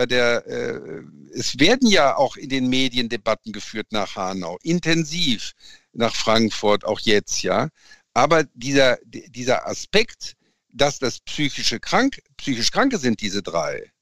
bei 0.00 0.06
der, 0.06 0.46
äh, 0.46 1.02
es 1.34 1.58
werden 1.58 1.86
ja 1.86 2.16
auch 2.16 2.36
in 2.36 2.48
den 2.48 2.70
Medien 2.70 3.10
Debatten 3.10 3.52
geführt 3.52 3.88
nach 3.90 4.16
Hanau, 4.16 4.56
intensiv 4.62 5.52
nach 5.92 6.14
Frankfurt, 6.14 6.86
auch 6.86 7.00
jetzt, 7.00 7.42
ja. 7.42 7.68
Aber 8.14 8.44
dieser, 8.54 8.96
dieser 9.04 9.66
Aspekt, 9.66 10.36
dass 10.72 11.00
das 11.00 11.20
psychische 11.20 11.80
krank, 11.80 12.18
psychisch 12.38 12.70
Kranke 12.70 12.96
sind, 12.96 13.20
diese 13.20 13.42
drei, 13.42 13.92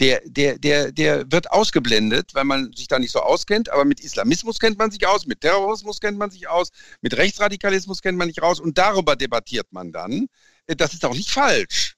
der, 0.00 0.22
der, 0.24 0.58
der, 0.58 0.92
der 0.92 1.30
wird 1.30 1.50
ausgeblendet, 1.50 2.34
weil 2.34 2.44
man 2.44 2.72
sich 2.72 2.88
da 2.88 2.98
nicht 2.98 3.12
so 3.12 3.20
auskennt. 3.20 3.68
Aber 3.68 3.84
mit 3.84 4.00
Islamismus 4.00 4.58
kennt 4.58 4.78
man 4.78 4.90
sich 4.90 5.06
aus, 5.06 5.26
mit 5.26 5.42
Terrorismus 5.42 6.00
kennt 6.00 6.16
man 6.16 6.30
sich 6.30 6.48
aus, 6.48 6.70
mit 7.02 7.18
Rechtsradikalismus 7.18 8.00
kennt 8.00 8.16
man 8.16 8.28
sich 8.28 8.42
aus 8.42 8.60
und 8.60 8.78
darüber 8.78 9.14
debattiert 9.14 9.66
man 9.72 9.92
dann. 9.92 10.28
Das 10.68 10.94
ist 10.94 11.04
auch 11.04 11.14
nicht 11.14 11.28
falsch. 11.28 11.96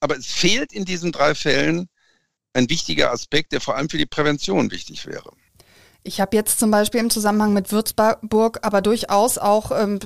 Aber 0.00 0.16
es 0.16 0.26
fehlt 0.26 0.72
in 0.72 0.84
diesen 0.84 1.12
drei 1.12 1.36
Fällen 1.36 1.88
ein 2.56 2.68
wichtiger 2.70 3.12
Aspekt, 3.12 3.52
der 3.52 3.60
vor 3.60 3.76
allem 3.76 3.88
für 3.88 3.98
die 3.98 4.06
Prävention 4.06 4.70
wichtig 4.70 5.06
wäre. 5.06 5.30
Ich 6.06 6.20
habe 6.20 6.36
jetzt 6.36 6.60
zum 6.60 6.70
Beispiel 6.70 7.00
im 7.00 7.10
Zusammenhang 7.10 7.52
mit 7.52 7.72
Würzburg 7.72 8.60
aber 8.62 8.80
durchaus 8.80 9.38
auch 9.38 9.72
ähm, 9.72 9.98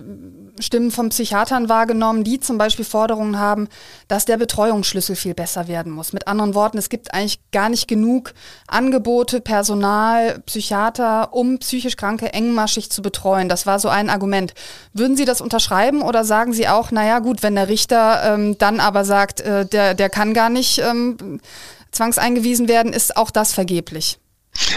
Stimmen 0.59 0.90
von 0.90 1.11
Psychiatern 1.11 1.68
wahrgenommen, 1.68 2.24
die 2.24 2.40
zum 2.40 2.57
Beispiel 2.57 2.86
Forderungen 2.86 3.38
haben, 3.38 3.68
dass 4.09 4.24
der 4.24 4.38
Betreuungsschlüssel 4.38 5.14
viel 5.14 5.34
besser 5.34 5.68
werden 5.68 5.92
muss. 5.92 6.14
Mit 6.14 6.26
anderen 6.26 6.55
Worten, 6.55 6.78
es 6.78 6.88
gibt 6.88 7.12
eigentlich 7.12 7.40
gar 7.53 7.68
nicht 7.68 7.86
genug 7.86 8.32
Angebote, 8.66 9.42
Personal, 9.42 10.40
Psychiater, 10.46 11.34
um 11.34 11.59
psychisch 11.59 11.96
Kranke 11.96 12.32
engmaschig 12.32 12.90
zu 12.90 13.03
betreuen. 13.03 13.51
Das 13.51 13.66
war 13.66 13.78
so 13.78 13.90
ein 13.90 14.09
Argument. 14.09 14.55
Würden 14.94 15.18
Sie 15.18 15.26
das 15.26 15.42
unterschreiben 15.42 16.01
oder 16.01 16.24
sagen 16.24 16.55
Sie 16.55 16.66
auch, 16.66 16.90
naja 16.92 17.18
gut, 17.18 17.42
wenn 17.42 17.57
der 17.57 17.68
Richter 17.68 18.22
ähm, 18.24 18.57
dann 18.57 18.80
aber 18.80 19.05
sagt, 19.05 19.42
äh, 19.42 19.66
der, 19.66 19.92
der 19.92 20.09
kann 20.09 20.32
gar 20.32 20.48
nicht 20.48 20.78
ähm, 20.78 21.40
zwangseingewiesen 21.93 22.68
werden, 22.68 22.93
ist 22.93 23.16
auch 23.16 23.30
das 23.30 23.53
vergeblich. 23.53 24.18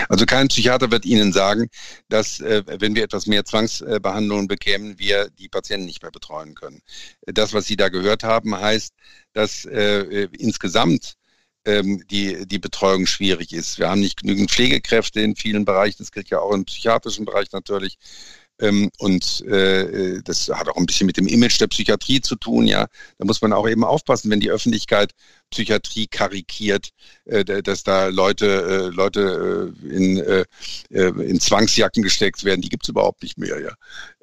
Also 0.08 0.26
kein 0.26 0.48
Psychiater 0.48 0.92
wird 0.92 1.06
Ihnen 1.06 1.34
sagen, 1.34 1.68
dass 2.10 2.40
äh, 2.40 2.64
wenn 2.80 2.96
wir 2.96 3.04
etwas 3.04 3.26
mehr 3.26 3.44
Zwangsbehandlungen 3.44 4.48
bekämen, 4.48 5.00
wir 5.00 5.30
die 5.32 5.50
Patienten 5.50 5.88
nicht 5.88 6.02
mehr 6.02 6.12
betreuen 6.12 6.54
können. 6.54 6.82
Das, 7.26 7.54
was 7.54 7.66
Sie 7.66 7.76
da 7.76 7.90
gehört 7.90 8.24
haben, 8.24 8.56
heißt, 8.56 8.94
dass 9.34 9.66
äh, 9.66 10.28
insgesamt 10.38 11.16
ähm, 11.66 12.04
die, 12.10 12.46
die 12.46 12.60
Betreuung 12.60 13.06
schwierig 13.06 13.54
ist. 13.54 13.80
Wir 13.80 13.90
haben 13.90 14.02
nicht 14.02 14.22
genügend 14.22 14.52
Pflegekräfte 14.52 15.22
in 15.22 15.36
vielen 15.36 15.66
Bereichen, 15.66 15.98
das 16.00 16.12
gilt 16.12 16.30
ja 16.30 16.40
auch 16.40 16.54
im 16.54 16.66
psychiatrischen 16.66 17.26
Bereich 17.26 17.52
natürlich. 17.52 17.98
Ähm, 18.60 18.90
und 19.00 19.42
äh, 19.46 20.22
das 20.24 20.48
hat 20.50 20.70
auch 20.70 20.78
ein 20.78 20.86
bisschen 20.86 21.08
mit 21.08 21.18
dem 21.18 21.28
Image 21.28 21.60
der 21.60 21.68
Psychiatrie 21.68 22.22
zu 22.22 22.36
tun, 22.36 22.68
ja. 22.68 22.88
Da 23.18 23.26
muss 23.26 23.42
man 23.42 23.52
auch 23.52 23.68
eben 23.68 23.84
aufpassen, 23.84 24.30
wenn 24.30 24.40
die 24.40 24.52
Öffentlichkeit 24.52 25.12
Psychiatrie 25.50 26.08
karikiert, 26.08 26.90
äh, 27.26 27.44
dass 27.44 27.84
da 27.84 28.08
Leute, 28.08 28.46
äh, 28.46 28.96
Leute 28.96 29.74
äh, 29.84 29.88
in, 29.88 30.18
äh, 30.18 30.46
äh, 30.90 31.10
in 31.24 31.40
Zwangsjacken 31.40 32.04
gesteckt 32.04 32.44
werden, 32.44 32.62
die 32.62 32.70
gibt's 32.70 32.90
überhaupt 32.90 33.24
nicht 33.24 33.38
mehr, 33.38 33.60
ja. 33.60 33.74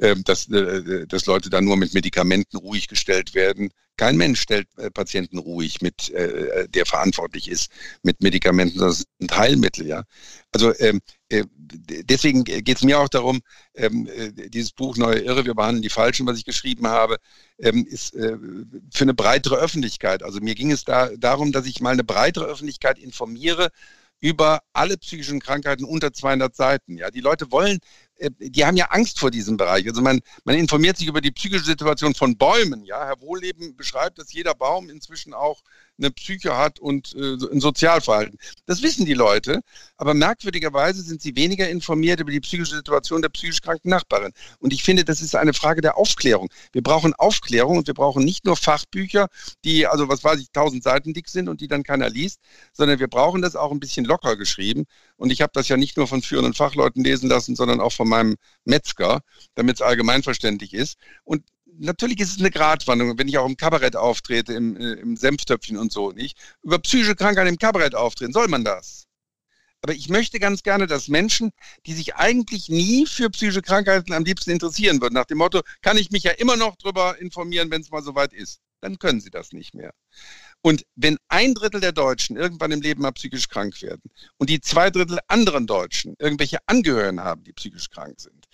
Ähm, 0.01 0.23
dass, 0.25 0.49
äh, 0.49 1.07
dass 1.07 1.27
Leute 1.27 1.51
da 1.51 1.61
nur 1.61 1.77
mit 1.77 1.95
Medikamenten 1.95 2.57
ruhig 2.57 2.89
gestellt 2.89 3.35
werden. 3.35 3.71
Kein 4.01 4.17
Mensch 4.17 4.41
stellt 4.41 4.67
äh, 4.79 4.91
Patienten 4.91 5.37
ruhig 5.37 5.83
mit, 5.83 6.09
äh, 6.09 6.67
der 6.71 6.87
verantwortlich 6.87 7.51
ist 7.51 7.71
mit 8.03 8.23
Medikamenten, 8.23 8.79
das 8.79 9.05
sind 9.19 9.37
Heilmittel, 9.37 9.87
ja. 9.87 10.05
Also 10.53 10.73
ähm, 10.79 11.03
äh, 11.29 11.45
deswegen 11.59 12.45
geht 12.45 12.77
es 12.79 12.83
mir 12.83 12.99
auch 12.99 13.11
darum, 13.11 13.43
ähm, 13.75 14.09
äh, 14.09 14.49
dieses 14.49 14.73
Buch 14.73 14.97
Neue 14.97 15.19
Irre, 15.19 15.45
wir 15.45 15.53
behandeln 15.53 15.83
die 15.83 15.91
Falschen, 15.91 16.27
was 16.27 16.39
ich 16.39 16.47
geschrieben 16.47 16.87
habe, 16.87 17.19
ähm, 17.59 17.87
ist 17.87 18.15
äh, 18.15 18.39
für 18.91 19.05
eine 19.05 19.13
breitere 19.13 19.57
Öffentlichkeit. 19.57 20.23
Also 20.23 20.41
mir 20.41 20.55
ging 20.55 20.73
es 20.73 20.85
da 20.85 21.11
darum, 21.19 21.53
dass 21.53 21.67
ich 21.67 21.83
mal 21.83 21.93
eine 21.93 22.03
breitere 22.03 22.47
Öffentlichkeit 22.47 22.99
informiere 22.99 23.69
über 24.21 24.61
alle 24.73 24.97
psychischen 24.97 25.41
Krankheiten 25.41 25.85
unter 25.85 26.11
200 26.11 26.57
Seiten. 26.57 26.97
Ja, 26.97 27.11
die 27.11 27.21
Leute 27.21 27.53
wollen 27.53 27.77
äh, 27.77 28.10
die 28.21 28.65
haben 28.65 28.77
ja 28.77 28.87
Angst 28.87 29.19
vor 29.19 29.31
diesem 29.31 29.57
Bereich. 29.57 29.87
Also 29.89 30.03
man, 30.03 30.21
man 30.45 30.57
informiert 30.57 30.97
sich 30.97 31.07
über 31.07 31.21
die 31.21 31.31
psychische 31.31 31.65
Situation 31.65 32.15
von 32.15 32.37
Bäumen. 32.37 32.85
Ja, 32.85 33.07
Herr 33.07 33.21
Wohlleben 33.21 33.77
beschreibt, 33.77 34.19
dass 34.19 34.33
jeder 34.33 34.55
Baum 34.55 34.91
inzwischen 34.91 35.33
auch 35.33 35.63
eine 36.01 36.11
Psyche 36.11 36.57
hat 36.57 36.79
und 36.81 37.15
äh, 37.15 37.37
ein 37.53 37.61
Sozialverhalten. 37.61 38.39
Das 38.67 38.83
wissen 38.83 39.07
die 39.07 39.15
Leute, 39.15 39.61
aber 39.97 40.15
merkwürdigerweise 40.15 41.03
sind 41.03 41.23
sie 41.23 41.37
weniger 41.37 41.69
informiert 41.69 42.21
über 42.21 42.31
die 42.31 42.41
psychische 42.41 42.77
Situation 42.77 43.23
der 43.23 43.29
psychisch 43.29 43.61
kranken 43.61 43.91
Nachbarin. 43.91 44.33
Und 44.59 44.73
ich 44.73 44.83
finde, 44.83 45.05
das 45.05 45.21
ist 45.21 45.35
eine 45.35 45.53
Frage 45.53 45.81
der 45.81 45.97
Aufklärung. 45.97 46.49
Wir 46.73 46.83
brauchen 46.83 47.15
Aufklärung 47.15 47.79
und 47.79 47.87
wir 47.87 47.95
brauchen 47.95 48.25
nicht 48.25 48.45
nur 48.45 48.57
Fachbücher, 48.57 49.29
die, 49.65 49.87
also 49.87 50.09
was 50.09 50.25
weiß 50.25 50.41
ich, 50.41 50.51
tausend 50.53 50.83
Seiten 50.83 51.13
dick 51.13 51.29
sind 51.29 51.49
und 51.49 51.61
die 51.61 51.69
dann 51.69 51.83
keiner 51.83 52.09
liest, 52.09 52.41
sondern 52.73 52.99
wir 52.99 53.09
brauchen 53.09 53.43
das 53.43 53.57
auch 53.57 53.71
ein 53.71 53.81
bisschen 53.81 54.05
locker 54.05 54.37
geschrieben. 54.37 54.87
Und 55.17 55.31
ich 55.31 55.43
habe 55.43 55.53
das 55.55 55.69
ja 55.69 55.77
nicht 55.77 55.97
nur 55.97 56.07
von 56.07 56.23
führenden 56.23 56.55
Fachleuten 56.55 57.05
lesen 57.05 57.29
lassen, 57.29 57.55
sondern 57.55 57.81
auch 57.81 57.93
von 57.93 58.09
meinem 58.09 58.37
Metzger, 58.65 59.21
damit 59.55 59.77
es 59.77 59.83
allgemeinverständlich 59.83 60.75
ist. 60.75 60.97
Und 61.25 61.45
natürlich 61.79 62.21
ist 62.21 62.33
es 62.33 62.39
eine 62.39 62.51
Gratwanderung, 62.51 63.19
wenn 63.19 63.29
ich 63.29 63.39
auch 63.39 63.47
im 63.47 63.57
Kabarett 63.57 63.97
auftrete, 63.97 64.53
im, 64.55 64.77
äh, 64.77 64.93
im 64.95 65.17
Senftöpfchen 65.17 65.77
und 65.77 65.93
so, 65.93 66.13
nicht? 66.13 66.39
Über 66.63 66.79
psychische 66.79 67.15
Krankheiten 67.15 67.49
im 67.49 67.59
Kabarett 67.59 67.95
auftreten, 67.95 68.33
soll 68.33 68.49
man 68.49 68.65
das? 68.65 69.07
Aber 69.83 69.95
ich 69.95 70.09
möchte 70.09 70.39
ganz 70.39 70.63
gerne, 70.63 70.87
dass 70.87 71.09
Menschen, 71.09 71.53
die 71.87 71.95
sich 71.95 72.15
eigentlich 72.17 72.69
nie 72.69 73.07
für 73.07 73.31
psychische 73.31 73.63
Krankheiten 73.63 74.13
am 74.13 74.25
liebsten 74.25 74.51
interessieren 74.51 75.01
würden, 75.01 75.15
nach 75.15 75.25
dem 75.25 75.39
Motto, 75.39 75.63
kann 75.81 75.97
ich 75.97 76.11
mich 76.11 76.23
ja 76.23 76.33
immer 76.33 76.57
noch 76.57 76.77
darüber 76.77 77.19
informieren, 77.19 77.71
wenn 77.71 77.81
es 77.81 77.91
mal 77.91 78.03
soweit 78.03 78.33
ist, 78.33 78.61
dann 78.81 78.99
können 78.99 79.21
sie 79.21 79.31
das 79.31 79.53
nicht 79.53 79.75
mehr. 79.75 79.93
Und 80.63 80.85
wenn 80.97 81.17
ein 81.29 81.55
Drittel 81.55 81.81
der 81.81 81.93
Deutschen 81.93 82.37
irgendwann 82.37 82.73
im 82.73 82.83
Leben 82.83 83.03
mal 83.03 83.13
psychisch 83.13 83.49
krank 83.49 83.81
werden 83.81 84.11
und 84.37 84.51
die 84.51 84.61
zwei 84.61 84.91
Drittel 84.91 85.19
anderen 85.29 85.67
Deutschen 85.67 86.15
irgendwelche 86.19 86.59
Angehörigen 86.67 87.21
haben, 87.21 87.45
die 87.45 87.55
psychisch 87.55 87.89
krank 87.89 88.21
sind, 88.21 88.47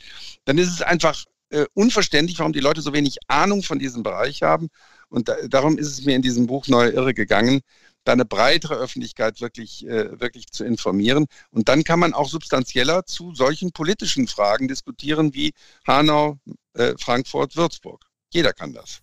dann 0.45 0.59
ist 0.59 0.71
es 0.71 0.83
einfach 0.83 1.25
äh, 1.51 1.67
unverständlich, 1.75 2.39
warum 2.39 2.53
die 2.53 2.61
Leute 2.61 2.81
so 2.83 2.93
wenig 2.93 3.17
Ahnung 3.29 3.63
von 3.63 3.79
diesem 3.79 4.03
Bereich 4.03 4.43
haben. 4.43 4.69
Und 5.09 5.29
da, 5.29 5.37
darum 5.49 5.79
ist 5.79 5.89
es 5.89 6.05
mir 6.05 6.17
in 6.17 6.23
diesem 6.23 6.47
Buch 6.47 6.67
Neue 6.69 6.91
Irre 6.91 7.15
gegangen, 7.15 7.61
da 8.05 8.13
eine 8.13 8.25
breitere 8.25 8.75
Öffentlichkeit 8.75 9.41
wirklich, 9.41 9.87
äh, 9.87 10.21
wirklich 10.21 10.47
zu 10.49 10.65
informieren. 10.65 11.27
Und 11.51 11.69
dann 11.69 11.85
kann 11.85 12.01
man 12.01 12.15
auch 12.15 12.29
substanzieller 12.29 13.05
zu 13.07 13.35
solchen 13.35 13.73
politischen 13.73 14.29
Fragen 14.29 14.69
diskutieren 14.69 15.35
wie 15.35 15.53
Hanau, 15.87 16.39
äh, 16.75 16.95
Frankfurt, 16.99 17.57
Würzburg. 17.57 18.05
Jeder 18.33 18.53
kann 18.53 18.73
das 18.73 19.03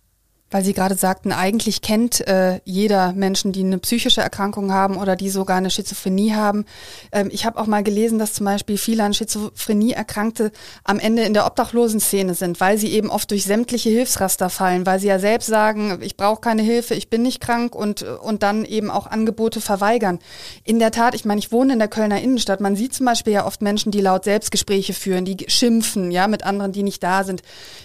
weil 0.54 0.64
Sie 0.64 0.72
gerade 0.72 0.94
sagten, 0.94 1.32
eigentlich 1.32 1.82
kennt 1.82 2.24
äh, 2.28 2.60
jeder 2.64 3.12
Menschen, 3.12 3.50
die 3.50 3.64
eine 3.64 3.78
psychische 3.78 4.20
Erkrankung 4.20 4.72
haben 4.72 4.98
oder 4.98 5.16
die 5.16 5.28
sogar 5.28 5.56
eine 5.56 5.68
Schizophrenie 5.68 6.32
haben. 6.34 6.64
Ähm, 7.10 7.28
ich 7.32 7.44
habe 7.44 7.58
auch 7.58 7.66
mal 7.66 7.82
gelesen, 7.82 8.20
dass 8.20 8.34
zum 8.34 8.46
Beispiel 8.46 8.78
viele 8.78 9.02
an 9.02 9.14
Schizophrenie 9.14 9.94
Erkrankte 9.94 10.52
am 10.84 11.00
Ende 11.00 11.24
in 11.24 11.34
der 11.34 11.46
Obdachlosenszene 11.46 12.34
sind, 12.34 12.60
weil 12.60 12.78
sie 12.78 12.92
eben 12.92 13.10
oft 13.10 13.32
durch 13.32 13.42
sämtliche 13.42 13.90
Hilfsraster 13.90 14.48
fallen, 14.48 14.86
weil 14.86 15.00
sie 15.00 15.08
ja 15.08 15.18
selbst 15.18 15.48
sagen, 15.48 15.98
ich 16.02 16.16
brauche 16.16 16.40
keine 16.40 16.62
Hilfe, 16.62 16.94
ich 16.94 17.10
bin 17.10 17.22
nicht 17.22 17.40
krank 17.40 17.74
und, 17.74 18.02
und 18.04 18.44
dann 18.44 18.64
eben 18.64 18.92
auch 18.92 19.08
Angebote 19.08 19.60
verweigern. 19.60 20.20
In 20.62 20.78
der 20.78 20.92
Tat, 20.92 21.16
ich 21.16 21.24
meine, 21.24 21.40
ich 21.40 21.50
wohne 21.50 21.72
in 21.72 21.80
der 21.80 21.88
Kölner 21.88 22.22
Innenstadt. 22.22 22.60
Man 22.60 22.76
sieht 22.76 22.94
zum 22.94 23.06
Beispiel 23.06 23.32
ja 23.32 23.44
oft 23.44 23.60
Menschen, 23.60 23.90
die 23.90 24.00
laut 24.00 24.22
Selbstgespräche 24.22 24.92
führen, 24.92 25.24
die 25.24 25.46
schimpfen, 25.48 26.12
ja, 26.12 26.28
mit 26.28 26.44
anderen, 26.44 26.70
die 26.70 26.84
nicht 26.84 27.02
da 27.02 27.24
sind. 27.24 27.42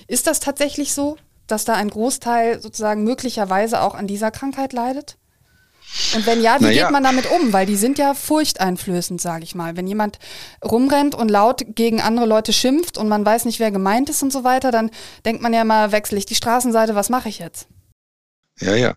Ist 0.07 0.27
das 0.27 0.39
tatsächlich 0.39 0.93
so? 0.93 1.17
Dass 1.51 1.65
da 1.65 1.73
ein 1.73 1.89
Großteil 1.89 2.61
sozusagen 2.61 3.03
möglicherweise 3.03 3.81
auch 3.81 3.95
an 3.95 4.07
dieser 4.07 4.31
Krankheit 4.31 4.73
leidet? 4.73 5.17
Und 6.15 6.25
wenn 6.27 6.41
ja, 6.41 6.59
wie 6.59 6.65
naja. 6.65 6.83
geht 6.83 6.91
man 6.91 7.03
damit 7.03 7.31
um? 7.31 7.51
Weil 7.51 7.65
die 7.65 7.75
sind 7.75 7.97
ja 7.97 8.13
furchteinflößend, 8.13 9.19
sage 9.19 9.43
ich 9.43 9.55
mal. 9.55 9.75
Wenn 9.75 9.87
jemand 9.87 10.19
rumrennt 10.63 11.15
und 11.15 11.29
laut 11.29 11.63
gegen 11.69 11.99
andere 11.99 12.27
Leute 12.27 12.53
schimpft 12.53 12.97
und 12.97 13.07
man 13.07 13.25
weiß 13.25 13.45
nicht, 13.45 13.59
wer 13.59 13.71
gemeint 13.71 14.09
ist 14.09 14.21
und 14.21 14.31
so 14.31 14.43
weiter, 14.43 14.71
dann 14.71 14.91
denkt 15.25 15.41
man 15.41 15.53
ja 15.53 15.63
mal, 15.63 15.91
wechsle 15.91 16.17
ich 16.17 16.25
die 16.25 16.35
Straßenseite, 16.35 16.93
was 16.93 17.09
mache 17.09 17.29
ich 17.29 17.39
jetzt? 17.39 17.67
Ja, 18.61 18.75
ja. 18.75 18.95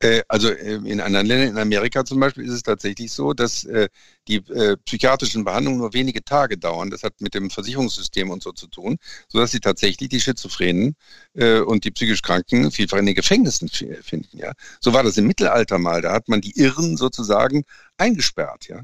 Äh, 0.00 0.22
also 0.28 0.50
äh, 0.50 0.74
in 0.74 1.00
anderen 1.00 1.26
Ländern, 1.26 1.48
in 1.48 1.58
Amerika 1.58 2.04
zum 2.04 2.20
Beispiel, 2.20 2.44
ist 2.44 2.52
es 2.52 2.62
tatsächlich 2.62 3.10
so, 3.10 3.32
dass 3.32 3.64
äh, 3.64 3.88
die 4.28 4.40
psychiatrischen 4.84 5.44
Behandlungen 5.44 5.78
nur 5.78 5.94
wenige 5.94 6.22
Tage 6.22 6.58
dauern. 6.58 6.90
Das 6.90 7.02
hat 7.02 7.14
mit 7.20 7.32
dem 7.32 7.48
Versicherungssystem 7.48 8.30
und 8.30 8.42
so 8.42 8.52
zu 8.52 8.66
tun, 8.66 8.98
sodass 9.28 9.52
sie 9.52 9.60
tatsächlich 9.60 10.10
die 10.10 10.20
Schizophrenen 10.20 10.96
und 11.32 11.84
die 11.84 11.90
psychisch 11.90 12.20
Kranken 12.20 12.70
vielfach 12.70 12.98
in 12.98 13.06
den 13.06 13.14
Gefängnissen 13.14 13.70
finden. 13.70 14.36
Ja, 14.36 14.52
so 14.80 14.92
war 14.92 15.02
das 15.02 15.16
im 15.16 15.26
Mittelalter 15.26 15.78
mal. 15.78 16.02
Da 16.02 16.12
hat 16.12 16.28
man 16.28 16.42
die 16.42 16.58
Irren 16.58 16.98
sozusagen 16.98 17.64
eingesperrt. 17.96 18.68
Ja. 18.68 18.82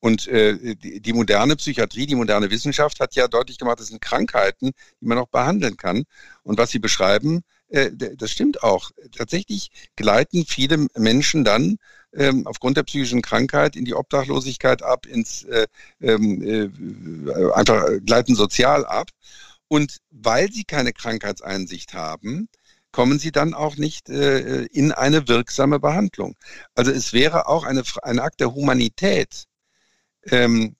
Und 0.00 0.28
äh, 0.28 0.76
die, 0.76 1.12
moderne 1.12 1.56
Psychiatrie, 1.56 2.06
die 2.06 2.14
moderne 2.14 2.50
Wissenschaft 2.50 3.00
hat 3.00 3.14
ja 3.16 3.28
deutlich 3.28 3.58
gemacht, 3.58 3.80
das 3.80 3.88
sind 3.88 4.00
Krankheiten, 4.00 4.70
die 5.00 5.06
man 5.06 5.18
auch 5.18 5.28
behandeln 5.28 5.76
kann. 5.76 6.04
Und 6.42 6.58
was 6.58 6.70
Sie 6.70 6.78
beschreiben, 6.78 7.42
äh, 7.68 7.90
das 7.92 8.30
stimmt 8.30 8.62
auch. 8.62 8.90
Tatsächlich 9.16 9.70
gleiten 9.96 10.44
viele 10.46 10.86
Menschen 10.96 11.44
dann 11.44 11.78
ähm, 12.14 12.46
aufgrund 12.46 12.76
der 12.76 12.84
psychischen 12.84 13.22
Krankheit 13.22 13.76
in 13.76 13.84
die 13.84 13.94
Obdachlosigkeit 13.94 14.82
ab, 14.82 15.06
ins 15.06 15.44
äh, 15.44 15.66
ähm, 16.00 16.42
äh, 16.42 17.52
einfach 17.52 17.84
gleiten 18.04 18.34
sozial 18.34 18.84
ab. 18.86 19.08
Und 19.68 19.98
weil 20.10 20.50
sie 20.52 20.64
keine 20.64 20.92
Krankheitseinsicht 20.92 21.94
haben, 21.94 22.48
kommen 22.92 23.18
sie 23.18 23.32
dann 23.32 23.52
auch 23.52 23.76
nicht 23.76 24.08
äh, 24.08 24.64
in 24.66 24.92
eine 24.92 25.28
wirksame 25.28 25.80
Behandlung. 25.80 26.36
Also 26.74 26.92
es 26.92 27.12
wäre 27.12 27.48
auch 27.48 27.64
eine, 27.64 27.82
ein 28.02 28.20
Akt 28.20 28.40
der 28.40 28.54
Humanität, 28.54 29.44
ähm, 30.30 30.75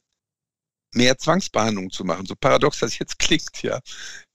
mehr 0.95 1.19
Zwangsbehandlung 1.19 1.91
zu 1.91 2.05
machen. 2.05 2.27
So 2.27 2.35
paradox 2.39 2.81
das 2.81 2.99
jetzt 2.99 3.19
klingt, 3.19 3.63
ja. 3.63 3.81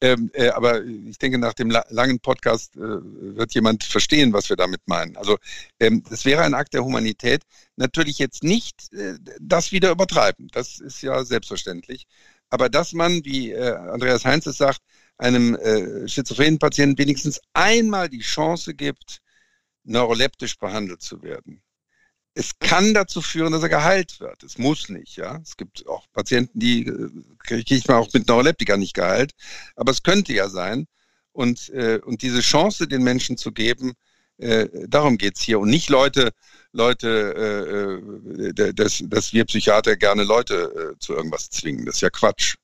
Ähm, 0.02 0.30
äh, 0.34 0.50
aber 0.50 0.84
ich 0.84 1.18
denke, 1.18 1.38
nach 1.38 1.54
dem 1.54 1.70
la 1.70 1.84
langen 1.90 2.20
Podcast 2.20 2.76
äh, 2.76 2.80
wird 2.80 3.54
jemand 3.54 3.84
verstehen, 3.84 4.34
was 4.34 4.50
wir 4.50 4.56
damit 4.56 4.82
meinen. 4.86 5.18
Also 5.18 5.38
ähm, 5.80 6.04
es 6.10 6.26
wäre 6.26 6.44
ein 6.44 6.54
Akt 6.54 6.74
der 6.74 6.84
Humanität. 6.84 7.44
Natürlich 7.76 8.20
jetzt 8.20 8.44
nicht 8.44 8.94
äh, 8.94 9.18
das 9.40 9.72
wieder 9.72 9.92
übertreiben. 9.92 10.48
Das 10.52 10.80
ist 10.80 11.02
ja 11.02 11.24
selbstverständlich. 11.24 12.06
Aber 12.50 12.70
dass 12.70 12.94
man, 12.94 13.24
wie 13.26 13.52
äh, 13.52 13.76
Andreas 13.76 14.26
Heinz 14.26 14.46
es 14.46 14.58
sagt, 14.58 14.82
einem 15.18 15.56
äh, 15.56 16.08
schizophrenen 16.08 16.60
Patienten 16.60 16.98
wenigstens 16.98 17.40
einmal 17.54 18.10
die 18.10 18.20
Chance 18.20 18.74
gibt, 18.74 19.20
neuroleptisch 19.84 20.58
behandelt 20.58 21.02
zu 21.02 21.22
werden 21.24 21.62
es 22.34 22.58
kann 22.60 22.94
dazu 22.94 23.22
führen, 23.22 23.52
dass 23.52 23.64
er 23.64 23.70
geheilt 23.70 24.20
wird. 24.20 24.44
Es 24.44 24.58
muss 24.58 24.90
nicht, 24.90 25.18
ja. 25.18 25.40
Es 25.44 25.58
gibt 25.58 25.88
auch 25.88 26.08
Patienten, 26.14 26.60
die 26.60 26.86
äh, 26.88 27.10
kriege 27.40 27.76
ich 27.76 27.88
mal 27.88 27.98
auch 27.98 28.12
mit 28.14 28.28
Neuroleptika 28.28 28.78
nicht 28.78 28.94
geheilt. 28.94 29.34
Aber 29.76 29.92
es 29.92 30.04
könnte 30.04 30.34
ja 30.34 30.50
sein. 30.50 30.88
Und, 31.34 31.70
äh, 31.70 32.00
und 32.04 32.22
diese 32.22 32.42
Chance 32.42 32.88
den 32.88 33.04
Menschen 33.04 33.38
zu 33.38 33.52
geben, 33.52 33.94
äh, 34.38 34.68
darum 34.88 35.18
geht's 35.18 35.42
hier. 35.42 35.60
Und 35.60 35.70
nicht 35.70 35.90
Leute, 35.90 36.32
Leute, 36.72 38.02
äh, 38.38 38.62
äh 38.62 38.74
dass, 38.74 39.04
dass 39.06 39.34
wir 39.34 39.46
Psychiater 39.46 39.96
gerne 39.98 40.24
Leute 40.24 40.94
äh, 40.96 41.00
zu 41.00 41.14
irgendwas 41.14 41.50
zwingen. 41.50 41.86
Das 41.86 41.96
ist 41.96 42.02
ja 42.02 42.10
Quatsch. 42.10 42.56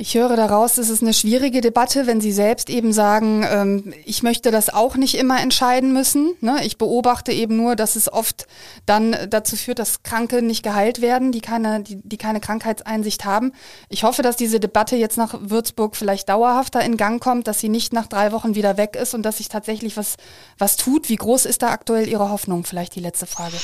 Ich 0.00 0.14
höre 0.14 0.36
daraus, 0.36 0.78
es 0.78 0.90
ist 0.90 1.02
eine 1.02 1.12
schwierige 1.12 1.60
Debatte, 1.60 2.06
wenn 2.06 2.20
Sie 2.20 2.30
selbst 2.30 2.70
eben 2.70 2.92
sagen, 2.92 3.44
ähm, 3.50 3.92
ich 4.04 4.22
möchte 4.22 4.52
das 4.52 4.72
auch 4.72 4.94
nicht 4.94 5.16
immer 5.16 5.40
entscheiden 5.40 5.92
müssen. 5.92 6.34
Ne? 6.40 6.64
Ich 6.64 6.78
beobachte 6.78 7.32
eben 7.32 7.56
nur, 7.56 7.74
dass 7.74 7.96
es 7.96 8.10
oft 8.10 8.46
dann 8.86 9.16
dazu 9.28 9.56
führt, 9.56 9.80
dass 9.80 10.04
Kranke 10.04 10.40
nicht 10.40 10.62
geheilt 10.62 11.00
werden, 11.00 11.32
die 11.32 11.40
keine, 11.40 11.82
die, 11.82 11.96
die 11.96 12.16
keine 12.16 12.38
Krankheitseinsicht 12.38 13.24
haben. 13.24 13.50
Ich 13.88 14.04
hoffe, 14.04 14.22
dass 14.22 14.36
diese 14.36 14.60
Debatte 14.60 14.94
jetzt 14.94 15.18
nach 15.18 15.34
Würzburg 15.40 15.96
vielleicht 15.96 16.28
dauerhafter 16.28 16.80
in 16.80 16.96
Gang 16.96 17.20
kommt, 17.20 17.48
dass 17.48 17.58
sie 17.58 17.68
nicht 17.68 17.92
nach 17.92 18.06
drei 18.06 18.30
Wochen 18.30 18.54
wieder 18.54 18.76
weg 18.76 18.94
ist 18.94 19.14
und 19.14 19.24
dass 19.24 19.38
sich 19.38 19.48
tatsächlich 19.48 19.96
was, 19.96 20.14
was 20.58 20.76
tut. 20.76 21.08
Wie 21.08 21.16
groß 21.16 21.44
ist 21.44 21.62
da 21.62 21.70
aktuell 21.70 22.06
Ihre 22.06 22.30
Hoffnung? 22.30 22.62
Vielleicht 22.62 22.94
die 22.94 23.00
letzte 23.00 23.26
Frage. 23.26 23.56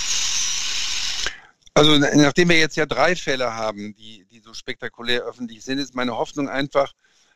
Also 1.75 1.99
nachdem 1.99 2.51
wir 2.51 2.59
jetzt 2.59 2.77
ja 2.77 2.87
drei 2.87 3.17
Fälle 3.17 3.53
haben, 3.55 3.95
die, 3.97 4.25
die 4.31 4.39
so 4.39 4.55
spektakulär 4.55 5.23
öffentlich 5.23 5.65
sind, 5.65 5.79
ist 5.81 5.95
meine 5.95 6.17
Hoffnung 6.17 6.49
einfach, 6.49 6.93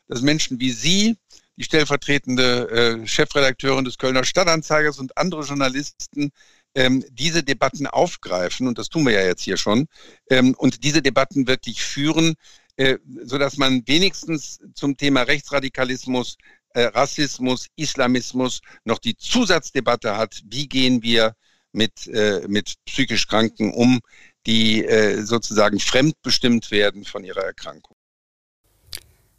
dass 0.07 0.21
Menschen 0.21 0.59
wie 0.61 0.71
Sie, 0.71 1.17
die 1.57 1.65
stellvertretende 1.65 2.69
äh, 2.69 3.07
Chefredakteurin 3.07 3.83
des 3.83 3.97
Kölner 3.97 4.23
Stadtanzeigers 4.23 4.97
und 4.97 5.17
andere 5.17 5.43
Journalisten 5.43 6.31
ähm, 6.73 7.03
diese 7.11 7.43
Debatten 7.43 7.85
aufgreifen, 7.85 8.67
und 8.67 8.77
das 8.77 8.87
tun 8.87 9.05
wir 9.05 9.11
ja 9.11 9.23
jetzt 9.23 9.41
hier 9.43 9.57
schon, 9.57 9.87
ähm, 10.29 10.55
und 10.57 10.85
diese 10.85 11.01
Debatten 11.01 11.45
wirklich 11.47 11.83
führen, 11.83 12.35
äh, 12.77 12.97
sodass 13.23 13.57
man 13.57 13.83
wenigstens 13.87 14.61
zum 14.73 14.95
Thema 14.95 15.23
Rechtsradikalismus, 15.23 16.37
äh, 16.75 16.83
Rassismus, 16.83 17.67
Islamismus 17.75 18.61
noch 18.85 18.99
die 18.99 19.17
Zusatzdebatte 19.17 20.15
hat, 20.15 20.41
wie 20.45 20.69
gehen 20.69 21.03
wir 21.03 21.35
mit, 21.71 22.07
äh, 22.07 22.47
mit 22.47 22.75
psychisch 22.85 23.27
Kranken 23.27 23.73
um, 23.73 23.99
die 24.45 24.85
äh, 24.85 25.21
sozusagen 25.23 25.79
fremdbestimmt 25.79 26.71
werden 26.71 27.05
von 27.05 27.23
ihrer 27.23 27.43
Erkrankung. 27.43 27.95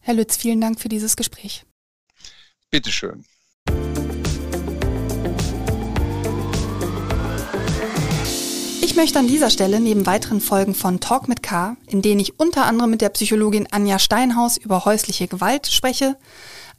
Herr 0.01 0.15
Lütz, 0.15 0.37
vielen 0.37 0.61
Dank 0.61 0.81
für 0.81 0.89
dieses 0.89 1.17
Gespräch. 1.17 1.65
Bitteschön. 2.71 3.25
Ich 8.83 8.97
möchte 8.97 9.19
an 9.19 9.29
dieser 9.29 9.51
Stelle 9.51 9.81
neben 9.81 10.05
weiteren 10.05 10.41
Folgen 10.41 10.75
von 10.75 11.01
Talk 11.01 11.29
mit 11.29 11.43
K, 11.43 11.77
in 11.87 12.03
denen 12.03 12.21
ich 12.21 12.39
unter 12.39 12.67
anderem 12.67 12.91
mit 12.91 13.01
der 13.01 13.09
Psychologin 13.11 13.69
Anja 13.71 13.99
Steinhaus 13.99 14.57
über 14.57 14.85
häusliche 14.85 15.29
Gewalt 15.29 15.69
spreche, 15.69 16.17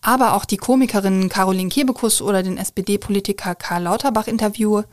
aber 0.01 0.33
auch 0.35 0.45
die 0.45 0.57
Komikerin 0.57 1.29
Caroline 1.29 1.69
Kebekus 1.69 2.21
oder 2.21 2.43
den 2.43 2.57
SPD-Politiker 2.57 3.55
Karl 3.55 3.83
Lauterbach 3.83 4.27
interviewe, 4.27 4.85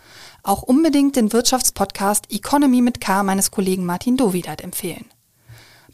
auch 0.42 0.62
unbedingt 0.62 1.16
den 1.16 1.32
Wirtschaftspodcast 1.32 2.32
Economy 2.32 2.80
mit 2.80 3.00
K 3.00 3.22
meines 3.22 3.50
Kollegen 3.50 3.84
Martin 3.84 4.16
Dovidat 4.16 4.62
empfehlen. 4.62 5.06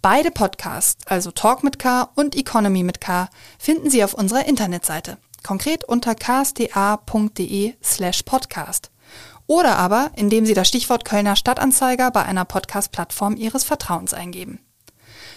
Beide 0.03 0.31
Podcasts, 0.31 1.07
also 1.07 1.31
Talk 1.31 1.65
mit 1.65 1.79
K 1.79 2.11
und 2.15 2.37
Economy 2.37 2.83
mit 2.83 3.01
K, 3.01 3.29
finden 3.59 3.89
Sie 3.89 4.05
auf 4.05 4.13
unserer 4.13 4.47
Internetseite, 4.47 5.17
konkret 5.43 5.85
unter 5.85 6.15
ksda.de 6.15 7.75
slash 7.83 8.23
podcast. 8.23 8.91
Oder 9.47 9.77
aber, 9.77 10.11
indem 10.17 10.47
Sie 10.47 10.55
das 10.55 10.69
Stichwort 10.69 11.05
Kölner 11.05 11.37
Stadtanzeiger 11.37 12.11
bei 12.11 12.23
einer 12.23 12.45
Podcast-Plattform 12.45 13.37
Ihres 13.37 13.65
Vertrauens 13.65 14.15
eingeben. 14.15 14.61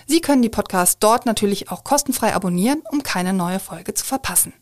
Sie 0.06 0.22
können 0.22 0.42
die 0.42 0.50
Podcasts 0.50 1.00
dort 1.00 1.26
natürlich 1.26 1.70
auch 1.72 1.84
kostenfrei 1.84 2.34
abonnieren, 2.34 2.82
um 2.92 3.04
keine 3.04 3.34
neue 3.34 3.60
Folge 3.60 3.94
zu 3.94 4.06
verpassen. 4.06 4.54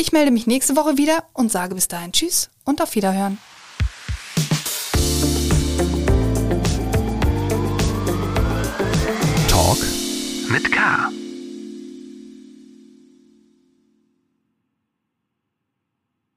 Ich 0.00 0.12
melde 0.12 0.30
mich 0.30 0.46
nächste 0.46 0.76
Woche 0.76 0.96
wieder 0.96 1.24
und 1.34 1.52
sage 1.52 1.74
bis 1.74 1.86
dahin 1.86 2.12
Tschüss 2.12 2.48
und 2.64 2.80
auf 2.80 2.94
Wiederhören. 2.94 3.36
Talk 9.46 9.76
mit 10.48 10.72
K. 10.72 11.10